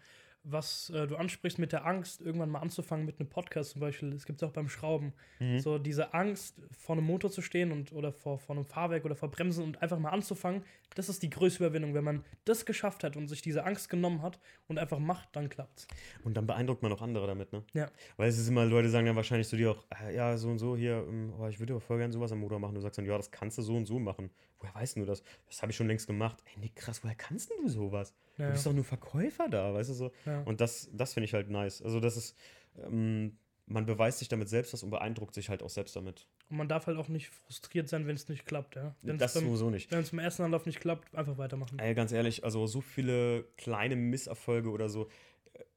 Was 0.45 0.91
äh, 0.91 1.07
du 1.07 1.17
ansprichst 1.17 1.59
mit 1.59 1.73
der 1.73 1.85
Angst, 1.85 2.21
irgendwann 2.21 2.51
mal 2.51 2.61
anzufangen 2.61 3.05
mit 3.05 3.21
einem 3.21 3.29
Podcast 3.29 3.71
zum 3.71 3.81
Beispiel, 3.81 4.13
es 4.13 4.25
gibt 4.25 4.41
es 4.41 4.49
auch 4.49 4.53
beim 4.53 4.69
Schrauben. 4.69 5.13
Mhm. 5.41 5.61
So 5.61 5.79
diese 5.79 6.15
Angst, 6.15 6.61
vor 6.79 6.97
einem 6.97 7.05
Motor 7.05 7.31
zu 7.31 7.43
stehen 7.43 7.73
und 7.73 7.93
oder 7.93 8.13
vor, 8.13 8.39
vor 8.39 8.57
einem 8.57 8.65
Fahrwerk 8.65 9.05
oder 9.05 9.17
vor 9.17 9.31
Bremsen 9.31 9.65
und 9.65 9.83
einfach 9.83 9.99
mal 9.99 10.11
anzufangen, 10.11 10.63
das 10.95 11.09
ist 11.09 11.23
die 11.23 11.31
größte 11.31 11.65
Überwindung. 11.65 11.95
Wenn 11.95 12.05
man 12.05 12.25
das 12.45 12.67
geschafft 12.67 13.05
hat 13.05 13.17
und 13.17 13.29
sich 13.29 13.43
diese 13.43 13.65
Angst 13.65 13.89
genommen 13.89 14.23
hat 14.23 14.39
und 14.69 14.79
einfach 14.79 14.99
macht, 14.99 15.29
dann 15.33 15.49
klappt's. 15.49 15.87
Und 16.25 16.37
dann 16.37 16.47
beeindruckt 16.47 16.83
man 16.83 16.93
auch 16.93 17.03
andere 17.03 17.27
damit, 17.27 17.53
ne? 17.53 17.63
Ja. 17.75 17.91
Weil 18.17 18.29
es 18.29 18.39
ist 18.39 18.49
immer, 18.49 18.65
Leute 18.65 18.89
sagen 18.89 19.07
dann 19.07 19.17
wahrscheinlich 19.17 19.49
zu 19.49 19.57
dir 19.57 19.73
auch, 19.73 19.85
äh, 20.03 20.15
ja, 20.15 20.37
so 20.37 20.49
und 20.49 20.59
so 20.59 20.77
hier, 20.77 21.05
ähm, 21.09 21.33
oh, 21.39 21.47
ich 21.47 21.59
würde 21.61 21.75
aber 21.75 21.81
voll 21.81 21.99
gerne 21.99 22.13
sowas 22.13 22.33
am 22.33 22.41
Motor 22.41 22.59
machen. 22.59 22.75
Du 22.75 22.81
sagst 22.81 22.99
dann, 22.99 23.07
ja, 23.07 23.17
das 23.17 23.31
kannst 23.31 23.59
du 23.59 23.63
so 23.63 23.77
und 23.77 23.87
so 23.87 23.99
machen. 23.99 24.31
Woher 24.61 24.75
weißt 24.75 24.97
du 24.97 25.05
das? 25.05 25.23
Das 25.47 25.63
habe 25.63 25.71
ich 25.71 25.77
schon 25.77 25.87
längst 25.87 26.07
gemacht. 26.07 26.43
Ey, 26.47 26.61
nee, 26.61 26.73
krass, 26.75 27.03
woher 27.05 27.15
kannst 27.15 27.51
denn 27.51 27.59
du 27.63 27.69
sowas? 27.69 28.15
Ja, 28.39 28.47
Du 28.47 28.53
bist 28.53 28.67
doch 28.67 28.73
nur 28.73 28.85
Verkäufer 28.85 29.49
da, 29.49 29.73
weißt 29.75 29.91
du 29.91 29.95
so? 29.95 30.13
ja. 30.27 30.43
Und 30.43 30.61
das, 30.61 30.89
das 30.93 31.15
finde 31.15 31.27
ich 31.27 31.35
halt 31.35 31.49
nice. 31.51 31.81
Also, 31.83 32.01
das 32.01 32.17
ist, 32.17 32.37
ähm, 32.77 33.37
man 33.67 33.85
beweist 33.87 34.19
sich 34.19 34.29
damit 34.29 34.49
selbst 34.49 34.73
was 34.73 34.83
und 34.83 34.91
beeindruckt 34.91 35.35
sich 35.35 35.49
halt 35.49 35.63
auch 35.63 35.69
selbst 35.69 35.95
damit. 35.95 36.27
Und 36.51 36.57
man 36.57 36.69
darf 36.69 36.87
halt 36.87 36.97
auch 36.97 37.09
nicht 37.09 37.29
frustriert 37.29 37.89
sein, 37.89 38.07
wenn 38.07 38.17
es 38.17 38.29
nicht 38.29 38.47
klappt. 38.47 38.77
Ja? 38.77 38.95
Wenn 39.03 39.19
das 39.19 39.35
es 39.35 39.41
beim, 39.41 39.49
sowieso 39.49 39.71
nicht. 39.71 39.91
wenn's 39.93 40.11
beim 40.11 40.21
ersten 40.21 40.43
Anlauf 40.43 40.65
nicht 40.67 40.81
klappt, 40.81 41.15
einfach 41.15 41.37
weitermachen. 41.39 41.79
Ey, 41.79 41.95
ganz 41.95 42.11
ehrlich, 42.13 42.45
also 42.45 42.67
so 42.67 42.81
viele 42.81 43.45
kleine 43.57 43.95
Misserfolge 43.97 44.71
oder 44.71 44.89
so. 44.89 45.09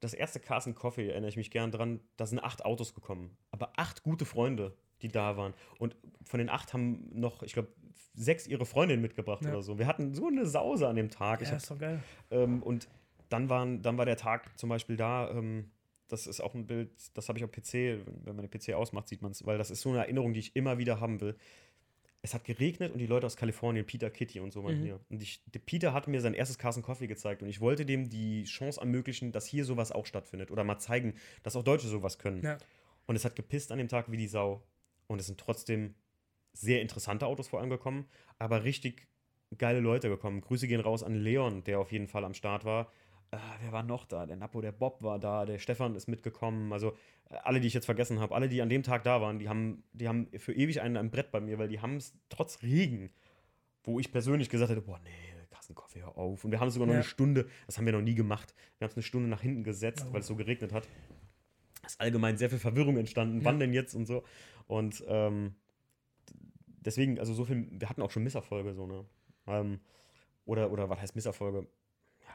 Das 0.00 0.14
erste 0.14 0.40
Carson 0.40 0.74
Coffee 0.74 1.08
erinnere 1.08 1.28
ich 1.28 1.36
mich 1.36 1.50
gern 1.50 1.70
dran, 1.70 2.00
da 2.16 2.24
sind 2.26 2.38
acht 2.38 2.64
Autos 2.64 2.94
gekommen. 2.94 3.36
Aber 3.50 3.72
acht 3.76 4.02
gute 4.02 4.24
Freunde, 4.24 4.74
die 5.02 5.08
da 5.08 5.36
waren. 5.36 5.54
Und 5.78 5.96
von 6.24 6.38
den 6.38 6.48
acht 6.48 6.72
haben 6.72 7.08
noch, 7.12 7.42
ich 7.42 7.52
glaube, 7.52 7.68
sechs 8.14 8.46
ihre 8.46 8.66
Freundin 8.66 9.00
mitgebracht 9.00 9.42
Ja. 9.44 9.50
oder 9.50 9.62
so. 9.62 9.78
Wir 9.78 9.86
hatten 9.86 10.14
so 10.14 10.26
eine 10.28 10.46
Sause 10.46 10.86
an 10.88 10.96
dem 10.96 11.10
Tag. 11.10 11.42
Ja, 11.42 11.56
ist 11.56 11.70
doch 11.70 11.78
geil. 11.78 12.02
ähm, 12.30 12.62
und 12.62 12.88
dann, 13.30 13.48
waren, 13.48 13.82
dann 13.82 13.96
war 13.98 14.04
der 14.04 14.16
Tag 14.16 14.58
zum 14.58 14.68
Beispiel 14.68 14.96
da, 14.96 15.30
ähm, 15.30 15.70
das 16.08 16.26
ist 16.26 16.40
auch 16.42 16.54
ein 16.54 16.66
Bild, 16.66 16.90
das 17.14 17.28
habe 17.30 17.38
ich 17.38 17.44
auf 17.44 17.50
PC, 17.50 18.04
wenn 18.24 18.36
man 18.36 18.46
den 18.46 18.50
PC 18.50 18.74
ausmacht, 18.74 19.08
sieht 19.08 19.22
man 19.22 19.30
es, 19.32 19.46
weil 19.46 19.56
das 19.56 19.70
ist 19.70 19.80
so 19.80 19.88
eine 19.88 20.00
Erinnerung, 20.00 20.34
die 20.34 20.40
ich 20.40 20.54
immer 20.54 20.76
wieder 20.76 21.00
haben 21.00 21.20
will. 21.22 21.36
Es 22.24 22.34
hat 22.34 22.44
geregnet 22.44 22.92
und 22.92 22.98
die 22.98 23.06
Leute 23.06 23.26
aus 23.26 23.34
Kalifornien, 23.36 23.84
Peter 23.86 24.10
Kitty 24.10 24.38
und 24.38 24.52
so 24.52 24.62
waren 24.62 24.78
Mhm. 24.78 24.84
hier. 24.84 25.00
Und 25.08 25.22
ich, 25.22 25.42
Peter 25.64 25.92
hat 25.94 26.06
mir 26.06 26.20
sein 26.20 26.34
erstes 26.34 26.58
Carson 26.58 26.82
Coffee 26.82 27.06
gezeigt 27.08 27.42
und 27.42 27.48
ich 27.48 27.60
wollte 27.60 27.84
dem 27.86 28.10
die 28.10 28.44
Chance 28.44 28.78
ermöglichen, 28.80 29.32
dass 29.32 29.46
hier 29.46 29.64
sowas 29.64 29.90
auch 29.90 30.04
stattfindet 30.06 30.50
oder 30.50 30.62
mal 30.64 30.78
zeigen, 30.78 31.14
dass 31.42 31.56
auch 31.56 31.64
Deutsche 31.64 31.88
sowas 31.88 32.18
können. 32.18 32.42
Ja. 32.42 32.58
Und 33.06 33.16
es 33.16 33.24
hat 33.24 33.34
gepisst 33.34 33.72
an 33.72 33.78
dem 33.78 33.88
Tag 33.88 34.10
wie 34.12 34.16
die 34.18 34.28
Sau. 34.28 34.62
Und 35.12 35.18
es 35.20 35.26
sind 35.26 35.38
trotzdem 35.38 35.94
sehr 36.52 36.80
interessante 36.82 37.26
Autos 37.26 37.48
vor 37.48 37.60
allem 37.60 37.70
gekommen, 37.70 38.06
aber 38.38 38.64
richtig 38.64 39.08
geile 39.58 39.80
Leute 39.80 40.08
gekommen. 40.08 40.40
Grüße 40.40 40.66
gehen 40.66 40.80
raus 40.80 41.02
an 41.02 41.14
Leon, 41.14 41.62
der 41.64 41.78
auf 41.78 41.92
jeden 41.92 42.08
Fall 42.08 42.24
am 42.24 42.34
Start 42.34 42.64
war. 42.64 42.90
Äh, 43.30 43.36
wer 43.62 43.72
war 43.72 43.82
noch 43.82 44.04
da? 44.06 44.26
Der 44.26 44.36
Napo, 44.36 44.60
der 44.60 44.72
Bob 44.72 45.02
war 45.02 45.18
da, 45.18 45.44
der 45.46 45.58
Stefan 45.58 45.94
ist 45.94 46.06
mitgekommen. 46.08 46.72
Also 46.72 46.92
äh, 47.30 47.34
alle, 47.44 47.60
die 47.60 47.66
ich 47.66 47.74
jetzt 47.74 47.86
vergessen 47.86 48.20
habe, 48.20 48.34
alle, 48.34 48.48
die 48.48 48.60
an 48.62 48.68
dem 48.70 48.82
Tag 48.82 49.04
da 49.04 49.20
waren, 49.20 49.38
die 49.38 49.48
haben, 49.48 49.84
die 49.92 50.08
haben 50.08 50.28
für 50.38 50.52
ewig 50.54 50.80
einen 50.80 50.96
am 50.96 51.10
Brett 51.10 51.30
bei 51.30 51.40
mir, 51.40 51.58
weil 51.58 51.68
die 51.68 51.80
haben 51.80 51.96
es 51.96 52.14
trotz 52.28 52.62
Regen, 52.62 53.10
wo 53.84 53.98
ich 54.00 54.12
persönlich 54.12 54.48
gesagt 54.48 54.70
hätte, 54.70 54.82
boah, 54.82 54.98
nee, 55.04 55.10
Carsten 55.50 55.74
Coffee, 55.74 56.00
hör 56.00 56.16
auf. 56.16 56.44
Und 56.44 56.50
wir 56.50 56.60
haben 56.60 56.68
es 56.68 56.74
sogar 56.74 56.86
noch 56.86 56.94
Ja. 56.94 57.00
eine 57.00 57.08
Stunde, 57.08 57.46
das 57.66 57.76
haben 57.78 57.84
wir 57.86 57.92
noch 57.92 58.00
nie 58.02 58.14
gemacht, 58.14 58.54
wir 58.78 58.86
haben 58.86 58.90
es 58.92 58.96
eine 58.96 59.02
Stunde 59.02 59.28
nach 59.28 59.42
hinten 59.42 59.64
gesetzt, 59.64 60.06
Oh. 60.08 60.12
weil 60.14 60.20
es 60.20 60.26
so 60.26 60.36
geregnet 60.36 60.72
hat. 60.72 60.88
Es 61.84 61.92
ist 61.94 62.00
allgemein 62.00 62.36
sehr 62.38 62.48
viel 62.48 62.58
Verwirrung 62.60 62.96
entstanden, 62.96 63.38
Ja. 63.40 63.44
wann 63.44 63.58
denn 63.58 63.72
jetzt 63.72 63.94
und 63.94 64.06
so. 64.06 64.22
Und 64.66 65.02
ähm, 65.06 65.54
deswegen, 66.80 67.18
also 67.18 67.34
so 67.34 67.44
viel, 67.44 67.66
wir 67.70 67.88
hatten 67.88 68.02
auch 68.02 68.10
schon 68.10 68.22
Misserfolge, 68.22 68.74
so, 68.74 68.86
ne? 68.86 69.04
Ähm, 69.46 69.80
oder, 70.44 70.70
oder 70.72 70.88
was 70.88 71.00
heißt 71.00 71.14
Misserfolge? 71.14 71.66
Ja, 72.20 72.34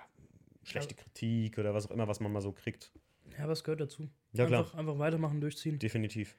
schlechte 0.63 0.95
Kritik 0.95 1.57
oder 1.57 1.73
was 1.73 1.88
auch 1.88 1.91
immer, 1.91 2.07
was 2.07 2.19
man 2.19 2.32
mal 2.32 2.41
so 2.41 2.51
kriegt. 2.51 2.91
Ja, 3.38 3.43
aber 3.43 3.53
es 3.53 3.63
gehört 3.63 3.82
dazu. 3.82 4.09
Ja, 4.34 4.45
klar, 4.45 4.61
Einfach, 4.61 4.75
einfach 4.75 4.99
weitermachen, 4.99 5.41
durchziehen. 5.41 5.78
definitiv. 5.80 6.38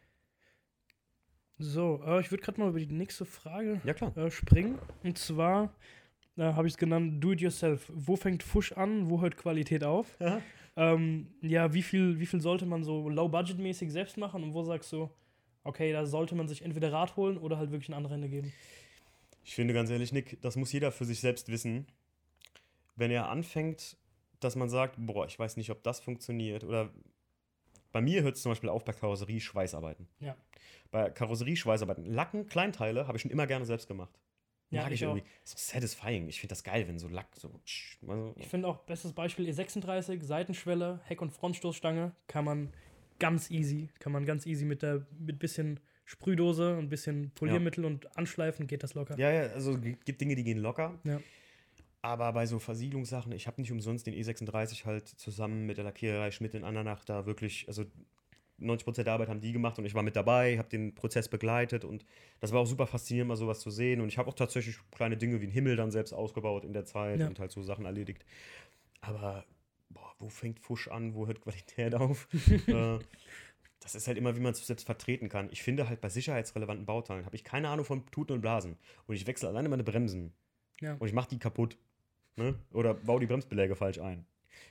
So, 1.59 2.01
äh, 2.07 2.21
ich 2.21 2.31
würde 2.31 2.43
gerade 2.43 2.61
mal 2.61 2.69
über 2.71 2.79
die 2.79 2.87
nächste 2.87 3.25
Frage 3.25 3.81
Ja, 3.85 3.93
klar. 3.95 4.17
äh, 4.17 4.31
springen. 4.31 4.79
Und 5.03 5.19
zwar, 5.19 5.75
da 6.37 6.55
habe 6.55 6.69
ich 6.69 6.75
es 6.75 6.79
genannt, 6.79 7.23
do 7.23 7.33
it 7.33 7.41
yourself. 7.41 7.91
Wo 7.95 8.15
fängt 8.17 8.43
Fusch 8.43 8.73
an, 8.73 9.11
wo 9.11 9.21
hört 9.21 9.37
Qualität 9.37 9.83
auf? 9.85 10.17
Ja. 10.21 10.41
Ähm, 10.77 11.27
ja, 11.43 11.75
wie 11.75 11.83
viel, 11.83 12.21
wie 12.21 12.27
viel 12.27 12.41
sollte 12.41 12.65
man 12.65 12.85
so 12.85 13.09
low-budget-mäßig 13.09 13.91
selbst 13.91 14.17
machen 14.17 14.45
und 14.45 14.55
wo 14.55 14.63
sagst 14.63 14.93
du, 14.93 15.11
okay, 15.69 15.93
da 15.93 16.07
sollte 16.07 16.35
man 16.35 16.49
sich 16.49 16.63
entweder 16.63 16.93
Rat 16.93 17.17
holen 17.17 17.39
oder 17.39 17.59
halt 17.59 17.71
wirklich 17.71 17.89
eine 17.89 17.97
andere 17.97 18.15
Hände 18.15 18.29
geben? 18.29 18.53
Ich 19.45 19.55
finde 19.55 19.75
ganz 19.75 19.91
ehrlich, 19.91 20.13
Nick, 20.13 20.41
das 20.43 20.57
muss 20.57 20.73
jeder 20.73 20.91
für 20.93 21.05
sich 21.05 21.21
selbst 21.21 21.49
wissen. 21.49 21.87
Wenn 22.97 23.11
er 23.11 23.29
anfängt, 23.29 23.97
dass 24.41 24.57
man 24.57 24.69
sagt, 24.69 24.97
boah, 24.99 25.27
ich 25.27 25.39
weiß 25.39 25.57
nicht, 25.57 25.71
ob 25.71 25.83
das 25.83 26.01
funktioniert. 26.01 26.65
Oder 26.65 26.91
bei 27.93 28.01
mir 28.01 28.23
hört 28.23 28.37
es 28.37 28.43
zum 28.43 28.53
Beispiel 28.53 28.69
auf 28.69 28.85
bei 28.85 28.93
Karosserie-Schweißarbeiten. 28.93 30.09
Ja. 30.21 30.37
Bei 30.91 31.11
Karosserie-Schweißarbeiten, 31.11 32.05
Lacken, 32.07 32.47
Kleinteile 32.47 33.07
habe 33.07 33.17
ich 33.17 33.23
schon 33.23 33.31
immer 33.31 33.47
gerne 33.47 33.65
selbst 33.65 33.89
gemacht. 33.89 34.19
Ja, 34.71 34.83
Mag 34.83 34.93
ich 34.93 35.01
ich 35.03 35.09
auch. 35.09 35.17
So 35.45 35.57
satisfying. 35.57 36.29
Ich 36.29 36.41
finde 36.41 36.53
das 36.53 36.63
geil, 36.63 36.87
wenn 36.89 36.99
so 36.99 37.09
Lack 37.09 37.29
so. 37.37 37.51
Also, 38.07 38.35
Ich 38.37 38.49
finde 38.49 38.69
auch, 38.69 38.79
bestes 38.81 39.13
Beispiel 39.15 39.49
E36, 39.49 40.23
Seitenschwelle, 40.23 41.01
Heck- 41.05 41.23
und 41.23 41.31
Frontstoßstange, 41.31 42.13
kann 42.27 42.45
man 42.45 42.73
ganz 43.19 43.51
easy, 43.51 43.89
kann 43.99 44.13
man 44.13 44.25
ganz 44.25 44.47
easy 44.47 44.65
mit 44.65 44.83
der, 44.83 45.07
mit 45.19 45.39
bisschen 45.39 45.81
Sprühdose 46.05 46.77
und 46.79 46.89
bisschen 46.89 47.31
Poliermittel 47.35 47.85
und 47.85 48.17
Anschleifen 48.17 48.67
geht 48.67 48.83
das 48.83 48.95
locker. 48.95 49.19
ja, 49.19 49.31
ja, 49.31 49.43
also 49.53 49.73
es 49.75 49.81
gibt 50.05 50.21
Dinge, 50.21 50.37
die 50.37 50.45
gehen 50.45 50.59
locker. 50.59 50.99
Ja. 51.05 51.21
Aber 52.01 52.33
bei 52.33 52.47
so 52.47 52.59
Versiegelungssachen, 52.59 53.33
ich 53.33 53.47
habe 53.47 53.61
nicht 53.61 53.73
umsonst 53.73 54.07
den 54.07 54.15
E36 54.15 54.85
halt 54.87 55.09
zusammen 55.09 55.67
mit 55.67 55.77
der 55.77 55.85
Lackiererei 55.85 56.31
Schmidt 56.31 56.55
in 56.55 56.65
Andernach 56.65 57.05
da 57.05 57.27
wirklich, 57.27 57.67
also 57.69 57.85
90% 58.61 59.03
der 59.05 59.13
Arbeit 59.13 59.29
haben 59.29 59.41
die 59.41 59.53
gemacht 59.53 59.79
und 59.79 59.85
ich 59.85 59.95
war 59.95 60.03
mit 60.03 60.17
dabei, 60.17 60.59
habe 60.59 60.69
den 60.69 60.95
Prozess 60.95 61.29
begleitet 61.29 61.85
und 61.85 62.05
das 62.41 62.53
war 62.53 62.61
auch 62.61 62.67
super 62.67 62.87
faszinierend, 62.87 63.29
mal 63.29 63.37
sowas 63.37 63.61
zu 63.61 63.71
sehen. 63.71 64.01
Und 64.01 64.09
ich 64.09 64.19
habe 64.19 64.29
auch 64.29 64.35
tatsächlich 64.35 64.79
kleine 64.91 65.17
Dinge 65.17 65.41
wie 65.41 65.45
einen 65.45 65.53
Himmel 65.53 65.77
dann 65.77 65.91
selbst 65.91 66.13
ausgebaut 66.13 66.65
in 66.65 66.73
der 66.73 66.85
Zeit 66.85 67.21
Ja. 67.21 67.27
und 67.29 67.39
halt 67.39 67.53
so 67.53 67.63
Sachen 67.63 67.85
erledigt. 67.85 68.25
Aber, 69.01 69.45
boah, 69.91 70.15
wo 70.19 70.29
fängt 70.29 70.61
Fusch 70.61 70.89
an, 70.89 71.15
wo 71.15 71.27
hört 71.27 71.41
Qualität 71.41 71.95
auf? 71.95 72.29
äh, 72.67 72.99
das 73.81 73.95
ist 73.95 74.07
halt 74.07 74.19
immer, 74.19 74.37
wie 74.37 74.41
man 74.41 74.53
es 74.53 74.67
selbst 74.67 74.85
vertreten 74.85 75.29
kann. 75.29 75.49
Ich 75.53 75.63
finde 75.63 75.89
halt 75.89 76.01
bei 76.01 76.09
sicherheitsrelevanten 76.09 76.87
Bauteilen 76.87 77.25
habe 77.25 77.37
ich 77.37 77.45
keine 77.45 77.69
Ahnung 77.69 77.85
von 77.85 78.05
Tuten 78.07 78.35
und 78.35 78.41
Blasen. 78.41 78.77
Und 79.07 79.15
ich 79.15 79.27
wechsle 79.27 79.49
alleine 79.49 79.69
meine 79.69 79.85
Bremsen. 79.85 80.33
Ja. 80.81 80.95
Und 80.95 81.07
ich 81.07 81.15
mache 81.15 81.29
die 81.29 81.39
kaputt. 81.39 81.77
Ne? 82.37 82.55
Oder 82.73 82.95
baue 82.95 83.21
die 83.21 83.27
Bremsbeläge 83.27 83.75
falsch 83.77 83.99
ein. 83.99 84.27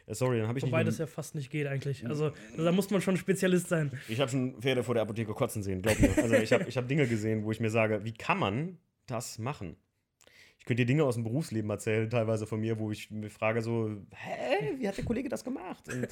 Äh, 0.05 0.15
sorry, 0.15 0.39
dann 0.39 0.47
habe 0.47 0.59
ich 0.59 0.65
Wobei 0.65 0.79
nicht. 0.79 0.89
das 0.89 0.97
ja 0.97 1.07
fast 1.07 1.35
nicht 1.35 1.49
geht 1.49 1.67
eigentlich. 1.67 2.05
Also 2.07 2.31
da 2.55 2.71
muss 2.71 2.89
man 2.89 3.01
schon 3.01 3.17
Spezialist 3.17 3.67
sein. 3.67 3.91
Ich 4.07 4.19
habe 4.19 4.29
schon 4.31 4.61
Pferde 4.61 4.83
vor 4.83 4.93
der 4.93 5.03
Apotheke 5.03 5.33
kotzen 5.33 5.63
sehen, 5.63 5.81
glaub 5.81 5.99
mir. 5.99 6.17
Also 6.17 6.35
ich 6.35 6.51
habe 6.53 6.65
ich 6.67 6.77
hab 6.77 6.87
Dinge 6.87 7.07
gesehen, 7.07 7.43
wo 7.43 7.51
ich 7.51 7.59
mir 7.59 7.69
sage, 7.69 8.03
wie 8.03 8.13
kann 8.13 8.39
man 8.39 8.77
das 9.05 9.37
machen? 9.39 9.75
Ich 10.59 10.65
könnte 10.65 10.83
dir 10.83 10.85
Dinge 10.85 11.03
aus 11.05 11.15
dem 11.15 11.23
Berufsleben 11.23 11.69
erzählen, 11.69 12.09
teilweise 12.09 12.45
von 12.45 12.59
mir, 12.59 12.77
wo 12.77 12.91
ich 12.91 13.09
mir 13.09 13.29
frage 13.29 13.61
so, 13.61 13.89
hä, 14.11 14.73
wie 14.77 14.87
hat 14.87 14.97
der 14.97 15.05
Kollege 15.05 15.29
das 15.29 15.43
gemacht? 15.43 15.87
Und 15.87 16.07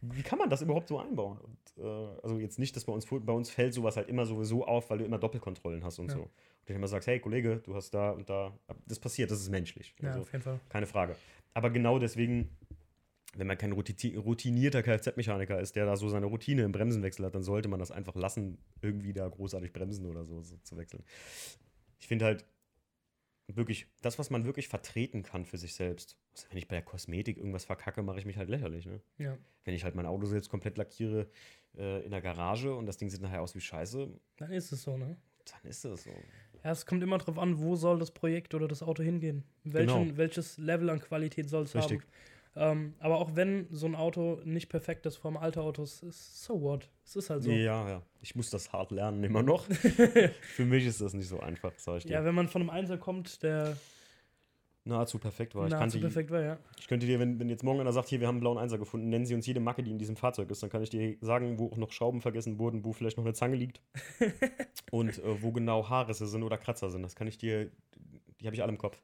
wie 0.00 0.22
kann 0.22 0.38
man 0.38 0.48
das 0.48 0.62
überhaupt 0.62 0.88
so 0.88 0.98
einbauen? 0.98 1.38
Und, 1.38 1.58
äh, 1.84 2.20
also 2.22 2.38
jetzt 2.38 2.58
nicht, 2.58 2.74
dass 2.74 2.84
bei 2.84 2.92
uns, 2.92 3.06
bei 3.06 3.32
uns 3.32 3.50
fällt 3.50 3.74
sowas 3.74 3.96
halt 3.96 4.08
immer 4.08 4.24
sowieso 4.24 4.64
auf, 4.66 4.88
weil 4.88 4.98
du 4.98 5.04
immer 5.04 5.18
Doppelkontrollen 5.18 5.84
hast 5.84 5.98
und 5.98 6.08
Ja. 6.08 6.14
so. 6.14 6.22
Und 6.22 6.30
du 6.66 6.72
immer 6.72 6.88
sagst, 6.88 7.06
hey 7.08 7.20
Kollege, 7.20 7.60
du 7.64 7.74
hast 7.74 7.90
da 7.90 8.10
und 8.12 8.30
da, 8.30 8.56
das 8.86 8.98
passiert, 8.98 9.30
das 9.30 9.40
ist 9.40 9.50
menschlich. 9.50 9.94
Ja, 10.00 10.08
Also, 10.08 10.20
auf 10.22 10.32
jeden 10.32 10.42
Fall. 10.42 10.60
keine 10.70 10.86
Frage. 10.86 11.14
Aber 11.52 11.68
genau 11.70 11.98
deswegen, 11.98 12.56
wenn 13.36 13.46
man 13.46 13.58
kein 13.58 13.72
routi- 13.74 14.16
routinierter 14.16 14.82
Kfz-Mechaniker 14.82 15.60
ist, 15.60 15.76
der 15.76 15.84
da 15.84 15.96
so 15.96 16.08
seine 16.08 16.26
Routine 16.26 16.62
im 16.62 16.72
Bremsenwechsel 16.72 17.26
hat, 17.26 17.34
dann 17.34 17.42
sollte 17.42 17.68
man 17.68 17.78
das 17.78 17.90
einfach 17.90 18.14
lassen, 18.14 18.56
irgendwie 18.80 19.12
da 19.12 19.28
großartig 19.28 19.72
bremsen 19.74 20.06
oder 20.06 20.24
so, 20.24 20.40
so 20.40 20.56
zu 20.62 20.78
wechseln. 20.78 21.02
Ich 21.98 22.06
finde 22.06 22.24
halt 22.24 22.44
wirklich, 23.56 23.86
das, 24.02 24.18
was 24.18 24.30
man 24.30 24.44
wirklich 24.44 24.68
vertreten 24.68 25.22
kann 25.22 25.44
für 25.44 25.58
sich 25.58 25.74
selbst. 25.74 26.16
Also 26.34 26.46
wenn 26.50 26.58
ich 26.58 26.68
bei 26.68 26.76
der 26.76 26.84
Kosmetik 26.84 27.38
irgendwas 27.38 27.64
verkacke, 27.64 28.02
mache 28.02 28.18
ich 28.18 28.26
mich 28.26 28.36
halt 28.36 28.48
lächerlich. 28.48 28.86
Ne? 28.86 29.00
Ja. 29.18 29.36
Wenn 29.64 29.74
ich 29.74 29.84
halt 29.84 29.94
mein 29.94 30.06
Auto 30.06 30.26
selbst 30.26 30.48
komplett 30.50 30.76
lackiere 30.76 31.28
äh, 31.76 32.04
in 32.04 32.10
der 32.10 32.20
Garage 32.20 32.74
und 32.74 32.86
das 32.86 32.98
Ding 32.98 33.08
sieht 33.08 33.22
nachher 33.22 33.42
aus 33.42 33.54
wie 33.54 33.60
Scheiße, 33.60 34.08
Dann 34.36 34.52
ist 34.52 34.72
es 34.72 34.82
so, 34.82 34.96
ne? 34.96 35.16
dann 35.50 35.70
ist 35.70 35.84
das 35.84 36.04
so. 36.04 36.10
Ja, 36.64 36.72
es 36.72 36.84
kommt 36.84 37.02
immer 37.02 37.18
drauf 37.18 37.38
an, 37.38 37.58
wo 37.60 37.76
soll 37.76 37.98
das 37.98 38.10
Projekt 38.10 38.54
oder 38.54 38.68
das 38.68 38.82
Auto 38.82 39.02
hingehen. 39.02 39.44
Welchen, 39.64 40.04
Genau. 40.04 40.16
Welches 40.16 40.58
Level 40.58 40.90
an 40.90 41.00
Qualität 41.00 41.48
soll 41.48 41.64
es 41.64 41.74
haben. 41.74 42.02
Ähm, 42.56 42.94
aber 42.98 43.18
auch 43.18 43.36
wenn 43.36 43.66
so 43.70 43.86
ein 43.86 43.94
Auto 43.94 44.40
nicht 44.44 44.68
perfekt 44.68 45.06
ist 45.06 45.16
vom 45.16 45.36
alten 45.36 45.60
Autos, 45.60 46.02
ist 46.02 46.44
so 46.44 46.60
what. 46.60 46.88
Es 47.04 47.16
ist 47.16 47.30
halt 47.30 47.42
so. 47.42 47.50
Ja, 47.50 47.88
ja. 47.88 48.02
Ich 48.20 48.34
muss 48.34 48.50
das 48.50 48.72
hart 48.72 48.90
lernen, 48.90 49.22
immer 49.22 49.42
noch. 49.42 49.64
für 50.40 50.64
mich 50.64 50.86
ist 50.86 51.00
das 51.00 51.14
nicht 51.14 51.28
so 51.28 51.40
einfach, 51.40 51.72
sag 51.76 51.98
ich 51.98 52.04
dir. 52.04 52.14
Ja, 52.14 52.24
wenn 52.24 52.34
man 52.34 52.48
von 52.48 52.62
einem 52.62 52.70
Einser 52.70 52.98
kommt, 52.98 53.42
der 53.42 53.76
nahezu 54.88 55.18
perfekt 55.18 55.54
war. 55.54 55.66
Ich, 55.66 55.70
nahezu 55.70 55.98
kannte, 55.98 56.00
perfekt 56.00 56.30
war, 56.30 56.42
ja. 56.42 56.58
ich 56.78 56.88
könnte 56.88 57.06
dir, 57.06 57.20
wenn, 57.20 57.38
wenn 57.38 57.48
jetzt 57.48 57.62
morgen 57.62 57.80
einer 57.80 57.92
sagt, 57.92 58.08
hier, 58.08 58.20
wir 58.20 58.26
haben 58.26 58.36
einen 58.36 58.40
blauen 58.40 58.58
Einser 58.58 58.78
gefunden, 58.78 59.08
nennen 59.08 59.26
Sie 59.26 59.34
uns 59.34 59.46
jede 59.46 59.60
Macke, 59.60 59.82
die 59.82 59.90
in 59.90 59.98
diesem 59.98 60.16
Fahrzeug 60.16 60.50
ist, 60.50 60.62
dann 60.62 60.70
kann 60.70 60.82
ich 60.82 60.90
dir 60.90 61.16
sagen, 61.20 61.58
wo 61.58 61.70
auch 61.70 61.76
noch 61.76 61.92
Schrauben 61.92 62.20
vergessen 62.20 62.58
wurden, 62.58 62.84
wo 62.84 62.92
vielleicht 62.92 63.18
noch 63.18 63.24
eine 63.24 63.34
Zange 63.34 63.56
liegt 63.56 63.80
und 64.90 65.18
äh, 65.18 65.42
wo 65.42 65.52
genau 65.52 65.88
Haarrisse 65.88 66.26
sind 66.26 66.42
oder 66.42 66.58
Kratzer 66.58 66.90
sind. 66.90 67.02
Das 67.02 67.14
kann 67.14 67.28
ich 67.28 67.38
dir, 67.38 67.70
die 68.40 68.46
habe 68.46 68.56
ich 68.56 68.62
alle 68.62 68.72
im 68.72 68.78
Kopf. 68.78 69.00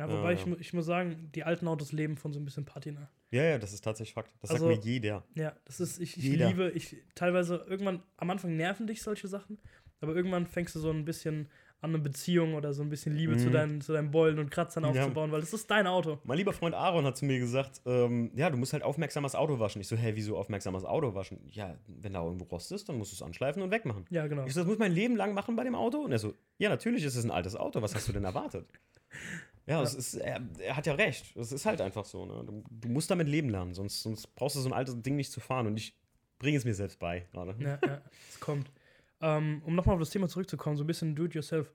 Ja, 0.00 0.08
wobei 0.10 0.32
Ja, 0.34 0.38
ich, 0.46 0.60
ich 0.60 0.72
muss 0.72 0.86
sagen, 0.86 1.30
die 1.34 1.44
alten 1.44 1.68
Autos 1.68 1.92
leben 1.92 2.16
von 2.16 2.32
so 2.32 2.40
ein 2.40 2.44
bisschen 2.44 2.64
Patina. 2.64 3.10
Ja, 3.30 3.42
ja, 3.44 3.58
das 3.58 3.72
ist 3.72 3.82
tatsächlich 3.84 4.14
Fakt. 4.14 4.34
Das 4.40 4.50
Also- 4.50 4.66
sagt 4.68 4.84
mir 4.84 4.90
jeder. 4.90 5.24
Ja, 5.34 5.54
das 5.64 5.78
ist, 5.80 6.00
ich, 6.00 6.16
ich 6.16 6.24
Jeder. 6.24 6.48
liebe, 6.48 6.70
ich 6.70 6.96
teilweise 7.14 7.64
irgendwann, 7.68 8.02
am 8.16 8.30
Anfang 8.30 8.56
nerven 8.56 8.86
dich 8.86 9.02
solche 9.02 9.28
Sachen, 9.28 9.58
aber 10.00 10.14
irgendwann 10.16 10.46
fängst 10.46 10.74
du 10.74 10.80
so 10.80 10.90
ein 10.90 11.04
bisschen 11.04 11.48
an 11.82 11.90
eine 11.94 11.98
Beziehung 11.98 12.54
oder 12.54 12.74
so 12.74 12.82
ein 12.82 12.90
bisschen 12.90 13.14
Liebe 13.14 13.36
zu, 13.38 13.46
Mhm. 13.48 13.52
deinen, 13.52 13.80
zu 13.80 13.92
deinen 13.94 14.10
Beulen 14.10 14.38
und 14.38 14.50
Kratzern 14.50 14.84
Ja. 14.84 14.90
aufzubauen, 14.90 15.32
weil 15.32 15.40
das 15.40 15.54
ist 15.54 15.70
dein 15.70 15.86
Auto. 15.86 16.18
Mein 16.24 16.36
lieber 16.36 16.52
Freund 16.52 16.74
Aaron 16.74 17.06
hat 17.06 17.16
zu 17.16 17.24
mir 17.24 17.38
gesagt, 17.38 17.80
ähm, 17.86 18.30
ja, 18.34 18.50
du 18.50 18.58
musst 18.58 18.72
halt 18.74 18.82
aufmerksam 18.82 19.22
das 19.22 19.34
Auto 19.34 19.58
waschen. 19.60 19.80
Ich 19.80 19.88
so, 19.88 19.96
hä, 19.96 20.12
wieso 20.14 20.36
aufmerksam 20.36 20.74
das 20.74 20.84
Auto 20.84 21.14
waschen? 21.14 21.38
Ja, 21.50 21.78
wenn 21.86 22.12
da 22.12 22.22
irgendwo 22.22 22.44
Rost 22.46 22.70
ist, 22.72 22.88
dann 22.90 22.98
musst 22.98 23.12
du 23.12 23.16
es 23.16 23.22
anschleifen 23.22 23.62
und 23.62 23.70
wegmachen. 23.70 24.04
Ja, 24.10 24.26
genau. 24.26 24.44
Ich 24.44 24.52
so, 24.52 24.60
das 24.60 24.66
muss 24.68 24.78
mein 24.78 24.92
Leben 24.92 25.16
lang 25.16 25.32
machen 25.32 25.56
bei 25.56 25.64
dem 25.64 25.74
Auto? 25.74 25.98
Und 25.98 26.12
er 26.12 26.18
so, 26.18 26.34
ja, 26.58 26.68
natürlich 26.68 27.02
ist 27.04 27.16
es 27.16 27.24
ein 27.24 27.30
altes 27.30 27.56
Auto. 27.56 27.80
Was 27.80 27.94
hast 27.94 28.06
du 28.08 28.12
denn 28.12 28.24
erwartet? 28.24 28.66
Ja, 29.70 29.82
Es 29.82 29.94
ist, 29.94 30.14
er, 30.14 30.40
er 30.58 30.76
hat 30.76 30.86
ja 30.86 30.94
recht. 30.94 31.36
Es 31.36 31.52
ist 31.52 31.64
halt 31.66 31.80
einfach 31.80 32.04
so. 32.04 32.26
Ne? 32.26 32.44
Du, 32.44 32.64
du 32.70 32.88
musst 32.88 33.10
damit 33.10 33.28
leben 33.28 33.48
lernen, 33.48 33.72
sonst, 33.74 34.02
sonst 34.02 34.34
brauchst 34.34 34.56
du 34.56 34.60
so 34.60 34.68
ein 34.68 34.72
altes 34.72 35.00
Ding 35.00 35.16
nicht 35.16 35.30
zu 35.32 35.40
fahren. 35.40 35.66
Und 35.66 35.76
ich 35.76 35.96
bringe 36.38 36.56
es 36.58 36.64
mir 36.64 36.74
selbst 36.74 36.98
bei 36.98 37.26
gerade. 37.32 37.54
Ja, 37.60 37.78
ja, 37.86 38.02
es 38.28 38.40
kommt. 38.40 38.70
Ähm, 39.20 39.62
um 39.64 39.74
nochmal 39.74 39.94
auf 39.94 40.00
das 40.00 40.10
Thema 40.10 40.28
zurückzukommen, 40.28 40.76
so 40.76 40.84
ein 40.84 40.86
bisschen 40.86 41.14
do-it-yourself. 41.14 41.72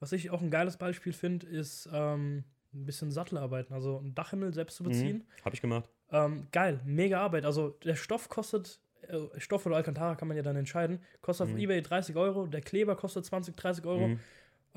Was 0.00 0.12
ich 0.12 0.30
auch 0.30 0.42
ein 0.42 0.50
geiles 0.50 0.76
Beispiel 0.76 1.12
finde, 1.12 1.46
ist 1.46 1.88
ähm, 1.92 2.44
ein 2.74 2.84
bisschen 2.84 3.10
Sattelarbeiten, 3.10 3.72
also 3.74 3.98
einen 3.98 4.14
Dachhimmel 4.14 4.52
selbst 4.52 4.76
zu 4.76 4.82
beziehen. 4.84 5.18
Mhm, 5.18 5.44
Hab 5.44 5.54
ich 5.54 5.60
gemacht. 5.60 5.88
Ähm, 6.10 6.46
geil, 6.52 6.80
mega 6.84 7.20
Arbeit. 7.20 7.44
Also 7.44 7.70
der 7.84 7.94
Stoff 7.96 8.28
kostet, 8.28 8.80
äh, 9.02 9.18
Stoff 9.38 9.64
oder 9.66 9.76
Alcantara 9.76 10.16
kann 10.16 10.28
man 10.28 10.36
ja 10.36 10.42
dann 10.42 10.56
entscheiden, 10.56 11.00
kostet 11.20 11.46
auf 11.48 11.52
Mhm. 11.54 11.58
Ebay 11.60 11.82
30 11.82 12.16
Euro, 12.16 12.46
der 12.46 12.60
Kleber 12.60 12.96
kostet 12.96 13.24
20, 13.24 13.56
30 13.56 13.84
Euro. 13.86 14.08
Mhm. 14.08 14.20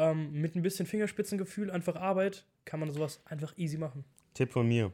Ähm, 0.01 0.31
mit 0.31 0.55
ein 0.55 0.63
bisschen 0.63 0.87
Fingerspitzengefühl, 0.87 1.69
einfach 1.69 1.95
Arbeit, 1.95 2.47
kann 2.65 2.79
man 2.79 2.89
sowas 2.89 3.21
einfach 3.25 3.55
easy 3.55 3.77
machen. 3.77 4.03
Tipp 4.33 4.51
von 4.51 4.67
mir. 4.67 4.91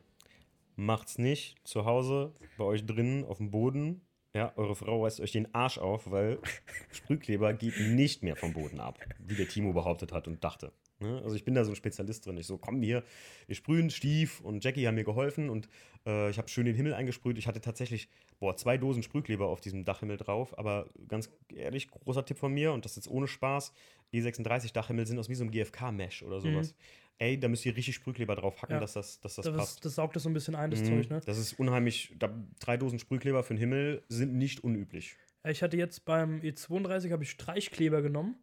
Macht's 0.76 1.18
nicht 1.18 1.56
zu 1.64 1.86
Hause, 1.86 2.36
bei 2.58 2.66
euch 2.66 2.86
drinnen, 2.86 3.24
auf 3.24 3.38
dem 3.38 3.50
Boden. 3.50 4.02
Ja, 4.34 4.52
eure 4.58 4.76
Frau 4.76 5.06
reißt 5.06 5.22
euch 5.22 5.32
den 5.32 5.56
Arsch 5.56 5.78
auf, 5.78 6.12
weil 6.12 6.40
Sprühkleber 6.92 7.54
geht 7.54 7.80
nicht 7.80 8.22
mehr 8.22 8.36
vom 8.36 8.52
Boden 8.52 8.82
ab, 8.82 9.00
wie 9.20 9.36
der 9.36 9.48
Timo 9.48 9.72
behauptet 9.72 10.12
hat 10.12 10.28
und 10.28 10.44
dachte. 10.44 10.74
Ne? 11.00 11.22
Also 11.24 11.36
ich 11.36 11.44
bin 11.46 11.54
da 11.54 11.64
so 11.64 11.72
ein 11.72 11.76
Spezialist 11.76 12.26
drin. 12.26 12.38
Ich 12.38 12.48
so, 12.48 12.58
komm 12.58 12.82
hier, 12.82 13.04
wir 13.46 13.56
sprühen, 13.56 13.90
Stief 13.90 14.42
und 14.42 14.64
Jackie 14.64 14.88
haben 14.88 14.96
mir 14.96 15.04
geholfen 15.04 15.50
und 15.50 15.70
äh, 16.06 16.30
ich 16.30 16.38
habe 16.38 16.48
schön 16.50 16.66
den 16.66 16.76
Himmel 16.76 16.94
eingesprüht. 16.94 17.38
Ich 17.38 17.48
hatte 17.48 17.62
tatsächlich, 17.62 18.10
boah, 18.40 18.56
zwei 18.58 18.78
Dosen 18.78 19.04
Sprühkleber 19.04 19.48
auf 19.48 19.62
diesem 19.62 19.86
Dachhimmel 19.86 20.18
drauf, 20.18 20.58
aber 20.58 20.90
ganz 21.08 21.30
ehrlich, 21.54 21.90
großer 21.92 22.26
Tipp 22.26 22.38
von 22.40 22.54
mir 22.54 22.74
und 22.74 22.86
das 22.86 22.96
jetzt 22.96 23.08
ohne 23.10 23.28
Spaß, 23.28 23.74
E36 24.14 24.74
Dachhimmel 24.74 25.06
sind 25.06 25.20
aus 25.20 25.30
wie 25.30 25.36
so 25.36 25.44
einem 25.44 25.52
GFK-Mesh 25.52 26.24
oder 26.24 26.40
sowas. 26.42 26.74
Ey, 27.20 27.40
da 27.40 27.48
müsst 27.48 27.66
ihr 27.66 27.76
richtig 27.76 27.96
Sprühkleber 27.96 28.36
drauf 28.36 28.62
hacken, 28.62 28.76
Ja. 28.76 28.80
dass 28.80 28.94
das, 28.94 29.20
dass 29.22 29.36
das, 29.36 29.46
Das, 29.46 29.56
passt. 29.56 29.76
ist, 29.78 29.86
das 29.86 29.96
saugt 29.96 30.16
das 30.16 30.24
so 30.24 30.30
ein 30.30 30.34
bisschen 30.34 30.54
ein, 30.56 30.70
das 30.70 30.82
Mhm. 30.82 30.86
Zeug, 30.86 31.10
ne? 31.10 31.22
Das 31.26 31.38
ist 31.40 31.54
unheimlich. 31.60 32.14
Da, 32.20 32.30
drei 32.60 32.78
Dosen 32.78 33.00
Sprühkleber 33.00 33.44
für 33.44 33.56
den 33.56 33.60
Himmel 33.60 34.04
sind 34.08 34.36
nicht 34.36 34.64
unüblich. 34.64 35.16
Ich 35.48 35.64
hatte 35.64 35.78
jetzt 35.78 36.06
beim 36.06 36.42
E32 36.42 37.12
habe 37.12 37.24
ich 37.24 37.32
Streichkleber 37.32 38.02
genommen. 38.04 38.36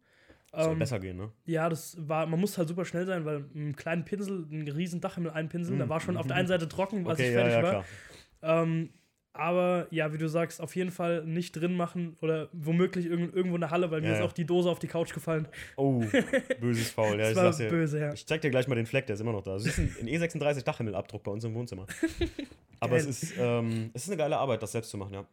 Soll 0.57 0.73
Ähm, 0.73 0.79
besser 0.79 0.99
gehen, 0.99 1.17
ne? 1.17 1.31
Ja, 1.45 1.67
das 1.69 1.97
war, 2.07 2.25
man 2.25 2.39
muss 2.39 2.57
halt 2.57 2.67
super 2.69 2.85
schnell 2.85 3.05
sein, 3.05 3.25
weil 3.25 3.39
mit 3.39 3.55
einem 3.55 3.75
kleinen 3.75 4.05
Pinsel, 4.05 4.45
einen 4.49 4.67
riesen 4.67 5.01
Dachhimmel 5.01 5.31
einpinseln, 5.31 5.75
Mhm. 5.75 5.79
da 5.79 5.89
war 5.89 5.99
schon 5.99 6.17
auf 6.17 6.27
der 6.27 6.35
einen 6.37 6.47
Seite 6.47 6.67
trocken, 6.69 7.05
als 7.07 7.19
Okay, 7.19 7.29
ich 7.29 7.35
ja, 7.35 7.41
fertig 7.41 7.53
ja, 7.57 7.63
war. 7.63 7.85
klar. 8.41 8.63
Ähm, 8.63 8.89
aber 9.33 9.87
ja, 9.89 10.13
wie 10.13 10.17
du 10.17 10.29
sagst, 10.29 10.61
auf 10.61 10.73
jeden 10.77 10.91
Fall 10.91 11.25
nicht 11.25 11.51
drin 11.51 11.75
machen 11.75 12.15
oder 12.21 12.47
womöglich 12.53 13.07
irg 13.07 13.35
irgendwo 13.35 13.55
in 13.55 13.61
der 13.61 13.69
Halle, 13.71 13.91
weil 13.91 13.99
mir 13.99 14.07
Ja, 14.07 14.13
ist 14.13 14.19
ja. 14.19 14.25
auch 14.25 14.31
die 14.31 14.45
Dose 14.45 14.69
auf 14.69 14.79
die 14.79 14.87
Couch 14.87 15.13
gefallen. 15.13 15.45
Oh, 15.75 16.01
böses 16.61 16.89
Faul. 16.91 17.17
Ja, 17.19 17.23
das 17.23 17.31
ich, 17.31 17.35
war 17.35 17.43
sag's 17.45 17.57
dir. 17.57 17.67
böse, 17.69 17.99
ja. 17.99 18.13
ich 18.13 18.25
zeig 18.25 18.39
dir 18.39 18.49
gleich 18.49 18.69
mal 18.69 18.75
den 18.75 18.85
Fleck, 18.85 19.07
der 19.07 19.15
ist 19.15 19.19
immer 19.19 19.33
noch 19.33 19.41
da. 19.43 19.53
Das 19.55 19.65
ist 19.65 19.77
ein, 19.77 19.93
ein 19.99 20.07
E36 20.07 20.63
Dachhimmelabdruck 20.63 21.21
bei 21.23 21.31
uns 21.31 21.43
im 21.43 21.53
Wohnzimmer. 21.53 21.85
Aber 22.79 22.95
es 22.95 23.05
ist, 23.05 23.33
ähm, 23.37 23.89
es 23.93 24.03
ist 24.03 24.09
eine 24.09 24.17
geile 24.17 24.37
Arbeit, 24.37 24.63
das 24.63 24.71
selbst 24.71 24.89
zu 24.89 24.97
machen, 24.97 25.13
ja. 25.13 25.25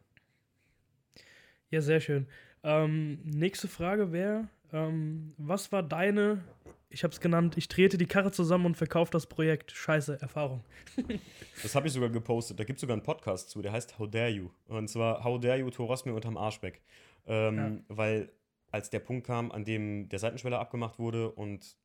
Ja, 1.69 1.81
sehr 1.81 2.01
schön. 2.01 2.27
Ähm, 2.63 3.19
nächste 3.23 3.67
Frage 3.67 4.11
wäre, 4.11 4.47
ähm, 4.73 5.33
was 5.37 5.71
war 5.71 5.83
deine 5.83 6.43
Ich 6.89 7.03
habe 7.03 7.13
es 7.13 7.19
genannt, 7.19 7.57
ich 7.57 7.67
trete 7.67 7.97
die 7.97 8.05
Karre 8.05 8.31
zusammen 8.31 8.65
und 8.65 8.77
verkaufe 8.77 9.11
das 9.11 9.27
Projekt. 9.27 9.71
Scheiße, 9.71 10.19
Erfahrung. 10.21 10.63
Das 11.61 11.75
habe 11.75 11.87
ich 11.87 11.93
sogar 11.93 12.09
gepostet. 12.09 12.59
Da 12.59 12.63
gibt 12.65 12.77
es 12.77 12.81
sogar 12.81 12.95
einen 12.95 13.03
Podcast 13.03 13.49
zu, 13.49 13.61
der 13.61 13.71
heißt 13.71 13.97
How 13.97 14.09
Dare 14.09 14.29
You. 14.29 14.49
Und 14.67 14.89
zwar 14.89 15.23
How 15.23 15.39
Dare 15.39 15.59
You, 15.59 15.69
Toros 15.69 16.03
mir 16.03 16.13
unterm 16.13 16.35
Arsch 16.35 16.61
weg. 16.61 16.81
Ähm, 17.25 17.85
Weil 17.87 18.29
als 18.71 18.89
der 18.89 18.99
Punkt 18.99 19.27
kam, 19.27 19.51
an 19.51 19.63
dem 19.63 20.09
der 20.09 20.19
Seitenschweller 20.19 20.59
abgemacht 20.59 20.99
wurde 20.99 21.31
und 21.31 21.77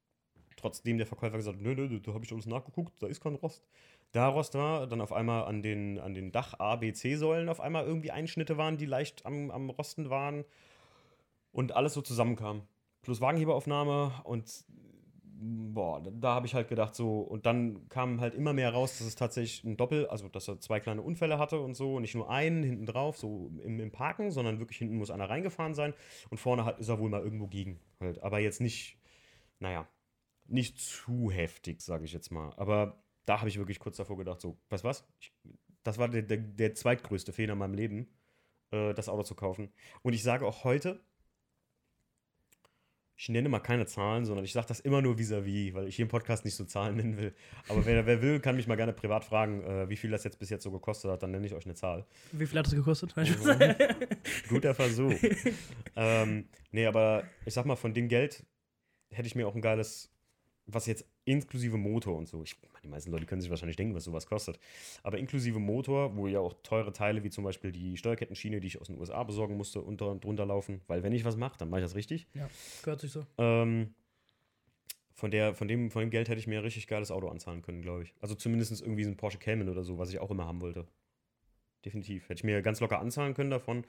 trotzdem 0.56 0.98
der 0.98 1.06
Verkäufer 1.06 1.36
gesagt 1.36 1.58
hat, 1.58 1.62
nö, 1.62 1.74
nö, 1.74 2.00
da 2.00 2.12
habe 2.12 2.24
ich 2.24 2.32
alles 2.32 2.46
nachgeguckt, 2.46 2.92
da 3.00 3.06
ist 3.06 3.20
kein 3.20 3.34
Rost. 3.34 3.62
Da 4.12 4.28
Rost 4.28 4.54
war, 4.54 4.86
dann 4.86 5.00
auf 5.00 5.12
einmal 5.12 5.44
an 5.44 5.62
den, 5.62 5.98
an 5.98 6.14
den 6.14 6.32
Dach 6.32 6.58
A, 6.58 6.76
B, 6.76 6.92
C-Säulen 6.92 7.48
auf 7.48 7.60
einmal 7.60 7.84
irgendwie 7.84 8.10
Einschnitte 8.10 8.56
waren, 8.56 8.78
die 8.78 8.86
leicht 8.86 9.26
am, 9.26 9.50
am 9.50 9.70
Rosten 9.70 10.10
waren 10.10 10.44
und 11.52 11.76
alles 11.76 11.94
so 11.94 12.02
zusammenkam. 12.02 12.62
Plus 13.02 13.20
Wagenheberaufnahme 13.20 14.12
und 14.24 14.64
boah, 15.40 16.02
da, 16.02 16.10
da 16.10 16.34
habe 16.34 16.46
ich 16.46 16.54
halt 16.54 16.68
gedacht 16.68 16.94
so, 16.94 17.20
und 17.20 17.46
dann 17.46 17.88
kam 17.88 18.20
halt 18.20 18.34
immer 18.34 18.52
mehr 18.52 18.72
raus, 18.72 18.98
dass 18.98 19.06
es 19.06 19.14
tatsächlich 19.14 19.64
ein 19.64 19.76
Doppel, 19.76 20.06
also 20.08 20.28
dass 20.28 20.48
er 20.48 20.60
zwei 20.60 20.80
kleine 20.80 21.02
Unfälle 21.02 21.38
hatte 21.38 21.60
und 21.60 21.74
so, 21.74 22.00
nicht 22.00 22.14
nur 22.14 22.30
einen 22.30 22.62
hinten 22.62 22.86
drauf, 22.86 23.16
so 23.16 23.52
im, 23.62 23.80
im 23.80 23.92
Parken, 23.92 24.30
sondern 24.30 24.58
wirklich 24.58 24.78
hinten 24.78 24.96
muss 24.96 25.10
einer 25.10 25.30
reingefahren 25.30 25.74
sein 25.74 25.94
und 26.30 26.38
vorne 26.38 26.64
hat, 26.64 26.78
ist 26.80 26.88
er 26.88 26.98
wohl 26.98 27.10
mal 27.10 27.22
irgendwo 27.22 27.46
gegen. 27.46 27.80
Halt. 28.00 28.22
Aber 28.22 28.40
jetzt 28.40 28.60
nicht, 28.60 28.98
naja, 29.60 29.88
nicht 30.46 30.80
zu 30.80 31.30
heftig, 31.30 31.80
sage 31.82 32.04
ich 32.04 32.12
jetzt 32.12 32.30
mal. 32.30 32.52
Aber 32.56 33.02
da 33.24 33.40
habe 33.40 33.48
ich 33.48 33.58
wirklich 33.58 33.78
kurz 33.78 33.96
davor 33.96 34.16
gedacht, 34.16 34.40
so, 34.40 34.58
du 34.68 34.84
was? 34.84 35.06
Ich, 35.20 35.32
das 35.82 35.98
war 35.98 36.08
der, 36.08 36.22
der, 36.22 36.38
der 36.38 36.74
zweitgrößte 36.74 37.32
Fehler 37.32 37.52
in 37.52 37.58
meinem 37.58 37.74
Leben, 37.74 38.08
äh, 38.72 38.92
das 38.94 39.08
Auto 39.08 39.22
zu 39.22 39.34
kaufen. 39.34 39.72
Und 40.02 40.14
ich 40.14 40.22
sage 40.22 40.46
auch 40.46 40.64
heute, 40.64 41.00
ich 43.20 43.28
nenne 43.28 43.48
mal 43.48 43.58
keine 43.58 43.84
Zahlen, 43.84 44.24
sondern 44.24 44.44
ich 44.44 44.52
sage 44.52 44.68
das 44.68 44.78
immer 44.78 45.02
nur 45.02 45.18
vis-à-vis, 45.18 45.74
weil 45.74 45.88
ich 45.88 45.96
hier 45.96 46.04
im 46.04 46.08
Podcast 46.08 46.44
nicht 46.44 46.54
so 46.54 46.64
Zahlen 46.64 46.96
nennen 46.96 47.16
will. 47.18 47.34
Aber 47.68 47.84
wer, 47.84 48.06
wer 48.06 48.22
will, 48.22 48.38
kann 48.38 48.54
mich 48.54 48.68
mal 48.68 48.76
gerne 48.76 48.92
privat 48.92 49.24
fragen, 49.24 49.60
äh, 49.64 49.88
wie 49.88 49.96
viel 49.96 50.12
das 50.12 50.22
jetzt 50.22 50.38
bis 50.38 50.50
jetzt 50.50 50.62
so 50.62 50.70
gekostet 50.70 51.10
hat, 51.10 51.20
dann 51.24 51.32
nenne 51.32 51.44
ich 51.44 51.52
euch 51.52 51.64
eine 51.64 51.74
Zahl. 51.74 52.06
Wie 52.30 52.46
viel 52.46 52.56
hat 52.56 52.68
es 52.68 52.74
gekostet? 52.74 53.12
Guter 54.48 54.72
Versuch. 54.72 55.12
ähm, 55.96 56.48
nee, 56.70 56.86
aber 56.86 57.24
ich 57.44 57.54
sag 57.54 57.66
mal, 57.66 57.74
von 57.74 57.92
dem 57.92 58.06
Geld 58.06 58.46
hätte 59.10 59.26
ich 59.26 59.34
mir 59.34 59.48
auch 59.48 59.54
ein 59.56 59.62
geiles, 59.62 60.14
was 60.68 60.86
jetzt 60.86 61.04
inklusive 61.24 61.76
Motor 61.76 62.16
und 62.16 62.28
so, 62.28 62.42
ich, 62.42 62.56
die 62.82 62.88
meisten 62.88 63.10
Leute 63.10 63.26
können 63.26 63.40
sich 63.40 63.50
wahrscheinlich 63.50 63.76
denken, 63.76 63.94
was 63.94 64.04
sowas 64.04 64.26
kostet, 64.26 64.60
aber 65.02 65.18
inklusive 65.18 65.58
Motor, 65.58 66.16
wo 66.16 66.28
ja 66.28 66.40
auch 66.40 66.54
teure 66.62 66.92
Teile 66.92 67.24
wie 67.24 67.30
zum 67.30 67.42
Beispiel 67.42 67.72
die 67.72 67.96
Steuerkettenschiene, 67.96 68.60
die 68.60 68.66
ich 68.66 68.80
aus 68.80 68.88
den 68.88 68.98
USA 68.98 69.22
besorgen 69.24 69.56
musste, 69.56 69.80
unter 69.80 70.10
und 70.10 70.22
drunter 70.22 70.46
laufen, 70.46 70.82
weil 70.86 71.02
wenn 71.02 71.12
ich 71.12 71.24
was 71.24 71.36
mache, 71.36 71.58
dann 71.58 71.70
mache 71.70 71.80
ich 71.80 71.86
das 71.86 71.94
richtig. 71.94 72.28
ja, 72.34 72.48
gehört 72.82 73.00
sich 73.00 73.10
so. 73.10 73.24
Ähm, 73.38 73.94
von, 75.14 75.30
der, 75.30 75.54
von, 75.54 75.66
dem, 75.66 75.90
von 75.90 76.00
dem 76.00 76.10
Geld 76.10 76.28
hätte 76.28 76.38
ich 76.38 76.46
mir 76.46 76.58
ein 76.58 76.64
richtig 76.64 76.86
geiles 76.86 77.10
Auto 77.10 77.28
anzahlen 77.28 77.62
können, 77.62 77.82
glaube 77.82 78.04
ich. 78.04 78.14
Also 78.20 78.34
zumindest 78.34 78.80
irgendwie 78.80 79.04
so 79.04 79.10
ein 79.10 79.16
Porsche 79.16 79.38
Cayman 79.38 79.68
oder 79.68 79.82
so, 79.82 79.98
was 79.98 80.10
ich 80.10 80.20
auch 80.20 80.30
immer 80.30 80.46
haben 80.46 80.60
wollte. 80.60 80.86
Definitiv. 81.84 82.24
Hätte 82.24 82.40
ich 82.40 82.44
mir 82.44 82.62
ganz 82.62 82.80
locker 82.80 83.00
anzahlen 83.00 83.34
können 83.34 83.50
davon 83.50 83.84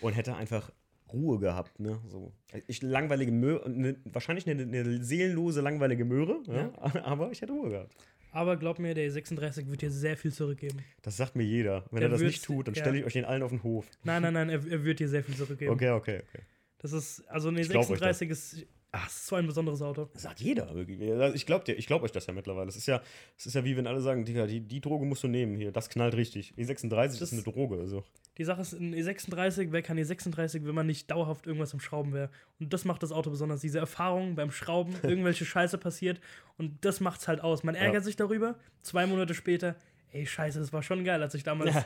und 0.00 0.12
hätte 0.12 0.34
einfach 0.34 0.70
Ruhe 1.14 1.38
gehabt, 1.38 1.80
ne? 1.80 2.00
So. 2.08 2.32
Ich 2.66 2.82
langweilige 2.82 3.32
Möhre, 3.32 3.68
ne, 3.70 3.96
wahrscheinlich 4.04 4.48
eine, 4.48 4.62
eine 4.62 5.02
seelenlose, 5.02 5.60
langweilige 5.60 6.04
Möhre, 6.04 6.42
ja? 6.46 6.72
aber 7.04 7.30
ich 7.30 7.40
hätte 7.40 7.52
Ruhe 7.52 7.70
gehabt. 7.70 7.94
Aber 8.32 8.56
glaub 8.56 8.80
mir, 8.80 8.94
der 8.94 9.10
36 9.10 9.70
wird 9.70 9.82
dir 9.82 9.92
sehr 9.92 10.16
viel 10.16 10.32
zurückgeben. 10.32 10.80
Das 11.02 11.16
sagt 11.16 11.36
mir 11.36 11.44
jeder. 11.44 11.84
Wenn 11.92 12.00
Der 12.00 12.08
er 12.08 12.12
das 12.12 12.20
nicht 12.20 12.44
tut, 12.44 12.66
dann 12.66 12.74
ja. 12.74 12.82
stelle 12.82 12.98
ich 12.98 13.04
euch 13.04 13.12
den 13.12 13.24
allen 13.24 13.44
auf 13.44 13.50
den 13.50 13.62
Hof. 13.62 13.86
Nein, 14.02 14.22
nein, 14.22 14.34
nein, 14.34 14.48
er, 14.48 14.66
er 14.66 14.84
wird 14.84 14.98
dir 14.98 15.08
sehr 15.08 15.22
viel 15.22 15.36
zurückgeben. 15.36 15.72
Okay, 15.72 15.90
okay, 15.90 16.22
okay. 16.28 16.42
Das 16.78 16.92
ist, 16.92 17.20
also 17.28 17.48
eine 17.48 17.60
Ich 17.60 17.68
glaub 17.70 17.84
euch 17.84 18.00
36 18.00 18.30
ist, 18.30 18.66
ach, 18.94 19.06
es 19.08 19.14
ist 19.16 19.26
so 19.26 19.36
ein 19.36 19.46
besonderes 19.46 19.82
Auto. 19.82 20.08
Das 20.12 20.22
sagt 20.22 20.40
jeder. 20.40 20.68
Also 20.68 21.34
Ich 21.34 21.46
glaube 21.46 21.64
glaub 21.74 22.02
euch 22.02 22.12
das 22.12 22.26
ja 22.26 22.32
mittlerweile. 22.32 22.68
Es 22.68 22.76
ist 22.76 22.86
ja, 22.86 23.02
es 23.36 23.46
ist 23.46 23.54
ja 23.54 23.64
wie 23.64 23.76
wenn 23.76 23.86
alle 23.86 24.00
sagen, 24.00 24.24
Digga, 24.24 24.46
die, 24.46 24.60
die 24.60 24.80
Droge 24.80 25.04
musst 25.04 25.22
du 25.22 25.28
nehmen 25.28 25.56
hier. 25.56 25.72
Das 25.72 25.88
knallt 25.90 26.14
richtig. 26.14 26.54
E36 26.56 26.88
Das- 26.90 27.20
ist 27.22 27.32
eine 27.32 27.42
Droge. 27.42 27.78
Also. 27.80 28.04
Die 28.38 28.44
Sache 28.44 28.62
ist, 28.62 28.72
ein 28.72 28.94
E36, 28.94 29.68
wer 29.70 29.82
kann 29.82 29.96
E36, 29.98 30.64
wenn 30.64 30.74
man 30.74 30.86
nicht 30.86 31.10
dauerhaft 31.10 31.46
irgendwas 31.46 31.72
am 31.72 31.80
Schrauben 31.80 32.12
wäre? 32.12 32.30
Und 32.58 32.72
das 32.72 32.84
macht 32.84 33.02
das 33.02 33.12
Auto 33.12 33.30
besonders. 33.30 33.60
Diese 33.60 33.78
Erfahrung 33.78 34.34
beim 34.34 34.50
Schrauben, 34.50 34.94
irgendwelche 35.02 35.44
Scheiße 35.44 35.78
passiert 35.78 36.20
und 36.56 36.84
das 36.84 37.00
macht's 37.00 37.28
halt 37.28 37.40
aus. 37.42 37.62
Man 37.62 37.74
ärgert 37.74 37.94
Ja. 37.94 38.00
sich 38.00 38.16
darüber, 38.16 38.58
zwei 38.80 39.06
Monate 39.06 39.34
später, 39.34 39.76
ey, 40.12 40.26
Scheiße, 40.26 40.58
das 40.58 40.72
war 40.72 40.82
schon 40.82 41.04
geil, 41.04 41.22
als 41.22 41.34
ich 41.34 41.42
damals, 41.44 41.74
Ja. 41.74 41.84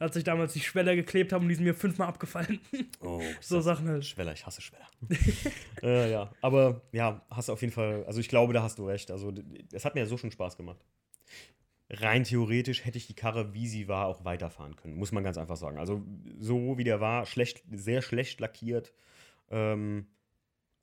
Als 0.00 0.16
ich 0.16 0.24
damals 0.24 0.54
die 0.54 0.60
Schweller 0.60 0.96
geklebt 0.96 1.32
habe 1.32 1.42
und 1.42 1.50
die 1.50 1.54
sind 1.54 1.64
mir 1.64 1.74
fünfmal 1.74 2.08
abgefallen. 2.08 2.58
Oh, 3.02 3.22
so 3.40 3.60
Sachen 3.60 3.88
halt. 3.88 4.04
Schweller, 4.04 4.32
ich 4.32 4.44
hasse 4.44 4.60
Schweller. 4.60 4.86
äh, 5.82 6.10
ja, 6.10 6.30
aber 6.40 6.82
ja, 6.92 7.24
hast 7.30 7.48
du 7.48 7.52
auf 7.52 7.60
jeden 7.60 7.72
Fall, 7.72 8.04
also 8.06 8.20
ich 8.20 8.28
glaube, 8.28 8.52
da 8.52 8.62
hast 8.62 8.78
du 8.78 8.86
recht. 8.86 9.10
Also 9.10 9.32
es 9.72 9.84
hat 9.84 9.94
mir 9.94 10.00
ja 10.00 10.06
so 10.06 10.16
schon 10.16 10.30
Spaß 10.30 10.56
gemacht. 10.56 10.84
Rein 11.90 12.24
theoretisch 12.24 12.84
hätte 12.84 12.98
ich 12.98 13.06
die 13.06 13.14
Karre, 13.14 13.52
wie 13.52 13.66
sie 13.66 13.88
war, 13.88 14.06
auch 14.06 14.24
weiterfahren 14.24 14.76
können, 14.76 14.96
muss 14.96 15.12
man 15.12 15.24
ganz 15.24 15.38
einfach 15.38 15.56
sagen. 15.56 15.78
Also 15.78 16.02
so 16.38 16.78
wie 16.78 16.84
der 16.84 17.00
war, 17.00 17.26
schlecht, 17.26 17.62
sehr 17.70 18.00
schlecht 18.00 18.40
lackiert, 18.40 18.92
ähm, 19.50 20.06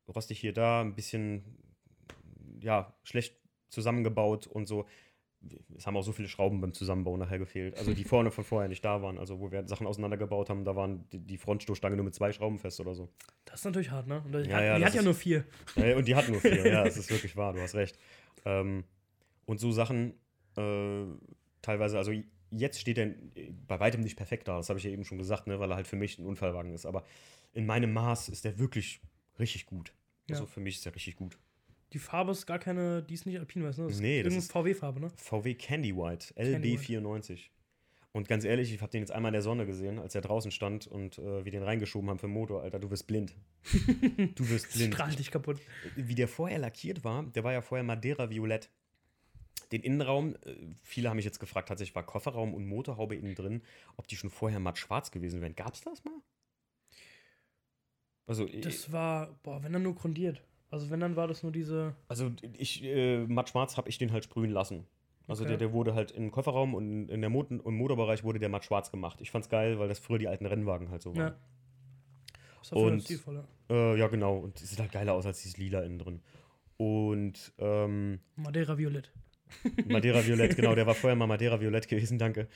rostig 0.07 0.39
hier 0.39 0.53
da, 0.53 0.81
ein 0.81 0.95
bisschen, 0.95 1.43
ja, 2.59 2.93
schlecht 3.03 3.35
zusammengebaut 3.69 4.47
und 4.47 4.67
so. 4.67 4.85
Es 5.77 5.85
haben 5.87 5.95
auch 5.95 6.01
so 6.03 6.11
viele 6.11 6.27
Schrauben 6.27 6.59
beim 6.61 6.73
Zusammenbau 6.73 7.15
nachher 7.17 7.39
gefehlt. 7.39 7.77
Also 7.77 7.93
die 7.93 8.03
vorne 8.03 8.31
von 8.31 8.43
vorher 8.43 8.67
nicht 8.67 8.83
da 8.83 9.01
waren. 9.01 9.17
Also 9.17 9.39
wo 9.39 9.51
wir 9.51 9.67
Sachen 9.67 9.87
auseinandergebaut 9.87 10.49
haben, 10.49 10.65
da 10.65 10.75
waren 10.75 11.07
die, 11.11 11.19
die 11.19 11.37
Frontstoßstange 11.37 11.95
nur 11.95 12.05
mit 12.05 12.15
zwei 12.15 12.31
Schrauben 12.31 12.57
fest 12.57 12.79
oder 12.79 12.95
so. 12.95 13.09
Das 13.45 13.59
ist 13.61 13.65
natürlich 13.65 13.91
hart, 13.91 14.07
ne? 14.07 14.21
Und 14.25 14.33
die 14.33 14.49
Ja, 14.49 14.57
hat, 14.57 14.63
ja, 14.63 14.77
die 14.79 14.85
hat 14.85 14.93
ja 14.93 14.99
ist- 14.99 15.05
nur 15.05 15.13
vier. 15.13 15.45
Ja, 15.75 15.95
und 15.95 16.07
die 16.07 16.15
hatten 16.15 16.31
nur 16.31 16.41
vier, 16.41 16.65
ja, 16.67 16.83
das 16.85 16.97
ist 16.97 17.11
wirklich 17.11 17.35
wahr, 17.35 17.53
du 17.53 17.61
hast 17.61 17.75
recht. 17.75 17.97
Ähm, 18.45 18.83
und 19.45 19.59
so 19.59 19.71
Sachen, 19.71 20.13
äh, 20.57 21.05
teilweise, 21.61 21.97
also 21.97 22.11
jetzt 22.51 22.79
steht 22.79 22.97
er 22.97 23.13
bei 23.67 23.79
weitem 23.79 24.01
nicht 24.01 24.17
perfekt 24.17 24.47
da, 24.47 24.57
das 24.57 24.69
habe 24.69 24.79
ich 24.79 24.85
ja 24.85 24.91
eben 24.91 25.05
schon 25.05 25.17
gesagt, 25.17 25.47
ne, 25.47 25.59
weil 25.59 25.69
er 25.71 25.75
halt 25.75 25.87
für 25.87 25.95
mich 25.97 26.17
ein 26.17 26.25
Unfallwagen 26.25 26.73
ist. 26.73 26.85
Aber 26.85 27.03
in 27.53 27.65
meinem 27.65 27.93
Maß 27.93 28.29
ist 28.29 28.43
der 28.43 28.57
wirklich 28.59 29.01
richtig 29.39 29.65
gut. 29.65 29.93
Also 30.29 30.45
für 30.45 30.59
mich 30.59 30.75
ist 30.75 30.85
der 30.85 30.93
richtig 30.95 31.15
gut. 31.15 31.37
Die 31.93 31.99
Farbe 31.99 32.31
ist 32.31 32.45
gar 32.45 32.59
keine, 32.59 33.01
die 33.03 33.13
ist 33.13 33.25
nicht 33.25 33.39
alpin, 33.39 33.63
weißt 33.63 33.79
du? 33.79 33.83
Das 33.83 33.93
ist 33.93 34.01
Nee, 34.01 34.21
das 34.23 34.33
irgendeine 34.33 34.39
ist- 34.39 34.51
VW-Farbe, 34.51 34.99
ne? 34.99 35.11
VW 35.15 35.53
Candy 35.55 35.95
White, 35.95 36.33
Candy 36.35 36.75
LB94. 36.77 37.49
Und 38.13 38.27
ganz 38.27 38.43
ehrlich, 38.45 38.73
ich 38.73 38.81
habe 38.81 38.91
den 38.91 39.01
jetzt 39.01 39.11
einmal 39.11 39.29
in 39.29 39.33
der 39.33 39.41
Sonne 39.41 39.65
gesehen, 39.65 39.99
als 39.99 40.15
er 40.15 40.21
draußen 40.21 40.49
stand 40.51 40.87
und 40.87 41.17
äh, 41.19 41.45
wir 41.45 41.51
den 41.51 41.61
reingeschoben 41.63 42.09
haben 42.09 42.17
für 42.19 42.27
den 42.27 42.33
Motor. 42.33 42.63
Alter, 42.63 42.79
du 42.79 42.89
wirst 42.89 43.05
blind. 43.07 43.35
Du 44.35 44.49
wirst 44.49 44.73
blind. 44.73 44.93
Strahlt 44.93 45.19
dich 45.19 45.29
kaputt. 45.31 45.59
wie 45.95 46.15
der 46.15 46.27
vorher 46.27 46.57
lackiert 46.59 47.03
war, 47.03 47.23
der 47.23 47.43
war 47.43 47.53
ja 47.53 47.61
vorher 47.61 47.83
Madeira 47.83 48.29
Violett. 48.29 48.69
Den 49.71 49.81
Innenraum, 49.81 50.35
äh, 50.45 50.55
viele 50.83 51.09
haben 51.09 51.17
mich 51.17 51.25
jetzt 51.25 51.39
gefragt, 51.39 51.67
tatsächlich 51.69 51.95
war 51.95 52.05
Kofferraum 52.05 52.53
und 52.53 52.65
Motorhaube 52.67 53.15
innen 53.15 53.35
drin, 53.35 53.61
ob 53.97 54.07
die 54.07 54.15
schon 54.15 54.29
vorher 54.29 54.59
matt 54.59 54.77
schwarz 54.77 55.11
gewesen 55.11 55.41
wären. 55.41 55.55
Gab's 55.55 55.81
das 55.81 56.03
mal? 56.03 56.19
Also, 58.25 58.45
Das 58.45 58.91
war, 58.91 59.37
boah, 59.43 59.63
wenn 59.63 59.73
dann 59.73 59.83
nur 59.83 59.95
grundiert. 59.95 60.41
Also 60.69 60.89
wenn 60.89 60.99
dann 60.99 61.15
war 61.15 61.27
das 61.27 61.43
nur 61.43 61.51
diese. 61.51 61.95
also 62.07 62.31
ich, 62.53 62.83
äh, 62.83 63.25
matt 63.27 63.49
schwarz 63.49 63.77
habe 63.77 63.89
ich 63.89 63.97
den 63.97 64.11
halt 64.11 64.23
sprühen 64.25 64.51
lassen. 64.51 64.85
Also 65.27 65.43
Okay. 65.43 65.51
der, 65.51 65.57
der 65.57 65.73
wurde 65.73 65.93
halt 65.93 66.11
im 66.11 66.31
Kofferraum 66.31 66.73
und 66.73 67.09
in 67.09 67.21
der 67.21 67.29
Mot 67.29 67.51
im 67.51 67.73
Motorbereich 67.75 68.23
wurde 68.23 68.39
der 68.39 68.49
matt 68.49 68.63
schwarz 68.65 68.91
gemacht. 68.91 69.19
Ich 69.21 69.31
fand's 69.31 69.49
geil, 69.49 69.77
weil 69.79 69.87
das 69.89 69.99
früher 69.99 70.19
die 70.19 70.27
alten 70.27 70.45
Rennwagen 70.45 70.89
halt 70.89 71.01
so 71.01 71.15
waren. 71.15 71.33
Ja. 71.33 71.35
Jeden 72.71 72.81
Fall 72.83 72.93
Und- 72.93 73.03
stilvoll, 73.03 73.35
ja. 73.35 73.43
Äh, 73.93 73.97
ja, 73.99 74.07
genau. 74.07 74.37
Und 74.37 74.61
es 74.61 74.69
sieht 74.69 74.79
halt 74.79 74.91
geiler 74.91 75.13
aus 75.13 75.25
als 75.25 75.41
dieses 75.41 75.57
Lila 75.57 75.81
innen 75.81 75.99
drin. 75.99 76.21
Und 76.77 77.51
ähm, 77.59 78.19
Madeira 78.35 78.77
Violett. 78.77 79.11
Madeira 79.87 80.25
Violett, 80.25 80.55
genau, 80.55 80.75
der 80.75 80.85
war 80.87 80.95
vorher 80.95 81.15
mal 81.15 81.27
Madeira 81.27 81.59
Violett 81.61 81.87
gewesen, 81.87 82.17
danke. 82.19 82.47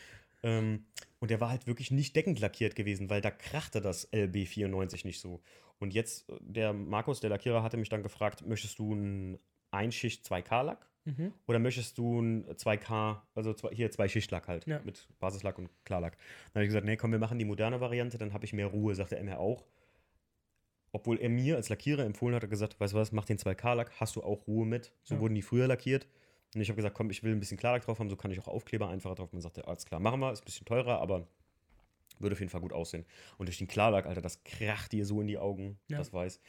Ähm, 0.44 0.86
und 1.20 1.32
der 1.32 1.40
war 1.40 1.50
halt 1.50 1.68
wirklich 1.68 1.92
nicht 1.92 2.16
deckend 2.16 2.40
lackiert 2.40 2.76
gewesen, 2.76 3.10
weil 3.10 3.22
da 3.22 3.32
krachte 3.32 3.80
das 3.82 4.12
LB94 4.12 5.06
nicht 5.06 5.20
so. 5.22 5.42
Und 5.82 5.94
jetzt, 5.94 6.30
äh, 6.30 6.36
der 6.42 6.74
Markus, 6.74 7.20
der 7.20 7.30
Lackierer, 7.30 7.64
hatte 7.64 7.76
mich 7.78 7.90
dann 7.90 8.04
gefragt, 8.04 8.46
möchtest 8.48 8.80
du 8.80 8.94
einen 8.94 9.40
Einschicht 9.72 10.24
2K-Lack 10.26 10.88
Mhm. 11.04 11.34
oder 11.48 11.58
möchtest 11.58 11.98
du 11.98 12.20
einen 12.20 12.46
2K, 12.56 13.24
also 13.34 13.54
zwei, 13.56 13.70
hier 13.74 13.90
zwei 13.90 14.08
Schichtlack 14.08 14.48
halt, 14.48 14.68
Ja. 14.68 14.80
mit 14.86 15.08
Basislack 15.20 15.58
und 15.58 15.70
Klarlack. 15.84 16.16
Dann 16.54 16.60
habe 16.62 16.64
ich 16.66 16.70
gesagt, 16.70 16.86
nee, 16.86 16.96
komm, 16.96 17.12
wir 17.12 17.18
machen 17.20 17.40
die 17.40 17.46
moderne 17.46 17.82
Variante, 17.82 18.20
dann 18.20 18.34
habe 18.34 18.46
ich 18.46 18.54
mehr 18.54 18.68
Ruhe, 18.68 18.94
sagte 18.94 19.18
er 19.18 19.24
mir 19.24 19.40
auch. 19.40 19.66
Obwohl 20.92 21.18
er 21.20 21.30
mir 21.30 21.56
als 21.56 21.70
Lackierer 21.70 22.04
empfohlen 22.06 22.36
hat, 22.36 22.44
hat 22.44 22.48
er 22.48 22.50
gesagt, 22.50 22.80
weißt 22.80 22.94
du 22.94 22.98
was, 22.98 23.12
mach 23.14 23.26
den 23.26 23.38
2K-Lack, 23.40 24.00
hast 24.00 24.16
du 24.16 24.22
auch 24.24 24.46
Ruhe 24.46 24.66
mit. 24.68 24.92
So 25.04 25.16
Ja. 25.16 25.22
wurden 25.22 25.34
die 25.36 25.42
früher 25.42 25.68
lackiert. 25.68 26.06
Und 26.54 26.60
ich 26.62 26.68
habe 26.70 26.76
gesagt, 26.76 26.96
komm, 26.96 27.10
ich 27.10 27.24
will 27.24 27.32
ein 27.32 27.40
bisschen 27.40 27.58
Klarlack 27.58 27.84
drauf 27.86 27.98
haben, 28.00 28.10
so 28.10 28.18
kann 28.18 28.30
ich 28.30 28.40
auch 28.40 28.48
Aufkleber 28.50 28.90
einfacher 28.90 29.16
drauf. 29.16 29.30
Und 29.32 29.38
dann 29.38 29.42
sagte 29.42 29.62
er, 29.62 29.70
alles 29.70 29.86
klar, 29.86 30.02
machen 30.02 30.20
wir, 30.20 30.32
ist 30.34 30.42
ein 30.42 30.46
bisschen 30.46 30.66
teurer, 30.66 31.00
aber 31.00 31.26
würde 32.22 32.34
auf 32.34 32.40
jeden 32.40 32.50
Fall 32.52 32.62
gut 32.62 32.74
aussehen. 32.74 33.06
Und 33.38 33.48
durch 33.48 33.58
den 33.58 33.68
Klarlack, 33.68 34.06
Alter, 34.06 34.22
das 34.22 34.44
kracht 34.44 34.92
dir 34.92 35.06
so 35.06 35.22
in 35.22 35.28
die 35.28 35.38
Augen, 35.38 35.80
Ja. 35.90 35.98
das 35.98 36.12
Weiß. 36.14 36.40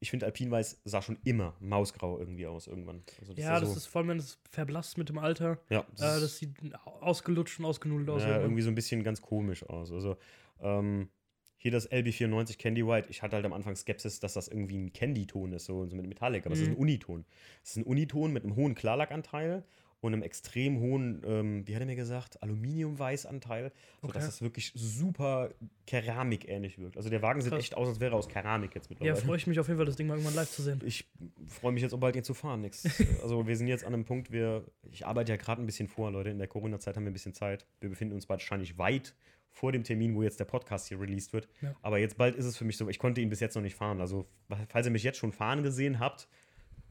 Ich 0.00 0.10
finde, 0.10 0.26
Alpinweiß 0.26 0.80
sah 0.84 1.00
schon 1.00 1.16
immer 1.22 1.54
mausgrau 1.60 2.18
irgendwie 2.18 2.46
aus 2.48 2.66
irgendwann. 2.66 3.04
Also 3.20 3.34
Ja, 3.34 3.60
das 3.60 3.70
so, 3.70 3.76
ist 3.76 3.86
vor 3.86 4.00
allem, 4.00 4.08
wenn 4.08 4.18
es 4.18 4.38
verblasst 4.50 4.98
mit 4.98 5.08
dem 5.08 5.18
Alter. 5.18 5.58
ja, 5.70 5.80
Äh, 5.80 6.20
das 6.20 6.38
sieht 6.38 6.56
ausgelutscht 6.84 7.60
und 7.60 7.66
ausgenudelt 7.66 8.10
aus. 8.10 8.22
ja, 8.22 8.28
irgendwann. 8.28 8.42
irgendwie 8.46 8.62
so 8.62 8.68
ein 8.70 8.74
bisschen 8.74 9.04
ganz 9.04 9.22
komisch 9.22 9.62
aus. 9.64 9.92
Also, 9.92 10.16
ähm, 10.60 11.08
Hier 11.56 11.70
das 11.70 11.88
LB94 11.92 12.58
Candy 12.58 12.84
White. 12.84 13.08
Ich 13.08 13.22
hatte 13.22 13.36
halt 13.36 13.44
am 13.46 13.52
Anfang 13.52 13.76
Skepsis, 13.76 14.18
dass 14.18 14.32
das 14.32 14.48
irgendwie 14.48 14.76
ein 14.76 14.92
Candy-Ton 14.92 15.52
ist, 15.52 15.66
so, 15.66 15.86
so 15.86 15.94
mit 15.94 16.08
Metallic, 16.08 16.44
aber 16.44 16.54
es 16.54 16.60
ist 16.60 16.66
ein 16.66 16.72
Mhm. 16.74 16.80
Uniton. 16.80 17.24
Es 17.62 17.70
ist 17.70 17.76
ein 17.76 17.84
Uniton 17.84 18.32
mit 18.32 18.42
einem 18.42 18.56
hohen 18.56 18.74
Klarlackanteil 18.74 19.62
und 20.02 20.12
einem 20.12 20.22
extrem 20.22 20.80
hohen, 20.80 21.22
ähm, 21.24 21.66
wie 21.66 21.74
hat 21.74 21.80
er 21.80 21.86
mir 21.86 21.96
gesagt, 21.96 22.42
Aluminiumweißanteil, 22.42 23.72
sodass 24.02 24.16
Okay. 24.24 24.28
es 24.28 24.42
wirklich 24.42 24.72
super 24.74 25.50
keramikähnlich 25.86 26.78
wirkt. 26.78 26.96
Also 26.96 27.08
der 27.08 27.22
Wagen 27.22 27.40
sieht 27.40 27.52
Krass. 27.52 27.60
echt 27.60 27.76
aus, 27.76 27.88
als 27.88 28.00
wäre 28.00 28.14
er 28.14 28.18
aus 28.18 28.28
Keramik 28.28 28.74
jetzt 28.74 28.90
Ja, 28.90 28.96
mittlerweile. 28.98 29.24
freue 29.24 29.36
ich 29.36 29.46
mich 29.46 29.60
auf 29.60 29.68
jeden 29.68 29.78
Fall, 29.78 29.86
das 29.86 29.96
Ding 29.96 30.08
mal 30.08 30.14
irgendwann 30.14 30.34
live 30.34 30.50
zu 30.50 30.60
sehen. 30.62 30.80
Ich 30.84 31.08
freue 31.46 31.72
mich 31.72 31.82
jetzt 31.82 31.94
auch 31.94 32.00
bald, 32.00 32.16
ihn 32.16 32.24
zu 32.24 32.34
fahren. 32.34 32.60
Nix. 32.62 32.84
Also 33.22 33.46
wir 33.46 33.56
sind 33.56 33.68
jetzt 33.68 33.84
an 33.84 33.94
einem 33.94 34.04
Punkt, 34.04 34.32
wir, 34.32 34.64
ich 34.90 35.06
arbeite 35.06 35.30
ja 35.32 35.36
gerade 35.36 35.62
ein 35.62 35.66
bisschen 35.66 35.86
vor, 35.88 36.10
Leute. 36.10 36.30
In 36.30 36.38
der 36.38 36.48
Corona-Zeit 36.48 36.96
haben 36.96 37.04
wir 37.04 37.10
ein 37.10 37.14
bisschen 37.14 37.34
Zeit. 37.34 37.64
Wir 37.80 37.88
befinden 37.88 38.14
uns 38.14 38.28
wahrscheinlich 38.28 38.78
weit 38.78 39.14
vor 39.50 39.70
dem 39.70 39.84
Termin, 39.84 40.14
wo 40.16 40.22
jetzt 40.22 40.40
der 40.40 40.46
Podcast 40.46 40.88
hier 40.88 40.98
released 41.00 41.32
wird. 41.32 41.48
Ja. 41.60 41.74
Aber 41.82 41.98
jetzt 41.98 42.16
bald 42.16 42.34
ist 42.34 42.46
es 42.46 42.56
für 42.56 42.64
mich 42.64 42.76
so, 42.76 42.88
ich 42.88 42.98
konnte 42.98 43.20
ihn 43.20 43.28
bis 43.28 43.38
jetzt 43.40 43.54
noch 43.54 43.62
nicht 43.62 43.76
fahren. 43.76 44.00
Also 44.00 44.26
falls 44.68 44.86
ihr 44.86 44.90
mich 44.92 45.02
jetzt 45.04 45.18
schon 45.18 45.30
fahren 45.30 45.62
gesehen 45.62 45.98
habt, 46.00 46.26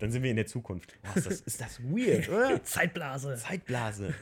dann 0.02 0.12
sind 0.12 0.24
wir 0.24 0.32
in 0.32 0.36
der 0.36 0.48
Zukunft. 0.48 1.00
Boah, 1.04 1.16
ist, 1.16 1.28
das, 1.28 1.42
ist 1.42 1.62
das 1.62 1.80
weird, 1.84 2.28
oder? 2.28 2.64
Zeitblase. 2.64 3.36
Zeitblase. 3.36 4.16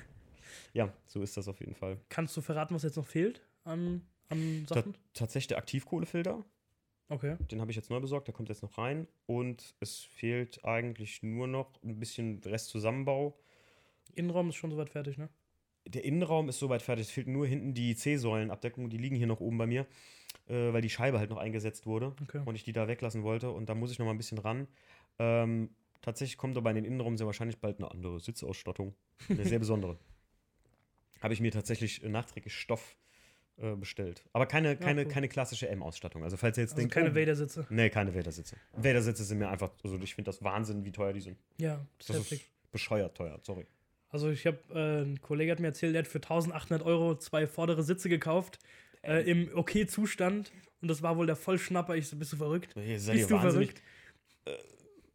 Ja, 0.74 0.94
so 1.08 1.22
ist 1.22 1.38
das 1.38 1.48
auf 1.48 1.60
jeden 1.62 1.74
Fall. 1.74 1.98
Kannst 2.10 2.36
du 2.36 2.42
verraten, 2.42 2.76
was 2.76 2.84
jetzt 2.84 2.98
noch 2.98 3.06
fehlt 3.06 3.42
an, 3.64 4.02
an 4.28 4.66
Ta 4.68 4.76
Sachen? 4.76 4.96
tatsächlich 5.14 5.48
der 5.48 5.58
Aktivkohlefilter. 5.58 6.44
Okay. 7.08 7.38
Den 7.50 7.62
habe 7.62 7.72
ich 7.72 7.78
jetzt 7.78 7.90
neu 7.90 8.00
besorgt, 8.00 8.28
der 8.28 8.36
kommt 8.36 8.50
jetzt 8.50 8.62
noch 8.62 8.78
rein. 8.78 9.08
Und 9.26 9.74
es 9.80 10.00
fehlt 10.00 10.64
eigentlich 10.66 11.24
nur 11.24 11.48
noch 11.48 11.82
ein 11.82 11.98
bisschen 11.98 12.40
Restzusammenbau. 12.44 13.40
Innenraum 14.16 14.50
ist 14.50 14.56
schon 14.56 14.70
soweit 14.70 14.90
fertig, 14.90 15.18
ne? 15.18 15.30
Der 15.90 16.04
Innenraum 16.06 16.50
ist 16.50 16.60
soweit 16.60 16.82
fertig. 16.82 17.08
Es 17.08 17.12
fehlt 17.12 17.28
nur 17.28 17.48
hinten 17.48 17.74
die 17.74 17.96
C-Säulenabdeckung. 17.96 18.90
Die 18.90 18.98
liegen 18.98 19.16
hier 19.16 19.28
noch 19.28 19.40
oben 19.40 19.58
bei 19.58 19.66
mir, 19.66 19.88
äh, 20.48 20.72
weil 20.74 20.82
die 20.82 20.90
Scheibe 20.90 21.20
halt 21.20 21.30
noch 21.30 21.38
eingesetzt 21.38 21.86
wurde 21.86 22.16
Okay. 22.24 22.42
und 22.46 22.56
ich 22.56 22.64
die 22.64 22.74
da 22.74 22.88
weglassen 22.88 23.24
wollte. 23.24 23.50
Und 23.52 23.70
da 23.70 23.76
muss 23.76 23.92
ich 23.92 24.00
noch 24.00 24.06
mal 24.06 24.12
ein 24.14 24.18
bisschen 24.18 24.38
ran. 24.38 24.68
Ähm, 25.18 25.70
tatsächlich 26.02 26.38
kommt 26.38 26.56
aber 26.58 26.70
in 26.70 26.76
den 26.76 26.86
Innenraum 26.86 27.18
sehr 27.18 27.26
wahrscheinlich 27.26 27.58
bald 27.60 27.80
eine 27.80 27.90
andere 27.92 28.20
Sitzausstattung. 28.20 28.94
Eine 29.30 29.46
sehr 29.46 29.60
besondere. 29.60 29.98
Habe 31.22 31.34
ich 31.34 31.42
mir 31.42 31.52
tatsächlich 31.52 32.04
äh, 32.04 32.10
nachträglich 32.10 32.54
Stoff 32.54 32.96
äh, 33.58 33.76
bestellt. 33.76 34.24
Aber 34.32 34.46
keine, 34.46 34.78
keine, 34.78 35.02
cool. 35.06 35.08
keine 35.12 35.28
klassische 35.28 35.68
M-Ausstattung. 35.70 36.24
Also 36.24 36.38
falls 36.38 36.58
ihr 36.58 36.62
jetzt 36.62 36.72
Also 36.74 36.82
denkt, 36.82 36.94
keine 36.94 37.12
oh, 37.12 37.16
Vader-Sitze. 37.16 37.68
Nee, 37.70 37.90
keine 37.90 38.16
Vader-Sitze. 38.16 38.56
Vader-Sitze 38.74 39.24
sind 39.26 39.40
mir 39.40 39.50
einfach, 39.50 39.72
also 39.84 39.98
ich 39.98 40.16
finde 40.16 40.30
das 40.30 40.44
Wahnsinn, 40.44 40.86
wie 40.86 40.92
teuer 40.92 41.14
die 41.14 41.22
sind. 41.22 41.38
Ja, 41.58 41.86
das 41.98 42.08
Das 42.08 42.32
ist 42.32 42.44
bescheuert 42.72 43.18
teuer, 43.18 43.40
sorry. 43.44 43.66
Also 44.10 44.30
ich 44.30 44.46
habe, 44.48 44.58
äh, 44.74 45.04
ein 45.04 45.22
Kollege 45.22 45.52
hat 45.52 45.60
mir 45.60 45.68
erzählt, 45.68 45.94
der 45.94 46.04
hat 46.04 46.08
für 46.08 46.18
1800 46.18 46.86
Euro 46.86 47.16
zwei 47.18 47.46
vordere 47.48 47.84
Sitze 47.84 48.10
gekauft, 48.10 48.60
äh, 49.04 49.30
im 49.30 49.50
okay 49.54 49.86
Zustand. 49.86 50.52
Und 50.82 50.88
das 50.88 51.02
war 51.02 51.18
wohl 51.18 51.26
der 51.26 51.36
Vollschnapper. 51.36 51.96
Ich 51.96 52.08
so, 52.08 52.18
bist 52.18 52.34
du 52.34 52.38
verrückt? 52.38 52.74
Hey, 52.76 52.98
seid 52.98 53.16
Bist 53.16 53.30
ihr 53.30 53.38
du 53.38 53.44
wahnsinnig? 53.44 53.74
verrückt? 53.74 54.64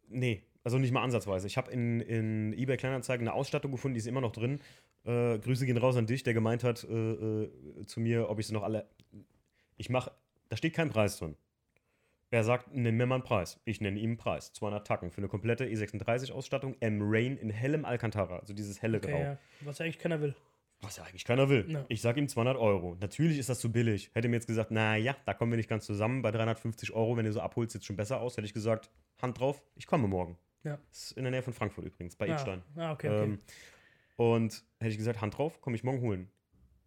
Nee, 0.09 0.43
also 0.63 0.77
nicht 0.77 0.91
mal 0.91 1.03
ansatzweise. 1.03 1.47
Ich 1.47 1.57
habe 1.57 1.71
in, 1.71 1.99
in 2.01 2.53
eBay 2.53 2.77
Kleinanzeigen 2.77 3.27
eine 3.27 3.35
Ausstattung 3.35 3.71
gefunden, 3.71 3.95
die 3.95 3.99
ist 3.99 4.07
immer 4.07 4.21
noch 4.21 4.31
drin. 4.31 4.59
Äh, 5.03 5.39
Grüße 5.39 5.65
gehen 5.65 5.77
raus 5.77 5.95
an 5.95 6.07
dich, 6.07 6.23
der 6.23 6.33
gemeint 6.33 6.63
hat 6.63 6.83
äh, 6.83 6.93
äh, 7.43 7.49
zu 7.85 7.99
mir, 7.99 8.29
ob 8.29 8.39
ich 8.39 8.47
sie 8.47 8.53
noch 8.53 8.63
alle. 8.63 8.87
Ich 9.77 9.89
mache, 9.89 10.11
da 10.49 10.57
steht 10.57 10.73
kein 10.73 10.89
Preis 10.89 11.17
drin. 11.17 11.35
Er 12.35 12.43
sagt, 12.43 12.75
nenn 12.75 12.97
mir 12.97 13.05
mal 13.05 13.15
einen 13.15 13.23
Preis. 13.23 13.61
Ich 13.63 13.79
nenne 13.79 13.97
ihm 13.97 14.09
einen 14.09 14.17
Preis. 14.17 14.51
200 14.51 14.85
Tacken 14.85 15.09
für 15.09 15.19
eine 15.19 15.29
komplette 15.29 15.63
E36-Ausstattung. 15.67 16.75
M-Rain 16.81 17.37
in 17.37 17.49
hellem 17.49 17.85
Alcantara, 17.85 18.39
also 18.39 18.53
dieses 18.53 18.81
helle 18.81 18.99
Grau. 18.99 19.13
Okay, 19.13 19.21
ja. 19.23 19.37
Was 19.61 19.77
ja 19.79 19.85
eigentlich 19.85 19.99
keiner 19.99 20.19
will. 20.19 20.35
Was 20.81 20.97
ja 20.97 21.05
eigentlich 21.05 21.23
keiner 21.23 21.47
will. 21.47 21.63
Ja. 21.69 21.85
Ich 21.87 22.01
sag 22.01 22.17
ihm 22.17 22.27
200 22.27 22.57
Euro. 22.57 22.97
Natürlich 22.99 23.39
ist 23.39 23.47
das 23.47 23.61
zu 23.61 23.71
billig. 23.71 24.11
Hätte 24.13 24.27
mir 24.27 24.35
jetzt 24.35 24.47
gesagt, 24.47 24.69
naja, 24.69 25.15
da 25.25 25.33
kommen 25.33 25.53
wir 25.53 25.55
nicht 25.57 25.69
ganz 25.69 25.85
zusammen. 25.85 26.21
Bei 26.23 26.31
350 26.31 26.91
Euro, 26.91 27.15
wenn 27.15 27.23
du 27.23 27.31
so 27.31 27.39
abholst, 27.39 27.71
sieht 27.71 27.83
es 27.83 27.85
schon 27.85 27.95
besser 27.95 28.19
aus. 28.19 28.35
Hätte 28.35 28.47
ich 28.47 28.53
gesagt, 28.53 28.91
Hand 29.21 29.39
drauf, 29.39 29.63
ich 29.75 29.87
komme 29.87 30.09
morgen. 30.09 30.37
Ja. 30.65 30.77
Das 30.89 31.03
ist 31.03 31.11
in 31.13 31.23
der 31.23 31.31
Nähe 31.31 31.41
von 31.41 31.53
Frankfurt 31.53 31.85
übrigens, 31.85 32.17
bei 32.17 32.27
Ah, 32.29 32.33
Edstein. 32.33 32.63
ah, 32.75 32.91
okay, 32.91 33.07
okay. 33.07 33.23
Ähm, 33.23 33.39
und 34.17 34.61
hätte 34.81 34.91
ich 34.91 34.97
gesagt, 34.97 35.21
Hand 35.21 35.37
drauf, 35.37 35.61
komme 35.61 35.77
ich 35.77 35.85
morgen 35.85 36.01
holen. 36.01 36.29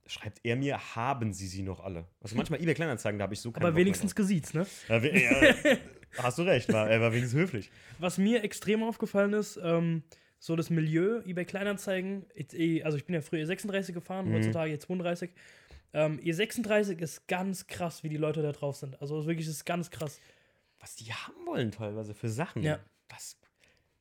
Schreibt 0.09 0.41
er 0.43 0.57
mir, 0.57 0.97
haben 0.97 1.33
Sie 1.33 1.47
sie 1.47 1.63
noch 1.63 1.81
alle? 1.81 2.07
Also 2.21 2.35
manchmal 2.35 2.61
eBay 2.61 2.75
Kleinanzeigen, 2.75 3.19
da 3.19 3.25
habe 3.25 3.35
ich 3.35 3.41
so 3.41 3.53
keinen 3.53 3.63
Aber 3.63 3.73
Bock 3.73 3.79
wenigstens 3.81 4.15
gesiezt, 4.15 4.55
ne? 4.55 4.67
Ja, 4.89 5.03
we- 5.03 5.21
ja, 5.21 5.77
hast 6.23 6.39
du 6.39 6.43
recht, 6.43 6.73
war, 6.73 6.89
er 6.91 7.01
war 7.01 7.13
wenigstens 7.13 7.39
höflich. 7.39 7.71
Was 7.99 8.19
mir 8.19 8.43
extrem 8.43 8.83
aufgefallen 8.83 9.33
ist, 9.35 9.59
ähm, 9.63 10.03
so 10.41 10.57
das 10.57 10.71
Milieu, 10.71 11.21
eBay 11.27 11.45
Kleinanzeigen, 11.45 12.25
jetzt 12.35 12.55
eh- 12.55 12.83
also 12.83 12.97
ich 12.97 13.05
bin 13.05 13.15
ja 13.15 13.21
früher 13.21 13.45
E36 13.45 13.93
gefahren, 13.93 14.29
Mhm. 14.31 14.35
heutzutage 14.35 14.73
E32. 14.75 15.31
Ähm, 15.95 16.19
E36 16.21 16.99
ist 16.99 17.27
ganz 17.29 17.67
krass, 17.67 18.03
wie 18.03 18.09
die 18.09 18.17
Leute 18.19 18.43
da 18.43 18.53
drauf 18.53 18.77
sind. 18.77 19.01
Also 19.01 19.27
wirklich, 19.27 19.47
es 19.47 19.55
ist 19.55 19.65
ganz 19.65 19.91
krass. 19.91 20.21
Was 20.81 20.95
die 20.97 21.13
haben 21.13 21.47
wollen 21.47 21.71
teilweise 21.71 22.15
für 22.15 22.29
Sachen. 22.29 22.63
Ja. 22.63 22.79
Das 23.09 23.38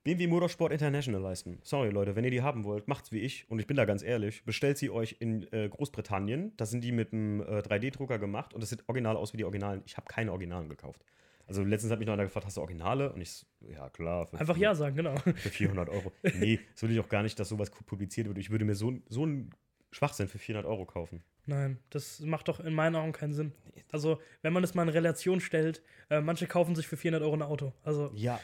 BMW 0.08 0.28
Motorsport 0.28 0.72
International 0.72 1.20
leisten. 1.20 1.60
Sorry, 1.64 1.90
Leute, 1.90 2.16
wenn 2.16 2.24
ihr 2.24 2.32
die 2.32 2.42
haben 2.42 2.64
wollt, 2.64 2.88
macht's 2.88 3.12
wie 3.12 3.20
ich. 3.20 3.46
Und 3.50 3.60
ich 3.60 3.68
bin 3.68 3.76
da 3.76 3.84
ganz 3.84 4.04
ehrlich. 4.04 4.42
Bestellt 4.46 4.78
sie 4.78 4.90
euch 4.90 5.18
in 5.20 5.52
äh, 5.52 5.68
Großbritannien. 5.68 6.54
Da 6.56 6.66
sind 6.66 6.82
die 6.86 6.94
mit 6.94 7.12
einem 7.12 7.42
äh, 7.42 7.60
3D-Drucker 7.60 8.18
gemacht 8.18 8.54
und 8.54 8.62
das 8.62 8.70
sieht 8.70 8.88
original 8.88 9.18
aus 9.18 9.34
wie 9.34 9.38
die 9.38 9.44
Originalen. 9.44 9.82
Ich 9.86 9.98
habe 9.98 10.08
keine 10.08 10.32
Originalen 10.32 10.70
gekauft. 10.70 11.04
Also 11.46 11.62
letztens 11.62 11.92
hat 11.92 12.00
mich 12.00 12.06
noch 12.08 12.14
einer 12.14 12.24
gefragt, 12.24 12.46
hast 12.46 12.56
du 12.56 12.62
Originale? 12.62 13.12
Und 13.12 13.20
ich, 13.20 13.46
ja 13.70 13.90
klar. 13.90 14.28
für 14.28 14.40
Einfach 14.40 14.56
vier- 14.56 14.64
ja 14.64 14.76
sagen, 14.76 14.96
genau. 14.96 15.18
Für 15.18 15.50
400 15.50 15.90
Euro. 15.90 16.14
nee, 16.40 16.62
das 16.74 16.84
will 16.84 16.92
ich 16.92 17.00
auch 17.02 17.10
gar 17.10 17.24
nicht, 17.24 17.38
dass 17.38 17.50
sowas 17.50 17.70
publiziert 17.70 18.28
wird. 18.30 18.38
Ich 18.38 18.50
würde 18.50 18.64
mir 18.64 18.76
so, 18.76 18.94
so 19.10 19.24
einen 19.24 19.50
Schwachsinn 19.92 20.28
für 20.28 20.38
400 20.40 20.70
Euro 20.70 20.86
kaufen. 20.86 21.24
Nein, 21.46 21.80
das 21.92 22.20
macht 22.20 22.50
doch 22.50 22.60
in 22.60 22.74
meinen 22.74 22.96
Augen 22.98 23.14
keinen 23.14 23.32
Sinn. 23.34 23.54
Also, 23.92 24.20
wenn 24.42 24.52
man 24.52 24.64
das 24.64 24.74
mal 24.76 24.84
in 24.84 24.90
Relation 24.90 25.40
stellt, 25.40 25.82
äh, 26.10 26.20
manche 26.20 26.46
kaufen 26.46 26.76
sich 26.76 26.88
für 26.88 26.98
400 26.98 27.24
Euro 27.24 27.36
ein 27.36 27.42
Auto. 27.42 27.72
Also, 27.84 28.12
Ja, 28.16 28.40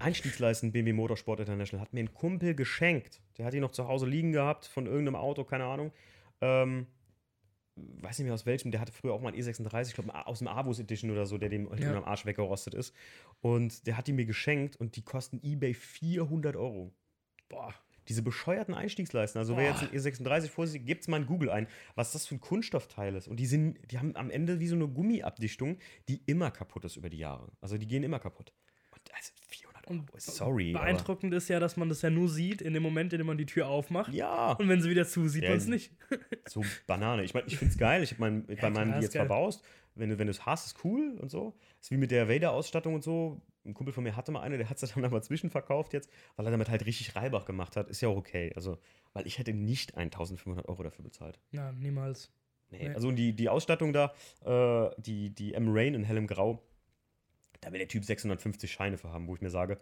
Einstiegsleisten 0.00 0.70
BMW 0.70 0.92
Motorsport 0.92 1.40
International 1.40 1.80
hat 1.82 1.94
mir 1.94 2.00
ein 2.00 2.12
Kumpel 2.12 2.54
geschenkt. 2.54 3.22
Der 3.38 3.46
hat 3.46 3.54
die 3.54 3.60
noch 3.60 3.70
zu 3.72 3.88
Hause 3.88 4.06
liegen 4.06 4.32
gehabt 4.32 4.66
von 4.66 4.84
irgendeinem 4.86 5.16
Auto, 5.16 5.44
keine 5.44 5.64
Ahnung. 5.64 5.92
Ähm, 6.42 6.86
weiß 7.76 8.18
nicht 8.18 8.26
mehr 8.26 8.34
aus 8.34 8.44
welchem, 8.44 8.70
der 8.70 8.82
hatte 8.82 8.92
früher 8.92 9.14
auch 9.14 9.22
mal 9.22 9.32
einen 9.32 9.40
E36, 9.42 9.88
ich 9.88 9.94
glaube 9.94 10.26
aus 10.26 10.40
dem 10.40 10.48
Avus 10.48 10.78
Edition 10.78 11.10
oder 11.10 11.24
so, 11.24 11.38
der 11.38 11.48
dem 11.48 11.72
Ja. 11.78 11.96
am 11.96 12.04
Arsch 12.04 12.26
weggerostet 12.26 12.74
ist. 12.74 12.94
Und 13.40 13.86
der 13.86 13.96
hat 13.96 14.08
die 14.08 14.12
mir 14.12 14.26
geschenkt 14.26 14.76
und 14.76 14.96
die 14.96 15.02
kosten 15.02 15.40
eBay 15.42 15.72
400 15.72 16.54
Euro. 16.56 16.92
boah, 17.48 17.74
Diese 18.08 18.22
bescheuerten 18.22 18.74
Einstiegsleisten. 18.74 19.38
Also 19.38 19.56
wer 19.56 19.70
jetzt 19.70 19.82
ein 19.82 19.88
E36 19.90 20.48
vor 20.48 20.66
sich, 20.66 20.84
gebt 20.84 21.06
mal 21.08 21.18
in 21.20 21.26
Google 21.26 21.50
ein, 21.50 21.66
was 21.94 22.12
das 22.12 22.26
für 22.26 22.34
ein 22.34 22.40
Kunststoffteil 22.40 23.14
ist. 23.14 23.28
Und 23.28 23.36
die 23.36 23.46
sind, 23.46 23.78
die 23.90 23.98
haben 23.98 24.16
am 24.16 24.30
Ende 24.30 24.60
wie 24.60 24.66
so 24.66 24.74
eine 24.74 24.88
Gummiabdichtung, 24.88 25.78
die 26.08 26.22
immer 26.26 26.50
kaputt 26.50 26.84
ist 26.84 26.96
über 26.96 27.10
die 27.10 27.18
Jahre. 27.18 27.50
Also 27.60 27.78
die 27.78 27.86
gehen 27.86 28.02
immer 28.02 28.18
kaputt. 28.18 28.52
Und 28.92 29.00
also 29.14 29.32
400 29.48 29.88
Euro, 29.90 30.04
sorry. 30.18 30.72
beeindruckend 30.72 31.34
ist 31.34 31.48
ja, 31.48 31.60
dass 31.60 31.76
man 31.76 31.88
das 31.88 32.02
ja 32.02 32.10
nur 32.10 32.28
sieht 32.28 32.60
in 32.62 32.72
dem 32.74 32.82
Moment, 32.82 33.12
in 33.12 33.18
dem 33.18 33.26
man 33.26 33.38
die 33.38 33.46
Tür 33.46 33.68
aufmacht. 33.68 34.12
Ja, 34.12 34.52
Und 34.52 34.68
wenn 34.68 34.80
sie 34.82 34.90
wieder 34.90 35.06
zu, 35.06 35.28
sieht 35.28 35.44
Ja, 35.44 35.50
man 35.50 35.58
es 35.58 35.66
nicht. 35.66 35.92
so 36.48 36.64
Banane. 36.86 37.24
Ich 37.24 37.34
meine, 37.34 37.46
ich 37.46 37.56
finde 37.56 37.72
es 37.72 37.78
geil. 37.78 38.02
Ich 38.02 38.12
habe 38.12 38.20
mein, 38.20 38.46
bei 38.60 38.70
meinem 38.70 38.94
die 38.94 39.00
jetzt 39.02 39.14
geil. 39.14 39.26
verbaust. 39.26 39.64
Wenn 39.94 40.08
du, 40.10 40.18
wenn 40.18 40.26
du 40.26 40.30
es 40.30 40.46
hast, 40.46 40.66
ist 40.66 40.84
cool 40.84 41.18
und 41.20 41.30
so. 41.30 41.54
Ist 41.80 41.90
wie 41.90 41.96
mit 41.98 42.10
der 42.10 42.28
Vader-Ausstattung 42.28 42.94
und 42.94 43.04
so. 43.04 43.40
Ein 43.64 43.74
Kumpel 43.74 43.92
von 43.94 44.02
mir 44.02 44.16
hatte 44.16 44.32
mal 44.32 44.40
eine, 44.40 44.58
der 44.58 44.68
hat 44.68 44.78
sie 44.78 44.86
dann 44.94 45.04
aber 45.04 45.22
zwischenverkauft 45.22 45.92
jetzt, 45.92 46.10
weil 46.36 46.46
er 46.46 46.50
damit 46.50 46.68
halt 46.68 46.84
richtig 46.86 47.14
Reibach 47.14 47.44
gemacht 47.44 47.76
hat. 47.76 47.88
Ist 47.88 48.00
ja 48.00 48.08
auch 48.08 48.16
okay. 48.16 48.52
Also, 48.56 48.78
weil 49.12 49.26
ich 49.26 49.38
hätte 49.38 49.52
nicht 49.52 49.96
1500 49.96 50.68
Euro 50.68 50.82
dafür 50.82 51.04
bezahlt. 51.04 51.38
Na, 51.52 51.72
niemals. 51.72 52.30
Nee. 52.70 52.88
Nee. 52.88 52.94
Also 52.94 53.10
die, 53.12 53.34
die 53.34 53.48
Ausstattung 53.48 53.92
da, 53.92 54.12
äh, 54.44 54.90
die, 55.00 55.30
die 55.30 55.54
M-Rain 55.54 55.94
in 55.94 56.04
hellem 56.04 56.26
Grau, 56.26 56.62
da 57.60 57.70
will 57.70 57.78
der 57.78 57.88
Typ 57.88 58.04
650 58.04 58.72
Scheine 58.72 58.96
für 58.98 59.10
haben, 59.12 59.28
wo 59.28 59.34
ich 59.34 59.40
mir 59.42 59.50
sage. 59.50 59.78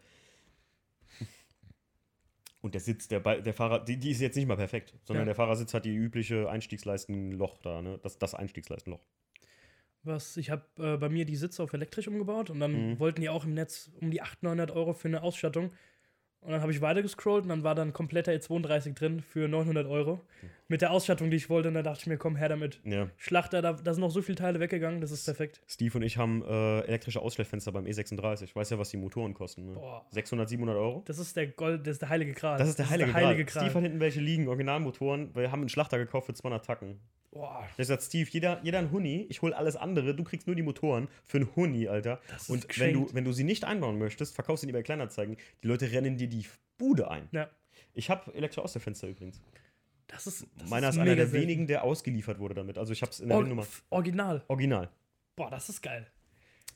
Und 2.62 2.74
der 2.74 2.80
Sitz, 2.82 3.08
der, 3.08 3.20
Be- 3.20 3.42
der 3.42 3.54
Fahrer, 3.54 3.82
die, 3.84 3.96
die 3.96 4.10
ist 4.10 4.20
jetzt 4.20 4.36
nicht 4.36 4.46
mal 4.46 4.56
perfekt, 4.56 4.92
sondern 5.04 5.22
Ja. 5.22 5.26
der 5.26 5.34
Fahrersitz 5.34 5.72
hat 5.72 5.84
die 5.86 5.94
übliche 5.94 6.50
Einstiegsleistenloch 6.50 7.56
da, 7.58 7.80
ne? 7.80 7.98
Das, 8.02 8.18
das 8.18 8.34
Einstiegsleistenloch. 8.34 9.00
Was, 10.02 10.36
ich 10.38 10.50
habe 10.50 10.64
äh, 10.78 10.96
bei 10.96 11.08
mir 11.08 11.24
die 11.26 11.36
Sitze 11.36 11.62
auf 11.62 11.72
elektrisch 11.74 12.08
umgebaut 12.08 12.48
und 12.50 12.58
dann 12.60 12.92
Mhm. 12.92 12.98
wollten 13.00 13.20
die 13.20 13.28
auch 13.28 13.44
im 13.44 13.52
Netz 13.54 13.90
um 14.00 14.10
die 14.10 14.22
800, 14.22 14.42
900 14.42 14.70
Euro 14.70 14.94
für 14.94 15.08
eine 15.08 15.22
Ausstattung. 15.22 15.70
Und 16.42 16.52
dann 16.52 16.62
habe 16.62 16.72
ich 16.72 16.80
weiter 16.80 17.02
gescrollt 17.02 17.42
und 17.42 17.50
dann 17.50 17.64
war 17.64 17.74
dann 17.74 17.92
kompletter 17.92 18.32
E32 18.32 18.94
drin 18.94 19.20
für 19.20 19.46
900 19.46 19.86
Euro. 19.86 20.22
Mit 20.68 20.80
der 20.80 20.90
Ausstattung, 20.90 21.30
die 21.30 21.36
ich 21.36 21.50
wollte. 21.50 21.68
Und 21.68 21.74
da 21.74 21.82
dachte 21.82 22.00
ich 22.00 22.06
mir, 22.06 22.16
komm 22.16 22.34
her 22.34 22.48
damit. 22.48 22.80
Ja. 22.84 23.10
Schlachter, 23.18 23.60
da, 23.60 23.74
da 23.74 23.92
sind 23.92 24.00
noch 24.00 24.10
so 24.10 24.22
viele 24.22 24.36
Teile 24.36 24.58
weggegangen, 24.58 25.02
das 25.02 25.10
ist 25.10 25.26
perfekt. 25.26 25.60
Steve 25.66 25.98
und 25.98 26.02
ich 26.02 26.16
haben 26.16 26.42
äh, 26.42 26.80
elektrische 26.86 27.20
Ausstellfenster 27.20 27.72
beim 27.72 27.84
E36. 27.84 28.44
Ich 28.44 28.56
weiß 28.56 28.70
ja, 28.70 28.78
was 28.78 28.88
die 28.88 28.96
Motoren 28.96 29.34
kosten. 29.34 29.66
Ne? 29.66 29.72
Boah. 29.74 30.06
600, 30.12 30.48
700 30.48 30.76
Euro. 30.78 31.02
Das 31.04 31.18
ist 31.18 31.36
der 31.36 31.48
Gold, 31.48 31.86
das 31.86 31.92
ist 31.96 32.02
der 32.02 32.08
heilige 32.08 32.32
Gral. 32.32 32.56
Das 32.56 32.70
ist 32.70 32.78
der 32.78 32.88
heilige, 32.88 33.10
Gral. 33.12 33.26
heilige 33.26 33.50
Steve 33.50 33.74
hat 33.74 33.82
hinten 33.82 34.00
welche 34.00 34.20
liegen, 34.20 34.48
Originalmotoren. 34.48 35.34
Wir 35.34 35.52
haben 35.52 35.60
einen 35.60 35.68
Schlachter 35.68 35.98
gekauft 35.98 36.24
für 36.24 36.32
200 36.34 36.64
Tacken. 36.64 37.00
Boah, 37.32 37.64
Ich 37.78 37.86
sagt 37.86 38.02
Steve, 38.02 38.28
jeder, 38.32 38.60
jeder 38.64 38.80
ein 38.80 38.90
Huni, 38.90 39.26
ich 39.28 39.40
hole 39.40 39.56
alles 39.56 39.76
andere, 39.76 40.14
du 40.16 40.24
kriegst 40.24 40.48
nur 40.48 40.56
die 40.56 40.62
Motoren 40.62 41.06
für 41.24 41.38
einen 41.38 41.54
Huni, 41.54 41.86
Alter. 41.86 42.20
Das 42.28 42.42
ist 42.42 42.50
Und 42.50 42.62
wenn 42.62 42.68
geschenkt. 42.68 43.10
du, 43.10 43.14
wenn 43.14 43.24
du 43.24 43.32
sie 43.32 43.44
nicht 43.44 43.64
einbauen 43.64 43.98
möchtest, 43.98 44.34
verkaufst 44.34 44.64
du 44.64 44.66
die 44.66 44.72
bei 44.72 44.82
Kleinanzeigen. 44.82 45.36
Die 45.62 45.68
Leute 45.68 45.92
rennen 45.92 46.16
dir 46.16 46.28
die 46.28 46.44
Bude 46.78 47.10
ein. 47.10 47.28
ja. 47.32 47.48
Ich 47.94 48.10
habe 48.10 48.32
Elektroaußenfenster 48.34 49.08
übrigens. 49.08 49.40
Das 50.06 50.26
ist. 50.26 50.46
Das 50.58 50.68
Meiner 50.68 50.88
ist, 50.90 50.96
ist 50.96 51.00
einer 51.00 51.14
der 51.16 51.26
selten. 51.28 51.42
wenigen, 51.46 51.66
der 51.66 51.82
ausgeliefert 51.84 52.38
wurde 52.38 52.54
damit. 52.54 52.78
Also 52.78 52.92
ich 52.92 53.00
habe 53.02 53.10
es 53.12 53.20
in 53.20 53.28
der 53.28 53.38
Or 53.38 53.44
Nummer. 53.44 53.66
Original. 53.90 54.44
Original. 54.48 54.90
Boah, 55.36 55.50
das 55.50 55.68
ist 55.68 55.80
geil. 55.82 56.06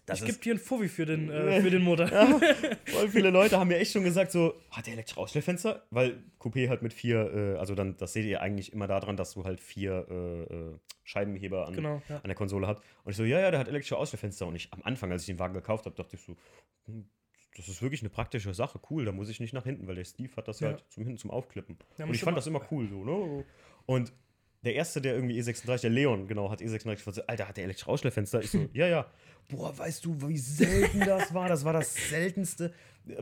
Das 0.06 0.20
ich 0.20 0.26
gebe 0.26 0.38
dir 0.38 0.50
einen 0.52 0.60
Fuffi 0.60 0.88
für 0.88 1.06
den, 1.06 1.30
äh, 1.30 1.60
für 1.62 1.70
den 1.70 1.82
Motor. 1.82 2.10
Ja, 2.10 2.26
voll 2.86 3.08
viele 3.08 3.30
Leute 3.30 3.58
haben 3.58 3.68
mir 3.68 3.78
echt 3.78 3.92
schon 3.92 4.04
gesagt, 4.04 4.32
so, 4.32 4.54
hat 4.70 4.86
der 4.86 4.92
elektrische 4.94 5.18
Ausstellfenster? 5.20 5.86
Weil 5.90 6.22
Coupé 6.38 6.68
halt 6.68 6.82
mit 6.82 6.92
vier, 6.92 7.32
äh, 7.54 7.58
also 7.58 7.74
dann, 7.74 7.96
das 7.96 8.12
seht 8.12 8.26
ihr 8.26 8.42
eigentlich 8.42 8.72
immer 8.74 8.86
daran, 8.86 9.16
dass 9.16 9.32
du 9.32 9.44
halt 9.44 9.60
vier 9.60 10.06
äh, 10.10 10.42
äh, 10.54 10.78
Scheibenheber 11.04 11.66
an, 11.66 11.74
Genau, 11.74 12.02
ja. 12.08 12.16
an 12.16 12.24
der 12.26 12.34
Konsole 12.34 12.66
hast. 12.66 12.82
Und 13.04 13.12
ich 13.12 13.16
so, 13.16 13.24
ja, 13.24 13.40
ja, 13.40 13.50
der 13.50 13.60
hat 13.60 13.68
elektrische 13.68 13.96
Ausstellfenster. 13.96 14.46
Und 14.46 14.56
ich 14.56 14.72
am 14.72 14.82
Anfang, 14.82 15.10
als 15.10 15.22
ich 15.22 15.26
den 15.28 15.38
Wagen 15.38 15.54
gekauft 15.54 15.86
habe, 15.86 15.96
dachte 15.96 16.16
ich 16.16 16.22
so, 16.22 16.36
hm, 16.86 17.08
das 17.56 17.68
ist 17.68 17.80
wirklich 17.82 18.02
eine 18.02 18.10
praktische 18.10 18.52
Sache, 18.52 18.80
cool, 18.90 19.04
da 19.04 19.12
muss 19.12 19.28
ich 19.28 19.40
nicht 19.40 19.54
nach 19.54 19.64
hinten, 19.64 19.86
weil 19.86 19.94
der 19.94 20.04
Steve 20.04 20.34
hat 20.36 20.48
das 20.48 20.60
Ja. 20.60 20.68
halt 20.70 20.84
zum 20.90 21.04
hinten 21.04 21.18
zum 21.18 21.30
Aufklippen. 21.30 21.78
Ja, 21.98 22.04
und 22.04 22.14
ich 22.14 22.20
fand 22.22 22.36
das 22.36 22.46
immer 22.46 22.60
cool 22.70 22.88
so, 22.88 23.04
ne? 23.04 23.44
Und 23.86 24.12
der 24.64 24.74
erste, 24.74 25.00
der 25.00 25.14
irgendwie 25.14 25.38
E36, 25.40 25.82
der 25.82 25.90
Leon, 25.90 26.26
genau, 26.26 26.50
hat 26.50 26.60
E36 26.60 26.94
gesagt, 26.96 27.14
so, 27.16 27.22
Alter, 27.26 27.46
hat 27.48 27.56
der 27.58 27.64
elektrische 27.64 27.88
Ausstellfenster? 27.90 28.40
Ich 28.40 28.50
so, 28.50 28.66
ja, 28.72 28.86
ja. 28.88 29.06
Boah, 29.48 29.76
weißt 29.76 30.04
du, 30.04 30.16
wie 30.28 30.38
selten 30.38 31.00
das 31.00 31.32
war? 31.34 31.48
Das 31.48 31.64
war 31.64 31.72
das 31.72 31.94
seltenste. 31.94 32.72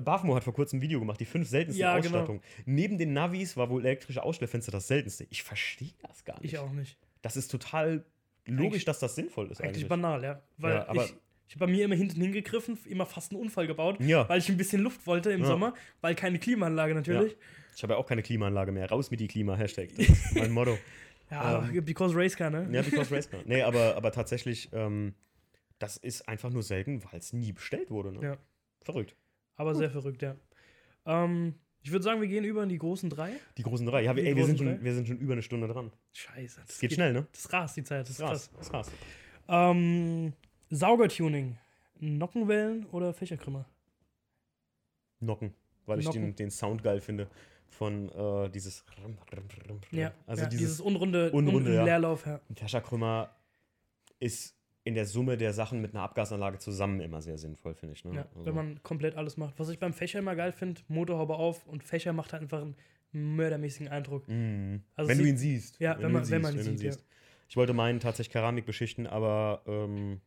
Bafmo 0.01 0.37
hat 0.37 0.45
vor 0.45 0.55
kurzem 0.55 0.79
ein 0.79 0.83
Video 0.83 1.01
gemacht, 1.01 1.19
die 1.19 1.25
fünf 1.25 1.49
seltensten 1.49 1.81
Ja, 1.81 1.99
genau. 1.99 2.19
Ausstattungen. 2.19 2.41
Neben 2.67 2.99
den 2.99 3.13
Navis 3.13 3.57
war 3.57 3.69
wohl 3.71 3.85
elektrische 3.85 4.23
Ausstellfenster 4.23 4.71
das 4.71 4.87
seltenste. 4.87 5.27
Ich 5.31 5.43
verstehe 5.43 5.91
das 6.07 6.25
gar 6.25 6.41
nicht. 6.41 6.53
Ich 6.53 6.59
auch 6.59 6.71
nicht. 6.73 6.97
Das 7.23 7.37
ist 7.37 7.49
total 7.51 8.05
logisch, 8.47 8.67
Eigentlich- 8.73 8.85
dass 8.85 8.99
das 9.01 9.15
sinnvoll 9.17 9.51
ist 9.51 9.61
Eigentlich 9.61 9.77
eigentlich. 9.79 9.89
banal, 9.89 10.23
ja. 10.23 10.43
Weil 10.59 10.75
Ja, 10.75 10.89
aber- 10.89 11.05
ich, 11.05 11.15
ich 11.49 11.55
habe 11.57 11.67
bei 11.67 11.73
mir 11.73 11.85
immer 11.85 11.97
hinten 11.97 12.21
hingegriffen, 12.21 12.79
immer 12.89 13.07
fast 13.07 13.33
einen 13.33 13.41
Unfall 13.41 13.67
gebaut, 13.67 13.97
Ja. 14.01 14.29
weil 14.29 14.39
ich 14.39 14.49
ein 14.49 14.57
bisschen 14.57 14.83
Luft 14.83 15.05
wollte 15.09 15.33
im 15.33 15.41
Ja. 15.41 15.47
Sommer, 15.49 15.75
weil 16.01 16.15
keine 16.15 16.39
Klimaanlage 16.39 16.95
natürlich. 16.95 17.37
Ich 17.75 17.83
habe 17.83 17.95
ja 17.95 17.99
auch 17.99 18.07
keine 18.07 18.23
Klimaanlage 18.23 18.71
mehr. 18.71 18.89
Raus 18.89 19.11
mit 19.11 19.19
die 19.21 19.29
Klima, 19.29 19.57
Hashtag. 19.57 19.89
Das 19.97 20.07
ist 20.09 20.35
mein 20.37 20.53
Motto. 20.53 20.79
Ja, 21.31 21.61
because 21.85 22.15
Race 22.15 22.37
Car, 22.37 22.51
ne? 22.51 22.69
Ja, 22.71 22.83
because 22.83 23.13
race 23.15 23.29
car. 23.31 23.41
Nee, 23.47 23.63
aber, 23.63 23.97
aber 23.97 24.13
tatsächlich, 24.13 24.69
ähm, 24.75 25.15
das 25.83 25.97
ist 25.97 26.29
einfach 26.29 26.51
nur 26.51 26.63
selten, 26.63 27.03
weil 27.05 27.19
es 27.19 27.33
nie 27.33 27.53
bestellt 27.53 27.91
wurde. 27.91 28.13
Ne? 28.13 28.23
Ja. 28.23 28.37
Verrückt. 28.83 29.17
Aber 29.57 29.75
sehr 29.75 29.91
verrückt, 29.91 30.23
ja. 30.23 30.37
Ähm, 31.07 31.55
ich 31.83 31.91
würde 31.91 32.05
sagen, 32.05 32.21
wir 32.21 32.29
gehen 32.29 32.45
über 32.45 32.63
in 32.63 32.69
die 32.69 32.79
großen 32.79 33.11
drei. 33.11 33.33
Die 33.59 33.63
großen 33.63 33.85
drei. 33.87 34.03
Ja, 34.03 34.15
wir, 34.15 34.25
ey, 34.25 34.37
wir, 34.37 34.45
sind 34.47 34.57
großen 34.57 34.67
schon, 34.69 34.77
drei? 34.79 34.85
wir 34.85 34.95
sind 34.95 35.09
schon 35.09 35.19
über 35.19 35.33
eine 35.33 35.43
Stunde 35.43 35.67
dran. 35.67 35.93
Scheiße. 36.13 36.61
Das 36.61 36.69
Das 36.69 36.79
geht 36.79 36.93
schnell, 36.93 37.13
ne? 37.13 37.27
Das 37.33 37.53
rast 37.53 37.77
die 37.77 37.83
Zeit, 37.85 38.03
das 38.03 38.11
ist 38.11 38.19
krass. 38.19 38.51
Das 38.53 38.61
ist 38.67 38.71
krass. 38.71 38.91
Ähm, 39.49 40.33
Saugertuning. 40.71 41.59
Nockenwellen 41.99 42.87
oder 42.87 43.13
Fächerkrümmer? 43.13 43.69
Nocken. 45.21 45.55
Weil 45.87 45.99
ich 46.01 46.07
Nocken. 46.07 46.23
den, 46.23 46.37
den 46.37 46.51
Sound 46.51 46.83
geil 46.83 47.01
finde 47.01 47.29
von 47.69 48.09
äh, 48.11 48.49
dieses. 48.51 48.85
Ja, 49.91 50.13
Also 50.27 50.43
ja, 50.45 50.49
dieses, 50.49 50.51
dieses 50.67 50.81
unrunde, 50.81 51.31
Unrunde, 51.33 51.71
un- 51.71 51.77
ja. 51.77 51.85
Leerlauf, 51.85 52.27
ja. 52.27 52.41
Fächerkrümmer 52.55 53.35
ist 54.21 54.57
in 54.85 54.95
der 54.95 55.07
Summe 55.07 55.37
der 55.37 55.53
Sachen 55.53 55.81
mit 55.81 55.95
einer 55.95 56.03
Abgasanlage 56.03 56.59
zusammen 56.59 57.01
immer 57.01 57.23
sehr 57.23 57.39
sinnvoll, 57.39 57.75
finde 57.75 57.95
ich. 57.95 58.05
Ne? 58.05 58.15
ja. 58.17 58.27
Also- 58.35 58.45
Wenn 58.47 58.55
man 58.55 58.83
komplett 58.83 59.17
alles 59.17 59.37
macht. 59.37 59.59
Was 59.59 59.69
ich 59.69 59.79
beim 59.79 59.93
Fächer 59.93 60.19
immer 60.19 60.35
geil 60.35 60.53
finde, 60.53 60.81
Motorhaube 60.89 61.35
auf 61.37 61.67
und 61.67 61.85
Fächer 61.85 62.13
macht 62.13 62.33
halt 62.33 62.43
einfach 62.43 62.63
einen 62.63 62.75
mördermäßigen 63.13 63.89
Eindruck. 63.89 64.27
Mhm. 64.29 64.83
Also 64.97 65.11
wenn 65.11 65.19
du 65.19 65.25
ihn 65.25 65.37
siehst. 65.37 65.79
Ja, 65.79 65.95
wenn 65.97 66.03
du 66.05 66.09
man- 66.11 66.25
ihn 66.25 66.31
wenn 66.31 66.43
man 66.43 66.53
siehst, 66.55 66.69
ihn 66.69 66.79
sieht, 66.79 66.95
ja. 66.95 67.01
Ich 67.49 67.57
wollte 67.57 67.75
meinen 67.75 68.01
tatsächlich 68.01 68.33
Keramik 68.33 68.65
beschichten, 68.65 69.07
aber 69.07 69.63
ähm, 69.67 70.21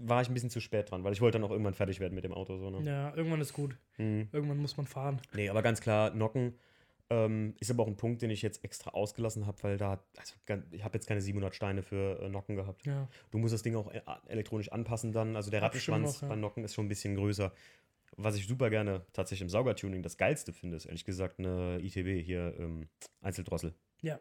war 0.00 0.20
ich 0.22 0.28
ein 0.28 0.34
bisschen 0.34 0.50
zu 0.50 0.60
spät 0.60 0.90
dran, 0.90 1.02
weil 1.02 1.12
ich 1.12 1.20
wollte 1.20 1.38
dann 1.38 1.44
auch 1.46 1.50
irgendwann 1.50 1.74
fertig 1.74 1.98
werden 2.00 2.14
mit 2.14 2.22
dem 2.24 2.32
Auto. 2.34 2.58
So, 2.58 2.70
ne? 2.70 2.82
Ja, 2.88 3.14
irgendwann 3.16 3.40
ist 3.40 3.52
gut. 3.54 3.76
Mhm. 3.96 4.28
Irgendwann 4.30 4.58
muss 4.58 4.76
man 4.76 4.86
fahren. 4.86 5.20
Nee, 5.34 5.48
aber 5.48 5.62
ganz 5.62 5.80
klar, 5.80 6.10
Nocken 6.14 6.54
ähm, 7.10 7.54
ist 7.58 7.70
aber 7.70 7.82
auch 7.84 7.86
ein 7.88 7.96
Punkt, 7.96 8.22
den 8.22 8.30
ich 8.30 8.42
jetzt 8.42 8.64
extra 8.64 8.90
ausgelassen 8.90 9.46
habe, 9.46 9.62
weil 9.62 9.78
da, 9.78 10.02
also 10.16 10.34
ich 10.70 10.84
habe 10.84 10.94
jetzt 10.96 11.06
keine 11.06 11.20
700 11.20 11.54
Steine 11.54 11.82
für 11.82 12.20
äh, 12.20 12.28
Nocken 12.28 12.56
gehabt. 12.56 12.84
Ja. 12.86 13.08
Du 13.30 13.38
musst 13.38 13.54
das 13.54 13.62
Ding 13.62 13.76
auch 13.76 13.90
äh, 13.90 14.00
elektronisch 14.26 14.70
anpassen 14.70 15.12
dann, 15.12 15.36
also 15.36 15.50
der 15.50 15.62
Rattenschwanz 15.62 16.20
ja. 16.20 16.28
bei 16.28 16.36
Nocken 16.36 16.64
ist 16.64 16.74
schon 16.74 16.86
ein 16.86 16.88
bisschen 16.88 17.14
größer. 17.14 17.52
Was 18.16 18.36
ich 18.36 18.46
super 18.46 18.68
gerne 18.70 19.06
tatsächlich 19.12 19.42
im 19.42 19.48
Saugertuning 19.48 20.02
das 20.02 20.16
geilste 20.16 20.52
finde, 20.52 20.76
ist 20.76 20.86
ehrlich 20.86 21.04
gesagt 21.04 21.38
eine 21.38 21.78
ITB 21.80 22.24
hier, 22.24 22.54
ähm, 22.58 22.88
Einzeldrossel. 23.20 23.74
Ja. 24.02 24.18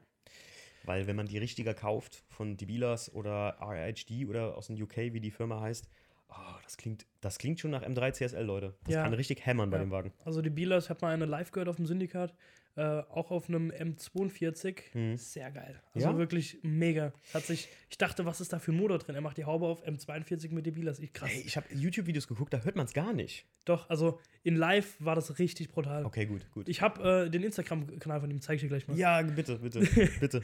Weil 0.83 1.07
wenn 1.07 1.15
man 1.15 1.25
die 1.27 1.37
richtiger 1.37 1.73
kauft 1.73 2.23
von 2.29 2.55
Dibilas 2.57 3.13
oder 3.13 3.57
RHD 3.59 4.25
oder 4.27 4.55
aus 4.55 4.67
dem 4.67 4.81
UK, 4.81 4.97
wie 5.13 5.19
die 5.19 5.31
Firma 5.31 5.59
heißt, 5.59 5.89
oh, 6.29 6.33
das, 6.63 6.77
klingt, 6.77 7.05
das 7.21 7.37
klingt 7.39 7.59
schon 7.59 7.71
nach 7.71 7.83
M3 7.83 8.13
CSL, 8.13 8.43
Leute. 8.45 8.75
Das 8.85 8.95
Ja. 8.95 9.03
kann 9.03 9.13
richtig 9.13 9.45
hämmern 9.45 9.69
bei 9.69 9.77
Ja. 9.77 9.83
dem 9.83 9.91
Wagen. 9.91 10.13
Also 10.23 10.41
die 10.41 10.49
Bielers, 10.49 10.85
ich 10.85 10.89
habe 10.89 10.99
mal 11.01 11.13
eine 11.13 11.25
live 11.25 11.51
gehört 11.51 11.67
auf 11.67 11.75
dem 11.77 11.85
Syndikat, 11.85 12.33
äh, 12.77 13.01
auch 13.09 13.31
auf 13.31 13.49
einem 13.49 13.71
M42. 13.71 14.77
Mhm. 14.93 15.17
Sehr 15.17 15.51
geil. 15.51 15.81
Also 15.93 16.07
Ja? 16.09 16.17
wirklich 16.17 16.59
mega. 16.61 17.11
Hat 17.33 17.43
sich, 17.43 17.67
ich 17.89 17.97
dachte, 17.97 18.25
was 18.25 18.39
ist 18.39 18.53
da 18.53 18.59
für 18.59 18.71
ein 18.71 18.77
Motor 18.77 18.99
drin? 18.99 19.15
Er 19.15 19.21
macht 19.21 19.37
die 19.37 19.45
Haube 19.45 19.65
auf 19.65 19.83
M42 19.85 20.53
mit 20.53 20.65
den 20.65 20.75
Bielers. 20.75 20.99
Ich 20.99 21.11
krass. 21.11 21.29
Hey, 21.29 21.41
ich 21.45 21.57
habe 21.57 21.65
YouTube-Videos 21.73 22.27
geguckt, 22.27 22.53
da 22.53 22.59
hört 22.59 22.75
man 22.75 22.85
es 22.85 22.93
gar 22.93 23.13
nicht. 23.13 23.45
Doch, 23.65 23.89
also 23.89 24.19
in 24.43 24.55
live 24.55 24.95
war 24.99 25.15
das 25.15 25.39
richtig 25.39 25.69
brutal. 25.69 26.05
Okay, 26.05 26.25
gut, 26.27 26.49
gut. 26.51 26.69
Ich 26.69 26.81
habe 26.81 27.25
äh, 27.25 27.29
den 27.29 27.43
Instagram-Kanal 27.43 28.21
von 28.21 28.29
ihm, 28.31 28.39
zeige 28.41 28.55
ich 28.57 28.61
dir 28.61 28.67
gleich 28.69 28.87
mal. 28.87 28.95
Ja, 28.95 29.21
bitte, 29.23 29.57
bitte, 29.57 29.79
bitte. 30.19 30.41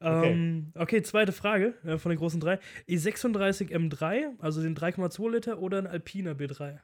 okay. 0.00 0.32
Ähm, 0.32 0.72
okay, 0.74 1.00
zweite 1.02 1.32
Frage 1.32 1.74
äh, 1.84 1.96
von 1.96 2.10
den 2.10 2.18
großen 2.18 2.40
drei. 2.40 2.58
E36 2.88 3.70
M3, 3.70 4.32
also 4.40 4.62
den 4.62 4.76
3,2 4.76 5.30
Liter 5.30 5.58
oder 5.60 5.78
ein 5.78 5.86
Alpina 5.86 6.32
B3? 6.32 6.78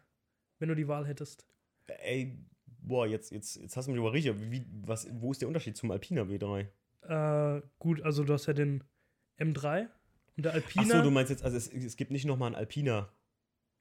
Wenn 0.61 0.69
du 0.69 0.77
die 0.77 0.87
Wahl 0.89 1.07
hättest. 1.07 1.47
Ey, 1.87 2.39
boah, 2.86 3.06
jetzt, 3.06 3.31
jetzt, 3.32 3.56
jetzt 3.56 3.77
hast 3.77 3.86
du 3.86 3.93
mich 3.93 3.98
überrascht. 4.01 4.24
Wie, 4.51 4.65
was, 4.85 5.09
wo 5.20 5.32
ist 5.32 5.40
der 5.40 5.48
Unterschied 5.48 5.77
zum 5.77 5.90
Alpina 5.90 6.23
W3? 6.23 6.66
Äh, 7.02 7.62
gut, 7.78 8.02
also 8.02 8.24
du 8.24 8.32
hast 8.32 8.47
ja 8.47 8.52
den 8.52 8.85
M3 9.39 9.89
und 10.36 10.44
der 10.44 10.52
Alpina. 10.55 10.85
Achso, 10.85 11.02
du 11.02 11.11
meinst 11.11 11.31
jetzt, 11.31 11.44
also 11.44 11.56
es, 11.56 11.69
es 11.73 11.97
gibt 11.97 12.11
nicht 12.11 12.24
nochmal 12.24 12.48
einen 12.48 12.56
Alpina. 12.56 13.09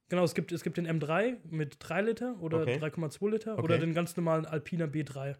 Genau, 0.09 0.23
es 0.23 0.35
gibt, 0.35 0.51
es 0.51 0.63
gibt 0.63 0.77
den 0.77 0.87
M3 0.87 1.37
mit 1.49 1.77
3 1.79 2.01
Liter 2.01 2.39
oder 2.41 2.61
Okay. 2.61 2.77
3,2 2.77 3.29
Liter 3.29 3.53
Okay. 3.53 3.63
oder 3.63 3.77
den 3.77 3.93
ganz 3.93 4.15
normalen 4.17 4.45
Alpina 4.45 4.85
B3. 4.85 5.35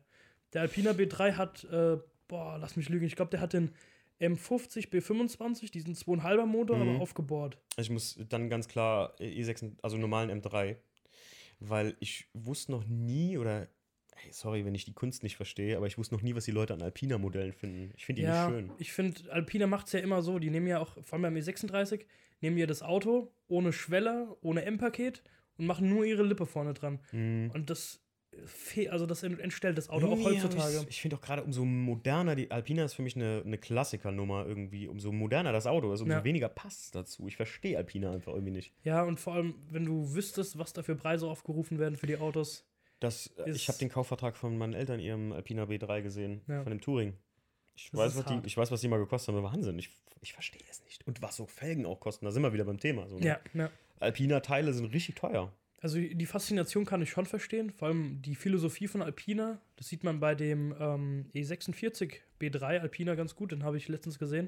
Der 0.53 0.61
Alpina 0.61 0.91
B3 0.91 1.33
hat, 1.33 1.63
äh, 1.65 1.97
boah, 2.27 2.57
lass 2.59 2.75
mich 2.75 2.89
lügen, 2.89 3.05
ich 3.05 3.15
glaube, 3.15 3.31
der 3.31 3.41
hat 3.41 3.53
den 3.53 3.71
M50 4.21 4.89
B25, 4.89 5.71
diesen 5.71 5.95
2,5er 5.95 6.45
Motor, 6.45 6.77
Mhm. 6.77 6.89
aber 6.89 7.01
aufgebohrt. 7.01 7.57
Ich 7.77 7.89
muss 7.89 8.17
dann 8.29 8.49
ganz 8.49 8.67
klar 8.67 9.15
E6, 9.19 9.73
also 9.81 9.97
normalen 9.97 10.31
M3, 10.41 10.77
weil 11.69 11.95
ich 11.99 12.27
wusste 12.33 12.71
noch 12.71 12.85
nie 12.85 13.37
oder 13.37 13.67
ey, 14.25 14.31
sorry, 14.31 14.65
wenn 14.65 14.75
ich 14.75 14.85
die 14.85 14.93
Kunst 14.93 15.23
nicht 15.23 15.35
verstehe, 15.37 15.77
aber 15.77 15.87
ich 15.87 15.97
wusste 15.97 16.13
noch 16.15 16.21
nie, 16.21 16.35
was 16.35 16.45
die 16.45 16.51
Leute 16.51 16.73
an 16.73 16.81
Alpina-Modellen 16.81 17.53
finden. 17.53 17.91
Ich 17.95 18.05
finde 18.05 18.21
die 18.21 18.27
Ja, 18.27 18.49
nicht 18.49 18.55
schön. 18.55 18.71
ich 18.77 18.93
finde, 18.93 19.31
Alpina 19.31 19.67
macht 19.67 19.87
es 19.87 19.93
ja 19.93 19.99
immer 19.99 20.21
so, 20.21 20.39
die 20.39 20.49
nehmen 20.49 20.67
ja 20.67 20.79
auch, 20.79 20.93
vor 21.03 21.13
allem 21.13 21.23
beim 21.23 21.35
E36, 21.35 22.05
nehmen 22.41 22.57
ja 22.57 22.65
das 22.65 22.83
Auto 22.83 23.33
ohne 23.47 23.73
Schweller, 23.73 24.37
ohne 24.41 24.65
M-Paket 24.65 25.23
und 25.57 25.65
machen 25.65 25.89
nur 25.89 26.05
ihre 26.05 26.23
Lippe 26.23 26.45
vorne 26.45 26.73
dran. 26.73 26.99
Mhm. 27.11 27.51
Und 27.53 27.69
das, 27.69 28.02
also 28.89 29.05
das 29.05 29.23
entstellt 29.23 29.77
das 29.77 29.89
Auto 29.89 30.07
auch 30.07 30.23
heutzutage. 30.23 30.85
Ich, 30.89 31.01
finde 31.01 31.17
auch 31.17 31.21
gerade, 31.21 31.43
umso 31.43 31.65
moderner, 31.65 32.35
die 32.35 32.51
Alpina 32.51 32.83
ist 32.85 32.93
für 32.93 33.01
mich 33.01 33.15
eine, 33.15 33.41
eine 33.45 33.57
Klassikernummer 33.57 34.45
irgendwie, 34.45 34.87
umso 34.87 35.11
moderner 35.11 35.51
das 35.51 35.67
Auto 35.67 35.91
ist, 35.93 36.01
umso 36.01 36.13
Ja. 36.13 36.23
weniger 36.23 36.49
passt 36.49 36.95
dazu. 36.95 37.27
Ich 37.27 37.35
verstehe 37.35 37.77
Alpina 37.77 38.11
einfach 38.11 38.33
irgendwie 38.33 38.51
nicht. 38.53 38.73
Ja, 38.83 39.03
und 39.03 39.19
vor 39.19 39.33
allem, 39.35 39.55
wenn 39.69 39.85
du 39.85 40.13
wüsstest, 40.13 40.57
was 40.57 40.73
da 40.73 40.83
für 40.83 40.95
Preise 40.95 41.27
aufgerufen 41.27 41.79
werden 41.79 41.95
für 41.95 42.07
die 42.07 42.17
Autos. 42.17 42.65
Das, 42.99 43.33
ich 43.45 43.67
habe 43.67 43.77
den 43.79 43.89
Kaufvertrag 43.89 44.37
von 44.37 44.57
meinen 44.57 44.73
Eltern 44.73 44.99
ihrem 44.99 45.33
Alpina 45.33 45.63
B3 45.63 46.01
gesehen, 46.01 46.41
Ja. 46.47 46.63
von 46.63 46.71
dem 46.71 46.79
Touring. 46.81 47.13
Ich 47.75 47.89
Das 47.91 47.99
weiß, 47.99 48.15
was 48.17 48.25
die, 48.25 48.47
ich 48.47 48.55
weiß, 48.55 48.71
was 48.71 48.81
die 48.81 48.87
mal 48.87 48.99
gekostet 48.99 49.33
haben. 49.35 49.43
Wahnsinn. 49.43 49.77
Ich, 49.79 49.89
ich 50.21 50.31
verstehe 50.33 50.61
es 50.69 50.83
nicht. 50.85 51.05
Und 51.07 51.21
was 51.21 51.35
so 51.35 51.45
Felgen 51.45 51.85
auch 51.85 51.99
kosten, 51.99 52.25
da 52.25 52.31
sind 52.31 52.43
wir 52.43 52.53
wieder 52.53 52.65
beim 52.65 52.79
Thema. 52.79 53.07
So, 53.09 53.17
ne? 53.17 53.25
Ja, 53.25 53.39
ja. 53.53 53.69
Alpina-Teile 53.99 54.73
sind 54.73 54.85
richtig 54.93 55.15
teuer. 55.15 55.51
Also 55.83 55.99
die 55.99 56.25
Faszination 56.25 56.85
kann 56.85 57.01
ich 57.01 57.09
schon 57.09 57.25
verstehen, 57.25 57.69
vor 57.69 57.89
allem 57.89 58.21
die 58.21 58.35
Philosophie 58.35 58.87
von 58.87 59.01
Alpina, 59.01 59.59
das 59.75 59.89
sieht 59.89 60.05
man 60.05 60.21
bei 60.21 60.33
dem 60.33 60.73
ähm, 60.79 61.25
E46 61.35 62.21
B3 62.39 62.79
Alpina 62.79 63.15
ganz 63.15 63.35
gut, 63.35 63.51
den 63.51 63.65
habe 63.65 63.75
ich 63.75 63.89
letztens 63.89 64.17
gesehen. 64.17 64.47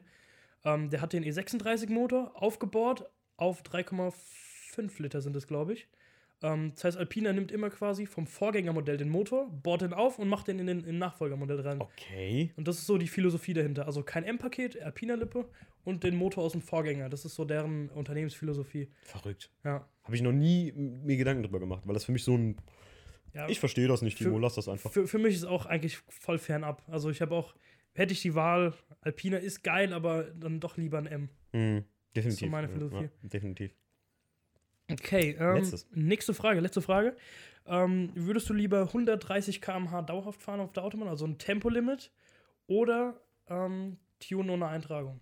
Ähm, 0.64 0.90
der 0.90 1.02
hat 1.02 1.12
den 1.12 1.26
E36-Motor 1.26 2.42
aufgebohrt 2.42 3.10
auf 3.36 3.64
3,5 3.64 5.02
Liter 5.02 5.22
sind 5.22 5.36
es, 5.36 5.46
glaube 5.46 5.74
ich. 5.74 5.90
Ähm, 6.42 6.72
das 6.74 6.86
heißt, 6.86 6.98
Alpina 6.98 7.34
nimmt 7.34 7.52
immer 7.52 7.70
quasi 7.70 8.06
vom 8.06 8.28
Vorgängermodell 8.28 8.96
den 8.96 9.10
Motor, 9.10 9.50
bohrt 9.50 9.82
den 9.82 9.92
auf 9.92 10.18
und 10.20 10.30
macht 10.30 10.48
den 10.48 10.60
in 10.60 10.68
den 10.68 10.86
in 10.86 11.00
Nachfolgermodell 11.00 11.60
rein. 11.60 11.82
Okay. 11.82 12.54
Und 12.56 12.70
das 12.70 12.78
ist 12.78 12.86
so 12.86 12.98
die 12.98 13.10
Philosophie 13.10 13.54
dahinter. 13.54 13.88
Also 13.88 14.04
kein 14.04 14.24
M-Paket, 14.24 14.82
Alpina-Lippe 14.82 15.50
und 15.84 16.06
den 16.06 16.16
Motor 16.16 16.46
aus 16.46 16.54
dem 16.54 16.62
Vorgänger. 16.62 17.10
Das 17.10 17.26
ist 17.26 17.36
so 17.36 17.44
deren 17.44 17.90
Unternehmensphilosophie. 17.90 18.88
Verrückt. 19.02 19.50
Ja. 19.66 19.86
Habe 20.06 20.16
ich 20.16 20.22
noch 20.22 20.32
nie 20.32 20.72
mir 20.72 21.18
Gedanken 21.18 21.44
drüber 21.44 21.60
gemacht, 21.60 21.82
weil 21.86 21.94
das 21.94 22.06
für 22.06 22.12
mich 22.12 22.24
so 22.24 22.38
ein. 22.38 22.58
ja 23.34 23.48
Ich 23.50 23.60
verstehe 23.60 23.88
das 23.88 24.02
nicht, 24.02 24.18
Timo, 24.18 24.36
Für- 24.36 24.42
lass 24.42 24.56
das 24.56 24.68
einfach. 24.70 24.92
Für, 24.92 25.08
für 25.08 25.18
mich 25.18 25.36
ist 25.36 25.46
auch 25.46 25.66
eigentlich 25.66 25.98
voll 25.98 26.38
fernab. 26.38 26.84
Also 26.88 27.10
ich 27.10 27.22
habe 27.22 27.36
auch, 27.36 27.56
hätte 27.94 28.14
ich 28.14 28.22
die 28.22 28.36
Wahl, 28.36 28.74
Alpina 29.02 29.38
ist 29.38 29.64
geil, 29.64 29.94
aber 29.94 30.24
dann 30.24 30.60
doch 30.60 30.78
lieber 30.78 31.00
ein 31.00 31.08
M. 31.08 31.30
Hm, 31.54 31.84
definitiv. 32.16 32.40
so 32.48 32.52
meine 32.52 32.70
Philosophie. 32.70 33.10
Ja, 33.24 33.30
definitiv. 33.30 33.76
Okay, 34.92 35.36
ähm, 35.40 35.68
nächste 35.96 36.34
Frage, 36.36 36.60
letzte 36.60 36.82
Frage. 36.82 37.16
Ähm, 37.66 38.12
würdest 38.14 38.48
du 38.50 38.54
lieber 38.54 38.82
130 38.82 39.60
km/h 39.60 40.04
dauerhaft 40.04 40.44
fahren 40.44 40.60
auf 40.60 40.72
der 40.74 40.84
Autobahn, 40.84 41.08
also 41.08 41.26
ein 41.26 41.40
Tempolimit, 41.40 42.12
oder 42.68 43.20
ähm, 43.48 43.98
Tune 44.20 44.52
ohne 44.52 44.68
Eintragung? 44.68 45.20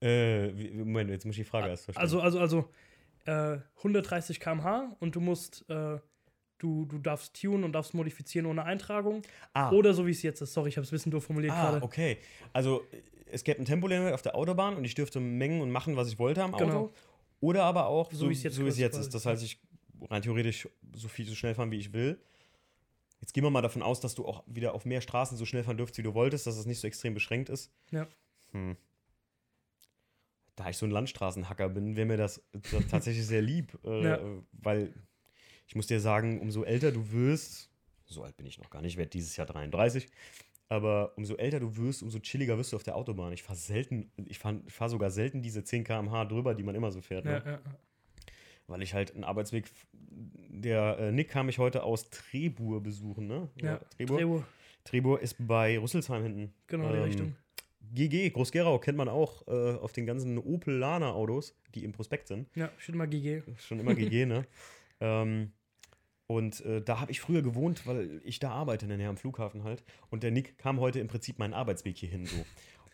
Äh, 0.00 0.52
Moment, 0.72 1.10
jetzt 1.10 1.24
muss 1.24 1.36
ich 1.36 1.44
die 1.44 1.48
Frage 1.48 1.68
erst 1.68 1.84
verstehen. 1.84 2.02
Also, 2.02 2.20
also, 2.20 2.38
also 2.40 2.68
äh, 3.26 3.58
130 3.78 4.40
km/h 4.40 4.96
und 5.00 5.14
du 5.14 5.20
musst, 5.20 5.68
äh, 5.68 5.98
du, 6.58 6.84
du 6.84 6.98
darfst 6.98 7.40
tunen 7.40 7.64
und 7.64 7.72
darfst 7.72 7.94
modifizieren 7.94 8.46
ohne 8.46 8.64
Eintragung. 8.64 9.22
ah, 9.54 9.70
Oder 9.70 9.94
so 9.94 10.06
wie 10.06 10.10
es 10.12 10.22
jetzt 10.22 10.40
ist. 10.40 10.52
Sorry, 10.52 10.68
ich 10.68 10.76
habe 10.76 10.84
es 10.84 10.92
ein 10.92 10.96
bisschen 10.96 11.12
doof 11.12 11.24
formuliert 11.24 11.52
ah, 11.52 11.70
gerade. 11.70 11.84
okay. 11.84 12.18
Also 12.52 12.84
es 13.26 13.44
gäbe 13.44 13.60
ein 13.60 13.64
Tempolimit 13.64 14.12
auf 14.12 14.22
der 14.22 14.34
Autobahn 14.34 14.76
und 14.76 14.84
ich 14.84 14.94
dürfte 14.94 15.20
mengen 15.20 15.60
und 15.60 15.70
machen, 15.70 15.96
was 15.96 16.08
ich 16.08 16.18
wollte 16.18 16.42
am 16.42 16.54
Auto. 16.54 16.64
Genau. 16.64 16.92
Oder 17.40 17.64
aber 17.64 17.86
auch, 17.86 18.10
So 18.10 18.18
so, 18.18 18.28
wie 18.28 18.32
es 18.32 18.42
jetzt 18.42 18.56
so 18.56 18.64
jetzt 18.64 18.96
ist. 18.96 19.14
Das 19.14 19.26
heißt, 19.26 19.42
ich 19.42 19.60
rein 20.10 20.22
theoretisch 20.22 20.68
so 20.94 21.08
viel 21.08 21.26
so 21.26 21.34
schnell 21.34 21.54
fahren, 21.54 21.70
wie 21.70 21.78
ich 21.78 21.92
will. 21.92 22.20
Jetzt 23.20 23.34
gehen 23.34 23.42
wir 23.42 23.50
mal 23.50 23.62
davon 23.62 23.82
aus, 23.82 24.00
dass 24.00 24.14
du 24.14 24.26
auch 24.26 24.44
wieder 24.46 24.74
auf 24.74 24.84
mehr 24.84 25.00
Straßen 25.00 25.36
so 25.36 25.44
schnell 25.44 25.64
fahren 25.64 25.76
dürftest, 25.76 25.98
wie 25.98 26.02
du 26.02 26.14
wolltest, 26.14 26.46
dass 26.46 26.56
es 26.56 26.66
nicht 26.66 26.78
so 26.80 26.86
extrem 26.86 27.14
beschränkt 27.14 27.48
ist. 27.48 27.72
Ja. 27.90 28.06
Hm. 28.52 28.76
Da 30.58 30.68
ich 30.70 30.76
so 30.76 30.86
ein 30.86 30.90
Landstraßenhacker 30.90 31.68
bin, 31.68 31.94
wäre 31.94 32.06
mir 32.06 32.16
das 32.16 32.42
t- 32.70 32.80
tatsächlich 32.90 33.24
sehr 33.24 33.42
lieb, 33.42 33.78
äh, 33.84 34.02
Ja. 34.04 34.18
weil 34.52 34.92
ich 35.68 35.76
muss 35.76 35.86
dir 35.86 36.00
sagen, 36.00 36.40
umso 36.40 36.64
älter 36.64 36.90
du 36.90 37.12
wirst, 37.12 37.70
so 38.06 38.24
alt 38.24 38.36
bin 38.36 38.44
ich 38.46 38.58
noch 38.58 38.68
gar 38.68 38.82
nicht, 38.82 38.94
ich 38.94 38.98
werde 38.98 39.10
dieses 39.10 39.36
Jahr 39.36 39.46
33, 39.46 40.08
aber 40.68 41.12
umso 41.16 41.36
älter 41.36 41.60
du 41.60 41.76
wirst, 41.76 42.02
umso 42.02 42.18
chilliger 42.18 42.58
wirst 42.58 42.72
du 42.72 42.76
auf 42.76 42.82
der 42.82 42.96
Autobahn. 42.96 43.32
Ich 43.32 43.44
fahre 43.44 43.56
selten, 43.58 44.10
ich 44.26 44.40
fahre 44.40 44.60
fahr 44.66 44.88
sogar 44.88 45.10
selten 45.10 45.42
diese 45.42 45.62
10 45.62 45.84
km/h 45.84 46.24
drüber, 46.24 46.54
die 46.56 46.64
man 46.64 46.74
immer 46.74 46.90
so 46.90 47.00
fährt. 47.02 47.24
Ne? 47.24 47.40
ja, 47.44 47.50
ja. 47.52 47.60
Weil 48.66 48.82
ich 48.82 48.94
halt 48.94 49.14
einen 49.14 49.24
Arbeitsweg, 49.24 49.70
der 49.92 50.98
äh, 50.98 51.12
Nick 51.12 51.28
kam 51.28 51.46
mich 51.46 51.58
heute 51.58 51.84
aus 51.84 52.10
Trebur 52.10 52.82
besuchen, 52.82 53.28
ne? 53.28 53.48
ja. 53.62 53.78
Trebur. 53.96 54.18
Trebur, 54.18 54.44
Trebur 54.84 55.20
ist 55.20 55.36
bei 55.38 55.78
Rüsselsheim 55.78 56.22
hinten. 56.24 56.52
genau 56.66 56.90
die 56.90 56.96
Ähm, 56.98 57.02
Richtung. 57.04 57.36
GG, 57.94 58.30
Groß-Gerau 58.30 58.78
kennt 58.78 58.98
man 58.98 59.08
auch 59.08 59.46
äh, 59.48 59.74
auf 59.76 59.92
den 59.92 60.06
ganzen 60.06 60.38
Opel 60.38 60.74
Lana 60.76 61.12
Autos, 61.12 61.54
die 61.74 61.84
im 61.84 61.92
Prospekt 61.92 62.28
sind. 62.28 62.48
Ja, 62.54 62.70
steht 62.78 62.94
immer 62.94 63.06
GG. 63.06 63.42
Schon 63.56 63.80
immer 63.80 63.94
GG, 63.94 64.26
ne? 64.26 64.44
Ähm, 65.00 65.52
und 66.26 66.60
äh, 66.66 66.82
da 66.82 67.00
habe 67.00 67.12
ich 67.12 67.20
früher 67.20 67.40
gewohnt, 67.40 67.86
weil 67.86 68.20
ich 68.24 68.40
da 68.40 68.50
arbeite, 68.50 68.84
in 68.84 68.88
der 68.88 68.98
Nähe 68.98 69.08
am 69.08 69.16
Flughafen 69.16 69.62
halt. 69.62 69.84
Und 70.10 70.24
der 70.24 70.32
Nick 70.32 70.58
kam 70.58 70.80
heute 70.80 70.98
im 70.98 71.06
Prinzip 71.06 71.38
meinen 71.38 71.54
Arbeitsweg 71.54 71.96
hierhin 71.96 72.26
so. 72.26 72.44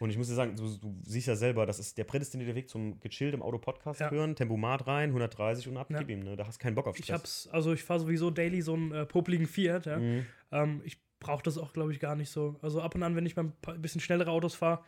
Und 0.01 0.11
ich 0.11 0.19
muss 0.19 0.29
dir 0.29 0.35
sagen, 0.35 0.55
du, 0.55 0.69
du 0.77 0.95
siehst 1.05 1.29
ja 1.29 1.35
selber, 1.35 1.65
das 1.65 1.79
ist 1.79 1.97
der 1.97 2.05
prädestinierte 2.05 2.55
Weg 2.55 2.69
zum 2.69 3.01
gechillt 3.01 3.33
im 3.33 3.41
Auto-Podcast 3.43 4.01
Ja. 4.01 4.11
hören, 4.11 4.37
Tempomat 4.37 4.87
rein, 4.87 5.09
130 5.11 5.66
und 5.69 5.79
ab, 5.79 5.91
Ja. 5.91 5.99
gib 5.99 6.11
ihm, 6.11 6.21
ne? 6.21 6.37
Da 6.37 6.47
hast 6.47 6.59
keinen 6.59 6.75
Bock 6.75 6.87
auf 6.87 6.99
Ich 6.99 7.05
Stress. 7.07 7.19
hab's, 7.21 7.49
also 7.51 7.73
ich 7.73 7.83
fahre 7.83 8.01
sowieso 8.01 8.31
daily 8.31 8.61
so 8.61 8.75
einen 8.75 8.93
äh, 8.93 9.07
popligen 9.07 9.47
Fiat, 9.47 9.87
ja. 9.87 9.99
Mhm. 9.99 10.27
Ähm, 10.53 10.83
ich 10.85 10.99
brauche 11.24 11.42
das 11.42 11.59
auch, 11.59 11.72
glaube 11.72 11.92
ich, 11.92 12.01
gar 12.01 12.14
nicht 12.16 12.30
so. 12.30 12.56
Also 12.62 12.80
ab 12.80 12.94
und 12.94 13.02
an, 13.02 13.16
wenn 13.16 13.26
ich 13.26 13.34
mal 13.34 13.51
ein 13.66 13.82
bisschen 13.82 14.01
schnellere 14.01 14.30
Autos 14.30 14.55
fahre, 14.55 14.84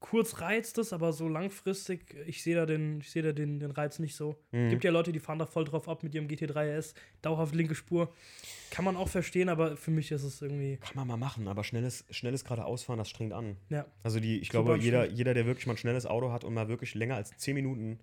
kurz 0.00 0.40
reizt 0.40 0.78
es, 0.78 0.92
aber 0.92 1.12
so 1.12 1.28
langfristig, 1.28 2.14
ich 2.26 2.42
sehe 2.42 2.54
da, 2.54 2.66
den, 2.66 3.00
ich 3.00 3.10
seh 3.10 3.22
da 3.22 3.32
den, 3.32 3.60
den 3.60 3.70
Reiz 3.70 3.98
nicht 3.98 4.16
so. 4.16 4.36
Mhm. 4.52 4.70
Gibt 4.70 4.84
ja 4.84 4.90
Leute, 4.90 5.12
die 5.12 5.20
fahren 5.20 5.38
da 5.38 5.46
voll 5.46 5.64
drauf 5.64 5.88
ab 5.88 6.02
mit 6.02 6.14
ihrem 6.14 6.26
GT3 6.26 6.78
RS, 6.78 6.94
dauerhaft 7.22 7.54
linke 7.54 7.74
Spur. 7.74 8.12
Kann 8.70 8.84
man 8.84 8.96
auch 8.96 9.08
verstehen, 9.08 9.48
aber 9.48 9.76
für 9.76 9.90
mich 9.90 10.10
ist 10.10 10.22
es 10.22 10.42
irgendwie, 10.42 10.78
Kann 10.78 10.96
man 10.96 11.06
mal 11.08 11.16
machen, 11.16 11.48
aber 11.48 11.64
schnelles, 11.64 12.04
schnelles 12.10 12.44
geradeausfahren, 12.44 12.98
das 12.98 13.08
strengt 13.08 13.32
an. 13.32 13.56
ja. 13.68 13.86
Also 14.02 14.20
die, 14.20 14.38
ich 14.40 14.48
Super 14.48 14.64
glaube, 14.64 14.82
jeder, 14.82 15.06
jeder, 15.08 15.34
der 15.34 15.46
wirklich 15.46 15.66
mal 15.66 15.74
ein 15.74 15.78
schnelles 15.78 16.06
Auto 16.06 16.32
hat 16.32 16.44
und 16.44 16.54
mal 16.54 16.68
wirklich 16.68 16.94
länger 16.94 17.16
als 17.16 17.36
10 17.36 17.54
Minuten 17.54 17.98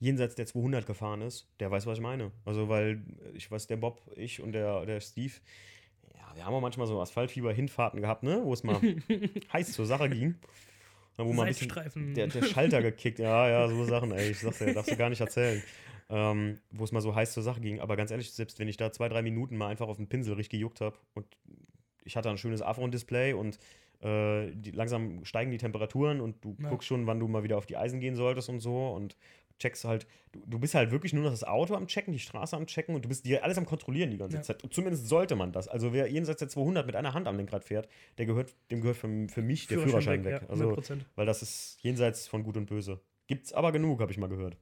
jenseits 0.00 0.34
der 0.34 0.46
200 0.46 0.86
gefahren 0.86 1.20
ist, 1.20 1.46
der 1.60 1.70
weiß, 1.70 1.86
was 1.86 1.98
ich 1.98 2.02
meine. 2.02 2.32
Also 2.44 2.68
weil 2.68 3.02
ich 3.34 3.50
weiß, 3.50 3.66
der 3.66 3.76
Bob, 3.76 4.00
ich 4.16 4.40
und 4.42 4.52
der, 4.52 4.86
der 4.86 5.00
Steve, 5.00 5.34
wir 6.34 6.44
haben 6.44 6.54
auch 6.54 6.60
manchmal 6.60 6.86
so 6.86 7.00
Asphaltfieber-Hinfahrten 7.00 8.00
gehabt, 8.00 8.22
ne, 8.22 8.40
wo 8.42 8.52
es 8.52 8.62
mal 8.64 8.80
heiß 9.52 9.72
zur 9.72 9.86
Sache 9.86 10.08
ging. 10.08 10.34
Wo 11.16 11.32
mal 11.34 11.42
ein 11.42 11.48
bisschen 11.48 12.14
der, 12.14 12.28
der 12.28 12.42
Schalter 12.42 12.80
gekickt, 12.80 13.18
ja, 13.18 13.46
ja, 13.48 13.68
so 13.68 13.84
Sachen, 13.84 14.10
ey, 14.12 14.30
ich 14.30 14.38
sag's 14.38 14.58
dir, 14.58 14.72
darfst 14.72 14.90
du 14.90 14.96
gar 14.96 15.10
nicht 15.10 15.20
erzählen. 15.20 15.62
Ähm, 16.08 16.58
wo 16.70 16.82
es 16.84 16.92
mal 16.92 17.00
so 17.00 17.14
heiß 17.14 17.32
zur 17.34 17.42
Sache 17.42 17.60
ging. 17.60 17.78
Aber 17.78 17.96
ganz 17.96 18.10
ehrlich, 18.10 18.32
selbst 18.32 18.58
wenn 18.58 18.68
ich 18.68 18.76
da 18.78 18.90
zwei, 18.90 19.08
drei 19.08 19.22
Minuten 19.22 19.56
mal 19.56 19.68
einfach 19.68 19.86
auf 19.86 19.98
den 19.98 20.08
Pinsel 20.08 20.34
richtig 20.34 20.58
gejuckt 20.58 20.80
habe 20.80 20.96
und 21.14 21.26
ich 22.04 22.16
hatte 22.16 22.30
ein 22.30 22.38
schönes 22.38 22.62
Afron-Display 22.62 23.34
und 23.34 23.58
äh, 24.00 24.50
die, 24.52 24.70
langsam 24.70 25.24
steigen 25.24 25.50
die 25.50 25.58
Temperaturen 25.58 26.20
und 26.20 26.42
du 26.44 26.56
Ja. 26.62 26.70
guckst 26.70 26.88
schon, 26.88 27.06
wann 27.06 27.20
du 27.20 27.28
mal 27.28 27.42
wieder 27.42 27.58
auf 27.58 27.66
die 27.66 27.76
Eisen 27.76 28.00
gehen 28.00 28.16
solltest 28.16 28.48
und 28.48 28.60
so 28.60 28.88
und 28.88 29.16
checkst 29.60 29.84
halt, 29.84 30.08
du, 30.32 30.40
du 30.46 30.58
bist 30.58 30.74
halt 30.74 30.90
wirklich 30.90 31.12
nur 31.12 31.22
noch 31.22 31.30
das 31.30 31.44
Auto 31.44 31.74
am 31.76 31.86
Checken, 31.86 32.12
die 32.12 32.18
Straße 32.18 32.56
am 32.56 32.66
Checken 32.66 32.94
und 32.96 33.04
du 33.04 33.08
bist 33.08 33.24
dir 33.24 33.44
alles 33.44 33.56
am 33.58 33.66
Kontrollieren 33.66 34.10
die 34.10 34.16
ganze 34.18 34.38
Ja. 34.38 34.42
Zeit. 34.42 34.62
Zumindest 34.70 35.06
sollte 35.06 35.36
man 35.36 35.52
das. 35.52 35.68
Also 35.68 35.92
wer 35.92 36.10
jenseits 36.10 36.40
der 36.40 36.48
200 36.48 36.84
mit 36.84 36.96
einer 36.96 37.14
Hand 37.14 37.28
am 37.28 37.36
Lenkrad 37.36 37.64
fährt, 37.64 37.88
der 38.18 38.26
gehört, 38.26 38.56
dem 38.72 38.80
gehört 38.80 38.96
für, 38.96 39.28
für 39.28 39.42
mich 39.42 39.68
der 39.68 39.78
Führerschein 39.78 40.24
weg. 40.24 40.42
Ja, 40.42 40.48
Also 40.48 40.72
100%. 40.72 40.98
weil 41.14 41.26
das 41.26 41.42
ist 41.42 41.78
jenseits 41.82 42.26
von 42.26 42.42
Gut 42.42 42.56
und 42.56 42.66
Böse. 42.66 43.00
Gibt's 43.28 43.52
aber 43.52 43.70
genug, 43.70 44.00
habe 44.00 44.10
ich 44.10 44.18
mal 44.18 44.28
gehört. 44.28 44.56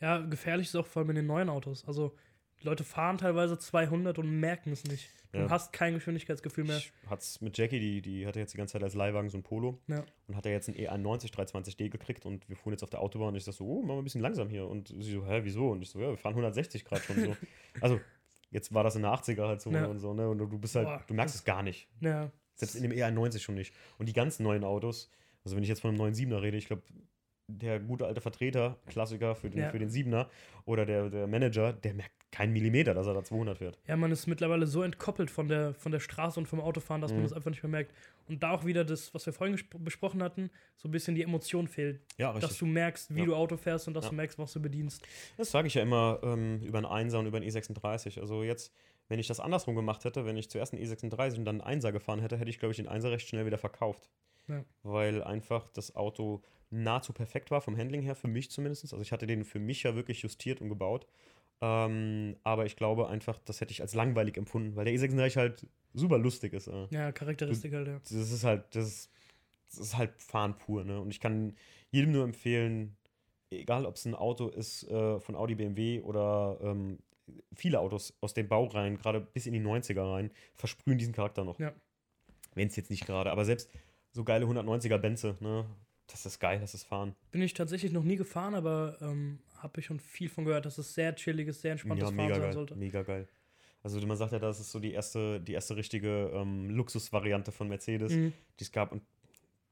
Ja, 0.00 0.18
gefährlich 0.18 0.68
ist 0.68 0.76
auch 0.76 0.86
vor 0.86 1.00
allem 1.00 1.10
in 1.10 1.16
den 1.16 1.26
neuen 1.26 1.48
Autos. 1.48 1.84
Also, 1.86 2.14
die 2.62 2.66
Leute 2.66 2.84
fahren 2.84 3.18
teilweise 3.18 3.58
200 3.58 4.18
und 4.18 4.40
merken 4.40 4.72
es 4.72 4.84
nicht. 4.84 5.10
Du 5.32 5.38
Ja. 5.40 5.50
hast 5.50 5.72
kein 5.72 5.94
Geschwindigkeitsgefühl 5.94 6.64
mehr. 6.64 6.78
Ich 6.78 6.92
hat's 7.06 7.40
mit 7.40 7.56
Jackie, 7.58 7.78
die, 7.78 8.00
die 8.02 8.26
hatte 8.26 8.40
jetzt 8.40 8.54
die 8.54 8.56
ganze 8.58 8.72
Zeit 8.72 8.82
als 8.82 8.94
Leihwagen 8.94 9.28
so 9.28 9.36
ein 9.38 9.42
Polo 9.42 9.78
Ja. 9.86 10.04
und 10.26 10.36
hat 10.36 10.46
ja 10.46 10.52
jetzt 10.52 10.68
einen 10.68 10.78
E91 10.78 11.30
320D 11.32 11.88
gekriegt 11.90 12.24
und 12.26 12.48
wir 12.48 12.56
fuhren 12.56 12.72
jetzt 12.72 12.82
auf 12.82 12.90
der 12.90 13.00
Autobahn 13.00 13.28
und 13.28 13.36
ich 13.36 13.44
sag 13.44 13.52
so, 13.54 13.66
oh, 13.66 13.82
mach 13.82 13.88
mal 13.94 13.98
ein 13.98 14.04
bisschen 14.04 14.22
langsam 14.22 14.48
hier. 14.48 14.66
Und 14.66 14.88
sie 14.88 15.12
so, 15.12 15.26
hä, 15.26 15.40
wieso? 15.44 15.68
Und 15.70 15.82
ich 15.82 15.90
so, 15.90 16.00
ja, 16.00 16.08
wir 16.08 16.16
fahren 16.16 16.32
160 16.32 16.84
Grad 16.84 17.02
schon 17.04 17.16
so. 17.24 17.36
also, 17.80 18.00
jetzt 18.50 18.72
war 18.72 18.82
das 18.84 18.96
in 18.96 19.02
der 19.02 19.12
80er 19.12 19.46
halt 19.46 19.60
so 19.60 19.70
Ja. 19.70 19.84
und 19.86 19.98
so, 19.98 20.14
ne? 20.14 20.28
Und 20.28 20.38
du 20.38 20.46
bist 20.58 20.74
halt, 20.74 20.86
Boah. 20.86 21.04
du 21.06 21.14
merkst 21.14 21.34
es 21.34 21.44
gar 21.44 21.62
nicht. 21.62 21.88
Ja. 22.00 22.30
Selbst 22.54 22.74
in 22.74 22.82
dem 22.82 22.92
E91 22.92 23.40
schon 23.40 23.54
nicht. 23.54 23.74
Und 23.98 24.08
die 24.08 24.14
ganzen 24.14 24.42
neuen 24.44 24.64
Autos, 24.64 25.10
also 25.44 25.54
wenn 25.56 25.62
ich 25.62 25.68
jetzt 25.68 25.80
von 25.80 25.90
einem 25.90 25.98
neuen 25.98 26.14
7er 26.14 26.40
rede, 26.42 26.56
ich 26.56 26.66
glaube, 26.66 26.82
der 27.50 27.80
gute 27.80 28.06
alte 28.06 28.20
Vertreter, 28.20 28.78
Klassiker 28.86 29.34
für 29.34 29.48
den, 29.50 29.60
Ja. 29.60 29.70
für 29.70 29.78
den 29.78 29.90
7er 29.90 30.28
oder 30.64 30.84
der, 30.84 31.08
der 31.10 31.26
Manager, 31.26 31.72
der 31.72 31.94
merkt 31.94 32.17
keinen 32.30 32.52
Millimeter, 32.52 32.92
dass 32.94 33.06
er 33.06 33.14
da 33.14 33.24
200 33.24 33.58
fährt. 33.58 33.78
Ja, 33.86 33.96
man 33.96 34.12
ist 34.12 34.26
mittlerweile 34.26 34.66
so 34.66 34.82
entkoppelt 34.82 35.30
von 35.30 35.48
der, 35.48 35.72
von 35.74 35.92
der 35.92 36.00
Straße 36.00 36.38
und 36.38 36.46
vom 36.46 36.60
Autofahren, 36.60 37.00
dass 37.00 37.10
man 37.10 37.20
Mhm. 37.20 37.24
das 37.24 37.32
einfach 37.32 37.50
nicht 37.50 37.62
mehr 37.62 37.70
merkt. 37.70 37.92
Und 38.28 38.42
da 38.42 38.50
auch 38.50 38.64
wieder 38.66 38.84
das, 38.84 39.14
was 39.14 39.24
wir 39.24 39.32
vorhin 39.32 39.58
besprochen 39.78 40.22
hatten, 40.22 40.50
so 40.76 40.88
ein 40.88 40.90
bisschen 40.90 41.14
die 41.14 41.22
Emotion 41.22 41.66
fehlt. 41.68 42.00
Ja, 42.18 42.32
Dass 42.38 42.58
du 42.58 42.66
merkst, 42.66 43.14
wie 43.14 43.20
Ja. 43.20 43.24
du 43.26 43.34
Auto 43.34 43.56
fährst 43.56 43.88
und 43.88 43.94
dass 43.94 44.04
Ja. 44.04 44.10
du 44.10 44.16
merkst, 44.16 44.38
was 44.38 44.52
du 44.52 44.60
bedienst. 44.60 45.02
Das 45.38 45.50
sage 45.50 45.68
ich 45.68 45.74
ja 45.74 45.82
immer 45.82 46.20
ähm, 46.22 46.60
über 46.62 46.78
einen 46.78 46.86
1er 46.86 47.18
und 47.18 47.26
über 47.26 47.38
einen 47.38 47.46
E36. 47.48 48.20
Also 48.20 48.42
jetzt, 48.42 48.74
wenn 49.08 49.18
ich 49.18 49.26
das 49.26 49.40
andersrum 49.40 49.74
gemacht 49.74 50.04
hätte, 50.04 50.26
wenn 50.26 50.36
ich 50.36 50.50
zuerst 50.50 50.74
einen 50.74 50.82
E36 50.84 51.38
und 51.38 51.46
dann 51.46 51.62
einen 51.62 51.80
1er 51.80 51.92
gefahren 51.92 52.20
hätte, 52.20 52.36
hätte 52.36 52.50
ich, 52.50 52.58
glaube 52.58 52.72
ich, 52.72 52.76
den 52.76 52.88
1er 52.88 53.10
recht 53.10 53.26
schnell 53.26 53.46
wieder 53.46 53.58
verkauft. 53.58 54.10
Ja. 54.48 54.64
Weil 54.82 55.22
einfach 55.24 55.68
das 55.70 55.96
Auto 55.96 56.42
nahezu 56.70 57.14
perfekt 57.14 57.50
war, 57.50 57.62
vom 57.62 57.78
Handling 57.78 58.02
her, 58.02 58.14
für 58.14 58.28
mich 58.28 58.50
zumindest. 58.50 58.84
Also 58.92 59.00
ich 59.00 59.12
hatte 59.12 59.26
den 59.26 59.44
für 59.44 59.58
mich 59.58 59.82
ja 59.84 59.94
wirklich 59.96 60.20
justiert 60.20 60.60
und 60.60 60.68
gebaut. 60.68 61.06
Ähm, 61.60 62.36
aber 62.44 62.66
ich 62.66 62.76
glaube 62.76 63.08
einfach, 63.08 63.38
das 63.44 63.60
hätte 63.60 63.72
ich 63.72 63.80
als 63.80 63.94
langweilig 63.94 64.36
empfunden, 64.36 64.76
weil 64.76 64.84
der 64.84 64.94
E36 64.94 65.36
halt 65.36 65.66
super 65.92 66.18
lustig 66.18 66.52
ist. 66.52 66.68
Äh. 66.68 66.86
Ja, 66.90 67.12
Charakteristik 67.12 67.72
halt, 67.72 67.88
ja. 67.88 67.98
Das 67.98 68.12
ist 68.12 68.44
halt, 68.44 68.74
das 68.74 68.86
ist, 68.86 69.10
das 69.70 69.80
ist 69.80 69.96
halt 69.96 70.22
Fahren 70.22 70.56
pur, 70.56 70.84
ne? 70.84 71.00
Und 71.00 71.10
ich 71.10 71.20
kann 71.20 71.56
jedem 71.90 72.12
nur 72.12 72.24
empfehlen, 72.24 72.96
egal 73.50 73.86
ob 73.86 73.96
es 73.96 74.04
ein 74.04 74.14
Auto 74.14 74.48
ist 74.48 74.84
äh, 74.88 75.18
von 75.18 75.34
Audi, 75.34 75.56
BMW 75.56 76.00
oder 76.02 76.58
ähm, 76.62 76.98
viele 77.54 77.80
Autos 77.80 78.16
aus 78.20 78.34
den 78.34 78.48
Baureihen, 78.48 78.96
gerade 78.96 79.20
bis 79.20 79.46
in 79.46 79.52
die 79.52 79.60
90er 79.60 80.12
rein, 80.12 80.30
versprühen 80.54 80.98
diesen 80.98 81.12
Charakter 81.12 81.44
noch. 81.44 81.58
Ja. 81.58 81.72
Wenn 82.54 82.68
es 82.68 82.76
jetzt 82.76 82.90
nicht 82.90 83.06
gerade, 83.06 83.30
aber 83.30 83.44
selbst 83.44 83.70
so 84.12 84.24
geile 84.24 84.46
190er 84.46 84.98
Benze, 84.98 85.36
ne? 85.40 85.66
Das 86.08 86.26
ist 86.26 86.38
geil, 86.40 86.58
das 86.60 86.74
ist 86.74 86.84
Fahren. 86.84 87.14
Bin 87.30 87.42
ich 87.42 87.54
tatsächlich 87.54 87.92
noch 87.92 88.02
nie 88.02 88.16
gefahren, 88.16 88.54
aber 88.54 88.96
ähm, 89.00 89.38
habe 89.58 89.80
ich 89.80 89.86
schon 89.86 90.00
viel 90.00 90.28
von 90.28 90.44
gehört, 90.44 90.66
dass 90.66 90.78
es 90.78 90.94
sehr 90.94 91.14
chilliges, 91.14 91.60
sehr 91.60 91.72
entspanntes 91.72 92.10
ja, 92.10 92.14
Fahren 92.16 92.16
mega 92.16 92.34
sein 92.34 92.42
geil. 92.44 92.52
sollte. 92.52 92.76
Mega 92.76 93.02
geil. 93.02 93.28
Also 93.82 94.04
man 94.06 94.16
sagt 94.16 94.32
ja, 94.32 94.38
das 94.38 94.58
ist 94.58 94.70
so 94.72 94.80
die 94.80 94.92
erste, 94.92 95.40
die 95.40 95.52
erste 95.52 95.76
richtige 95.76 96.30
ähm, 96.34 96.68
Luxusvariante 96.70 97.52
von 97.52 97.68
Mercedes, 97.68 98.12
Mhm. 98.12 98.32
die 98.58 98.64
es 98.64 98.72
gab. 98.72 98.90
Und 98.92 99.02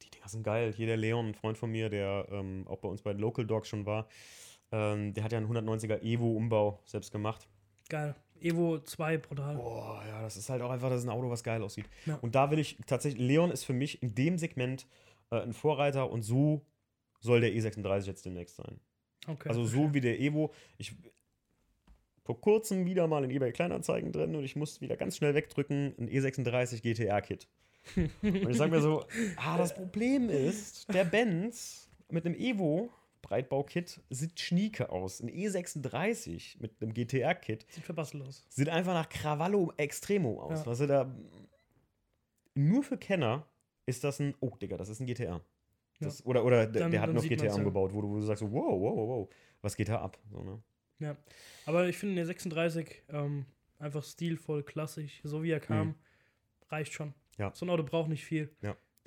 die 0.02 0.10
Dinger 0.10 0.28
sind 0.28 0.42
geil. 0.44 0.72
Hier 0.76 0.86
der 0.86 0.96
Leon, 0.96 1.28
ein 1.28 1.34
Freund 1.34 1.58
von 1.58 1.70
mir, 1.70 1.88
der 1.88 2.26
ähm, 2.30 2.66
auch 2.68 2.78
bei 2.78 2.88
uns 2.88 3.02
bei 3.02 3.12
Local 3.12 3.46
Dogs 3.46 3.68
schon 3.68 3.84
war, 3.86 4.06
ähm, 4.72 5.14
der 5.14 5.24
hat 5.24 5.32
ja 5.32 5.38
einen 5.38 5.48
190er 5.50 6.02
Evo-Umbau 6.02 6.80
selbst 6.84 7.10
gemacht. 7.12 7.48
Geil. 7.88 8.14
Evo 8.40 8.78
2 8.78 9.16
brutal. 9.18 9.56
Boah, 9.56 10.02
ja, 10.06 10.20
das 10.22 10.36
ist 10.36 10.50
halt 10.50 10.60
auch 10.60 10.70
einfach, 10.70 10.90
das 10.90 10.98
ist 11.00 11.06
ein 11.06 11.10
Auto, 11.10 11.30
was 11.30 11.42
geil 11.42 11.62
aussieht. 11.62 11.86
Ja. 12.04 12.16
Und 12.20 12.34
da 12.34 12.50
will 12.50 12.58
ich 12.58 12.76
tatsächlich, 12.86 13.26
Leon 13.26 13.50
ist 13.50 13.64
für 13.64 13.72
mich 13.72 14.02
in 14.02 14.14
dem 14.14 14.36
Segment 14.38 14.86
äh, 15.30 15.40
ein 15.40 15.52
Vorreiter 15.52 16.10
und 16.10 16.22
so 16.22 16.64
soll 17.20 17.40
der 17.40 17.52
E36 17.52 18.06
jetzt 18.06 18.24
demnächst 18.24 18.56
sein. 18.56 18.80
Okay. 19.26 19.48
Also 19.48 19.64
so 19.64 19.94
wie 19.94 20.00
der 20.00 20.20
Evo. 20.20 20.52
Ich 20.78 20.94
vor 22.26 22.40
kurzem 22.40 22.86
wieder 22.86 23.06
mal 23.06 23.22
in 23.22 23.30
eBay 23.30 23.52
Kleinanzeigen 23.52 24.10
drin 24.10 24.34
und 24.34 24.42
ich 24.42 24.56
musste 24.56 24.80
wieder 24.80 24.96
ganz 24.96 25.16
schnell 25.16 25.34
wegdrücken, 25.34 25.94
ein 25.96 26.08
E36 26.08 26.82
GTR-Kit. 26.82 27.46
und 27.96 28.50
ich 28.50 28.56
sage 28.56 28.72
mir 28.72 28.80
so, 28.80 29.04
ah, 29.36 29.56
das 29.56 29.74
Problem 29.74 30.28
ist, 30.28 30.92
der 30.92 31.04
Benz 31.04 31.88
mit 32.08 32.26
einem 32.26 32.34
Evo 32.34 32.90
Breitbau-Kit 33.22 34.00
sieht 34.10 34.40
schnieke 34.40 34.90
aus. 34.90 35.20
Ein 35.20 35.30
E36 35.30 36.60
mit 36.60 36.80
einem 36.80 36.94
GTR-Kit 36.94 37.66
Sieht 37.68 37.84
verbastelt 37.84 38.24
aus. 38.24 38.44
sieht 38.48 38.68
einfach 38.68 38.94
nach 38.94 39.08
Cravallo 39.08 39.72
Extremo 39.76 40.42
aus. 40.42 40.60
Ja. 40.60 40.66
Was 40.66 40.80
er 40.80 40.86
da. 40.86 41.16
Nur 42.54 42.82
für 42.82 42.96
Kenner 42.96 43.46
ist 43.86 44.04
das 44.04 44.20
ein. 44.20 44.34
Oh, 44.40 44.50
Digga, 44.60 44.76
das 44.76 44.88
ist 44.88 45.00
ein 45.00 45.06
GTR. 45.06 45.40
Das, 46.00 46.24
Oder, 46.26 46.44
oder 46.44 46.66
der, 46.66 46.82
Dann- 46.82 46.90
der 46.90 47.00
hat 47.00 47.12
noch 47.12 47.22
GTA 47.22 47.46
ja. 47.46 47.54
umgebaut, 47.54 47.94
wo 47.94 48.02
du, 48.02 48.10
wo 48.10 48.14
du 48.16 48.22
sagst, 48.22 48.40
so, 48.40 48.52
wow, 48.52 48.78
wow, 48.78 49.08
wow, 49.08 49.28
was 49.62 49.74
geht 49.76 49.88
da 49.88 50.00
ab? 50.02 50.18
So, 50.30 50.42
ne? 50.42 50.62
Ja. 50.98 51.16
Aber 51.64 51.88
ich 51.88 51.96
finde, 51.96 52.16
der 52.16 52.26
36 52.26 53.04
ähm, 53.08 53.46
einfach 53.78 54.04
stilvoll, 54.04 54.62
klassisch, 54.62 55.20
so 55.24 55.42
wie 55.42 55.50
er 55.52 55.60
kam, 55.60 55.94
reicht 56.68 56.92
schon. 56.92 57.14
Ja. 57.38 57.50
So 57.54 57.64
ein 57.64 57.70
Auto 57.70 57.82
braucht 57.82 58.08
nicht 58.10 58.24
viel. 58.26 58.54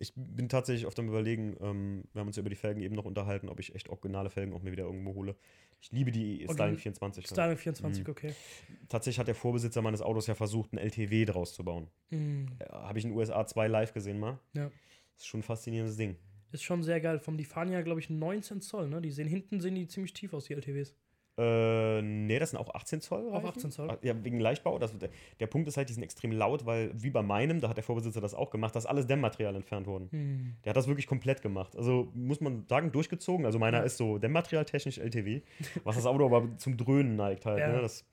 Ich 0.01 0.13
bin 0.15 0.47
tatsächlich 0.49 0.85
auf 0.85 0.93
dem 0.93 1.09
Überlegen, 1.09 1.57
ähm, 1.61 2.03
wir 2.13 2.21
haben 2.21 2.27
uns 2.27 2.37
ja 2.37 2.41
über 2.41 2.49
die 2.49 2.55
Felgen 2.55 2.81
eben 2.81 2.95
noch 2.95 3.05
unterhalten, 3.05 3.49
ob 3.49 3.59
ich 3.59 3.75
echt 3.75 3.89
originale 3.89 4.29
Felgen 4.29 4.53
auch 4.53 4.61
mir 4.61 4.71
wieder 4.71 4.85
irgendwo 4.85 5.13
hole. 5.13 5.35
Ich 5.81 5.91
liebe 5.91 6.11
die 6.11 6.45
Original- 6.47 6.53
Styling 6.55 6.77
24. 6.77 7.25
ja. 7.25 7.29
Styling 7.31 7.57
24, 7.57 8.03
Mhm. 8.05 8.11
okay. 8.11 8.33
Tatsächlich 8.87 9.19
hat 9.19 9.27
der 9.27 9.35
Vorbesitzer 9.35 9.81
meines 9.81 10.01
Autos 10.01 10.27
ja 10.27 10.35
versucht, 10.35 10.71
ein 10.73 10.77
LTW 10.77 11.25
draus 11.25 11.53
zu 11.53 11.63
bauen. 11.65 11.87
Mhm. 12.09 12.47
Äh, 12.59 12.65
Habe 12.71 12.97
ich 12.99 13.05
in 13.05 13.11
den 13.11 13.17
USA 13.17 13.45
2 13.45 13.67
live 13.67 13.93
gesehen 13.93 14.19
mal. 14.19 14.39
Ja. 14.53 14.65
Das 15.15 15.23
ist 15.23 15.27
schon 15.27 15.41
ein 15.41 15.43
faszinierendes 15.43 15.97
Ding. 15.97 16.15
Ist 16.51 16.63
schon 16.63 16.81
sehr 16.81 16.99
geil. 17.01 17.19
Vom, 17.19 17.37
die 17.37 17.43
fahren 17.45 17.71
ja, 17.71 17.81
glaube 17.81 17.99
ich, 17.99 18.09
19 18.09 18.61
Zoll, 18.61 18.87
ne? 18.89 19.01
Die 19.01 19.11
sehen 19.11 19.27
hinten 19.27 19.59
sehen 19.61 19.75
die 19.75 19.87
ziemlich 19.87 20.13
tief 20.13 20.33
aus, 20.33 20.45
die 20.45 20.53
LTWs. 20.53 20.95
Äh, 21.39 22.01
nee, 22.01 22.37
das 22.37 22.49
sind 22.51 22.59
auch 22.59 22.73
18 22.75 22.99
Zoll. 23.01 23.29
Reifen. 23.29 23.47
18 23.47 23.71
Zoll? 23.71 23.89
Ah, 23.89 23.97
Ja, 24.01 24.13
wegen 24.23 24.39
Leichtbau. 24.39 24.77
Das, 24.77 24.97
der, 24.97 25.09
der 25.39 25.47
Punkt 25.47 25.67
ist 25.67 25.77
halt, 25.77 25.87
die 25.89 25.93
sind 25.93 26.03
extrem 26.03 26.31
laut, 26.31 26.65
weil 26.65 26.91
wie 26.93 27.09
bei 27.09 27.21
meinem, 27.21 27.61
da 27.61 27.69
hat 27.69 27.77
der 27.77 27.83
Vorbesitzer 27.83 28.19
das 28.21 28.33
auch 28.33 28.49
gemacht, 28.49 28.75
dass 28.75 28.85
alles 28.85 29.07
Dämmmaterial 29.07 29.55
entfernt 29.55 29.87
wurden. 29.87 30.09
Hm. 30.11 30.53
Der 30.65 30.71
hat 30.71 30.77
das 30.77 30.87
wirklich 30.87 31.07
komplett 31.07 31.41
gemacht. 31.41 31.75
Also 31.77 32.09
muss 32.13 32.41
man 32.41 32.65
sagen, 32.67 32.91
durchgezogen. 32.91 33.45
Also 33.45 33.57
meiner 33.59 33.77
Ja. 33.79 33.83
ist 33.83 33.97
so 33.97 34.17
Dämmmaterial-technisch 34.17 34.97
LTW, 34.97 35.41
was 35.83 35.95
das 35.95 36.05
Auto 36.05 36.25
aber 36.25 36.57
zum 36.57 36.75
Dröhnen 36.77 37.15
neigt 37.15 37.45
halt. 37.45 37.59
Ja. 37.59 37.71
Ne? 37.71 37.81
Das, 37.81 38.05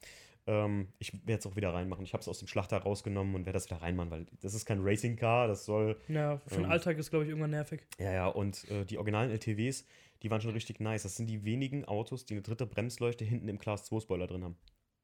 ähm, 0.48 0.86
ich 1.00 1.12
werde 1.26 1.40
es 1.40 1.46
auch 1.46 1.56
wieder 1.56 1.74
reinmachen. 1.74 2.04
Ich 2.04 2.12
habe 2.12 2.20
es 2.20 2.28
aus 2.28 2.38
dem 2.38 2.46
Schlachter 2.46 2.78
rausgenommen 2.78 3.34
und 3.34 3.46
werde 3.46 3.56
das 3.56 3.68
wieder 3.68 3.82
reinmachen, 3.82 4.10
weil 4.12 4.26
das 4.42 4.54
ist 4.54 4.64
kein 4.64 4.78
Racing-Car, 4.80 5.48
das 5.48 5.64
soll 5.64 5.96
Ja, 6.06 6.38
für 6.46 6.54
den 6.56 6.64
Ähm. 6.66 6.70
Alltag 6.70 6.98
ist, 6.98 7.10
glaube 7.10 7.24
ich, 7.24 7.30
irgendwann 7.30 7.50
nervig. 7.50 7.80
Ja, 7.98 8.12
ja, 8.12 8.26
und 8.28 8.70
äh, 8.70 8.84
die 8.84 8.96
originalen 8.98 9.30
LTWs, 9.32 9.84
die 10.22 10.30
waren 10.30 10.40
schon 10.40 10.52
richtig 10.52 10.80
nice. 10.80 11.02
Das 11.04 11.16
sind 11.16 11.26
die 11.28 11.44
wenigen 11.44 11.84
Autos, 11.84 12.24
die 12.26 12.34
eine 12.34 12.42
dritte 12.42 12.66
Bremsleuchte 12.66 13.24
hinten 13.24 13.48
im 13.48 13.58
Class 13.58 13.84
2 13.84 14.00
Spoiler 14.00 14.26
drin 14.26 14.44
haben. 14.44 14.56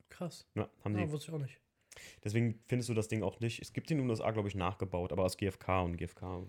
Krass. 0.09 0.47
Ja, 0.55 0.69
haben 0.85 0.97
Ja, 0.99 1.05
die. 1.07 1.13
wusste 1.13 1.31
ich 1.31 1.35
auch 1.35 1.41
nicht. 1.41 1.59
Deswegen 2.25 2.59
findest 2.69 2.89
du 2.89 2.95
das 2.95 3.09
Ding 3.09 3.23
auch 3.23 3.41
nicht. 3.41 3.61
Es 3.61 3.73
gibt 3.73 3.91
den 3.91 3.99
in 3.99 4.05
den 4.05 4.11
USA, 4.11 4.31
glaube 4.31 4.49
ich, 4.49 4.55
nachgebaut, 4.55 5.13
aber 5.13 5.25
aus 5.25 5.37
GFK 5.37 5.83
und 5.83 5.97
GFK. 5.97 6.47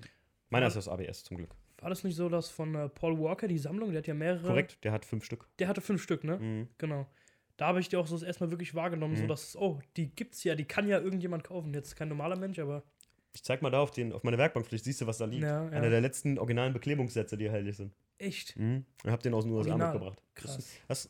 Meiner 0.49 0.67
ist 0.67 0.77
aus 0.77 0.87
ABS 0.87 1.23
zum 1.23 1.37
Glück. 1.37 1.55
War 1.79 1.89
das 1.89 2.03
nicht 2.03 2.15
so, 2.15 2.29
dass 2.29 2.49
von 2.49 2.75
äh, 2.75 2.87
Paul 2.89 3.19
Walker 3.19 3.47
die 3.47 3.57
Sammlung, 3.57 3.91
der 3.91 3.99
hat 3.99 4.07
ja 4.07 4.13
mehrere. 4.13 4.47
Korrekt, 4.47 4.77
der 4.83 4.91
hat 4.93 5.03
fünf 5.05 5.25
Stück. 5.25 5.47
Der 5.59 5.67
hatte 5.67 5.81
fünf 5.81 6.01
Stück, 6.01 6.23
ne? 6.23 6.37
Mhm. 6.37 6.67
Genau. 6.77 7.07
Da 7.57 7.67
habe 7.67 7.79
ich 7.81 7.89
die 7.89 7.97
auch 7.97 8.07
so 8.07 8.23
erstmal 8.23 8.51
wirklich 8.51 8.73
wahrgenommen, 8.73 9.15
so 9.17 9.23
Mhm. 9.23 9.27
dass, 9.27 9.55
oh, 9.57 9.79
die 9.97 10.07
gibt's 10.15 10.43
ja, 10.43 10.55
die 10.55 10.65
kann 10.65 10.87
ja 10.87 10.99
irgendjemand 10.99 11.43
kaufen. 11.43 11.73
Jetzt 11.73 11.95
kein 11.95 12.07
normaler 12.07 12.37
Mensch, 12.37 12.57
aber 12.59 12.83
Ich 13.35 13.43
zeig 13.43 13.61
mal 13.61 13.69
da 13.71 13.79
auf, 13.81 13.91
den, 13.91 14.13
auf 14.13 14.23
meine 14.23 14.37
Werkbank, 14.37 14.65
vielleicht 14.65 14.85
siehst 14.85 15.01
du, 15.01 15.07
was 15.07 15.17
da 15.17 15.25
liegt. 15.25 15.43
Ja, 15.43 15.63
ja. 15.65 15.69
Einer 15.71 15.89
der 15.89 16.01
letzten 16.01 16.37
originalen 16.37 16.71
Beklebungssätze, 16.71 17.35
die 17.37 17.45
erhältlich 17.45 17.75
sind. 17.75 17.91
Echt 18.17 18.55
Mhm. 18.57 18.85
Ich 19.03 19.09
habe 19.11 19.21
den 19.21 19.33
aus 19.33 19.43
den 19.43 19.53
USA 19.53 19.77
mitgebracht. 19.77 20.21
krass. 20.35 20.69
Das, 20.87 21.09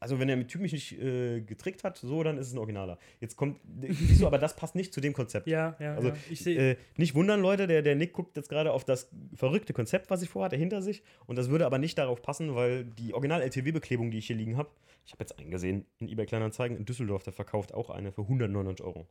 also 0.00 0.18
wenn 0.18 0.28
er 0.28 0.36
mit 0.36 0.48
Typ 0.48 0.60
mich 0.60 0.72
nicht 0.72 0.92
äh, 1.00 1.40
getrickt 1.40 1.82
hat, 1.82 1.96
so, 1.96 2.22
dann 2.22 2.36
ist 2.36 2.48
es 2.48 2.52
ein 2.52 2.58
Originaler. 2.58 2.98
Jetzt 3.20 3.36
kommt, 3.36 3.58
siehst 3.88 4.20
du, 4.20 4.26
aber 4.26 4.36
das 4.38 4.54
passt 4.54 4.74
nicht 4.74 4.92
zu 4.92 5.00
dem 5.00 5.14
Konzept. 5.14 5.46
Ja, 5.46 5.76
ja, 5.80 5.94
Also, 5.94 6.08
ja. 6.08 6.16
Ich 6.28 6.40
sehe. 6.40 6.72
Äh, 6.72 6.76
nicht 6.98 7.14
wundern, 7.14 7.40
Leute, 7.40 7.66
der, 7.66 7.80
der 7.80 7.94
Nick 7.94 8.12
guckt 8.12 8.36
jetzt 8.36 8.50
gerade 8.50 8.72
auf 8.72 8.84
das 8.84 9.08
verrückte 9.34 9.72
Konzept, 9.72 10.10
was 10.10 10.20
ich 10.20 10.28
vorhatte, 10.28 10.56
hinter 10.56 10.82
sich. 10.82 11.02
Und 11.26 11.36
das 11.36 11.48
würde 11.48 11.64
aber 11.64 11.78
nicht 11.78 11.96
darauf 11.96 12.20
passen, 12.20 12.54
weil 12.54 12.84
die 12.84 13.14
Original-LTW-Beklebung, 13.14 14.10
die 14.10 14.18
ich 14.18 14.26
hier 14.26 14.36
liegen 14.36 14.58
habe, 14.58 14.68
ich 15.06 15.12
habe 15.12 15.22
jetzt 15.22 15.38
einen 15.38 15.50
gesehen 15.50 15.86
in 16.00 16.08
eBay 16.08 16.26
Kleinanzeigen 16.26 16.76
in 16.76 16.84
Düsseldorf, 16.84 17.22
der 17.22 17.32
verkauft 17.32 17.72
auch 17.72 17.88
eine 17.88 18.12
für 18.12 18.22
199 18.22 18.84
Euro. 18.84 19.06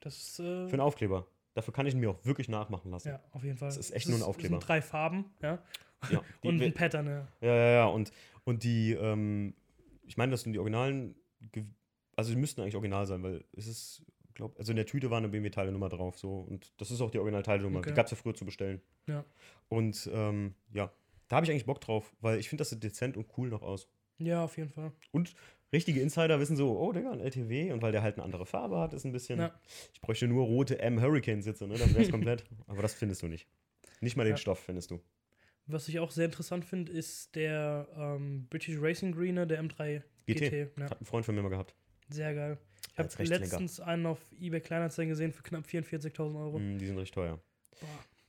das 0.00 0.16
ist. 0.18 0.38
Äh, 0.40 0.66
Für 0.66 0.72
einen 0.74 0.80
Aufkleber. 0.80 1.26
Dafür 1.56 1.72
kann 1.72 1.86
ich 1.86 1.94
ihn 1.94 2.00
mir 2.00 2.10
auch 2.10 2.22
wirklich 2.22 2.50
nachmachen 2.50 2.90
lassen. 2.90 3.08
ja, 3.08 3.22
auf 3.32 3.42
jeden 3.42 3.56
Fall. 3.56 3.68
Das 3.68 3.78
ist 3.78 3.90
echt 3.92 4.04
Das 4.04 4.10
nur 4.10 4.18
ein 4.18 4.28
Aufkleber. 4.28 4.60
sind 4.60 4.68
drei 4.68 4.82
Farben, 4.82 5.24
ja. 5.40 5.58
Ja, 6.10 6.20
die, 6.42 6.48
Und 6.48 6.60
ein 6.62 6.74
Pattern, 6.74 7.06
ja. 7.06 7.26
ja, 7.40 7.54
ja, 7.56 7.70
ja. 7.70 7.86
Und, 7.86 8.12
und 8.44 8.62
die, 8.62 8.92
ähm, 8.92 9.54
ich 10.06 10.18
meine, 10.18 10.32
das 10.32 10.42
sind 10.42 10.52
die 10.52 10.58
originalen, 10.58 11.14
also 12.14 12.30
die 12.30 12.38
müssten 12.38 12.60
eigentlich 12.60 12.74
original 12.76 13.06
sein, 13.06 13.22
weil 13.22 13.42
es 13.56 13.66
ist, 13.66 14.02
glaub, 14.34 14.58
also 14.58 14.72
in 14.72 14.76
der 14.76 14.84
Tüte 14.84 15.10
war 15.10 15.16
eine 15.16 15.30
BMW-Teile-Nummer 15.30 15.88
drauf, 15.88 16.18
so. 16.18 16.40
Und 16.40 16.74
das 16.76 16.90
ist 16.90 17.00
auch 17.00 17.10
die 17.10 17.18
Original-Teile-Nummer. 17.18 17.78
Okay. 17.78 17.88
Die 17.88 17.94
gab 17.94 18.04
es 18.04 18.10
ja 18.10 18.18
früher 18.18 18.34
zu 18.34 18.44
bestellen. 18.44 18.82
Ja. 19.06 19.24
Und 19.70 20.10
ähm, 20.12 20.54
ja, 20.74 20.92
da 21.28 21.36
habe 21.36 21.46
ich 21.46 21.50
eigentlich 21.50 21.64
Bock 21.64 21.80
drauf, 21.80 22.14
weil 22.20 22.38
ich 22.38 22.50
finde, 22.50 22.60
das 22.60 22.68
sieht 22.68 22.82
dezent 22.84 23.16
und 23.16 23.26
cool 23.38 23.48
noch 23.48 23.62
aus. 23.62 23.88
Ja, 24.18 24.44
auf 24.44 24.58
jeden 24.58 24.70
Fall. 24.70 24.92
Und 25.10 25.34
richtige 25.72 26.00
Insider 26.00 26.38
wissen 26.40 26.56
so, 26.56 26.78
oh 26.78 26.92
Digga, 26.92 27.10
ein 27.12 27.20
LTW 27.20 27.72
und 27.72 27.82
weil 27.82 27.92
der 27.92 28.02
halt 28.02 28.16
eine 28.16 28.24
andere 28.24 28.46
Farbe 28.46 28.78
hat, 28.78 28.92
ist 28.92 29.04
ein 29.04 29.12
bisschen. 29.12 29.38
Ja. 29.40 29.54
Ich 29.92 30.00
bräuchte 30.00 30.26
nur 30.28 30.44
rote 30.44 30.78
M-Hurricane-Sitze, 30.78 31.66
ne? 31.66 31.74
Dann 31.74 31.90
wäre 31.94 32.04
es 32.04 32.10
komplett. 32.10 32.44
Aber 32.66 32.82
das 32.82 32.94
findest 32.94 33.22
du 33.22 33.28
nicht. 33.28 33.46
Nicht 34.00 34.16
mal 34.16 34.24
den 34.24 34.32
Ja. 34.32 34.36
Stoff 34.36 34.58
findest 34.60 34.90
du. 34.90 35.00
Was 35.66 35.88
ich 35.88 35.98
auch 35.98 36.10
sehr 36.12 36.26
interessant 36.26 36.64
finde, 36.64 36.92
ist 36.92 37.34
der 37.34 37.88
ähm, 37.96 38.46
British 38.48 38.76
Racing 38.80 39.12
Greener, 39.12 39.46
der 39.46 39.62
M3 39.62 40.02
GT. 40.26 40.38
GT. 40.40 40.78
Ja, 40.78 40.90
Hat 40.90 41.00
ein 41.00 41.04
Freund 41.06 41.26
von 41.26 41.34
mir 41.34 41.42
mal 41.42 41.48
gehabt. 41.48 41.74
sehr 42.08 42.34
geil. 42.34 42.58
Ich 42.92 42.98
habe 42.98 43.24
letztens 43.24 43.80
einen 43.80 44.06
auf 44.06 44.18
eBay 44.40 44.60
Kleinanzeigen 44.60 45.10
gesehen 45.10 45.32
für 45.32 45.42
knapp 45.42 45.64
44.000 45.66 46.38
Euro. 46.38 46.58
Mm, 46.58 46.78
die 46.78 46.86
sind 46.86 46.96
richtig 46.96 47.14
teuer. 47.14 47.40
Boah. 47.80 47.88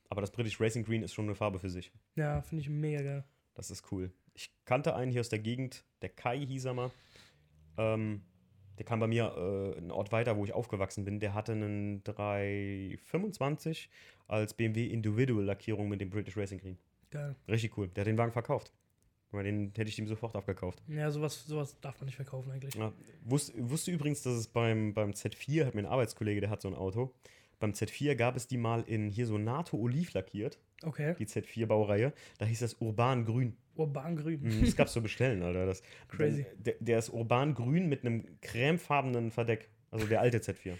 Aber 0.09 0.21
das 0.21 0.31
British 0.31 0.59
Racing 0.59 0.83
Green 0.83 1.03
ist 1.03 1.13
schon 1.13 1.25
eine 1.25 1.35
Farbe 1.35 1.59
für 1.59 1.69
sich. 1.69 1.91
Ja, 2.15 2.41
finde 2.41 2.63
ich 2.63 2.69
mega 2.69 3.01
geil. 3.01 3.23
Das 3.53 3.69
ist 3.71 3.91
cool. 3.91 4.11
Ich 4.33 4.51
kannte 4.65 4.95
einen 4.95 5.11
hier 5.11 5.21
aus 5.21 5.29
der 5.29 5.39
Gegend, 5.39 5.85
der 6.01 6.09
Kai 6.09 6.39
hieß 6.45 6.65
er 6.65 6.73
mal. 6.73 6.91
Ähm, 7.77 8.21
der 8.77 8.85
kam 8.85 8.99
bei 8.99 9.07
mir 9.07 9.33
äh, 9.35 9.77
einen 9.77 9.91
Ort 9.91 10.11
weiter, 10.11 10.37
wo 10.37 10.45
ich 10.45 10.53
aufgewachsen 10.53 11.03
bin. 11.03 11.19
Der 11.19 11.33
hatte 11.33 11.53
einen 11.53 12.03
325 12.03 13.89
als 14.27 14.53
BMW 14.53 14.87
Individual 14.87 15.43
Lackierung 15.43 15.89
mit 15.89 16.01
dem 16.01 16.09
British 16.09 16.37
Racing 16.37 16.59
Green. 16.59 16.77
Geil. 17.09 17.35
Richtig 17.47 17.77
cool. 17.77 17.87
Der 17.89 18.01
hat 18.01 18.07
den 18.07 18.17
Wagen 18.17 18.31
verkauft. 18.31 18.71
Weil 19.31 19.43
den 19.43 19.73
hätte 19.75 19.89
ich 19.89 19.99
ihm 19.99 20.07
sofort 20.07 20.35
abgekauft. 20.35 20.81
Ja, 20.87 21.11
sowas, 21.11 21.45
sowas 21.45 21.77
darf 21.81 21.99
man 21.99 22.05
nicht 22.05 22.15
verkaufen 22.15 22.49
eigentlich. 22.51 22.75
Ja. 22.75 22.93
Wusst, 23.25 23.53
wusste 23.57 23.91
übrigens, 23.91 24.21
dass 24.21 24.33
es 24.33 24.47
beim, 24.47 24.93
beim 24.93 25.11
Z4, 25.11 25.65
hat 25.65 25.75
mir 25.75 25.81
ein 25.81 25.85
Arbeitskollege, 25.85 26.39
der 26.39 26.49
hat 26.49 26.61
so 26.61 26.69
ein 26.69 26.75
Auto. 26.75 27.13
Beim 27.59 27.71
Z4 27.71 28.15
gab 28.15 28.37
es 28.37 28.47
die 28.47 28.57
mal 28.57 28.83
in 28.83 29.09
hier 29.09 29.25
so 29.25 29.37
NATO-Oliv 29.37 30.13
lackiert, 30.13 30.59
Okay. 30.83 31.15
die 31.19 31.25
Z4-Baureihe. 31.25 32.13
Da 32.37 32.45
hieß 32.45 32.59
das 32.59 32.75
Urban 32.75 33.25
Grün. 33.25 33.57
Urban 33.77 34.15
Grün. 34.15 34.41
Mhm, 34.41 34.61
Das 34.65 34.75
gab's 34.75 34.93
zu 34.93 35.01
bestellen, 35.01 35.41
Alter. 35.43 35.65
Das, 35.65 35.81
Crazy. 36.09 36.45
Der, 36.57 36.75
der 36.79 36.99
ist 36.99 37.09
urban 37.09 37.53
grün 37.53 37.87
mit 37.89 38.03
einem 38.05 38.25
cremefarbenen 38.41 39.31
Verdeck. 39.31 39.69
Also 39.91 40.05
der 40.07 40.21
alte 40.21 40.39
Z4. 40.39 40.73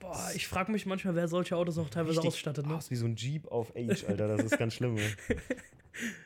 Boah, 0.00 0.30
ich 0.34 0.48
frage 0.48 0.72
mich 0.72 0.84
manchmal, 0.86 1.14
wer 1.14 1.28
solche 1.28 1.56
Autos 1.56 1.78
auch 1.78 1.88
teilweise 1.88 2.16
Richtig- 2.18 2.28
ausstattet, 2.28 2.66
ne? 2.66 2.76
Ist 2.76 2.90
wie 2.90 2.96
so 2.96 3.06
ein 3.06 3.16
Jeep 3.16 3.46
auf 3.48 3.72
Age, 3.76 4.04
Alter. 4.08 4.28
Das 4.28 4.44
ist 4.44 4.58
ganz 4.58 4.74
schlimm. 4.74 4.96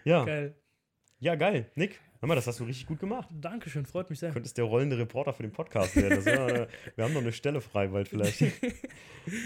Ja, 0.05 0.25
Geil. 0.25 0.55
ja, 1.19 1.35
geil. 1.35 1.69
Nick, 1.75 2.01
hör 2.21 2.29
mal, 2.29 2.37
das 2.37 2.47
hast 2.47 2.61
du 2.61 2.65
richtig 2.65 2.87
gut 2.87 3.01
gemacht. 3.01 3.29
Dankeschön, 3.33 3.85
freut 3.85 4.09
mich 4.11 4.21
sehr. 4.21 4.29
Du 4.29 4.35
könntest 4.35 4.57
der 4.59 4.65
rollende 4.65 4.97
Reporter 4.97 5.33
für 5.33 5.43
den 5.43 5.51
Podcast 5.53 5.97
werden. 5.97 6.25
Wär, 6.25 6.63
äh, 6.63 6.69
wir 6.95 7.05
haben 7.05 7.13
noch 7.13 7.21
eine 7.21 7.33
Stelle 7.33 7.61
frei 7.61 7.89
bald 7.89 8.07
vielleicht. 8.09 8.43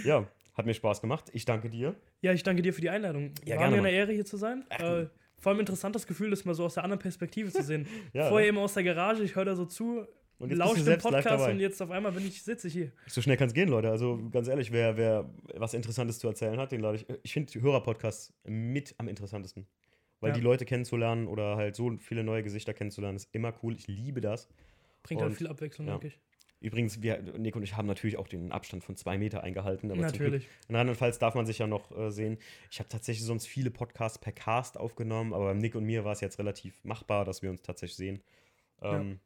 ja, 0.05 0.29
hat 0.55 0.67
mir 0.67 0.75
Spaß 0.75 1.01
gemacht. 1.01 1.31
Ich 1.33 1.47
danke 1.47 1.71
dir. 1.71 1.95
Ja, 2.21 2.33
ich 2.35 2.43
danke 2.43 2.61
dir 2.61 2.75
für 2.75 2.83
die 2.83 2.91
Einladung. 2.91 3.33
Ja, 3.47 3.57
War 3.57 3.63
gerne, 3.69 3.77
mir 3.83 3.89
eine. 3.89 3.97
Ehre, 3.97 4.13
hier 4.13 4.27
zu 4.27 4.37
sein. 4.37 4.65
Äh, 4.69 5.07
vor 5.41 5.51
allem 5.51 5.61
interessant 5.61 5.95
das 5.95 6.07
Gefühl, 6.07 6.31
das 6.31 6.45
mal 6.45 6.55
so 6.55 6.65
aus 6.65 6.75
der 6.75 6.85
anderen 6.85 7.01
Perspektive 7.01 7.51
zu 7.51 7.63
sehen. 7.63 7.87
Ja, 8.13 8.29
Vorher 8.29 8.47
ne? 8.47 8.49
immer 8.51 8.61
aus 8.63 8.75
der 8.75 8.85
Garage, 8.85 9.23
ich 9.25 9.35
höre 9.35 9.45
da 9.47 9.57
so 9.57 9.65
zu, 9.65 10.07
Und 10.39 10.53
lausche 10.53 10.85
den 10.85 10.99
Podcast 10.99 11.49
und 11.49 11.59
jetzt 11.61 11.81
auf 11.83 11.91
einmal 11.91 12.13
bin 12.13 12.27
ich, 12.27 12.43
sitze 12.43 12.69
ich 12.69 12.73
hier. 12.75 12.93
So 13.07 13.21
schnell 13.23 13.37
kann 13.37 13.49
es 13.49 13.55
gehen, 13.55 13.69
Leute. 13.69 13.91
Also 13.91 14.19
ganz 14.31 14.49
ehrlich, 14.49 14.71
wer, 14.73 14.97
wer 14.97 15.29
was 15.57 15.75
Interessantes 15.75 16.19
zu 16.19 16.29
erzählen 16.29 16.59
hat, 16.59 16.73
den 16.73 16.81
lade 16.81 16.97
ich. 16.99 17.07
Ich 17.23 17.33
finde 17.33 17.53
Hörerpodcasts 17.61 18.33
mit 18.45 18.95
am 18.99 19.09
interessantesten. 19.09 19.67
Weil 20.21 20.31
Ja. 20.31 20.35
die 20.35 20.43
Leute 20.43 20.67
kennenzulernen 20.67 21.27
oder 21.29 21.57
halt 21.57 21.75
so 21.75 21.97
viele 21.99 22.23
neue 22.23 22.43
Gesichter 22.43 22.75
kennenzulernen, 22.75 23.17
ist 23.17 23.29
immer 23.33 23.55
cool. 23.63 23.75
Ich 23.75 23.87
liebe 23.89 24.21
das. 24.21 24.49
Bringt 25.03 25.23
halt 25.23 25.31
Und- 25.31 25.37
viel 25.37 25.47
Abwechslung, 25.47 25.87
ja. 25.87 25.95
denke 25.95 26.09
ich. 26.09 26.21
Übrigens, 26.61 27.03
wir, 27.03 27.23
Nick 27.39 27.57
und 27.57 27.63
ich 27.63 27.77
haben 27.77 27.87
natürlich 27.87 28.19
auch 28.19 28.29
den 28.29 28.53
Abstand 28.53 28.85
von 28.85 28.95
zwei 28.97 29.17
Meter 29.17 29.43
eingehalten. 29.43 29.91
Aber 29.91 30.01
Natürlich. 30.01 30.47
Rheinland-Pfalz 30.69 31.19
darf 31.19 31.35
man 31.35 31.47
sich 31.47 31.59
ja 31.59 31.67
noch 31.67 31.91
äh, 31.97 32.11
sehen. 32.11 32.39
Ich 32.71 32.79
habe 32.79 32.89
tatsächlich 32.89 33.25
sonst 33.25 33.47
viele 33.47 33.71
Podcasts 33.71 34.19
per 34.19 34.33
Cast 34.33 34.77
aufgenommen, 34.77 35.33
aber 35.33 35.55
Nick 35.55 35.75
und 35.75 35.85
mir 35.85 36.05
war 36.05 36.13
es 36.13 36.21
jetzt 36.21 36.39
relativ 36.39 36.85
machbar, 36.85 37.25
dass 37.25 37.43
wir 37.43 37.51
uns 37.51 37.63
tatsächlich 37.63 37.97
sehen. 37.97 38.21
Ähm, 38.83 39.21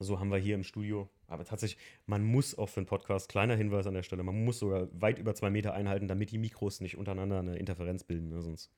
So 0.00 0.18
haben 0.18 0.30
wir 0.30 0.38
hier 0.38 0.56
im 0.56 0.64
Studio. 0.64 1.08
Aber 1.28 1.44
tatsächlich, 1.44 1.80
man 2.06 2.24
muss 2.24 2.58
auch 2.58 2.68
für 2.68 2.80
einen 2.80 2.86
Podcast, 2.86 3.28
kleiner 3.28 3.54
Hinweis 3.56 3.86
an 3.86 3.94
der 3.94 4.02
Stelle, 4.02 4.22
man 4.22 4.44
muss 4.44 4.58
sogar 4.58 4.88
weit 4.92 5.18
über 5.18 5.34
zwei 5.34 5.50
Meter 5.50 5.72
einhalten, 5.72 6.08
damit 6.08 6.32
die 6.32 6.38
Mikros 6.38 6.80
nicht 6.80 6.96
untereinander 6.98 7.38
eine 7.38 7.56
Interferenz 7.56 8.04
bilden. 8.04 8.28
Ne? 8.28 8.42
Sonst 8.42 8.70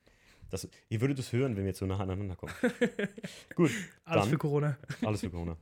das, 0.49 0.67
ihr 0.89 1.01
würdet 1.01 1.19
es 1.19 1.31
hören, 1.33 1.55
wenn 1.57 1.65
wir 1.65 1.73
zu 1.73 1.85
nah 1.85 1.99
aneinander 1.99 2.35
kommen. 2.35 2.53
Gut, 3.55 3.71
Alles 4.05 4.23
Dann- 4.23 4.29
für 4.31 4.37
Corona. 4.37 4.77
alles 5.05 5.21
für 5.21 5.29
Corona. 5.29 5.57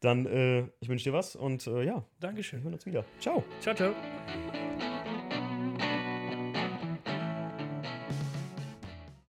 Dann, 0.00 0.26
äh, 0.26 0.66
ich 0.80 0.88
wünsche 0.88 1.04
dir 1.04 1.12
was 1.12 1.34
und 1.36 1.66
äh, 1.66 1.82
ja, 1.84 1.94
wir 1.96 2.04
Dankeschön. 2.20 2.62
hören 2.62 2.74
uns 2.74 2.86
wieder. 2.86 3.04
Ciao. 3.20 3.42
Ciao, 3.60 3.74
ciao. 3.74 3.94